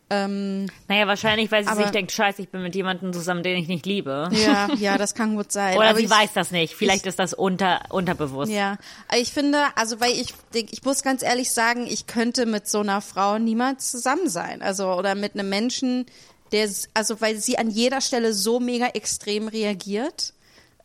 Ähm, 0.10 0.68
naja, 0.88 1.08
wahrscheinlich, 1.08 1.52
weil 1.52 1.64
sie 1.64 1.70
aber, 1.70 1.84
sich 1.84 1.92
denkt, 1.92 2.12
scheiße, 2.12 2.42
ich 2.42 2.50
bin 2.50 2.62
mit 2.62 2.76
jemandem 2.76 3.12
zusammen, 3.14 3.42
den 3.42 3.58
ich 3.58 3.68
nicht 3.68 3.86
liebe. 3.86 4.30
Ja, 4.34 4.68
ja, 4.78 4.98
das 4.98 5.16
kann 5.16 5.36
gut 5.36 5.52
sein. 5.52 5.78
Oder 5.78 5.90
aber 5.90 5.98
sie 5.98 6.06
ich, 6.06 6.10
weiß 6.10 6.34
das 6.34 6.52
nicht. 6.52 6.76
Vielleicht 6.76 7.06
ich, 7.06 7.10
ist 7.10 7.18
das 7.18 7.34
unter, 7.34 7.82
unterbewusst. 7.90 8.52
Ja, 8.52 8.78
ich 9.18 9.32
finde, 9.32 9.64
also 9.76 10.00
weil 10.02 10.12
ich, 10.12 10.34
ich 10.54 10.84
muss 10.84 11.02
ganz 11.02 11.24
ehrlich 11.24 11.52
sagen, 11.52 11.88
ich 11.88 12.06
könnte 12.08 12.46
mit 12.46 12.68
so 12.68 12.82
einer 12.82 13.02
Frau 13.02 13.40
niemals 13.40 13.90
zusammen 13.90 14.30
sein. 14.30 14.62
Also, 14.62 14.92
oder 14.94 15.16
mit 15.16 15.34
einem 15.34 15.50
Menschen, 15.50 16.06
der, 16.52 16.70
also 16.94 17.22
weil 17.22 17.38
sie 17.38 17.58
an 17.58 17.70
jeder 17.72 18.02
Stelle 18.02 18.34
so 18.34 18.60
mega 18.60 18.88
extrem 18.88 19.48
reagiert 19.48 20.34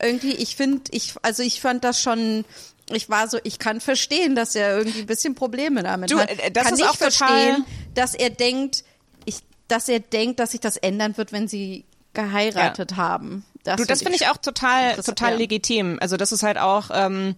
irgendwie, 0.03 0.33
ich 0.33 0.57
finde, 0.57 0.83
ich, 0.91 1.15
also 1.23 1.43
ich 1.43 1.61
fand 1.61 1.85
das 1.85 2.01
schon, 2.01 2.45
ich 2.91 3.09
war 3.09 3.29
so, 3.29 3.39
ich 3.45 3.59
kann 3.59 3.81
verstehen, 3.81 4.35
dass 4.35 4.55
er 4.55 4.79
irgendwie 4.79 5.01
ein 5.01 5.07
bisschen 5.07 5.35
Probleme 5.35 5.83
damit 5.83 6.11
du, 6.11 6.19
hat. 6.19 6.31
Äh, 6.31 6.51
das 6.51 6.65
kann 6.65 6.75
ist 6.75 6.83
auch 6.83 6.97
verstehen, 6.97 7.65
dass 7.95 8.15
er 8.15 8.31
denkt, 8.31 8.85
ich, 9.25 9.41
dass 9.69 9.89
er 9.89 10.01
denkt, 10.01 10.41
dass 10.41 10.53
sich 10.53 10.61
das 10.61 10.77
ändern 10.77 11.17
wird, 11.17 11.33
wenn 11.33 11.49
sie 11.49 11.85
geheiratet 12.15 12.93
ja. 12.93 12.97
haben. 12.97 13.45
Das 13.63 13.77
du, 13.77 13.85
das 13.85 14.03
finde 14.03 14.17
ich 14.17 14.29
auch 14.29 14.39
total, 14.39 14.97
total 14.97 15.33
ja. 15.33 15.39
legitim. 15.39 15.99
Also 16.01 16.17
das 16.17 16.33
ist 16.33 16.43
halt 16.43 16.59
auch, 16.59 16.91
ähm, 16.93 17.37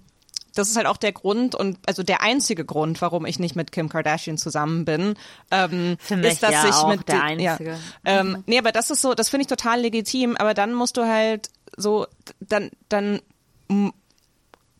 das 0.54 0.68
ist 0.68 0.76
halt 0.76 0.86
auch 0.86 0.96
der 0.96 1.12
Grund 1.12 1.54
und 1.54 1.78
also 1.86 2.02
der 2.02 2.22
einzige 2.22 2.64
Grund, 2.64 3.00
warum 3.00 3.26
ich 3.26 3.38
nicht 3.38 3.56
mit 3.56 3.72
Kim 3.72 3.88
Kardashian 3.88 4.38
zusammen 4.38 4.84
bin, 4.84 5.14
ähm, 5.50 5.96
Für 5.98 6.16
mich 6.16 6.32
ist, 6.32 6.42
dass 6.42 6.52
ja 6.52 6.68
ich 6.68 6.74
auch 6.74 6.88
mit 6.88 7.08
der 7.08 7.22
einzige. 7.22 7.70
Ja, 7.70 7.78
ähm, 8.04 8.28
mhm. 8.28 8.44
Nee, 8.46 8.58
aber 8.58 8.72
das 8.72 8.90
ist 8.90 9.02
so, 9.02 9.14
das 9.14 9.28
finde 9.30 9.42
ich 9.42 9.48
total 9.48 9.80
legitim. 9.80 10.36
Aber 10.36 10.54
dann 10.54 10.74
musst 10.74 10.96
du 10.96 11.06
halt 11.06 11.48
so, 11.76 12.06
dann, 12.40 12.70
dann 12.88 13.20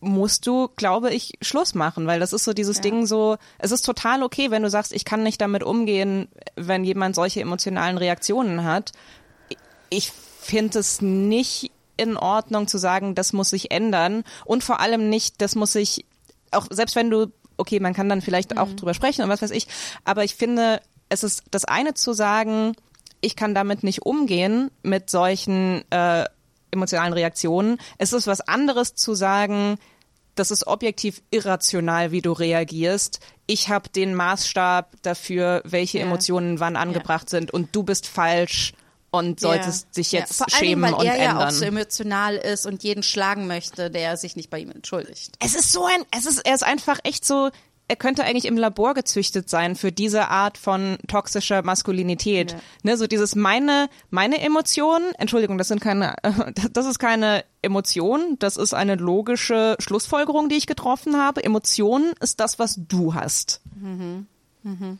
musst 0.03 0.45
du, 0.45 0.69
glaube 0.75 1.13
ich, 1.13 1.33
Schluss 1.41 1.73
machen, 1.73 2.05
weil 2.07 2.19
das 2.19 2.33
ist 2.33 2.43
so 2.43 2.53
dieses 2.53 2.77
ja. 2.77 2.83
Ding 2.83 3.05
so, 3.05 3.37
es 3.57 3.71
ist 3.71 3.83
total 3.85 4.23
okay, 4.23 4.51
wenn 4.51 4.63
du 4.63 4.69
sagst, 4.69 4.93
ich 4.93 5.05
kann 5.05 5.23
nicht 5.23 5.41
damit 5.41 5.63
umgehen, 5.63 6.27
wenn 6.55 6.83
jemand 6.83 7.15
solche 7.15 7.41
emotionalen 7.41 7.97
Reaktionen 7.97 8.63
hat. 8.63 8.91
Ich 9.89 10.11
finde 10.11 10.79
es 10.79 11.01
nicht 11.01 11.71
in 11.95 12.17
Ordnung 12.17 12.67
zu 12.67 12.77
sagen, 12.77 13.15
das 13.15 13.33
muss 13.33 13.49
sich 13.49 13.71
ändern 13.71 14.23
und 14.45 14.63
vor 14.63 14.79
allem 14.79 15.09
nicht, 15.09 15.41
das 15.41 15.55
muss 15.55 15.73
sich, 15.73 16.05
auch 16.51 16.67
selbst 16.69 16.95
wenn 16.95 17.09
du, 17.09 17.31
okay, 17.57 17.79
man 17.79 17.93
kann 17.93 18.09
dann 18.09 18.21
vielleicht 18.21 18.51
mhm. 18.51 18.57
auch 18.57 18.73
drüber 18.73 18.93
sprechen 18.93 19.23
und 19.23 19.29
was 19.29 19.41
weiß 19.41 19.51
ich, 19.51 19.67
aber 20.03 20.23
ich 20.23 20.35
finde, 20.35 20.81
es 21.09 21.23
ist 21.23 21.43
das 21.51 21.65
eine 21.65 21.93
zu 21.93 22.13
sagen, 22.13 22.75
ich 23.21 23.35
kann 23.35 23.55
damit 23.55 23.83
nicht 23.83 24.01
umgehen 24.05 24.71
mit 24.81 25.09
solchen 25.09 25.83
äh, 25.91 26.25
emotionalen 26.73 27.13
Reaktionen. 27.13 27.77
Es 27.97 28.11
ist 28.11 28.27
was 28.27 28.41
anderes 28.41 28.95
zu 28.95 29.13
sagen, 29.13 29.77
das 30.35 30.51
ist 30.51 30.67
objektiv 30.67 31.21
irrational, 31.31 32.11
wie 32.11 32.21
du 32.21 32.31
reagierst. 32.31 33.19
Ich 33.45 33.69
habe 33.69 33.89
den 33.89 34.15
Maßstab 34.15 34.93
dafür, 35.01 35.61
welche 35.65 35.99
ja. 35.99 36.05
Emotionen 36.05 36.59
wann 36.59 36.75
angebracht 36.75 37.31
ja. 37.31 37.39
sind 37.39 37.51
und 37.51 37.75
du 37.75 37.83
bist 37.83 38.07
falsch 38.07 38.73
und 39.11 39.39
solltest 39.39 39.85
ja. 39.85 39.93
dich 39.97 40.11
jetzt 40.11 40.39
ja. 40.39 40.45
schämen 40.49 40.85
allem, 40.85 40.95
weil 40.95 41.01
und 41.01 41.05
er 41.05 41.13
ändern. 41.19 41.39
ja 41.39 41.47
auch 41.47 41.51
so 41.51 41.65
emotional 41.65 42.35
ist 42.35 42.65
und 42.65 42.83
jeden 42.83 43.03
schlagen 43.03 43.45
möchte, 43.45 43.91
der 43.91 44.17
sich 44.17 44.35
nicht 44.35 44.49
bei 44.49 44.59
ihm 44.59 44.71
entschuldigt. 44.71 45.35
Es 45.39 45.53
ist 45.53 45.71
so 45.71 45.85
ein, 45.85 46.03
es 46.09 46.25
ist, 46.25 46.39
er 46.39 46.55
ist 46.55 46.63
einfach 46.63 46.97
echt 47.03 47.23
so, 47.23 47.51
er 47.87 47.95
könnte 47.95 48.23
eigentlich 48.23 48.45
im 48.45 48.57
Labor 48.57 48.93
gezüchtet 48.93 49.49
sein 49.49 49.75
für 49.75 49.91
diese 49.91 50.29
Art 50.29 50.57
von 50.57 50.97
toxischer 51.07 51.63
Maskulinität. 51.63 52.53
Ja. 52.53 52.59
Ne, 52.83 52.97
so 52.97 53.07
dieses 53.07 53.35
meine, 53.35 53.89
meine 54.09 54.41
Emotionen, 54.41 55.13
Entschuldigung, 55.17 55.57
das 55.57 55.67
sind 55.67 55.81
keine, 55.81 56.15
das 56.71 56.85
ist 56.85 56.99
keine 56.99 57.43
Emotion, 57.61 58.37
das 58.39 58.57
ist 58.57 58.73
eine 58.73 58.95
logische 58.95 59.75
Schlussfolgerung, 59.79 60.49
die 60.49 60.55
ich 60.55 60.67
getroffen 60.67 61.17
habe. 61.17 61.43
Emotion 61.43 62.13
ist 62.21 62.39
das, 62.39 62.57
was 62.57 62.79
du 62.87 63.13
hast. 63.13 63.61
Mhm. 63.75 64.27
Mhm. 64.63 64.97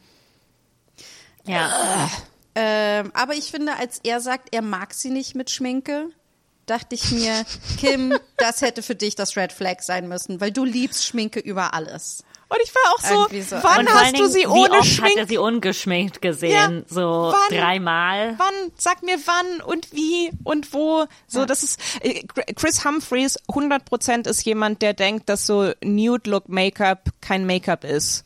Ja. 1.46 2.10
Ähm, 2.56 3.12
aber 3.16 3.34
ich 3.34 3.46
finde, 3.46 3.76
als 3.78 4.00
er 4.04 4.20
sagt, 4.20 4.50
er 4.54 4.62
mag 4.62 4.94
sie 4.94 5.10
nicht 5.10 5.36
mit 5.36 5.50
Schminke, 5.50 6.10
dachte 6.66 6.96
ich 6.96 7.12
mir, 7.12 7.46
Kim, 7.80 8.18
das 8.38 8.62
hätte 8.62 8.84
für 8.84 8.96
dich 8.96 9.16
das 9.16 9.38
Red 9.38 9.54
Flag 9.54 9.82
sein 9.82 10.08
müssen, 10.08 10.42
weil 10.42 10.52
du 10.52 10.66
liebst 10.66 11.06
Schminke 11.06 11.40
über 11.40 11.74
alles. 11.74 12.24
Und 12.54 12.60
ich 12.64 12.72
war 12.76 12.94
auch 12.94 13.00
so, 13.00 13.42
so. 13.42 13.64
wann 13.64 13.88
hast 13.88 14.20
du 14.20 14.28
sie 14.28 14.46
ohne 14.46 14.82
wie 14.82 14.86
Schminke? 14.86 15.12
hat 15.14 15.18
er 15.18 15.28
sie 15.28 15.38
ungeschminkt 15.40 16.22
gesehen? 16.22 16.52
Ja, 16.52 16.84
so 16.88 17.34
wann, 17.34 17.58
dreimal? 17.58 18.36
Wann? 18.38 18.72
Sag 18.78 19.02
mir 19.02 19.18
wann 19.26 19.62
und 19.62 19.92
wie 19.92 20.30
und 20.44 20.72
wo. 20.72 21.08
So, 21.26 21.40
ja. 21.40 21.46
das 21.48 21.64
ist, 21.64 21.80
äh, 22.02 22.22
Chris 22.56 22.86
Humphreys 22.86 23.40
100% 23.50 24.30
ist 24.30 24.46
jemand, 24.46 24.84
der 24.84 24.94
denkt, 24.94 25.30
dass 25.30 25.48
so 25.48 25.72
Nude 25.84 26.30
Look 26.30 26.48
Make-up 26.48 27.10
kein 27.22 27.48
Make-up 27.48 27.84
ist. 27.86 28.24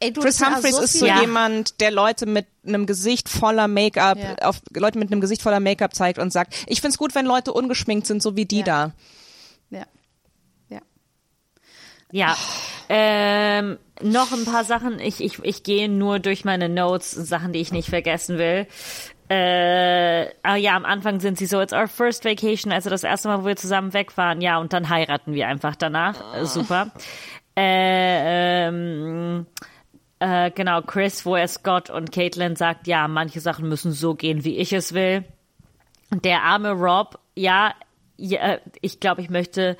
Ey, 0.00 0.12
Chris 0.12 0.44
Humphreys 0.44 0.76
so 0.76 0.82
ist 0.82 0.98
so 0.98 1.06
ja. 1.06 1.22
jemand, 1.22 1.80
der 1.80 1.92
Leute 1.92 2.26
mit 2.26 2.46
einem 2.66 2.84
Gesicht 2.84 3.30
voller 3.30 3.68
Make-up, 3.68 4.18
auf 4.42 4.56
Leute 4.74 4.98
mit 4.98 5.10
einem 5.10 5.22
Gesicht 5.22 5.40
voller 5.40 5.60
Make-up 5.60 5.94
zeigt 5.94 6.18
und 6.18 6.30
sagt, 6.30 6.54
ich 6.66 6.82
find's 6.82 6.98
gut, 6.98 7.14
wenn 7.14 7.24
Leute 7.24 7.54
ungeschminkt 7.54 8.06
sind, 8.06 8.22
so 8.22 8.36
wie 8.36 8.44
die 8.44 8.64
da. 8.64 8.92
Ja. 12.12 12.36
Ähm, 12.88 13.78
noch 14.02 14.32
ein 14.32 14.44
paar 14.44 14.64
Sachen. 14.64 15.00
Ich, 15.00 15.22
ich, 15.22 15.42
ich 15.42 15.62
gehe 15.62 15.88
nur 15.88 16.18
durch 16.18 16.44
meine 16.44 16.68
Notes, 16.68 17.10
Sachen, 17.10 17.52
die 17.52 17.60
ich 17.60 17.72
nicht 17.72 17.88
vergessen 17.88 18.38
will. 18.38 18.66
Äh, 19.28 20.28
ah 20.42 20.56
ja, 20.56 20.76
am 20.76 20.84
Anfang 20.84 21.18
sind 21.20 21.38
sie 21.38 21.46
so, 21.46 21.60
it's 21.60 21.72
our 21.72 21.88
first 21.88 22.24
vacation, 22.24 22.70
also 22.70 22.90
das 22.90 23.02
erste 23.02 23.28
Mal, 23.28 23.42
wo 23.42 23.46
wir 23.46 23.56
zusammen 23.56 23.94
weg 23.94 24.18
waren, 24.18 24.42
ja, 24.42 24.58
und 24.58 24.74
dann 24.74 24.90
heiraten 24.90 25.32
wir 25.32 25.48
einfach 25.48 25.74
danach. 25.74 26.34
Äh, 26.34 26.44
super. 26.44 26.92
Äh, 27.56 28.66
ähm, 28.68 29.46
äh, 30.18 30.50
genau, 30.50 30.82
Chris, 30.82 31.24
wo 31.24 31.34
er 31.34 31.48
Scott 31.48 31.88
und 31.88 32.12
Caitlin 32.12 32.56
sagt, 32.56 32.86
ja, 32.86 33.08
manche 33.08 33.40
Sachen 33.40 33.68
müssen 33.68 33.92
so 33.92 34.14
gehen, 34.14 34.44
wie 34.44 34.58
ich 34.58 34.74
es 34.74 34.92
will. 34.92 35.24
Und 36.10 36.26
der 36.26 36.42
arme 36.42 36.72
Rob, 36.72 37.18
ja, 37.34 37.72
ja 38.18 38.58
ich 38.82 39.00
glaube, 39.00 39.22
ich 39.22 39.30
möchte 39.30 39.78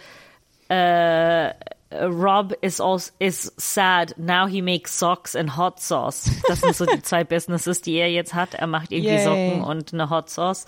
äh, 0.68 1.50
Rob 2.00 2.54
is 2.60 2.80
also 2.80 3.12
is 3.18 3.52
sad. 3.56 4.14
Now 4.16 4.46
he 4.46 4.62
makes 4.62 4.98
socks 4.98 5.34
and 5.34 5.56
hot 5.56 5.80
sauce. 5.80 6.30
Das 6.48 6.60
sind 6.60 6.74
so 6.74 6.86
die 6.86 7.02
zwei 7.02 7.24
Businesses, 7.24 7.80
die 7.80 7.94
er 7.94 8.10
jetzt 8.10 8.34
hat. 8.34 8.54
Er 8.54 8.66
macht 8.66 8.92
irgendwie 8.92 9.14
Yay. 9.14 9.24
Socken 9.24 9.62
und 9.62 9.92
eine 9.92 10.10
Hot 10.10 10.30
Sauce. 10.30 10.66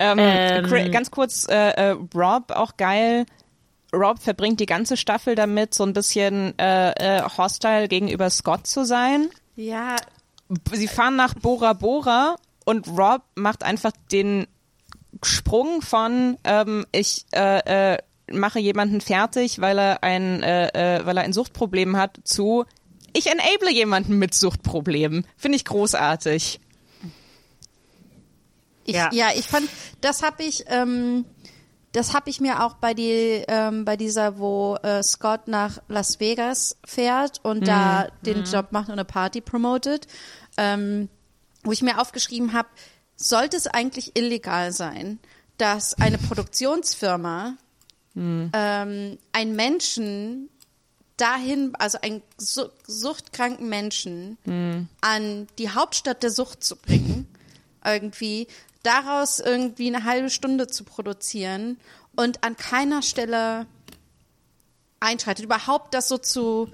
Ähm, 0.00 0.18
ähm, 0.20 0.90
ganz 0.90 1.10
kurz, 1.10 1.46
äh, 1.48 1.70
äh, 1.70 1.96
Rob 2.14 2.50
auch 2.50 2.76
geil. 2.76 3.26
Rob 3.94 4.18
verbringt 4.20 4.60
die 4.60 4.66
ganze 4.66 4.96
Staffel 4.96 5.34
damit, 5.34 5.74
so 5.74 5.84
ein 5.84 5.92
bisschen 5.92 6.58
äh, 6.58 6.90
äh, 6.90 7.22
hostile 7.22 7.88
gegenüber 7.88 8.28
Scott 8.30 8.66
zu 8.66 8.84
sein. 8.84 9.30
Ja. 9.56 9.96
Sie 10.72 10.88
fahren 10.88 11.16
nach 11.16 11.34
Bora 11.34 11.72
Bora 11.72 12.36
und 12.64 12.88
Rob 12.88 13.22
macht 13.34 13.62
einfach 13.62 13.92
den 14.10 14.46
Sprung 15.22 15.80
von 15.80 16.36
ähm, 16.44 16.84
ich 16.92 17.24
äh, 17.32 17.92
äh, 17.94 17.98
mache 18.30 18.58
jemanden 18.58 19.00
fertig, 19.00 19.60
weil 19.60 19.78
er 19.78 20.02
ein, 20.02 20.42
äh, 20.42 20.98
äh, 20.98 21.06
weil 21.06 21.16
er 21.16 21.24
ein 21.24 21.32
Suchtproblem 21.32 21.96
hat, 21.96 22.18
zu 22.24 22.64
ich 23.16 23.28
enable 23.28 23.72
jemanden 23.72 24.18
mit 24.18 24.34
Suchtproblemen. 24.34 25.26
Finde 25.36 25.56
ich 25.56 25.64
großartig. 25.64 26.60
Ich, 28.84 28.94
ja. 28.94 29.08
ja, 29.12 29.28
ich 29.34 29.46
fand, 29.46 29.68
das 30.00 30.22
habe 30.22 30.42
ich, 30.42 30.64
ähm, 30.66 31.24
das 31.92 32.12
habe 32.12 32.28
ich 32.28 32.40
mir 32.40 32.64
auch 32.64 32.74
bei 32.74 32.92
die, 32.92 33.44
ähm, 33.46 33.84
bei 33.84 33.96
dieser, 33.96 34.38
wo 34.38 34.76
äh, 34.82 35.02
Scott 35.02 35.48
nach 35.48 35.80
Las 35.88 36.20
Vegas 36.20 36.76
fährt 36.84 37.40
und 37.44 37.60
mhm. 37.60 37.64
da 37.66 38.08
den 38.26 38.40
mhm. 38.40 38.44
Job 38.44 38.72
macht 38.72 38.88
und 38.88 38.94
eine 38.94 39.04
Party 39.04 39.40
promotet, 39.40 40.06
ähm, 40.56 41.08
wo 41.62 41.72
ich 41.72 41.82
mir 41.82 42.00
aufgeschrieben 42.00 42.52
habe, 42.52 42.68
sollte 43.16 43.56
es 43.56 43.68
eigentlich 43.68 44.16
illegal 44.18 44.72
sein, 44.72 45.20
dass 45.56 45.94
eine 45.94 46.18
Produktionsfirma 46.18 47.56
mhm. 48.14 48.50
ähm, 48.52 49.18
einen 49.32 49.56
Menschen 49.56 50.48
dahin, 51.16 51.74
also 51.76 51.98
einen 52.02 52.22
suchtkranken 52.38 53.68
Menschen 53.68 54.38
mhm. 54.44 54.88
an 55.00 55.46
die 55.58 55.70
Hauptstadt 55.70 56.22
der 56.22 56.30
Sucht 56.30 56.64
zu 56.64 56.76
bringen, 56.76 57.28
irgendwie, 57.84 58.48
daraus 58.82 59.40
irgendwie 59.40 59.94
eine 59.94 60.04
halbe 60.04 60.30
Stunde 60.30 60.66
zu 60.66 60.84
produzieren 60.84 61.78
und 62.16 62.42
an 62.44 62.56
keiner 62.56 63.02
Stelle 63.02 63.66
einschreitet, 65.00 65.44
überhaupt 65.44 65.94
das 65.94 66.08
so 66.08 66.18
zu 66.18 66.70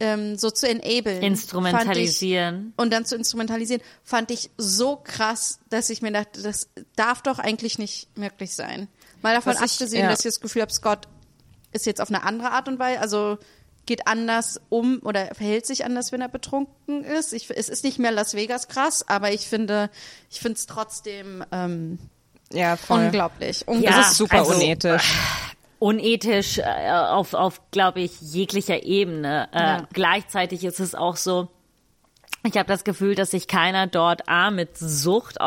ähm, 0.00 0.36
so 0.36 0.50
zu 0.50 0.68
enablen, 0.68 1.22
Instrumentalisieren. 1.22 2.72
ich, 2.74 2.82
und 2.82 2.92
dann 2.92 3.04
zu 3.04 3.14
instrumentalisieren, 3.16 3.82
fand 4.02 4.30
ich 4.32 4.50
so 4.58 4.96
krass, 4.96 5.60
dass 5.70 5.88
ich 5.88 6.02
mir 6.02 6.10
dachte, 6.10 6.42
das 6.42 6.68
darf 6.96 7.22
doch 7.22 7.38
eigentlich 7.38 7.78
nicht 7.78 8.16
möglich 8.16 8.54
sein. 8.54 8.88
Mal 9.24 9.34
davon 9.34 9.54
Was 9.54 9.62
ich- 9.62 9.72
abgesehen, 9.72 10.02
ja. 10.04 10.10
dass 10.10 10.20
ich 10.20 10.26
das 10.26 10.40
Gefühl 10.40 10.62
habe, 10.62 10.72
Scott 10.72 11.08
ist 11.72 11.86
jetzt 11.86 12.00
auf 12.00 12.08
eine 12.10 12.22
andere 12.22 12.52
Art 12.52 12.68
und 12.68 12.78
Weise, 12.78 13.00
also 13.00 13.38
geht 13.86 14.06
anders 14.06 14.60
um 14.68 15.00
oder 15.02 15.34
verhält 15.34 15.66
sich 15.66 15.84
anders, 15.84 16.12
wenn 16.12 16.20
er 16.20 16.28
betrunken 16.28 17.02
ist. 17.04 17.32
Ich, 17.32 17.50
es 17.50 17.68
ist 17.68 17.84
nicht 17.84 17.98
mehr 17.98 18.12
Las 18.12 18.34
Vegas 18.34 18.68
krass, 18.68 19.04
aber 19.08 19.32
ich 19.32 19.48
finde, 19.48 19.90
ich 20.30 20.40
finde 20.40 20.58
es 20.58 20.66
trotzdem 20.66 21.44
ähm, 21.52 21.98
Ja, 22.52 22.76
voll. 22.76 23.06
unglaublich. 23.06 23.64
Das 23.66 23.80
Ja, 23.80 24.00
ist 24.02 24.16
super 24.16 24.38
also- 24.38 24.54
unethisch. 24.54 25.12
unethisch 25.78 26.58
äh, 26.58 26.90
auf, 26.90 27.34
auf 27.34 27.60
glaube 27.72 28.00
ich, 28.00 28.20
jeglicher 28.20 28.82
Ebene. 28.84 29.48
Äh, 29.52 29.58
Ja. 29.58 29.88
Gleichzeitig 29.92 30.64
ist 30.64 30.80
es 30.80 30.94
auch 30.94 31.16
so, 31.16 31.48
ich 32.42 32.56
habe 32.56 32.68
das 32.68 32.84
Gefühl, 32.84 33.14
dass 33.14 33.30
sich 33.32 33.48
keiner 33.48 33.86
dort 33.86 34.28
A 34.28 34.50
mit 34.50 34.76
Sucht 34.78 35.40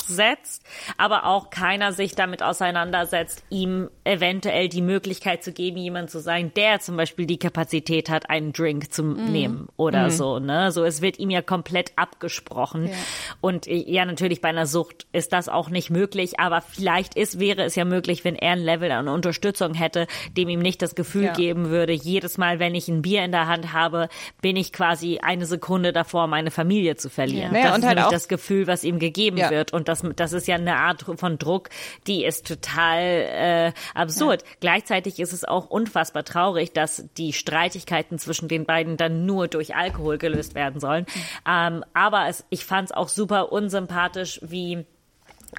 auseinandersetzt, 0.00 0.62
aber 0.96 1.26
auch 1.26 1.50
keiner 1.50 1.92
sich 1.92 2.14
damit 2.14 2.42
auseinandersetzt, 2.42 3.44
ihm 3.50 3.90
eventuell 4.04 4.68
die 4.68 4.82
Möglichkeit 4.82 5.42
zu 5.44 5.52
geben, 5.52 5.76
jemand 5.78 6.10
zu 6.10 6.20
sein, 6.20 6.52
der 6.54 6.80
zum 6.80 6.96
Beispiel 6.96 7.26
die 7.26 7.38
Kapazität 7.38 8.08
hat, 8.10 8.30
einen 8.30 8.52
Drink 8.52 8.92
zu 8.92 9.02
nehmen 9.02 9.68
oder 9.76 10.10
so. 10.10 10.38
Ne? 10.38 10.72
So, 10.72 10.84
es 10.84 11.02
wird 11.02 11.18
ihm 11.18 11.30
ja 11.30 11.42
komplett 11.42 11.92
abgesprochen. 11.96 12.86
Ja. 12.86 12.92
Und 13.40 13.66
äh, 13.66 13.74
ja, 13.74 14.04
natürlich 14.04 14.40
bei 14.40 14.48
einer 14.48 14.66
Sucht 14.66 15.06
ist 15.12 15.32
das 15.32 15.48
auch 15.48 15.70
nicht 15.70 15.90
möglich, 15.90 16.38
aber 16.40 16.60
vielleicht 16.60 17.14
ist, 17.14 17.38
wäre 17.38 17.62
es 17.64 17.74
ja 17.74 17.84
möglich, 17.84 18.24
wenn 18.24 18.36
er 18.36 18.52
ein 18.52 18.58
Level 18.60 18.90
an 18.90 19.08
Unterstützung 19.08 19.74
hätte, 19.74 20.06
dem 20.36 20.48
ihm 20.48 20.60
nicht 20.60 20.82
das 20.82 20.94
Gefühl 20.94 21.24
Ja. 21.24 21.32
geben 21.32 21.68
würde, 21.70 21.92
jedes 21.92 22.38
Mal, 22.38 22.58
wenn 22.58 22.74
ich 22.74 22.88
ein 22.88 23.02
Bier 23.02 23.24
in 23.24 23.32
der 23.32 23.46
Hand 23.46 23.72
habe, 23.72 24.08
bin 24.40 24.56
ich 24.56 24.72
quasi 24.72 25.18
eine 25.22 25.46
Sekunde 25.46 25.92
davor, 25.92 26.26
meine 26.26 26.50
Familie 26.50 26.96
zu 26.96 27.10
verlieren. 27.10 27.52
Ja. 27.54 27.60
Naja, 27.60 27.64
das 27.68 27.74
und 27.76 27.82
ist 27.82 27.88
halt 27.88 27.98
auch- 28.00 28.10
das 28.10 28.28
Gefühl, 28.28 28.66
was 28.66 28.84
ihm 28.84 28.98
gegeben 28.98 29.38
wird. 29.38 29.72
Und 29.72 29.88
das, 29.90 30.02
das 30.16 30.32
ist 30.32 30.46
ja 30.48 30.54
eine 30.54 30.76
Art 30.76 31.02
von 31.02 31.38
Druck, 31.38 31.68
die 32.06 32.24
ist 32.24 32.46
total 32.46 33.00
äh, 33.00 33.72
absurd. 33.94 34.44
Gleichzeitig 34.60 35.18
ist 35.18 35.32
es 35.32 35.44
auch 35.44 35.68
unfassbar 35.68 36.24
traurig, 36.24 36.72
dass 36.72 37.04
die 37.16 37.32
Streitigkeiten 37.32 38.18
zwischen 38.18 38.48
den 38.48 38.64
beiden 38.64 38.96
dann 38.96 39.26
nur 39.26 39.48
durch 39.48 39.74
Alkohol 39.74 40.18
gelöst 40.18 40.54
werden 40.54 40.80
sollen. 40.80 41.06
Ähm, 41.48 41.84
aber 41.92 42.28
es, 42.28 42.44
ich 42.50 42.64
fand 42.64 42.90
es 42.90 42.96
auch 42.96 43.08
super 43.08 43.52
unsympathisch, 43.52 44.40
wie 44.42 44.86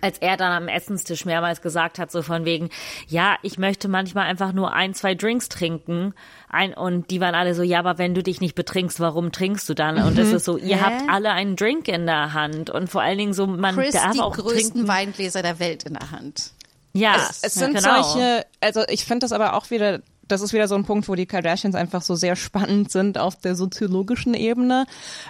als 0.01 0.17
er 0.19 0.37
dann 0.37 0.51
am 0.51 0.67
Essenstisch 0.67 1.25
mehrmals 1.25 1.61
gesagt 1.61 1.99
hat, 1.99 2.11
so 2.11 2.21
von 2.21 2.45
wegen, 2.45 2.69
ja, 3.07 3.35
ich 3.41 3.57
möchte 3.57 3.87
manchmal 3.87 4.27
einfach 4.27 4.53
nur 4.53 4.73
ein, 4.73 4.93
zwei 4.93 5.15
Drinks 5.15 5.49
trinken. 5.49 6.13
Ein, 6.49 6.73
und 6.73 7.11
die 7.11 7.19
waren 7.19 7.35
alle 7.35 7.53
so, 7.53 7.63
ja, 7.63 7.79
aber 7.79 7.97
wenn 7.97 8.13
du 8.13 8.23
dich 8.23 8.41
nicht 8.41 8.55
betrinkst, 8.55 8.99
warum 8.99 9.31
trinkst 9.31 9.67
du 9.67 9.73
dann? 9.73 10.01
Und 10.01 10.17
es 10.17 10.31
ist 10.31 10.45
so, 10.45 10.57
ihr 10.57 10.77
Hä? 10.77 10.81
habt 10.81 11.09
alle 11.09 11.31
einen 11.31 11.55
Drink 11.55 11.87
in 11.87 12.05
der 12.05 12.33
Hand. 12.33 12.69
Und 12.69 12.89
vor 12.89 13.01
allen 13.01 13.17
Dingen 13.17 13.33
so, 13.33 13.47
man 13.47 13.75
Chris 13.75 13.93
darf 13.93 14.13
die 14.13 14.21
auch 14.21 14.35
größten 14.35 14.71
trinken. 14.71 14.87
Weingläser 14.87 15.41
der 15.41 15.59
Welt 15.59 15.83
in 15.83 15.93
der 15.93 16.11
Hand. 16.11 16.51
Ja, 16.93 17.15
Es 17.41 17.53
sind 17.53 17.75
genau. 17.75 18.01
solche, 18.01 18.45
also 18.59 18.83
ich 18.89 19.05
finde 19.05 19.25
das 19.25 19.31
aber 19.31 19.53
auch 19.53 19.69
wieder, 19.71 20.01
das 20.27 20.41
ist 20.41 20.53
wieder 20.53 20.67
so 20.67 20.75
ein 20.75 20.85
Punkt, 20.85 21.07
wo 21.07 21.15
die 21.15 21.25
Kardashians 21.25 21.75
einfach 21.75 22.01
so 22.01 22.15
sehr 22.15 22.35
spannend 22.35 22.91
sind 22.91 23.17
auf 23.17 23.37
der 23.37 23.55
soziologischen 23.55 24.33
Ebene, 24.33 24.85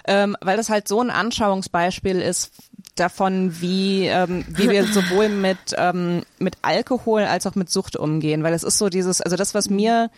ähm, 0.06 0.36
weil 0.40 0.56
das 0.56 0.70
halt 0.70 0.88
so 0.88 1.00
ein 1.00 1.10
Anschauungsbeispiel 1.10 2.20
ist 2.20 2.52
davon, 2.94 3.60
wie, 3.60 4.06
ähm, 4.06 4.44
wie 4.48 4.70
wir 4.70 4.86
sowohl 4.86 5.28
mit, 5.30 5.58
ähm, 5.76 6.22
mit 6.38 6.56
Alkohol 6.62 7.22
als 7.22 7.46
auch 7.46 7.54
mit 7.54 7.70
Sucht 7.70 7.96
umgehen, 7.96 8.42
weil 8.42 8.54
es 8.54 8.62
ist 8.62 8.78
so 8.78 8.88
dieses, 8.88 9.20
also 9.20 9.36
das, 9.36 9.54
was 9.54 9.70
mir 9.70 10.10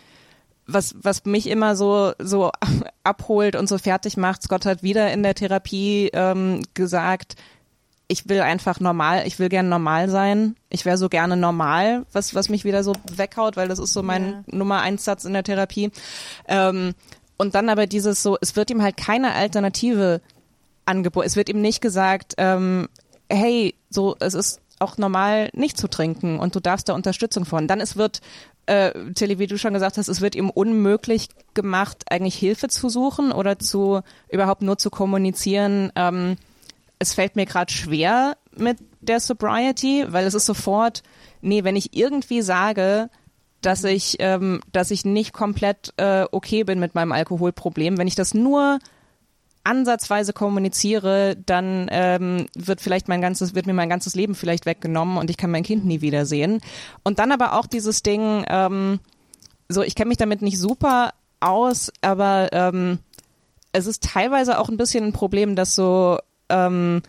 was, 0.66 0.94
was 1.02 1.24
mich 1.24 1.48
immer 1.48 1.76
so, 1.76 2.12
so 2.18 2.50
abholt 3.04 3.56
und 3.56 3.68
so 3.68 3.78
fertig 3.78 4.16
macht, 4.16 4.42
Scott 4.42 4.66
hat 4.66 4.82
wieder 4.82 5.12
in 5.12 5.22
der 5.22 5.34
Therapie 5.34 6.10
ähm, 6.12 6.62
gesagt, 6.74 7.36
ich 8.06 8.28
will 8.28 8.40
einfach 8.40 8.80
normal, 8.80 9.26
ich 9.26 9.38
will 9.38 9.48
gern 9.48 9.68
normal 9.68 10.08
sein. 10.10 10.56
Ich 10.68 10.84
wäre 10.84 10.98
so 10.98 11.08
gerne 11.08 11.36
normal, 11.36 12.04
was, 12.12 12.34
was 12.34 12.48
mich 12.48 12.64
wieder 12.64 12.84
so 12.84 12.92
weghaut, 13.16 13.56
weil 13.56 13.68
das 13.68 13.78
ist 13.78 13.92
so 13.92 14.02
mein 14.02 14.44
Nummer 14.46 14.82
eins 14.82 15.04
Satz 15.04 15.24
in 15.24 15.32
der 15.32 15.42
Therapie. 15.42 15.90
Ähm, 16.46 16.94
und 17.36 17.54
dann 17.54 17.68
aber 17.68 17.86
dieses 17.86 18.22
so, 18.22 18.36
es 18.40 18.56
wird 18.56 18.70
ihm 18.70 18.82
halt 18.82 18.96
keine 18.96 19.32
Alternative 19.32 20.20
angeboten. 20.86 21.26
Es 21.26 21.36
wird 21.36 21.48
ihm 21.48 21.60
nicht 21.60 21.80
gesagt, 21.80 22.34
ähm, 22.38 22.88
hey, 23.30 23.74
so, 23.90 24.16
es 24.20 24.34
ist 24.34 24.60
auch 24.78 24.98
normal, 24.98 25.50
nicht 25.52 25.78
zu 25.78 25.88
trinken 25.88 26.38
und 26.38 26.54
du 26.54 26.60
darfst 26.60 26.88
da 26.88 26.94
Unterstützung 26.94 27.44
von. 27.44 27.68
Dann 27.68 27.80
es 27.80 27.96
wird, 27.96 28.20
äh, 28.66 28.92
Tilly, 29.14 29.38
wie 29.38 29.46
du 29.46 29.56
schon 29.56 29.74
gesagt 29.74 29.98
hast, 29.98 30.08
es 30.08 30.20
wird 30.20 30.34
ihm 30.34 30.50
unmöglich 30.50 31.28
gemacht, 31.54 32.04
eigentlich 32.10 32.36
Hilfe 32.36 32.68
zu 32.68 32.88
suchen 32.88 33.32
oder 33.32 33.58
zu 33.58 34.00
überhaupt 34.28 34.62
nur 34.62 34.78
zu 34.78 34.90
kommunizieren, 34.90 35.92
ähm, 35.94 36.36
es 36.98 37.14
fällt 37.14 37.36
mir 37.36 37.46
gerade 37.46 37.72
schwer 37.72 38.36
mit 38.56 38.78
der 39.00 39.20
Sobriety, 39.20 40.06
weil 40.08 40.26
es 40.26 40.34
ist 40.34 40.46
sofort, 40.46 41.02
nee, 41.40 41.64
wenn 41.64 41.76
ich 41.76 41.96
irgendwie 41.96 42.40
sage, 42.40 43.10
dass 43.60 43.84
ich, 43.84 44.16
ähm, 44.20 44.60
dass 44.72 44.90
ich 44.90 45.04
nicht 45.04 45.32
komplett 45.32 45.92
äh, 45.96 46.24
okay 46.30 46.64
bin 46.64 46.80
mit 46.80 46.94
meinem 46.94 47.12
Alkoholproblem, 47.12 47.98
wenn 47.98 48.06
ich 48.06 48.14
das 48.14 48.34
nur 48.34 48.78
ansatzweise 49.64 50.32
kommuniziere, 50.32 51.36
dann 51.46 51.88
ähm, 51.90 52.46
wird 52.54 52.80
vielleicht 52.80 53.08
mein 53.08 53.20
ganzes, 53.20 53.54
wird 53.54 53.66
mir 53.66 53.74
mein 53.74 53.88
ganzes 53.88 54.14
Leben 54.14 54.34
vielleicht 54.34 54.66
weggenommen 54.66 55.16
und 55.16 55.30
ich 55.30 55.36
kann 55.36 55.50
mein 55.50 55.62
Kind 55.62 55.84
nie 55.84 56.00
wiedersehen. 56.00 56.60
Und 57.02 57.18
dann 57.18 57.32
aber 57.32 57.54
auch 57.54 57.66
dieses 57.66 58.02
Ding, 58.02 58.44
ähm, 58.48 59.00
so 59.68 59.82
ich 59.82 59.94
kenne 59.94 60.08
mich 60.08 60.18
damit 60.18 60.42
nicht 60.42 60.58
super 60.58 61.14
aus, 61.40 61.90
aber 62.02 62.50
ähm, 62.52 62.98
es 63.72 63.86
ist 63.86 64.04
teilweise 64.04 64.58
auch 64.58 64.68
ein 64.68 64.76
bisschen 64.76 65.04
ein 65.04 65.12
Problem, 65.12 65.56
dass 65.56 65.74
so, 65.74 66.18
ähm, 66.48 67.02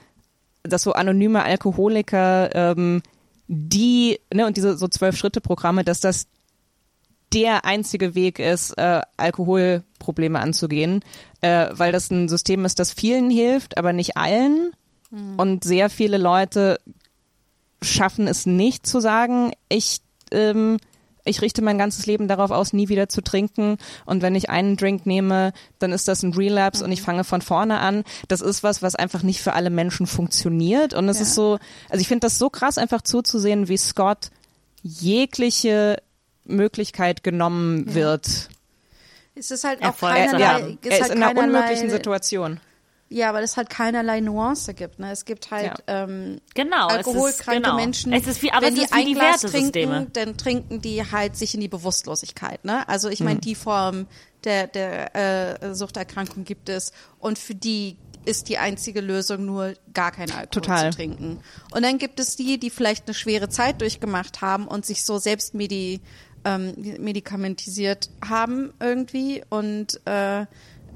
dass 0.63 0.83
so 0.83 0.93
anonyme 0.93 1.43
Alkoholiker, 1.43 2.55
ähm, 2.55 3.03
die, 3.47 4.19
ne, 4.33 4.47
und 4.47 4.57
diese 4.57 4.77
so 4.77 4.87
zwölf-Schritte-Programme, 4.87 5.83
dass 5.83 5.99
das 5.99 6.27
der 7.33 7.65
einzige 7.65 8.15
Weg 8.15 8.39
ist, 8.39 8.71
äh, 8.77 9.01
Alkoholprobleme 9.17 10.39
anzugehen, 10.39 11.01
äh, 11.45 11.69
weil 11.77 11.91
das 11.91 12.09
ein 12.11 12.27
System 12.29 12.65
ist, 12.65 12.79
das 12.79 12.91
vielen 12.91 13.29
hilft, 13.29 13.77
aber 13.77 13.93
nicht 13.93 14.17
allen. 14.17 14.71
Und 15.37 15.63
sehr 15.63 15.89
viele 15.89 16.17
Leute 16.17 16.77
schaffen 17.81 18.27
es 18.27 18.45
nicht 18.45 18.85
zu 18.85 18.99
sagen, 18.99 19.51
ich, 19.69 19.99
ähm, 20.31 20.77
ich 21.23 21.41
richte 21.41 21.61
mein 21.61 21.77
ganzes 21.77 22.05
Leben 22.05 22.27
darauf 22.27 22.51
aus, 22.51 22.73
nie 22.73 22.89
wieder 22.89 23.07
zu 23.07 23.21
trinken. 23.21 23.77
Und 24.05 24.21
wenn 24.21 24.35
ich 24.35 24.49
einen 24.49 24.75
Drink 24.75 25.05
nehme, 25.05 25.53
dann 25.79 25.91
ist 25.93 26.07
das 26.07 26.23
ein 26.23 26.33
Relapse 26.33 26.83
und 26.83 26.91
ich 26.91 27.01
fange 27.01 27.23
von 27.23 27.41
vorne 27.41 27.79
an. 27.79 28.03
Das 28.27 28.41
ist 28.41 28.61
was, 28.63 28.81
was 28.81 28.95
einfach 28.95 29.23
nicht 29.23 29.41
für 29.41 29.53
alle 29.53 29.69
Menschen 29.69 30.05
funktioniert. 30.07 30.93
Und 30.93 31.07
es 31.07 31.17
Ja. 31.17 31.23
ist 31.23 31.35
so, 31.35 31.59
also 31.89 32.01
ich 32.01 32.07
finde 32.07 32.25
das 32.25 32.37
so 32.37 32.49
krass, 32.49 32.77
einfach 32.77 33.01
zuzusehen, 33.01 33.69
wie 33.69 33.77
Scott 33.77 34.31
jegliche 34.83 35.97
Möglichkeit 36.45 37.23
genommen 37.23 37.93
wird. 37.93 38.49
Es 39.35 39.51
ist 39.51 39.63
halt 39.63 39.81
auch 39.81 39.85
Erfolg 39.87 40.15
Er, 40.15 40.25
keinerlei, 40.31 40.77
es 40.81 40.89
er 40.89 40.95
ist 40.97 41.01
halt 41.03 41.11
in 41.15 41.23
einer 41.23 41.39
unmöglichen 41.41 41.89
Situation. 41.89 42.59
Ja, 43.07 43.29
aber 43.29 43.39
das 43.41 43.55
halt 43.55 43.69
keinerlei 43.69 44.19
Nuance 44.19 44.73
gibt. 44.73 44.97
Ne? 44.97 45.11
Es 45.11 45.25
gibt 45.25 45.51
halt 45.51 45.73
ähm, 45.85 46.41
Genau, 46.55 46.87
es 46.87 46.93
ist- 46.93 47.07
alkoholkranke 47.07 47.61
genau. 47.61 47.75
Menschen. 47.75 48.13
Es 48.13 48.25
ist 48.25 48.41
wie- 48.41 48.51
aber 48.51 48.65
wenn 48.65 48.73
es 48.73 48.79
die 48.79 48.85
ist 48.85 48.95
wie 48.95 48.99
ein 48.99 49.05
die 49.05 49.13
Glas 49.13 49.41
trinken, 49.41 50.07
dann 50.13 50.37
trinken 50.37 50.81
die 50.81 51.03
halt 51.11 51.35
sich 51.37 51.53
in 51.53 51.61
die 51.61 51.67
Bewusstlosigkeit. 51.67 52.65
Ne? 52.65 52.87
Also 52.89 53.09
ich 53.09 53.19
meine, 53.19 53.39
die 53.39 53.53
Form 53.55 54.07
der, 54.43 54.67
der 54.67 55.61
äh, 55.61 55.75
Suchterkrankung 55.75 56.45
gibt 56.45 56.67
es 56.69 56.91
und 57.19 57.37
für 57.37 57.53
die 57.55 57.97
ist 58.25 58.49
die 58.49 58.57
einzige 58.57 59.01
Lösung 59.01 59.45
nur 59.45 59.75
gar 59.93 60.11
kein 60.11 60.31
Alkohol 60.31 60.47
Total. 60.49 60.91
zu 60.91 60.97
trinken. 60.97 61.39
Und 61.75 61.83
dann 61.85 61.99
gibt 61.99 62.19
es 62.19 62.35
die, 62.35 62.57
die 62.59 62.71
vielleicht 62.71 63.05
eine 63.07 63.13
schwere 63.13 63.49
Zeit 63.49 63.81
durchgemacht 63.81 64.41
haben 64.41 64.67
und 64.67 64.83
sich 64.83 65.05
so 65.05 65.19
selbst 65.19 65.53
medi 65.53 66.01
ähm, 66.45 66.73
medikamentisiert 66.99 68.09
haben 68.27 68.73
irgendwie 68.79 69.43
und 69.49 69.99
äh, 70.05 70.45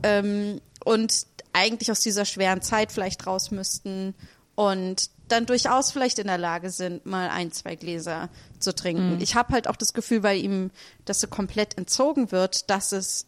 ähm, 0.03 0.61
und 0.85 1.25
eigentlich 1.51 1.91
aus 1.91 1.99
dieser 1.99 2.25
schweren 2.25 2.61
Zeit 2.61 2.91
vielleicht 2.91 3.27
raus 3.27 3.51
müssten 3.51 4.13
und 4.55 5.09
dann 5.27 5.45
durchaus 5.45 5.91
vielleicht 5.91 6.19
in 6.19 6.27
der 6.27 6.37
Lage 6.37 6.69
sind, 6.69 7.05
mal 7.05 7.29
ein, 7.29 7.51
zwei 7.51 7.75
Gläser 7.75 8.29
zu 8.59 8.73
trinken. 8.73 9.19
Ich 9.21 9.35
habe 9.35 9.53
halt 9.53 9.67
auch 9.67 9.75
das 9.75 9.93
Gefühl, 9.93 10.23
weil 10.23 10.39
ihm 10.39 10.71
das 11.05 11.19
so 11.19 11.27
komplett 11.27 11.77
entzogen 11.77 12.31
wird, 12.31 12.69
dass 12.69 12.91
es 12.91 13.27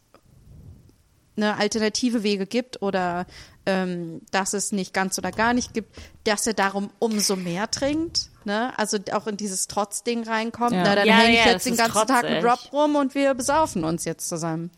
eine 1.37 1.57
alternative 1.57 2.23
Wege 2.23 2.45
gibt 2.45 2.81
oder 2.81 3.25
ähm, 3.65 4.21
dass 4.31 4.53
es 4.53 4.71
nicht 4.71 4.93
ganz 4.93 5.17
oder 5.17 5.31
gar 5.31 5.53
nicht 5.53 5.73
gibt, 5.73 5.95
dass 6.23 6.45
er 6.47 6.53
darum 6.53 6.89
umso 6.99 7.35
mehr 7.35 7.69
trinkt. 7.69 8.29
Ne? 8.43 8.73
Also 8.75 8.97
auch 9.11 9.27
in 9.27 9.37
dieses 9.37 9.67
Trotzding 9.67 10.23
reinkommt. 10.23 10.71
Ja. 10.71 10.81
Na, 10.83 10.95
dann 10.95 11.07
Ja, 11.07 11.13
hänge 11.17 11.33
ich 11.33 11.45
ja, 11.45 11.51
jetzt 11.51 11.67
den 11.67 11.77
ganzen 11.77 12.07
Tag 12.07 12.23
mit 12.23 12.41
trotzig. 12.41 12.51
Rob 12.71 12.73
rum 12.73 12.95
und 12.95 13.13
wir 13.13 13.35
besaufen 13.35 13.83
uns 13.83 14.03
jetzt 14.03 14.27
zusammen. 14.27 14.71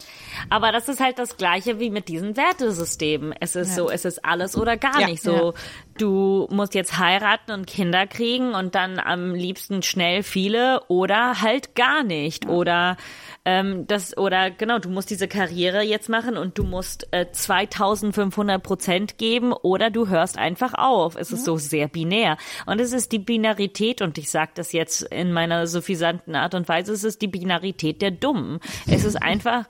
Aber 0.49 0.74
das 0.74 0.90
ist 0.90 0.99
halt 0.99 1.18
das 1.18 1.38
Gleiche 1.38 1.80
wie 1.80 1.90
mit 1.90 2.10
diesen 2.10 2.36
Wertesystemen. 2.36 3.34
Es 3.40 3.56
ist 3.56 3.76
so, 3.76 3.90
es 3.90 4.03
ist 4.03 4.26
alles 4.26 4.57
oder 4.57 4.76
gar 4.76 4.99
Ja, 4.99 5.07
nicht 5.07 5.24
so. 5.24 5.53
Du 5.98 6.48
musst 6.52 6.74
jetzt 6.74 6.98
heiraten 6.98 7.52
und 7.52 7.65
Kinder 7.65 8.06
kriegen 8.06 8.53
und 8.53 8.76
dann 8.76 8.99
am 8.99 9.34
liebsten 9.34 9.82
schnell 9.82 10.24
viele 10.24 10.82
oder 10.90 11.41
halt 11.41 11.74
gar 11.74 12.03
nicht. 12.03 12.48
Oder 12.49 12.98
ähm, 13.45 13.88
das 13.88 14.18
oder 14.18 14.52
genau, 14.52 14.80
du 14.80 14.90
musst 14.90 15.10
diese 15.10 15.30
Karriere 15.30 15.84
jetzt 15.84 16.10
machen 16.10 16.36
und 16.36 16.57
du 16.57 16.64
musst 16.64 17.07
äh, 17.11 17.32
2500 17.32 18.61
Prozent 18.61 19.18
geben 19.18 19.53
oder 19.53 19.90
du 19.90 20.07
hörst 20.10 20.38
einfach 20.38 20.74
auf. 20.74 21.15
Es 21.15 21.32
ist 21.34 21.45
so 21.45 21.57
sehr 21.57 21.88
binär. 21.88 22.38
Und 22.65 22.80
es 22.80 22.93
ist 22.93 23.11
die 23.11 23.19
Binarität 23.19 24.01
und 24.01 24.18
ich 24.18 24.30
sage 24.30 24.51
das 24.55 24.72
jetzt 24.72 25.03
in 25.03 25.31
meiner 25.31 25.68
suffisanten 25.68 26.35
Art 26.35 26.55
und 26.55 26.68
Weise, 26.68 26.93
es 26.93 27.03
ist 27.03 27.22
die 27.22 27.27
Binarität 27.27 28.01
der 28.01 28.11
Dummen. 28.11 28.60
Es 28.88 29.03
ist 29.03 29.15
einfach 29.22 29.65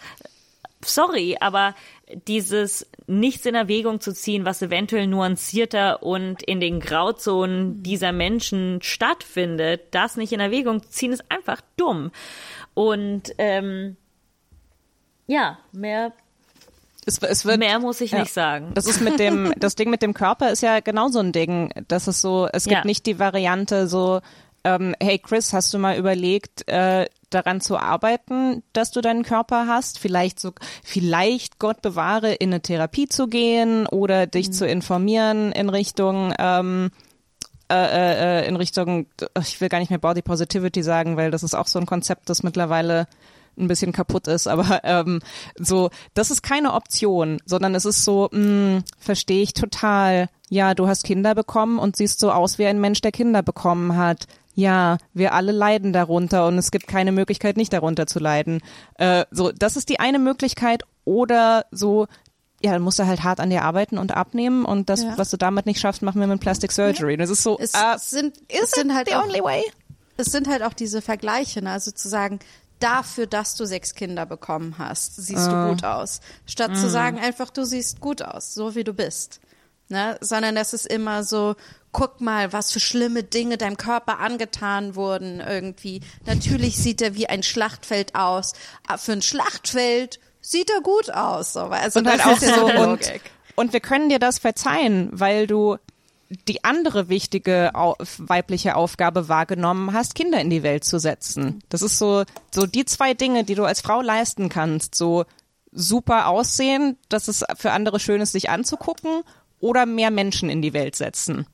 sorry, 0.85 1.38
aber 1.40 1.76
dieses 2.27 2.90
nichts 3.07 3.45
in 3.45 3.56
Erwägung 3.56 4.02
zu 4.02 4.14
ziehen, 4.14 4.45
was 4.45 4.61
eventuell 4.61 5.07
nuancierter 5.07 6.03
und 6.03 6.44
in 6.44 6.60
den 6.60 6.80
Grauzonen 6.80 7.84
dieser 7.84 8.11
Menschen 8.11 8.81
stattfindet, 8.81 9.81
das 9.91 10.18
nicht 10.18 10.34
in 10.34 10.40
Erwägung 10.40 10.84
zu 10.84 10.90
ziehen, 10.90 11.14
ist 11.14 11.31
einfach 11.31 11.61
dumm. 11.77 12.11
Und 12.73 13.34
ähm, 13.38 13.98
ja, 15.27 15.60
mehr, 15.72 16.14
Es, 17.05 17.17
es 17.19 17.45
wird, 17.45 17.59
mehr 17.59 17.80
muss 17.80 18.01
ich 18.01 18.11
ja. 18.11 18.19
nicht 18.19 18.34
sagen. 18.34 18.71
Das 18.73 18.85
ist 18.85 19.01
mit 19.01 19.19
dem, 19.19 19.53
das 19.59 19.75
Ding 19.75 19.89
mit 19.89 20.01
dem 20.01 20.13
Körper 20.13 20.51
ist 20.51 20.61
ja 20.61 20.80
genau 20.80 21.09
so 21.09 21.19
ein 21.19 21.31
Ding. 21.31 21.71
Das 21.88 22.07
ist 22.07 22.21
so, 22.21 22.47
es 22.51 22.63
gibt 22.65 22.77
Ja. 22.80 22.85
nicht 22.85 23.05
die 23.05 23.19
Variante 23.19 23.88
so, 23.88 24.21
ähm, 24.63 24.95
hey 25.01 25.19
Chris, 25.19 25.51
hast 25.53 25.73
du 25.73 25.77
mal 25.80 25.97
überlegt, 25.97 26.67
äh, 26.69 27.05
daran 27.30 27.59
zu 27.61 27.77
arbeiten, 27.77 28.63
dass 28.73 28.91
du 28.91 29.01
deinen 29.01 29.23
Körper 29.23 29.67
hast? 29.67 29.99
Vielleicht 29.99 30.39
so, 30.39 30.51
vielleicht 30.84 31.59
Gott 31.59 31.81
bewahre, 31.81 32.34
in 32.34 32.51
eine 32.51 32.61
Therapie 32.61 33.07
zu 33.09 33.27
gehen 33.27 33.88
oder 33.88 34.27
dich 34.27 34.49
Mhm. 34.49 34.53
zu 34.53 34.67
informieren 34.67 35.51
in 35.51 35.69
Richtung, 35.69 36.34
ähm, 36.39 36.91
äh, 37.71 38.41
äh, 38.43 38.47
in 38.47 38.55
Richtung, 38.55 39.07
ich 39.41 39.59
will 39.59 39.69
gar 39.69 39.80
nicht 39.80 39.89
mehr 39.89 39.99
Body 39.99 40.21
Positivity 40.21 40.84
sagen, 40.84 41.17
weil 41.17 41.31
das 41.31 41.43
ist 41.43 41.55
auch 41.55 41.67
so 41.67 41.80
ein 41.80 41.85
Konzept, 41.85 42.30
das 42.30 42.43
mittlerweile 42.43 43.07
ein 43.57 43.67
bisschen 43.67 43.91
kaputt 43.91 44.27
ist, 44.27 44.47
aber 44.47 44.81
ähm, 44.84 45.19
so, 45.57 45.89
das 46.13 46.31
ist 46.31 46.41
keine 46.43 46.73
Option, 46.73 47.39
sondern 47.45 47.75
es 47.75 47.85
ist 47.85 48.03
so, 48.03 48.30
mh, 48.31 48.81
verstehe 48.97 49.43
ich 49.43 49.53
total. 49.53 50.30
Ja, 50.49 50.73
du 50.75 50.88
hast 50.88 51.03
Kinder 51.03 51.34
bekommen 51.35 51.80
und 51.80 51.95
siehst 51.95 52.19
so 52.19 52.31
aus 52.31 52.57
wie 52.59 52.65
ein 52.65 52.80
Mensch, 52.80 53.01
der 53.01 53.11
Kinder 53.11 53.41
bekommen 53.41 53.95
hat. 53.97 54.27
Ja, 54.55 54.97
wir 55.13 55.34
alle 55.34 55.51
leiden 55.51 55.93
darunter 55.93 56.45
und 56.45 56.57
es 56.59 56.69
gibt 56.69 56.88
keine 56.88 57.11
Möglichkeit, 57.11 57.57
nicht 57.57 57.73
darunter 57.73 58.05
zu 58.05 58.19
leiden. 58.19 58.61
Äh, 58.99 59.25
so, 59.31 59.51
das 59.51 59.77
ist 59.77 59.89
die 59.89 59.99
eine 59.99 60.19
Möglichkeit 60.19 60.84
oder 61.05 61.65
so, 61.71 62.05
ja, 62.61 62.71
dann 62.73 62.84
musst 62.84 62.99
du 62.99 63.07
halt 63.07 63.23
hart 63.23 63.39
an 63.39 63.49
dir 63.49 63.63
arbeiten 63.63 63.97
und 63.97 64.15
abnehmen 64.15 64.63
und 64.63 64.89
das, 64.89 65.03
Ja. 65.03 65.17
was 65.17 65.31
du 65.31 65.38
damit 65.38 65.65
nicht 65.65 65.80
schaffst, 65.80 66.03
machen 66.03 66.21
wir 66.21 66.27
mit 66.27 66.39
Plastic 66.39 66.71
Surgery. 66.71 67.17
Das 67.17 67.31
ist 67.31 67.41
so, 67.43 67.57
Es, 67.59 67.71
es 67.73 68.09
sind, 68.11 68.38
es 68.47 68.71
sind 68.71 68.93
halt 68.93 69.09
the 69.09 69.15
auch, 69.15 69.23
only 69.23 69.41
way? 69.43 69.63
es 70.17 70.27
sind 70.27 70.47
halt 70.47 70.61
auch 70.61 70.73
diese 70.73 71.01
Vergleiche, 71.01 71.63
ne? 71.63 71.71
also 71.71 71.89
zu 71.89 72.07
sagen, 72.07 72.38
dafür, 72.84 73.26
dass 73.27 73.55
du 73.55 73.65
sechs 73.65 73.95
Kinder 73.95 74.26
bekommen 74.26 74.76
hast, 74.77 75.15
siehst 75.15 75.47
Ah. 75.47 75.65
du 75.68 75.72
gut 75.73 75.84
aus. 75.85 76.19
Statt 76.45 76.72
Mhm. 76.72 76.76
zu 76.76 76.89
sagen, 76.89 77.19
einfach 77.19 77.49
du 77.49 77.64
siehst 77.64 77.99
gut 78.01 78.22
aus, 78.22 78.53
so 78.53 78.76
wie 78.76 78.84
du 78.84 78.93
bist. 78.93 79.39
Ne? 79.89 80.18
Sondern 80.22 80.55
das 80.55 80.73
ist 80.73 80.88
immer 80.88 81.23
so, 81.23 81.55
guck 81.91 82.22
mal, 82.22 82.51
was 82.53 82.72
für 82.72 82.80
schlimme 82.80 83.23
Dinge 83.23 83.57
deinem 83.57 83.77
Körper 83.77 84.19
angetan 84.19 84.95
wurden 84.95 85.39
irgendwie. 85.39 86.01
Natürlich 86.26 86.77
sieht 86.77 87.01
er 87.01 87.15
wie 87.15 87.27
ein 87.27 87.43
Schlachtfeld 87.43 88.15
aus. 88.15 88.53
Aber 88.88 88.97
für 88.97 89.11
ein 89.11 89.22
Schlachtfeld 89.22 90.19
sieht 90.41 90.69
er 90.72 90.81
gut 90.81 91.10
aus. 91.11 91.53
So. 91.53 91.61
Also 91.65 91.99
und 91.99 92.05
das 92.05 92.23
halt 92.26 92.38
auch 92.38 92.41
ist 92.41 92.55
so 92.55 92.65
und, 92.65 93.11
und 93.55 93.73
wir 93.73 93.80
können 93.81 94.10
dir 94.10 94.19
das 94.19 94.39
verzeihen, 94.39 95.10
weil 95.11 95.47
du 95.47 95.77
die 96.47 96.64
andere 96.64 97.10
wichtige 97.10 97.72
weibliche 97.73 98.76
Aufgabe 98.76 99.30
wahrgenommen 99.30 99.93
hast, 99.93 100.15
Kinder 100.15 100.39
in 100.39 100.49
die 100.49 100.64
Welt 100.64 100.84
zu 100.84 100.99
setzen. 100.99 101.64
Das 101.69 101.81
ist 101.81 101.97
so 101.97 102.23
so 102.51 102.65
die 102.65 102.85
zwei 102.85 103.14
Dinge, 103.14 103.43
die 103.43 103.55
du 103.55 103.65
als 103.65 103.81
Frau 103.81 104.01
leisten 104.01 104.49
kannst, 104.49 104.95
so 104.95 105.26
super 105.72 106.27
aussehen, 106.27 106.97
dass 107.10 107.27
es 107.27 107.43
für 107.57 107.72
andere 107.72 107.99
schön 107.99 108.22
ist, 108.22 108.31
sich 108.31 108.49
anzugucken 108.49 109.23
oder 109.60 109.85
mehr 109.85 110.11
Menschen 110.11 110.49
in 110.49 110.61
die 110.61 110.73
Welt 110.73 110.95
setzen. 110.95 111.47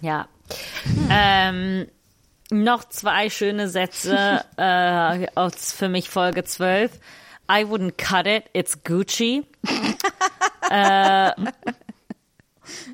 Ja. 0.00 0.28
Ähm, 1.10 1.86
noch 2.50 2.84
zwei 2.84 3.30
schöne 3.30 3.68
Sätze 3.68 4.44
äh, 4.56 5.26
aus 5.34 5.72
für 5.72 5.88
mich 5.88 6.08
Folge 6.08 6.44
12. 6.44 6.92
I 7.50 7.64
wouldn't 7.64 7.96
cut 7.96 8.26
it, 8.26 8.44
it's 8.52 8.82
Gucci. 8.84 9.46
äh, 10.70 11.30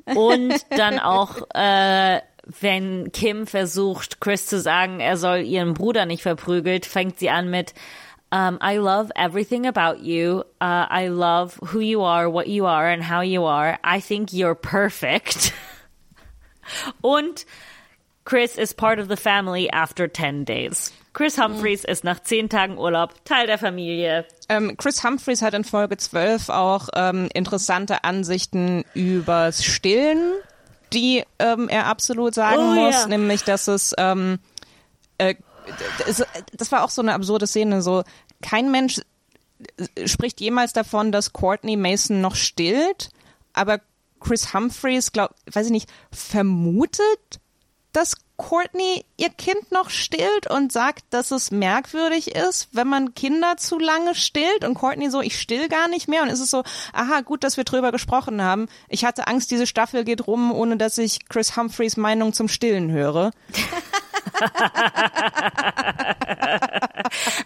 und 0.05 0.53
dann 0.69 0.99
auch, 0.99 1.41
äh, 1.53 2.21
wenn 2.59 3.11
Kim 3.11 3.47
versucht, 3.47 4.21
Chris 4.21 4.45
zu 4.45 4.59
sagen, 4.59 4.99
er 4.99 5.17
soll 5.17 5.39
ihren 5.39 5.73
Bruder 5.73 6.05
nicht 6.05 6.21
verprügelt, 6.21 6.85
fängt 6.85 7.19
sie 7.19 7.29
an 7.29 7.49
mit 7.49 7.73
um, 8.31 8.57
I 8.59 8.77
love 8.77 9.11
everything 9.15 9.65
about 9.65 10.01
you. 10.01 10.43
Uh, 10.59 10.85
I 10.89 11.07
love 11.07 11.57
who 11.61 11.79
you 11.79 12.01
are, 12.01 12.29
what 12.29 12.47
you 12.47 12.65
are, 12.65 12.87
and 12.87 13.01
how 13.01 13.21
you 13.21 13.45
are. 13.45 13.79
I 13.83 14.01
think 14.01 14.33
you're 14.33 14.55
perfect. 14.55 15.53
Und 17.03 17.45
Chris 18.25 18.57
is 18.57 18.73
part 18.73 18.99
of 18.99 19.07
the 19.07 19.15
family 19.15 19.69
after 19.69 20.07
10 20.07 20.43
days. 20.43 20.91
Chris 21.15 21.37
Humphreys 21.41 21.85
ist 21.85 22.03
nach 22.03 22.21
10 22.21 22.49
Tagen 22.49 22.77
Urlaub 22.77 23.23
Teil 23.23 23.47
der 23.47 23.57
Familie. 23.57 24.25
Ähm, 24.49 24.75
Chris 24.75 25.01
Humphreys 25.01 25.41
hat 25.41 25.53
in 25.53 25.63
Folge 25.63 25.95
12 25.95 26.49
auch 26.49 26.89
ähm, 26.93 27.29
interessante 27.33 28.03
Ansichten 28.03 28.83
übers 28.93 29.63
Stillen, 29.63 30.33
die 30.91 31.23
ähm, 31.39 31.69
er 31.69 31.87
absolut 31.87 32.35
sagen 32.35 32.59
Oh, 32.59 32.73
muss, 32.73 32.95
ja. 32.95 33.07
nämlich 33.07 33.45
dass 33.45 33.69
es 33.69 33.93
ähm, 33.97 34.39
äh, 35.17 35.35
das, 36.05 36.25
das 36.51 36.71
war 36.73 36.83
auch 36.83 36.89
so 36.89 37.01
eine 37.01 37.13
absurde 37.13 37.47
Szene, 37.47 37.81
so 37.81 38.03
kein 38.41 38.69
Mensch 38.69 38.99
äh, 39.95 40.09
spricht 40.09 40.41
jemals 40.41 40.73
davon, 40.73 41.13
dass 41.13 41.31
Courtney 41.31 41.77
Mason 41.77 42.19
noch 42.19 42.35
stillt, 42.35 43.09
aber 43.53 43.79
Chris 44.19 44.53
Humphreys, 44.53 45.13
glaub, 45.13 45.33
weiß 45.49 45.67
ich 45.67 45.71
nicht, 45.71 45.89
vermutet, 46.11 47.39
dass 47.93 48.17
Courtney 48.37 49.05
ihr 49.17 49.29
Kind 49.29 49.71
noch 49.71 49.89
stillt 49.89 50.49
und 50.49 50.71
sagt, 50.71 51.03
dass 51.09 51.31
es 51.31 51.51
merkwürdig 51.51 52.35
ist, 52.35 52.69
wenn 52.73 52.87
man 52.87 53.13
Kinder 53.13 53.57
zu 53.57 53.79
lange 53.79 54.15
stillt 54.15 54.65
und 54.65 54.75
Courtney 54.75 55.09
so, 55.09 55.21
ich 55.21 55.39
still 55.39 55.69
gar 55.69 55.87
nicht 55.87 56.07
mehr 56.07 56.21
und 56.21 56.29
ist 56.29 56.41
es 56.41 56.51
so, 56.51 56.63
aha, 56.93 57.21
gut, 57.21 57.43
dass 57.43 57.57
wir 57.57 57.63
drüber 57.63 57.91
gesprochen 57.91 58.41
haben. 58.41 58.67
Ich 58.89 59.05
hatte 59.05 59.27
Angst, 59.27 59.51
diese 59.51 59.67
Staffel 59.67 60.03
geht 60.03 60.27
rum, 60.27 60.51
ohne 60.51 60.77
dass 60.77 60.97
ich 60.97 61.27
Chris 61.29 61.55
Humphreys 61.55 61.97
Meinung 61.97 62.33
zum 62.33 62.47
Stillen 62.47 62.91
höre. 62.91 63.31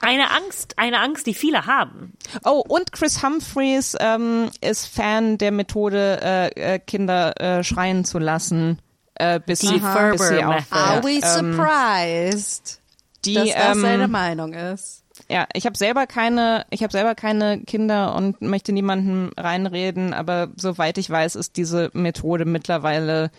Eine 0.02 0.32
Angst, 0.32 0.78
eine 0.78 1.00
Angst, 1.00 1.28
die 1.28 1.34
viele 1.34 1.66
haben. 1.66 2.14
Oh, 2.44 2.64
und 2.68 2.92
Chris 2.92 3.24
Humphreys 3.24 3.96
ähm, 4.00 4.50
ist 4.62 4.88
Fan 4.88 5.38
der 5.38 5.52
Methode, 5.52 6.20
äh, 6.22 6.76
äh, 6.76 6.80
Kinder 6.80 7.40
äh, 7.40 7.64
schreien 7.64 8.06
zu 8.06 8.20
lassen, 8.20 8.80
äh, 9.20 9.40
bis, 9.46 9.60
Die 9.60 9.68
sie, 9.68 9.74
bis 10.12 10.28
sie 10.30 10.44
aufhört. 10.44 10.66
Are 10.72 11.04
we 11.04 11.20
Ähm, 11.22 11.54
surprised, 11.54 12.82
die, 13.26 13.36
dass 13.36 13.50
das 13.54 13.76
ähm, 13.78 13.82
seine 13.82 14.08
Meinung 14.08 14.54
ist? 14.54 15.04
Ja, 15.30 15.46
ich 15.54 15.66
habe 15.66 15.78
selber 15.78 16.08
keine, 16.08 16.66
ich 16.72 16.82
habe 16.82 16.92
selber 16.92 17.14
keine 17.14 17.60
Kinder 17.62 18.16
und 18.16 18.42
möchte 18.42 18.72
niemandem 18.72 19.32
reinreden, 19.38 20.14
aber 20.14 20.50
soweit 20.56 20.98
ich 20.98 21.10
weiß, 21.10 21.36
ist 21.36 21.58
diese 21.58 21.92
Methode 21.94 22.46
mittlerweile 22.46 23.30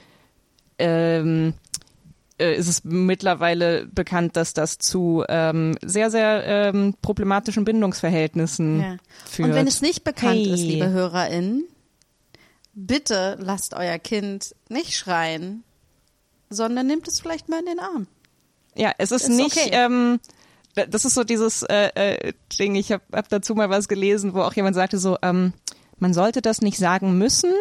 ähm, 0.79 1.55
äh, 2.39 2.55
ist 2.55 2.69
es 2.69 2.85
mittlerweile 2.85 3.87
bekannt, 3.87 4.37
dass 4.37 4.55
das 4.55 4.79
zu 4.79 5.25
ähm, 5.29 5.77
sehr, 5.83 6.11
sehr 6.11 6.45
ähm, 6.47 6.95
problematischen 7.03 7.65
Bindungsverhältnissen 7.65 8.81
Ja. 8.81 8.97
führt. 9.27 9.49
Und 9.49 9.55
wenn 9.55 9.67
es 9.67 9.81
nicht 9.83 10.05
bekannt 10.05 10.47
Hey. 10.47 10.53
ist, 10.53 10.61
liebe 10.63 10.91
HörerInnen, 10.91 11.65
bitte 12.75 13.37
lasst 13.41 13.75
euer 13.75 13.99
Kind 13.99 14.55
nicht 14.69 14.97
schreien, 14.97 15.65
sondern 16.51 16.87
nehmt 16.87 17.07
es 17.09 17.21
vielleicht 17.21 17.49
mal 17.49 17.61
in 17.61 17.67
den 17.67 17.79
Arm. 17.81 18.07
Ja, 18.75 18.93
es 18.99 19.11
ist, 19.13 19.23
Ist 19.29 19.37
nicht, 19.37 19.57
okay. 19.57 19.71
ähm, 19.73 20.21
da- 20.75 20.87
das 20.87 21.05
ist 21.05 21.15
so 21.15 21.25
dieses 21.25 21.63
äh, 21.65 21.91
äh, 21.95 22.33
Ding, 22.59 22.75
ich 22.75 22.93
habe 22.93 23.03
hab 23.13 23.29
dazu 23.29 23.55
mal 23.55 23.71
was 23.71 23.89
gelesen, 23.89 24.35
wo 24.35 24.43
auch 24.43 24.55
jemand 24.55 24.75
sagte 24.77 24.99
so, 24.99 25.17
ähm, 25.23 25.53
man 25.99 26.15
sollte 26.15 26.41
das 26.43 26.61
nicht 26.61 26.79
sagen 26.79 27.19
müssen, 27.19 27.53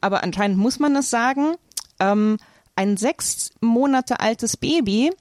aber 0.00 0.22
anscheinend 0.22 0.58
muss 0.58 0.78
man 0.78 0.94
es 0.96 1.10
sagen. 1.10 1.54
Ähm, 2.00 2.38
ein 2.76 2.96
sechs 2.96 3.50
Monate 3.60 4.20
altes 4.20 4.56
Baby 4.56 5.12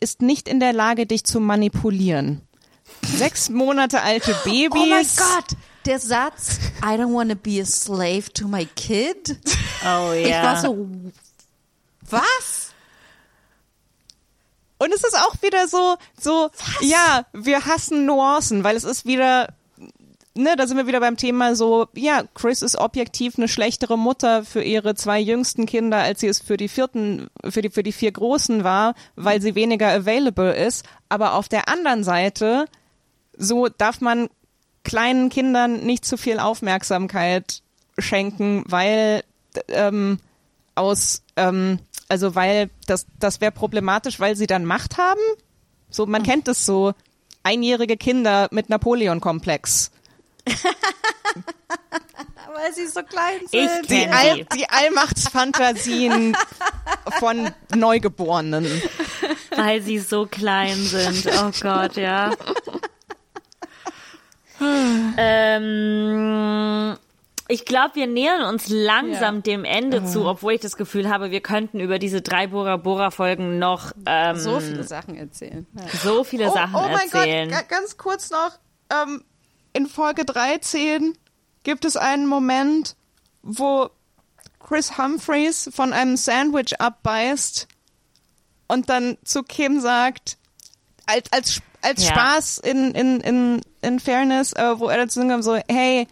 ist 0.00 0.22
nicht 0.22 0.48
in 0.48 0.60
der 0.60 0.72
Lage, 0.72 1.06
dich 1.06 1.24
zu 1.24 1.40
manipulieren. 1.40 2.42
Sechs 3.02 3.48
Monate 3.50 4.02
alte 4.02 4.34
Babys. 4.44 4.70
Oh 4.74 4.86
mein 4.86 5.06
Gott, 5.16 5.56
der 5.86 5.98
Satz, 5.98 6.58
I 6.82 6.96
don't 6.98 7.12
want 7.14 7.30
to 7.30 7.36
be 7.36 7.60
a 7.60 7.64
slave 7.64 8.32
to 8.34 8.46
my 8.48 8.66
kid. 8.76 9.38
Oh 9.84 10.12
Ich 10.12 10.28
ja. 10.28 10.42
war 10.42 10.60
so, 10.60 10.88
was? 12.10 12.72
Und 14.78 14.92
es 14.92 15.04
ist 15.04 15.16
auch 15.16 15.40
wieder 15.42 15.68
so, 15.68 15.96
so, 16.20 16.50
ja, 16.80 17.24
wir 17.32 17.64
hassen 17.64 18.04
Nuancen, 18.04 18.62
weil 18.62 18.76
es 18.76 18.84
ist 18.84 19.06
wieder, 19.06 19.48
ne, 20.34 20.54
da 20.56 20.66
sind 20.66 20.76
wir 20.76 20.86
wieder 20.86 21.00
beim 21.00 21.16
Thema 21.16 21.56
so, 21.56 21.88
ja, 21.94 22.24
Chris 22.34 22.60
ist 22.60 22.76
objektiv 22.76 23.38
eine 23.38 23.48
schlechtere 23.48 23.96
Mutter 23.96 24.44
für 24.44 24.62
ihre 24.62 24.94
zwei 24.94 25.18
jüngsten 25.18 25.64
Kinder, 25.64 25.98
als 25.98 26.20
sie 26.20 26.28
es 26.28 26.40
für 26.40 26.58
die 26.58 26.68
vierten, 26.68 27.28
für 27.48 27.62
die, 27.62 27.70
für 27.70 27.82
die 27.82 27.92
vier 27.92 28.12
Großen 28.12 28.64
war, 28.64 28.94
weil 29.14 29.40
sie 29.40 29.54
weniger 29.54 29.88
available 29.88 30.52
ist. 30.52 30.84
Aber 31.08 31.34
auf 31.34 31.48
der 31.48 31.68
anderen 31.68 32.04
Seite, 32.04 32.66
so 33.36 33.68
darf 33.68 34.02
man 34.02 34.28
kleinen 34.84 35.30
Kindern 35.30 35.80
nicht 35.84 36.04
zu 36.04 36.16
viel 36.16 36.38
Aufmerksamkeit 36.38 37.62
schenken, 37.98 38.62
weil 38.66 39.24
ähm, 39.68 40.18
aus, 40.74 41.22
ähm, 41.36 41.80
also 42.08 42.34
weil 42.34 42.70
das, 42.86 43.06
das 43.18 43.40
wäre 43.40 43.52
problematisch, 43.52 44.20
weil 44.20 44.36
sie 44.36 44.46
dann 44.46 44.64
Macht 44.64 44.98
haben. 44.98 45.20
So, 45.90 46.06
man 46.06 46.22
kennt 46.22 46.48
es 46.48 46.66
so, 46.66 46.94
einjährige 47.42 47.96
Kinder 47.96 48.48
mit 48.50 48.68
Napoleon-Komplex. 48.68 49.92
Weil 52.54 52.72
sie 52.72 52.86
so 52.86 53.02
klein 53.02 53.40
sind. 53.50 53.82
Ich 53.82 53.88
Die, 53.88 54.08
All, 54.08 54.44
die 54.56 54.68
Allmachtsfantasien 54.68 56.36
von 57.18 57.50
Neugeborenen. 57.74 58.64
Weil 59.54 59.82
sie 59.82 59.98
so 59.98 60.26
klein 60.26 60.76
sind. 60.76 61.26
Oh 61.38 61.50
Gott, 61.60 61.96
ja. 61.96 62.32
ähm, 65.18 66.96
ich 67.48 67.64
glaube, 67.64 67.94
wir 67.94 68.06
nähern 68.06 68.42
uns 68.52 68.68
langsam 68.68 69.36
Ja. 69.36 69.40
dem 69.42 69.64
Ende 69.64 70.04
zu, 70.04 70.26
obwohl 70.26 70.54
ich 70.54 70.60
das 70.60 70.76
Gefühl 70.76 71.08
habe, 71.08 71.30
wir 71.30 71.40
könnten 71.40 71.78
über 71.80 71.98
diese 71.98 72.20
drei 72.22 72.46
Bora 72.48 72.76
Bora 72.76 73.10
Folgen 73.10 73.58
noch 73.58 73.92
ähm, 74.06 74.36
so 74.36 74.58
viele 74.60 74.82
Sachen 74.82 75.16
erzählen. 75.16 75.66
so 76.02 76.24
viele 76.24 76.50
Sachen 76.50 76.74
oh 76.74 76.88
mein 76.88 77.08
erzählen. 77.10 77.50
Gott, 77.50 77.68
ga- 77.68 77.76
ganz 77.78 77.96
kurz 77.96 78.30
noch. 78.30 78.50
Ähm, 78.90 79.22
in 79.72 79.86
Folge 79.86 80.24
13 80.24 81.16
gibt 81.62 81.84
es 81.84 81.96
einen 81.96 82.26
Moment, 82.26 82.96
wo 83.42 83.90
Chris 84.58 84.98
Humphreys 84.98 85.70
von 85.72 85.92
einem 85.92 86.16
Sandwich 86.16 86.80
abbeißt 86.80 87.68
und 88.68 88.88
dann 88.88 89.16
zu 89.24 89.42
Kim 89.44 89.80
sagt, 89.80 90.36
als, 91.06 91.30
als, 91.32 91.60
als 91.82 92.02
Ja. 92.04 92.10
Spaß 92.10 92.58
in, 92.58 92.90
in, 92.92 93.20
in, 93.20 93.60
in 93.82 94.00
Fairness, 94.00 94.52
äh, 94.54 94.78
wo 94.80 94.88
er 94.88 94.96
dazu 94.98 95.20
sagt, 95.26 95.44
so, 95.44 95.56
hey, 95.68 96.08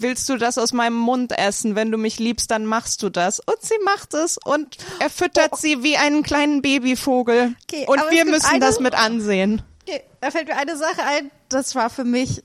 willst 0.00 0.28
du 0.28 0.36
das 0.36 0.58
aus 0.58 0.72
meinem 0.72 0.96
Mund 0.96 1.36
essen? 1.36 1.74
Wenn 1.74 1.90
du 1.90 1.98
mich 1.98 2.18
liebst, 2.18 2.50
dann 2.50 2.64
machst 2.66 3.02
du 3.02 3.08
das. 3.08 3.40
Und 3.40 3.60
sie 3.62 3.78
macht 3.84 4.14
es 4.14 4.38
und 4.38 4.76
er 5.00 5.10
füttert 5.10 5.56
sie 5.58 5.82
wie 5.82 5.96
einen 5.96 6.22
kleinen 6.22 6.62
Babyvogel. 6.62 7.54
Okay, 7.64 7.86
und 7.86 8.00
wir 8.10 8.24
müssen 8.24 8.46
eine- 8.46 8.60
das 8.60 8.80
mit 8.80 8.94
ansehen. 8.94 9.62
Okay, 9.86 10.02
da 10.20 10.30
fällt 10.30 10.48
mir 10.48 10.56
eine 10.56 10.76
Sache 10.76 11.02
ein, 11.04 11.30
das 11.48 11.74
war 11.74 11.88
für 11.90 12.04
mich, 12.04 12.42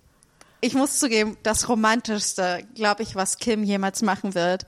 ich 0.61 0.73
muss 0.75 0.99
zugeben, 0.99 1.37
das 1.43 1.67
romantischste, 1.69 2.65
glaube 2.75 3.03
ich, 3.03 3.15
was 3.15 3.37
Kim 3.37 3.63
jemals 3.63 4.01
machen 4.01 4.33
wird. 4.35 4.65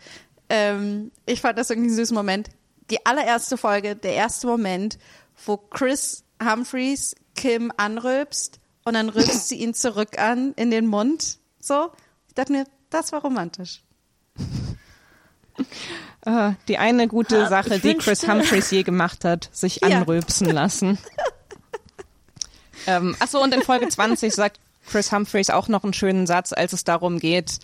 Ähm, 0.50 1.12
ich 1.26 1.42
fand 1.42 1.58
das 1.58 1.70
irgendwie 1.70 1.90
einen 1.90 1.98
süßen 1.98 2.16
Moment. 2.16 2.50
Die 2.92 3.04
allererste 3.06 3.58
Folge, 3.58 3.96
der 3.96 4.14
erste 4.14 4.46
Moment, 4.46 5.00
wo 5.46 5.58
Chris 5.58 6.24
Humphreys 6.44 7.16
Kim 7.36 7.72
anrülpst 7.78 8.60
und 8.84 8.94
dann 8.94 9.10
rülpst 9.10 9.48
sie 9.48 9.56
ihn 9.56 9.74
zurück 9.74 10.20
an 10.20 10.54
in 10.56 10.70
den 10.70 10.86
Mund. 10.86 11.40
So. 11.60 11.92
Ich 12.28 12.36
dachte 12.36 12.52
mir, 12.52 12.66
das 12.90 13.12
war 13.12 13.22
romantisch. 13.22 13.82
Äh, 16.26 16.54
die 16.68 16.78
eine 16.80 17.08
gute 17.08 17.48
Sache, 17.48 17.80
die 17.80 17.96
Chris 17.96 18.28
Humphreys 18.28 18.72
je 18.72 18.84
gemacht 18.84 19.24
hat, 19.24 19.50
sich 19.54 19.80
Ja. 19.82 20.00
anrülpsen 20.00 20.50
lassen. 20.50 20.98
ähm, 22.88 23.16
achso, 23.20 23.42
und 23.42 23.54
in 23.54 23.62
Folge 23.62 23.88
20 23.88 24.34
sagt 24.34 24.60
Chris 24.88 25.12
Humphreys 25.12 25.52
auch 25.52 25.68
noch 25.68 25.84
einen 25.84 25.94
schönen 25.94 26.26
Satz, 26.28 26.52
als 26.52 26.74
es 26.74 26.84
darum 26.84 27.20
geht, 27.20 27.60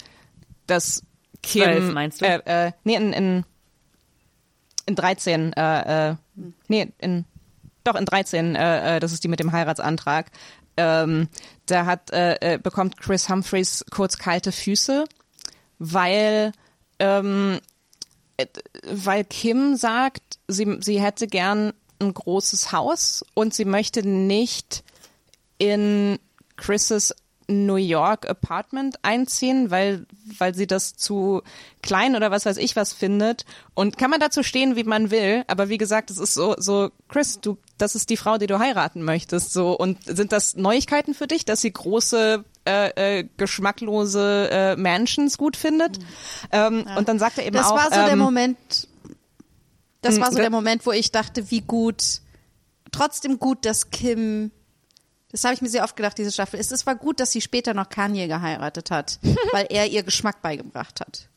dass 0.67 1.03
Kim, 1.41 1.63
Zwölf, 1.63 1.91
meinst 1.91 2.21
du? 2.21 2.25
Äh, 2.25 2.67
äh, 2.67 2.71
nee, 2.83 2.95
in, 2.95 3.13
in, 3.13 3.45
in 4.85 4.95
13, 4.95 5.53
äh, 5.53 6.11
äh, 6.11 6.15
nee, 6.67 6.93
in, 6.99 7.25
doch 7.83 7.95
in 7.95 8.05
13, 8.05 8.55
äh, 8.55 8.97
äh, 8.97 8.99
das 8.99 9.11
ist 9.11 9.23
die 9.23 9.27
mit 9.27 9.39
dem 9.39 9.51
Heiratsantrag, 9.51 10.31
ähm, 10.77 11.27
da 11.65 11.85
hat, 11.85 12.11
äh, 12.11 12.53
äh, 12.55 12.57
bekommt 12.57 12.97
Chris 12.97 13.29
Humphreys 13.29 13.85
kurz 13.91 14.17
kalte 14.17 14.51
Füße, 14.51 15.05
weil, 15.79 16.51
ähm, 16.99 17.59
äh, 18.37 18.47
weil 18.85 19.23
Kim 19.23 19.75
sagt, 19.75 20.39
sie, 20.47 20.77
sie 20.81 21.01
hätte 21.01 21.27
gern 21.27 21.73
ein 21.99 22.13
großes 22.13 22.71
Haus 22.71 23.23
und 23.33 23.53
sie 23.53 23.65
möchte 23.65 24.07
nicht 24.07 24.83
in 25.57 26.19
Chris' 26.57 27.13
New 27.51 27.75
York 27.75 28.29
Apartment 28.29 28.97
einziehen, 29.03 29.71
weil, 29.71 30.05
weil 30.37 30.55
sie 30.55 30.67
das 30.67 30.95
zu 30.95 31.41
klein 31.81 32.15
oder 32.15 32.31
was 32.31 32.45
weiß 32.45 32.57
ich 32.57 32.75
was 32.75 32.93
findet. 32.93 33.45
Und 33.73 33.97
kann 33.97 34.09
man 34.09 34.19
dazu 34.19 34.43
stehen, 34.43 34.75
wie 34.75 34.83
man 34.83 35.11
will. 35.11 35.43
Aber 35.47 35.69
wie 35.69 35.77
gesagt, 35.77 36.09
es 36.11 36.17
ist 36.17 36.33
so, 36.33 36.55
so, 36.57 36.91
Chris, 37.09 37.39
du, 37.41 37.57
das 37.77 37.95
ist 37.95 38.09
die 38.09 38.17
Frau, 38.17 38.37
die 38.37 38.47
du 38.47 38.59
heiraten 38.59 39.03
möchtest. 39.03 39.53
So, 39.53 39.77
und 39.77 39.97
sind 40.05 40.31
das 40.31 40.55
Neuigkeiten 40.55 41.13
für 41.13 41.27
dich, 41.27 41.45
dass 41.45 41.61
sie 41.61 41.71
große, 41.71 42.43
äh, 42.65 43.19
äh, 43.19 43.27
geschmacklose 43.37 44.49
äh, 44.51 44.75
Mansions 44.75 45.37
gut 45.37 45.57
findet? 45.57 45.99
Ähm, 46.51 46.85
Und 46.97 47.07
dann 47.07 47.19
sagt 47.19 47.37
er 47.37 47.45
eben 47.45 47.55
Das 47.55 47.67
auch. 47.67 47.75
war 47.75 47.85
so 47.85 47.95
der 47.95 48.09
ähm, 48.11 48.19
Moment, 48.19 48.57
das 50.01 50.19
war 50.19 50.31
so 50.31 50.37
der 50.37 50.49
Moment, 50.49 50.85
wo 50.85 50.91
ich 50.91 51.11
dachte, 51.11 51.51
wie 51.51 51.61
gut, 51.61 52.21
trotzdem 52.91 53.39
gut, 53.39 53.65
dass 53.65 53.91
Kim, 53.91 54.51
das 55.31 55.43
habe 55.43 55.53
ich 55.53 55.61
mir 55.61 55.69
sehr 55.69 55.83
oft 55.83 55.95
gedacht, 55.95 56.17
diese 56.17 56.31
Staffel, 56.31 56.59
es, 56.59 56.71
es 56.71 56.85
war 56.85 56.95
gut, 56.95 57.19
dass 57.19 57.31
sie 57.31 57.41
später 57.41 57.73
noch 57.73 57.89
Kanye 57.89 58.27
geheiratet 58.27 58.91
hat, 58.91 59.19
weil 59.51 59.67
er 59.69 59.87
ihr 59.87 60.03
Geschmack 60.03 60.41
beigebracht 60.41 60.99
hat. 61.01 61.27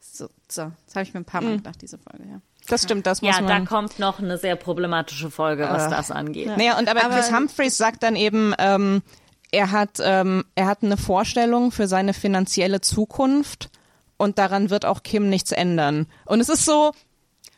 So, 0.00 0.28
so 0.48 0.72
das 0.86 0.94
habe 0.96 1.02
ich 1.04 1.14
mir 1.14 1.20
ein 1.20 1.24
paar 1.24 1.40
Mal 1.42 1.56
gedacht, 1.56 1.80
diese 1.82 1.98
Folge, 1.98 2.24
ja. 2.28 2.40
Das 2.68 2.82
stimmt, 2.84 3.06
das 3.06 3.20
muss 3.22 3.34
Ja, 3.34 3.40
da 3.42 3.48
man. 3.48 3.66
kommt 3.66 3.98
noch 3.98 4.18
eine 4.20 4.38
sehr 4.38 4.54
problematische 4.54 5.30
Folge, 5.30 5.64
was 5.68 5.88
das 5.88 6.10
angeht. 6.10 6.46
Naja, 6.56 6.78
und 6.78 6.88
aber, 6.88 7.04
Aber- 7.04 7.14
Chris 7.14 7.32
Humphreys 7.32 7.76
sagt 7.76 8.02
dann 8.02 8.16
eben, 8.16 8.54
ähm, 8.58 9.02
er 9.50 9.72
hat, 9.72 9.98
ähm, 10.00 10.44
er 10.54 10.66
hat 10.66 10.82
eine 10.82 10.96
Vorstellung 10.96 11.72
für 11.72 11.88
seine 11.88 12.14
finanzielle 12.14 12.80
Zukunft 12.80 13.70
und 14.16 14.38
daran 14.38 14.70
wird 14.70 14.84
auch 14.84 15.02
Kim 15.02 15.28
nichts 15.28 15.50
ändern. 15.52 16.06
Und 16.26 16.40
es 16.40 16.48
ist 16.48 16.64
so, 16.64 16.92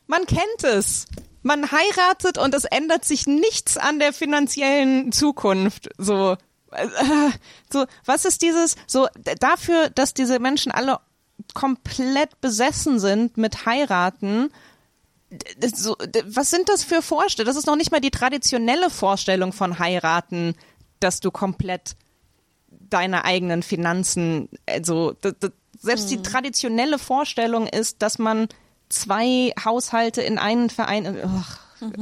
man 0.07 0.25
kennt 0.25 0.65
es. 0.65 1.07
Man 1.43 1.71
heiratet 1.71 2.39
und 2.39 2.55
es 2.55 2.65
ändert 2.65 3.05
sich 3.05 3.27
nichts 3.27 3.77
an 3.77 3.99
der 3.99 4.13
finanziellen 4.13 5.13
Zukunft. 5.13 5.89
So, 5.99 6.37
äh, 6.71 6.87
so, 7.71 7.87
was 8.05 8.25
ist 8.25 8.43
dieses, 8.43 8.77
so, 8.87 9.09
dafür, 9.41 9.91
dass 9.91 10.15
diese 10.15 10.39
Menschen 10.39 10.73
alle 10.73 11.01
komplett 11.55 12.41
besessen 12.41 13.01
sind 13.01 13.37
mit 13.37 13.67
heiraten, 13.67 14.51
so, 15.75 15.97
was 16.27 16.51
sind 16.51 16.69
das 16.69 16.85
für 16.85 17.01
Vorstellungen? 17.03 17.55
Das 17.55 17.57
ist 17.57 17.67
noch 17.67 17.77
nicht 17.77 17.91
mal 17.91 18.01
die 18.01 18.11
traditionelle 18.11 18.91
Vorstellung 18.91 19.53
von 19.53 19.79
heiraten, 19.79 20.55
dass 21.01 21.21
du 21.21 21.31
komplett 21.31 21.97
deine 22.69 23.25
eigenen 23.25 23.63
Finanzen, 23.63 24.49
also 24.69 25.17
selbst 25.79 26.11
die 26.11 26.23
traditionelle 26.23 26.99
Vorstellung 26.99 27.67
ist, 27.67 28.03
dass 28.03 28.19
man 28.19 28.49
zwei 28.93 29.53
Haushalte 29.65 30.23
in 30.23 30.39
einen 30.39 30.71
Verein. 30.71 31.07
Ugh, 31.07 31.93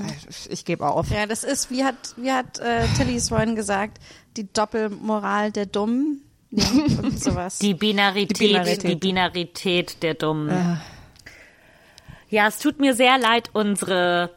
Ich 0.49 0.65
gebe 0.65 0.87
auf. 0.87 1.11
Ja, 1.11 1.27
das 1.27 1.45
ist, 1.45 1.71
wie 1.71 1.85
hat, 1.85 2.15
wie 2.17 2.33
hat 2.33 2.59
äh, 2.59 2.87
Tilly 2.97 3.17
es 3.17 3.29
vorhin 3.29 3.57
gesagt, 3.57 3.99
die 4.37 4.53
Doppelmoral 4.53 5.53
der 5.53 5.67
Dummen. 5.67 6.23
Ja, 6.51 6.67
und 7.03 7.19
sowas. 7.23 7.59
Die 7.59 7.75
Binarität, 7.75 8.39
die 8.41 8.49
Binarität. 8.49 9.01
Binarität, 9.01 10.03
der 10.03 10.15
Dummen. 10.15 10.81
Ja, 12.29 12.47
es 12.47 12.59
tut 12.59 12.79
mir 12.79 12.95
sehr 12.95 13.19
leid, 13.19 13.51
unsere 13.53 14.31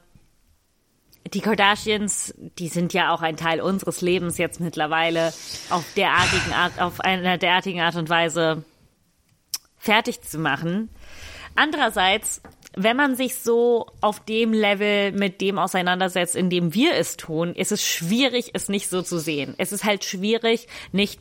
die 1.34 1.42
Kardashians, 1.42 2.34
die 2.60 2.68
sind 2.68 2.94
ja 2.94 3.14
auch 3.14 3.22
ein 3.22 3.38
Teil 3.38 3.62
unseres 3.62 4.02
Lebens 4.02 4.38
jetzt 4.38 4.60
mittlerweile 4.60 5.34
auf 5.70 5.84
derartigen 5.96 6.54
Art, 6.54 6.80
auf 6.80 7.00
einer 7.00 7.38
derartigen 7.38 7.80
Art 7.80 7.96
und 7.96 8.10
Weise 8.10 8.64
fertig 9.78 10.22
zu 10.22 10.38
machen. 10.38 10.90
Andererseits, 11.56 12.42
wenn 12.76 12.98
man 12.98 13.16
sich 13.16 13.36
so 13.36 13.88
auf 14.02 14.20
dem 14.20 14.54
Level 14.54 15.12
mit 15.12 15.42
dem 15.42 15.60
auseinandersetzt, 15.60 16.36
in 16.36 16.50
dem 16.50 16.74
wir 16.74 16.96
es 16.96 17.18
tun, 17.18 17.54
ist 17.54 17.72
es 17.72 17.84
schwierig, 17.84 18.52
es 18.54 18.70
nicht 18.70 18.90
so 18.90 19.02
zu 19.02 19.20
sehen. 19.20 19.54
Es 19.58 19.72
ist 19.72 19.84
halt 19.84 20.04
schwierig, 20.04 20.68
nicht 20.92 21.20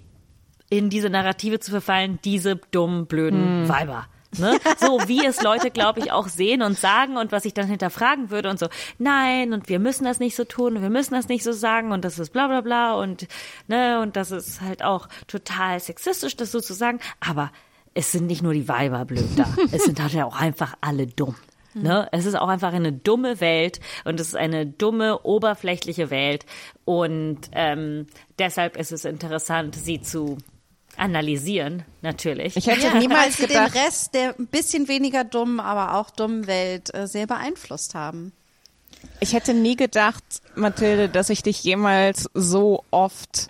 in 0.70 0.88
diese 0.88 1.10
Narrative 1.10 1.60
zu 1.60 1.70
verfallen, 1.70 2.18
diese 2.24 2.56
dummen, 2.56 3.06
blöden 3.06 3.68
Weiber. 3.68 4.06
Ne? 4.38 4.58
So 4.78 5.06
wie 5.08 5.26
es 5.26 5.42
Leute, 5.42 5.70
glaube 5.70 6.00
ich, 6.00 6.10
auch 6.10 6.28
sehen 6.28 6.62
und 6.62 6.78
sagen 6.78 7.18
und 7.18 7.32
was 7.32 7.44
ich 7.44 7.52
dann 7.52 7.66
hinterfragen 7.66 8.30
würde 8.30 8.48
und 8.48 8.58
so, 8.58 8.68
nein, 8.98 9.52
und 9.52 9.68
wir 9.68 9.78
müssen 9.78 10.04
das 10.04 10.20
nicht 10.20 10.34
so 10.34 10.44
tun, 10.44 10.76
und 10.76 10.82
wir 10.82 10.88
müssen 10.88 11.12
das 11.12 11.28
nicht 11.28 11.44
so 11.44 11.52
sagen 11.52 11.92
und 11.92 12.04
das 12.04 12.18
ist 12.18 12.32
bla 12.32 12.46
bla 12.46 12.62
bla 12.62 12.94
und 12.94 13.28
ne, 13.68 14.00
und 14.00 14.16
das 14.16 14.30
ist 14.30 14.62
halt 14.62 14.82
auch 14.82 15.08
total 15.26 15.80
sexistisch, 15.80 16.34
das 16.36 16.50
so 16.50 16.60
zu 16.60 16.72
sagen. 16.72 17.00
Aber 17.20 17.52
es 17.94 18.12
sind 18.12 18.26
nicht 18.26 18.42
nur 18.42 18.54
die 18.54 18.68
Weiber 18.68 19.04
blöd 19.04 19.28
da, 19.36 19.46
es 19.72 19.84
sind 19.84 20.00
halt 20.00 20.14
auch 20.16 20.36
einfach 20.36 20.74
alle 20.80 21.06
dumm. 21.06 21.34
Ne? 21.74 22.06
Es 22.12 22.26
ist 22.26 22.34
auch 22.34 22.48
einfach 22.48 22.74
eine 22.74 22.92
dumme 22.92 23.40
Welt 23.40 23.80
und 24.04 24.20
es 24.20 24.28
ist 24.28 24.36
eine 24.36 24.66
dumme, 24.66 25.22
oberflächliche 25.22 26.10
Welt. 26.10 26.44
Und 26.84 27.38
ähm, 27.52 28.06
deshalb 28.38 28.76
ist 28.76 28.92
es 28.92 29.06
interessant, 29.06 29.74
sie 29.74 30.02
zu 30.02 30.36
analysieren, 30.98 31.84
natürlich. 32.02 32.58
Ich 32.58 32.66
hätte 32.66 32.82
Ja, 32.88 32.94
niemals 32.98 33.38
sie 33.38 33.46
gedacht, 33.46 33.74
den 33.74 33.82
Rest 33.84 34.12
der 34.14 34.38
ein 34.38 34.48
bisschen 34.48 34.86
weniger 34.88 35.24
dummen, 35.24 35.60
aber 35.60 35.94
auch 35.98 36.10
dummen 36.10 36.46
Welt 36.46 36.94
äh, 36.94 37.06
sehr 37.06 37.26
beeinflusst 37.26 37.94
haben. 37.94 38.32
ich 39.20 39.32
hätte 39.32 39.54
nie 39.54 39.76
gedacht, 39.76 40.22
Mathilde, 40.54 41.08
dass 41.08 41.30
ich 41.30 41.42
dich 41.42 41.64
jemals 41.64 42.28
so 42.34 42.84
oft 42.90 43.48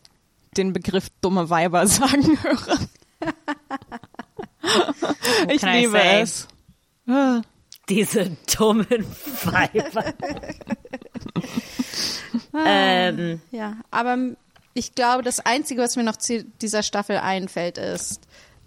den 0.56 0.72
Begriff 0.72 1.08
dumme 1.20 1.50
Weiber 1.50 1.86
sagen 1.88 2.38
höre. 2.42 2.78
ich 5.48 5.62
liebe 5.62 5.90
say? 5.92 6.20
es. 6.20 6.48
Diese 7.88 8.36
dummen 8.56 9.04
Weiber. 9.44 10.14
ähm, 12.54 13.40
Ja, 13.50 13.76
aber 13.90 14.16
ich 14.74 14.94
glaube, 14.94 15.22
das 15.22 15.40
Einzige, 15.40 15.82
was 15.82 15.96
mir 15.96 16.04
noch 16.04 16.16
zu 16.16 16.44
dieser 16.44 16.82
Staffel 16.82 17.18
einfällt, 17.18 17.78
ist 17.78 18.20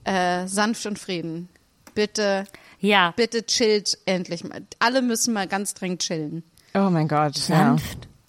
äh, 0.04 0.48
sanft 0.48 0.86
und 0.86 1.00
Frieden. 1.00 1.50
Bitte, 1.94 2.46
ja, 2.80 3.14
bitte 3.16 3.46
chillt 3.46 3.98
endlich 4.06 4.44
mal. 4.44 4.62
Alle 4.80 5.02
müssen 5.02 5.34
mal 5.34 5.48
ganz 5.48 5.74
dringend 5.74 6.02
chillen. 6.02 6.44
Oh 6.74 6.90
mein 6.90 7.08
Gott. 7.08 7.48
Ja. 7.48 7.76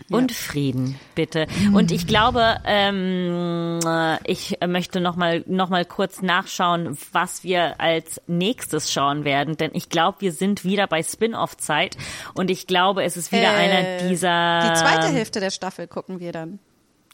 Sanft 0.08 0.22
und 0.22 0.32
Frieden, 0.32 0.98
bitte. 1.14 1.46
Und 1.72 1.90
ich 1.92 2.06
glaube, 2.06 2.56
ähm, 2.64 3.80
äh, 3.86 4.18
ich 4.24 4.58
möchte 4.66 5.00
noch 5.00 5.16
mal, 5.16 5.42
noch 5.46 5.68
mal 5.68 5.84
kurz 5.84 6.22
nachschauen, 6.22 6.96
was 7.12 7.44
wir 7.44 7.80
als 7.80 8.20
nächstes 8.26 8.92
schauen 8.92 9.24
werden, 9.24 9.56
denn 9.56 9.70
ich 9.74 9.88
glaube, 9.88 10.20
wir 10.20 10.32
sind 10.32 10.64
wieder 10.64 10.86
bei 10.86 11.02
Spin-off-Zeit 11.02 11.96
und 12.34 12.50
ich 12.50 12.66
glaube, 12.66 13.02
es 13.04 13.16
ist 13.16 13.32
wieder 13.32 13.52
Äh, 13.54 13.56
einer 13.56 14.08
dieser. 14.08 14.60
Die 14.70 14.78
zweite 14.78 15.08
Hälfte 15.08 15.40
der 15.40 15.50
Staffel 15.50 15.86
gucken 15.86 16.20
wir 16.20 16.32
dann. 16.32 16.58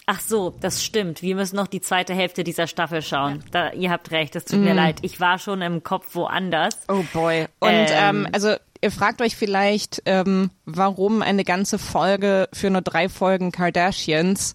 Ach 0.07 0.19
so, 0.19 0.53
das 0.61 0.83
stimmt. 0.85 1.23
Wir 1.23 1.37
müssen 1.37 1.55
noch 1.55 1.69
die 1.69 1.81
zweite 1.81 2.13
Hälfte 2.13 2.43
dieser 2.43 2.67
Staffel 2.67 3.03
schauen. 3.03 3.45
Da, 3.53 3.71
ihr 3.71 3.91
habt 3.91 4.11
recht, 4.11 4.35
es 4.35 4.45
tut 4.45 4.59
mir 4.59 4.75
leid. 4.75 4.99
Ich 5.03 5.21
war 5.21 5.39
schon 5.39 5.63
im 5.63 5.85
Kopf 5.85 6.17
woanders. 6.17 6.77
Oh 6.89 7.05
boy. 7.13 7.47
Und 7.61 7.71
Ähm. 7.71 7.87
ähm, 7.93 8.29
also 8.33 8.57
ihr 8.83 8.91
fragt 8.91 9.23
euch 9.23 9.37
vielleicht, 9.37 10.03
ähm, 10.07 10.51
warum 10.65 11.23
eine 11.23 11.45
ganze 11.45 11.79
Folge 11.79 12.49
für 12.53 12.69
nur 12.71 12.83
drei 12.83 13.09
Folgen 13.09 13.53
Kardashians. 13.53 14.55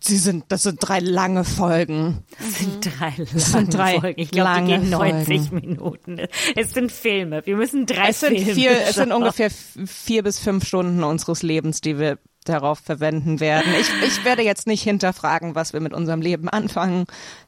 Sie 0.00 0.16
sind, 0.16 0.44
das 0.48 0.62
sind 0.62 0.78
drei 0.80 1.00
lange 1.00 1.42
Folgen. 1.44 2.22
Das 2.38 2.58
sind 2.60 2.84
drei 2.84 3.10
lange 3.16 3.30
Mhm. 3.32 3.38
sind 3.40 3.74
drei 3.74 4.00
Folgen. 4.00 4.20
Ich 4.20 4.30
glaube, 4.30 4.50
die 4.50 4.70
lange 4.70 4.78
gehen 4.80 4.90
90 4.90 5.40
Folgen. 5.48 5.54
Minuten. 5.68 6.20
Es 6.54 6.70
sind 6.72 6.92
Filme. 6.92 7.44
Wir 7.46 7.56
müssen 7.56 7.84
drei 7.84 8.10
Es 8.10 8.20
sind 8.20 8.36
Filme 8.38 8.54
vier, 8.54 8.70
es 8.88 8.94
sind 8.94 9.10
ungefähr 9.12 9.50
vier 9.50 10.22
bis 10.22 10.38
fünf 10.38 10.64
Stunden 10.66 11.02
unseres 11.02 11.42
Lebens, 11.42 11.80
die 11.80 11.98
wir 11.98 12.18
darauf 12.44 12.78
verwenden 12.78 13.40
werden. 13.40 13.74
Ich, 13.78 13.88
ich 14.06 14.24
werde 14.24 14.42
jetzt 14.42 14.66
nicht 14.68 14.82
hinterfragen, 14.82 15.54
was 15.56 15.72
wir 15.72 15.80
mit 15.80 15.92
unserem 15.92 16.22
Leben 16.22 16.48
anfangen. 16.48 17.06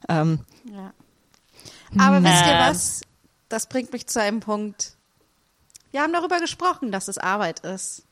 Ähm, 0.08 0.40
Aber 1.98 2.22
wisst 2.22 2.46
ihr 2.46 2.52
Ähm. 2.52 2.58
was? 2.68 3.00
Das 3.48 3.68
bringt 3.68 3.92
mich 3.92 4.06
zu 4.06 4.20
einem 4.20 4.40
Punkt. 4.40 4.96
Wir 5.90 6.02
haben 6.02 6.12
darüber 6.12 6.38
gesprochen, 6.38 6.92
dass 6.92 7.08
es 7.08 7.18
Arbeit 7.18 7.60
ist. 7.60 8.04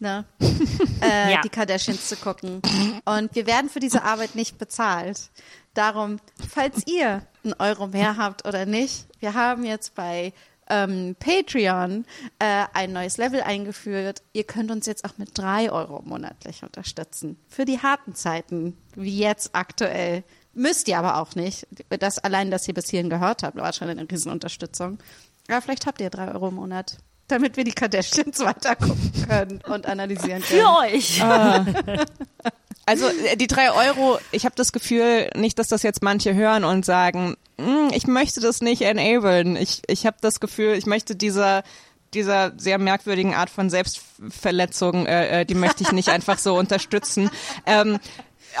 Ne? 0.00 0.24
äh, 1.00 1.32
Ja. 1.32 1.40
Die 1.42 1.48
Kardashians 1.48 2.08
zu 2.08 2.16
gucken. 2.16 2.60
Und 3.04 3.34
wir 3.34 3.46
werden 3.46 3.70
für 3.70 3.80
diese 3.80 4.02
Arbeit 4.02 4.34
nicht 4.34 4.58
bezahlt. 4.58 5.30
Darum, 5.74 6.18
falls 6.50 6.86
ihr 6.86 7.22
einen 7.44 7.54
Euro 7.54 7.86
mehr 7.86 8.16
habt 8.16 8.46
oder 8.46 8.66
nicht, 8.66 9.06
wir 9.20 9.34
haben 9.34 9.64
jetzt 9.64 9.94
bei 9.94 10.32
ähm, 10.68 11.16
Patreon 11.18 12.04
äh, 12.38 12.64
ein 12.72 12.92
neues 12.92 13.16
Level 13.16 13.42
eingeführt. 13.42 14.22
Ihr 14.32 14.44
könnt 14.44 14.70
uns 14.70 14.86
jetzt 14.86 15.04
auch 15.04 15.18
mit 15.18 15.36
drei 15.38 15.70
Euro 15.70 16.02
monatlich 16.04 16.62
unterstützen. 16.62 17.38
Für 17.48 17.64
die 17.64 17.80
harten 17.80 18.14
Zeiten, 18.14 18.76
wie 18.94 19.18
jetzt 19.18 19.54
aktuell. 19.54 20.24
Müsst 20.54 20.88
ihr 20.88 20.98
aber 20.98 21.18
auch 21.18 21.34
nicht. 21.34 21.66
Das 21.88 22.18
allein, 22.18 22.50
dass 22.50 22.68
ihr 22.68 22.74
bis 22.74 22.90
hierhin 22.90 23.08
gehört 23.10 23.42
habt, 23.42 23.56
war 23.56 23.72
schon 23.72 23.88
eine 23.88 24.08
Riesenunterstützung. 24.10 24.98
Aber 25.48 25.62
vielleicht 25.62 25.86
habt 25.86 26.00
ihr 26.00 26.10
drei 26.10 26.32
Euro 26.32 26.48
im 26.48 26.56
Monat, 26.56 26.98
damit 27.28 27.56
wir 27.56 27.64
die 27.64 27.72
Kardashians 27.72 28.40
weiter 28.40 28.76
gucken 28.76 29.12
können 29.28 29.60
und 29.68 29.86
analysieren 29.86 30.42
können. 30.42 30.60
Für 30.60 30.78
euch. 30.78 31.22
Also 32.84 33.06
äh, 33.06 33.36
die 33.36 33.46
drei 33.46 33.70
Euro, 33.70 34.18
ich 34.32 34.44
habe 34.44 34.56
das 34.56 34.72
Gefühl, 34.72 35.30
nicht, 35.36 35.58
dass 35.58 35.68
das 35.68 35.84
jetzt 35.84 36.02
manche 36.02 36.34
hören 36.34 36.64
und 36.64 36.84
sagen, 36.84 37.36
"Hm, 37.56 37.90
ich 37.92 38.06
möchte 38.08 38.40
das 38.40 38.60
nicht 38.60 38.82
enablen. 38.82 39.54
Ich, 39.56 39.82
ich 39.86 40.04
habe 40.04 40.16
das 40.20 40.40
Gefühl, 40.40 40.74
ich 40.74 40.86
möchte 40.86 41.14
dieser 41.14 41.62
dieser 42.14 42.52
sehr 42.58 42.76
merkwürdigen 42.78 43.34
Art 43.34 43.48
von 43.48 43.70
Selbstverletzung, 43.70 45.06
äh, 45.06 45.40
äh, 45.40 45.44
die 45.46 45.54
möchte 45.54 45.82
ich 45.82 45.92
nicht 45.92 46.08
einfach 46.10 46.38
so 46.38 46.56
unterstützen. 46.56 47.30
Ähm, 47.64 47.98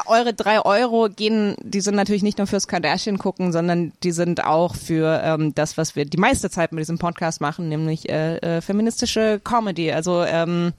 eure 0.06 0.34
drei 0.34 0.60
Euro 0.64 1.08
gehen, 1.08 1.56
die 1.62 1.80
sind 1.80 1.94
natürlich 1.94 2.22
nicht 2.22 2.38
nur 2.38 2.46
fürs 2.46 2.68
Kardashian 2.68 3.18
gucken, 3.18 3.52
sondern 3.52 3.92
die 4.02 4.12
sind 4.12 4.44
auch 4.44 4.74
für 4.74 5.20
ähm, 5.24 5.54
das, 5.54 5.76
was 5.76 5.96
wir 5.96 6.04
die 6.04 6.18
meiste 6.18 6.50
Zeit 6.50 6.72
mit 6.72 6.80
diesem 6.80 6.98
Podcast 6.98 7.40
machen, 7.40 7.68
nämlich 7.68 8.08
äh, 8.08 8.36
äh, 8.38 8.60
feministische 8.60 9.40
Comedy. 9.42 9.92
Also 9.92 10.24
ähm, 10.24 10.72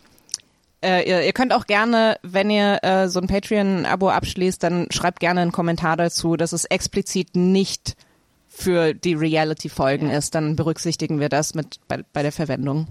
äh, 0.84 1.07
ihr, 1.07 1.23
ihr 1.23 1.34
könnt 1.34 1.53
auch 1.53 1.65
gerne, 1.65 2.18
wenn 2.23 2.49
ihr 2.49 2.84
äh, 2.84 3.07
so 3.07 3.19
ein 3.19 3.27
Patreon-Abo 3.27 4.10
abschließt, 4.10 4.61
dann 4.61 4.88
schreibt 4.91 5.19
gerne 5.19 5.41
einen 5.41 5.52
Kommentar 5.52 5.98
dazu, 5.98 6.35
dass 6.35 6.52
es 6.52 6.65
explizit 6.65 7.35
nicht 7.35 7.95
für 8.49 8.94
die 8.94 9.14
Reality-Folgen 9.14 10.10
ist. 10.10 10.35
Dann 10.35 10.56
berücksichtigen 10.56 11.19
wir 11.19 11.30
das 11.30 11.56
mit 11.56 11.80
bei, 11.88 12.03
bei 12.14 12.22
der 12.22 12.31
Verwendung. 12.31 12.88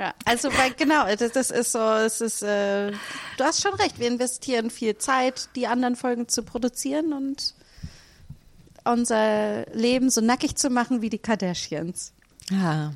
Ja, 0.00 0.14
also 0.24 0.48
weil 0.56 0.72
genau, 0.72 1.04
das, 1.14 1.32
das 1.32 1.50
ist 1.50 1.72
so, 1.72 1.78
es 1.78 2.22
ist, 2.22 2.42
äh, 2.42 2.90
du 2.90 3.44
hast 3.44 3.60
schon 3.60 3.74
recht, 3.74 3.98
wir 3.98 4.08
investieren 4.08 4.70
viel 4.70 4.96
Zeit, 4.96 5.50
die 5.56 5.66
anderen 5.66 5.94
Folgen 5.94 6.26
zu 6.26 6.42
produzieren 6.42 7.12
und 7.12 7.54
unser 8.84 9.66
Leben 9.74 10.08
so 10.08 10.22
nackig 10.22 10.56
zu 10.56 10.70
machen 10.70 11.02
wie 11.02 11.10
die 11.10 11.18
Kardashians. 11.18 12.14
Ja. 12.50 12.94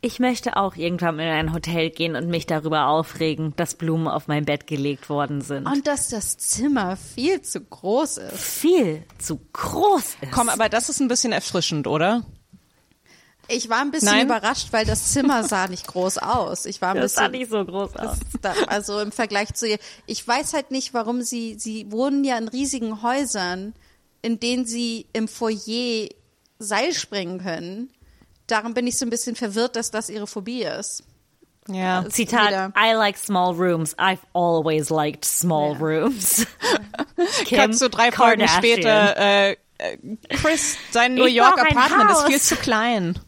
Ich 0.00 0.18
möchte 0.18 0.56
auch 0.56 0.74
irgendwann 0.74 1.20
in 1.20 1.28
ein 1.28 1.52
Hotel 1.52 1.90
gehen 1.90 2.16
und 2.16 2.26
mich 2.26 2.46
darüber 2.46 2.88
aufregen, 2.88 3.54
dass 3.54 3.76
Blumen 3.76 4.08
auf 4.08 4.26
mein 4.26 4.44
Bett 4.44 4.66
gelegt 4.66 5.08
worden 5.08 5.42
sind. 5.42 5.66
Und 5.66 5.86
dass 5.86 6.08
das 6.08 6.38
Zimmer 6.38 6.96
viel 6.96 7.40
zu 7.40 7.60
groß 7.60 8.16
ist. 8.16 8.42
viel 8.42 9.04
zu 9.18 9.38
groß 9.52 10.16
ist. 10.22 10.32
Komm, 10.32 10.48
aber 10.48 10.68
das 10.68 10.88
ist 10.88 10.98
ein 10.98 11.06
bisschen 11.06 11.30
erfrischend, 11.30 11.86
oder? 11.86 12.24
Ich 13.48 13.68
war 13.68 13.80
ein 13.80 13.90
bisschen 13.90 14.08
Nein? 14.08 14.26
überrascht, 14.26 14.68
weil 14.72 14.84
das 14.86 15.12
Zimmer 15.12 15.44
sah 15.44 15.66
nicht 15.68 15.86
groß 15.86 16.18
aus. 16.18 16.66
Ich 16.66 16.80
war 16.80 16.94
ein 16.94 17.00
das 17.00 17.14
sah 17.14 17.28
bisschen 17.28 17.40
nicht 17.40 17.50
so 17.50 17.64
groß 17.64 17.96
aus. 17.96 18.16
Da, 18.40 18.54
also 18.68 19.00
im 19.00 19.12
Vergleich 19.12 19.52
zu 19.54 19.68
ihr. 19.68 19.78
Ich 20.06 20.26
weiß 20.26 20.54
halt 20.54 20.70
nicht, 20.70 20.94
warum 20.94 21.22
sie, 21.22 21.56
sie 21.58 21.90
wohnen 21.90 22.24
ja 22.24 22.38
in 22.38 22.48
riesigen 22.48 23.02
Häusern, 23.02 23.74
in 24.22 24.40
denen 24.40 24.66
sie 24.66 25.06
im 25.12 25.28
Foyer 25.28 26.08
Seil 26.58 26.92
springen 26.94 27.40
können. 27.42 27.90
Darum 28.46 28.74
bin 28.74 28.86
ich 28.86 28.98
so 28.98 29.04
ein 29.06 29.10
bisschen 29.10 29.36
verwirrt, 29.36 29.76
dass 29.76 29.90
das 29.90 30.08
ihre 30.08 30.26
Phobie 30.26 30.62
ist. 30.64 31.02
Ja. 31.68 32.00
Das 32.00 32.08
ist 32.08 32.16
Zitat, 32.16 32.48
wieder- 32.48 32.72
I 32.78 32.92
like 32.92 33.16
small 33.16 33.54
rooms. 33.54 33.96
I've 33.98 34.18
always 34.34 34.90
liked 34.90 35.24
small 35.24 35.72
Ja. 35.72 35.78
rooms. 35.78 36.46
Kim 37.46 37.58
Cut 37.58 37.74
so 37.74 37.88
drei 37.88 38.12
Folgen 38.12 38.46
später, 38.48 39.16
äh, 39.16 39.56
äh, 39.78 39.96
Chris, 40.28 40.76
sein 40.90 41.14
New 41.14 41.24
York 41.24 41.58
Apartment 41.58 42.10
ist 42.10 42.26
viel 42.26 42.40
zu 42.40 42.56
klein. 42.56 43.18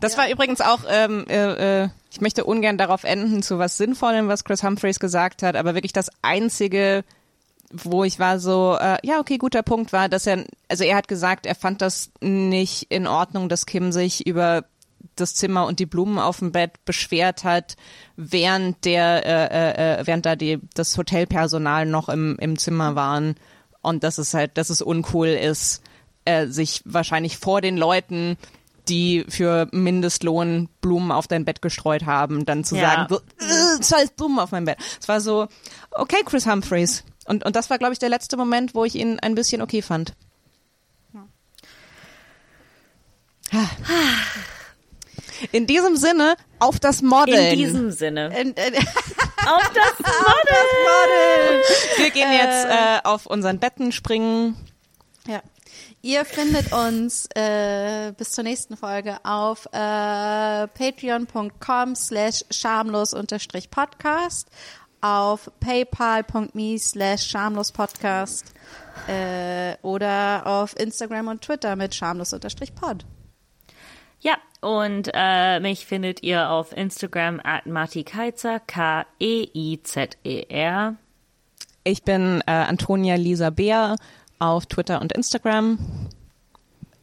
Das 0.00 0.18
war 0.18 0.28
übrigens 0.28 0.60
auch, 0.60 0.80
ähm, 0.88 1.24
äh, 1.28 1.84
äh, 1.84 1.88
ich 2.10 2.20
möchte 2.20 2.44
ungern 2.44 2.76
darauf 2.76 3.04
enden, 3.04 3.42
zu 3.42 3.58
was 3.58 3.76
Sinnvollem, 3.76 4.28
was 4.28 4.44
Chris 4.44 4.62
Humphreys 4.62 5.00
gesagt 5.00 5.42
hat, 5.42 5.56
aber 5.56 5.74
wirklich 5.74 5.92
das 5.94 6.10
einzige, 6.20 7.04
wo 7.72 8.04
ich 8.04 8.18
war 8.18 8.38
so, 8.38 8.76
äh, 8.78 8.98
ja, 9.02 9.18
okay, 9.18 9.38
guter 9.38 9.62
Punkt 9.62 9.92
war, 9.92 10.08
dass 10.08 10.26
er, 10.26 10.44
also 10.68 10.84
er 10.84 10.96
hat 10.96 11.08
gesagt, 11.08 11.46
er 11.46 11.54
fand 11.54 11.80
das 11.80 12.10
nicht 12.20 12.90
in 12.90 13.06
Ordnung, 13.06 13.48
dass 13.48 13.66
Kim 13.66 13.92
sich 13.92 14.26
über 14.26 14.64
das 15.16 15.34
Zimmer 15.34 15.66
und 15.66 15.78
die 15.78 15.86
Blumen 15.86 16.18
auf 16.18 16.40
dem 16.40 16.52
Bett 16.52 16.84
beschwert 16.84 17.44
hat, 17.44 17.76
während 18.16 18.84
der, 18.84 19.24
äh, 19.24 20.00
äh, 20.00 20.06
während 20.06 20.26
da 20.26 20.36
die, 20.36 20.60
das 20.74 20.96
Hotelpersonal 20.96 21.86
noch 21.86 22.08
im, 22.08 22.36
im 22.40 22.58
Zimmer 22.58 22.94
waren 22.94 23.36
und 23.80 24.02
dass 24.04 24.18
es 24.18 24.34
halt, 24.34 24.58
dass 24.58 24.70
es 24.70 24.82
uncool 24.82 25.28
ist, 25.28 25.82
äh, 26.24 26.46
sich 26.46 26.82
wahrscheinlich 26.84 27.38
vor 27.38 27.60
den 27.60 27.76
Leuten, 27.76 28.36
die 28.88 29.24
für 29.28 29.66
Mindestlohn 29.72 30.68
Blumen 30.82 31.10
auf 31.10 31.26
dein 31.26 31.44
Bett 31.44 31.62
gestreut 31.62 32.04
haben, 32.04 32.44
dann 32.44 32.64
zu 32.64 32.76
Ja. 32.76 32.90
sagen, 32.90 33.06
so, 33.08 33.16
äh, 33.46 33.82
scheiß 33.82 34.10
Blumen 34.10 34.38
auf 34.38 34.50
mein 34.52 34.64
Bett. 34.66 34.76
Es 35.00 35.08
war 35.08 35.20
so, 35.20 35.48
okay, 35.92 36.18
Chris 36.24 36.46
Humphreys, 36.46 37.04
Und, 37.26 37.44
und 37.46 37.56
das 37.56 37.70
war, 37.70 37.78
glaube 37.78 37.94
ich, 37.94 37.98
der 37.98 38.10
letzte 38.10 38.36
Moment, 38.36 38.74
wo 38.74 38.84
ich 38.84 38.94
ihn 38.96 39.18
ein 39.20 39.34
bisschen 39.34 39.62
okay 39.62 39.80
fand. 39.80 40.12
In 45.52 45.66
diesem 45.66 45.96
Sinne, 45.96 46.36
auf 46.58 46.80
das 46.80 47.02
Modeln. 47.02 47.52
In 47.52 47.58
diesem 47.58 47.90
Sinne. 47.90 48.28
Und, 48.28 48.58
äh, 48.58 48.72
Auf 49.46 49.70
das 49.74 49.98
Model! 50.00 51.62
Wir 51.98 52.10
gehen 52.10 52.32
jetzt 52.32 52.64
äh, 52.66 53.00
auf 53.04 53.26
unseren 53.26 53.58
Betten 53.58 53.92
springen. 53.92 54.56
Ja. 55.26 55.42
Ihr 56.04 56.24
findet 56.26 56.70
uns 56.70 57.26
äh, 57.34 58.12
bis 58.18 58.32
zur 58.32 58.44
nächsten 58.44 58.76
Folge 58.76 59.16
auf 59.24 59.64
äh, 59.72 60.66
patreon.com 60.68 61.94
slash 61.96 62.44
schamlos 62.50 63.14
unterstrich 63.14 63.70
podcast, 63.70 64.50
auf 65.00 65.50
paypal.me 65.60 66.78
slash 66.78 67.26
schamlos 67.26 67.72
podcast 67.72 68.52
äh, 69.08 69.76
oder 69.80 70.46
auf 70.46 70.78
Instagram 70.78 71.28
und 71.28 71.40
Twitter 71.40 71.74
mit 71.74 71.94
schamlos 71.94 72.34
unterstrich 72.34 72.74
pod. 72.74 73.06
Ja, 74.20 74.34
und 74.60 75.10
äh, 75.14 75.58
mich 75.60 75.86
findet 75.86 76.22
ihr 76.22 76.50
auf 76.50 76.76
Instagram 76.76 77.40
at 77.42 77.64
Marti 77.64 78.04
Keizer, 78.04 78.56
E 78.56 78.60
K-E-I-Z-E-R. 79.46 79.76
Ich 81.82 82.02
bin 82.02 82.42
äh, 82.46 82.50
Antonia 82.50 83.14
Lisa 83.14 83.48
Beer 83.48 83.96
auf 84.38 84.66
Twitter 84.66 85.00
und 85.00 85.12
Instagram. 85.12 85.78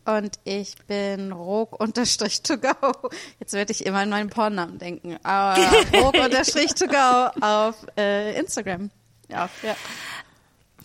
Und 0.05 0.39
ich 0.45 0.75
bin 0.87 1.31
rog 1.31 1.79
unterstrich 1.79 2.41
to 2.41 2.57
go. 2.57 2.73
Jetzt 3.39 3.53
werde 3.53 3.71
ich 3.71 3.85
immer 3.85 3.99
an 3.99 4.09
meinen 4.09 4.29
Pornnamen 4.29 4.79
denken. 4.79 5.17
Aber 5.23 5.61
rog 6.01 6.15
unterstrich 6.15 6.73
to 6.73 6.87
go 6.87 7.29
auf 7.45 7.75
äh, 7.97 8.37
Instagram. 8.39 8.89
Ja, 9.29 9.49
ja. 9.61 9.75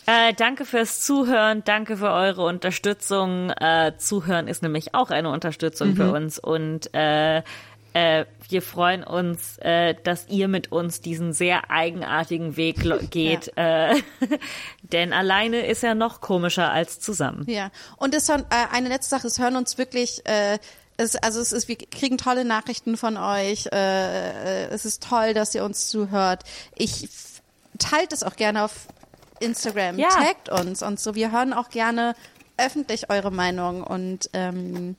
Äh, 0.09 0.35
danke 0.35 0.65
fürs 0.65 1.01
Zuhören, 1.01 1.65
danke 1.65 1.97
für 1.97 2.11
eure 2.11 2.45
Unterstützung. 2.45 3.51
Äh, 3.51 3.95
Zuhören 3.99 4.47
ist 4.47 4.63
nämlich 4.63 4.95
auch 4.95 5.11
eine 5.11 5.31
Unterstützung 5.31 5.97
für 5.97 6.13
uns 6.13 6.39
und 6.39 6.95
äh, 6.95 7.43
äh, 7.93 8.25
wir 8.51 8.63
freuen 8.63 9.05
uns, 9.05 9.59
äh, 9.59 9.95
dass 10.05 10.29
ihr 10.29 10.49
mit 10.49 10.73
uns 10.73 11.01
diesen 11.01 11.33
sehr 11.33 11.71
eigenartigen 11.71 12.57
Weg 12.57 12.77
geht, 13.11 13.53
äh, 13.57 13.95
denn 14.83 15.13
alleine 15.13 15.67
ist 15.67 15.83
er 15.85 15.95
noch 15.95 16.21
komischer 16.21 16.71
als 16.73 17.01
zusammen. 17.01 17.45
Ja, 17.49 17.71
und 17.97 18.15
es 18.15 18.29
hören, 18.29 18.45
äh, 18.51 18.75
eine 18.75 18.89
letzte 18.89 19.11
Sache, 19.11 19.27
es 19.27 19.39
hören 19.39 19.57
uns 19.57 19.79
wirklich, 19.79 20.27
äh, 20.27 20.59
es, 20.97 21.17
also 21.17 21.41
es 21.41 21.53
ist, 21.53 21.69
wir 21.69 21.77
kriegen 21.77 22.17
tolle 22.19 22.45
Nachrichten 22.45 22.97
von 22.97 23.17
euch. 23.17 23.67
Äh, 23.73 24.65
äh, 24.65 24.69
es 24.69 24.85
ist 24.85 25.03
toll, 25.03 25.35
dass 25.35 25.55
ihr 25.55 25.65
uns 25.65 25.89
zuhört. 25.89 26.45
Ich 26.75 27.09
teilt 27.79 28.13
es 28.13 28.23
auch 28.23 28.37
gerne 28.37 28.65
auf 28.65 28.89
Instagram, 29.41 29.99
Ja. 29.99 30.09
taggt 30.09 30.49
uns 30.49 30.83
und 30.83 30.99
so. 30.99 31.15
Wir 31.15 31.33
hören 31.33 31.53
auch 31.53 31.69
gerne 31.69 32.15
öffentlich 32.57 33.11
eure 33.11 33.31
Meinung 33.31 33.83
und 33.83 34.31
ähm, 34.33 34.97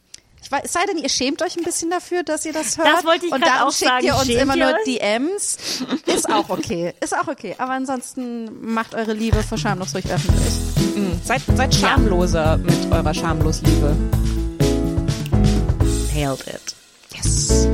weiß, 0.52 0.62
es 0.66 0.74
sei 0.74 0.86
denn, 0.88 0.98
ihr 0.98 1.10
schämt 1.10 1.42
euch 1.42 1.58
ein 1.58 1.64
bisschen 1.64 1.90
dafür, 1.90 2.24
dass 2.24 2.46
ihr 2.46 2.54
das 2.54 2.78
hört. 2.78 2.88
Das 2.88 3.04
wollte 3.06 3.26
ich 3.26 3.32
Und 3.32 3.46
darum 3.46 3.68
auch 3.70 3.74
schickt 3.74 3.90
sagen. 3.92 4.06
ihr 4.06 4.16
uns 4.16 4.26
Schämt 4.28 4.42
immer 4.42 4.56
ihr 4.56 4.66
nur? 4.72 4.78
DMs. 4.86 5.58
Ist 6.06 6.30
auch 6.30 6.50
okay. 6.50 6.94
Ist 7.02 7.16
auch 7.18 7.28
okay. 7.28 7.56
Aber 7.58 7.74
ansonsten 7.74 8.50
macht 8.74 8.94
eure 8.96 9.14
Liebe 9.14 9.42
vor 9.44 9.58
schamlos 9.58 9.94
ruhig 9.94 10.06
öffentlich. 10.12 10.54
Seid, 11.26 11.42
seid 11.56 11.76
schamloser 11.76 12.58
mit 12.58 12.92
eurer 12.92 13.14
Schamlosliebe. 13.14 13.96
Nailed 16.14 16.42
it. 16.48 16.76
Yes. 17.14 17.68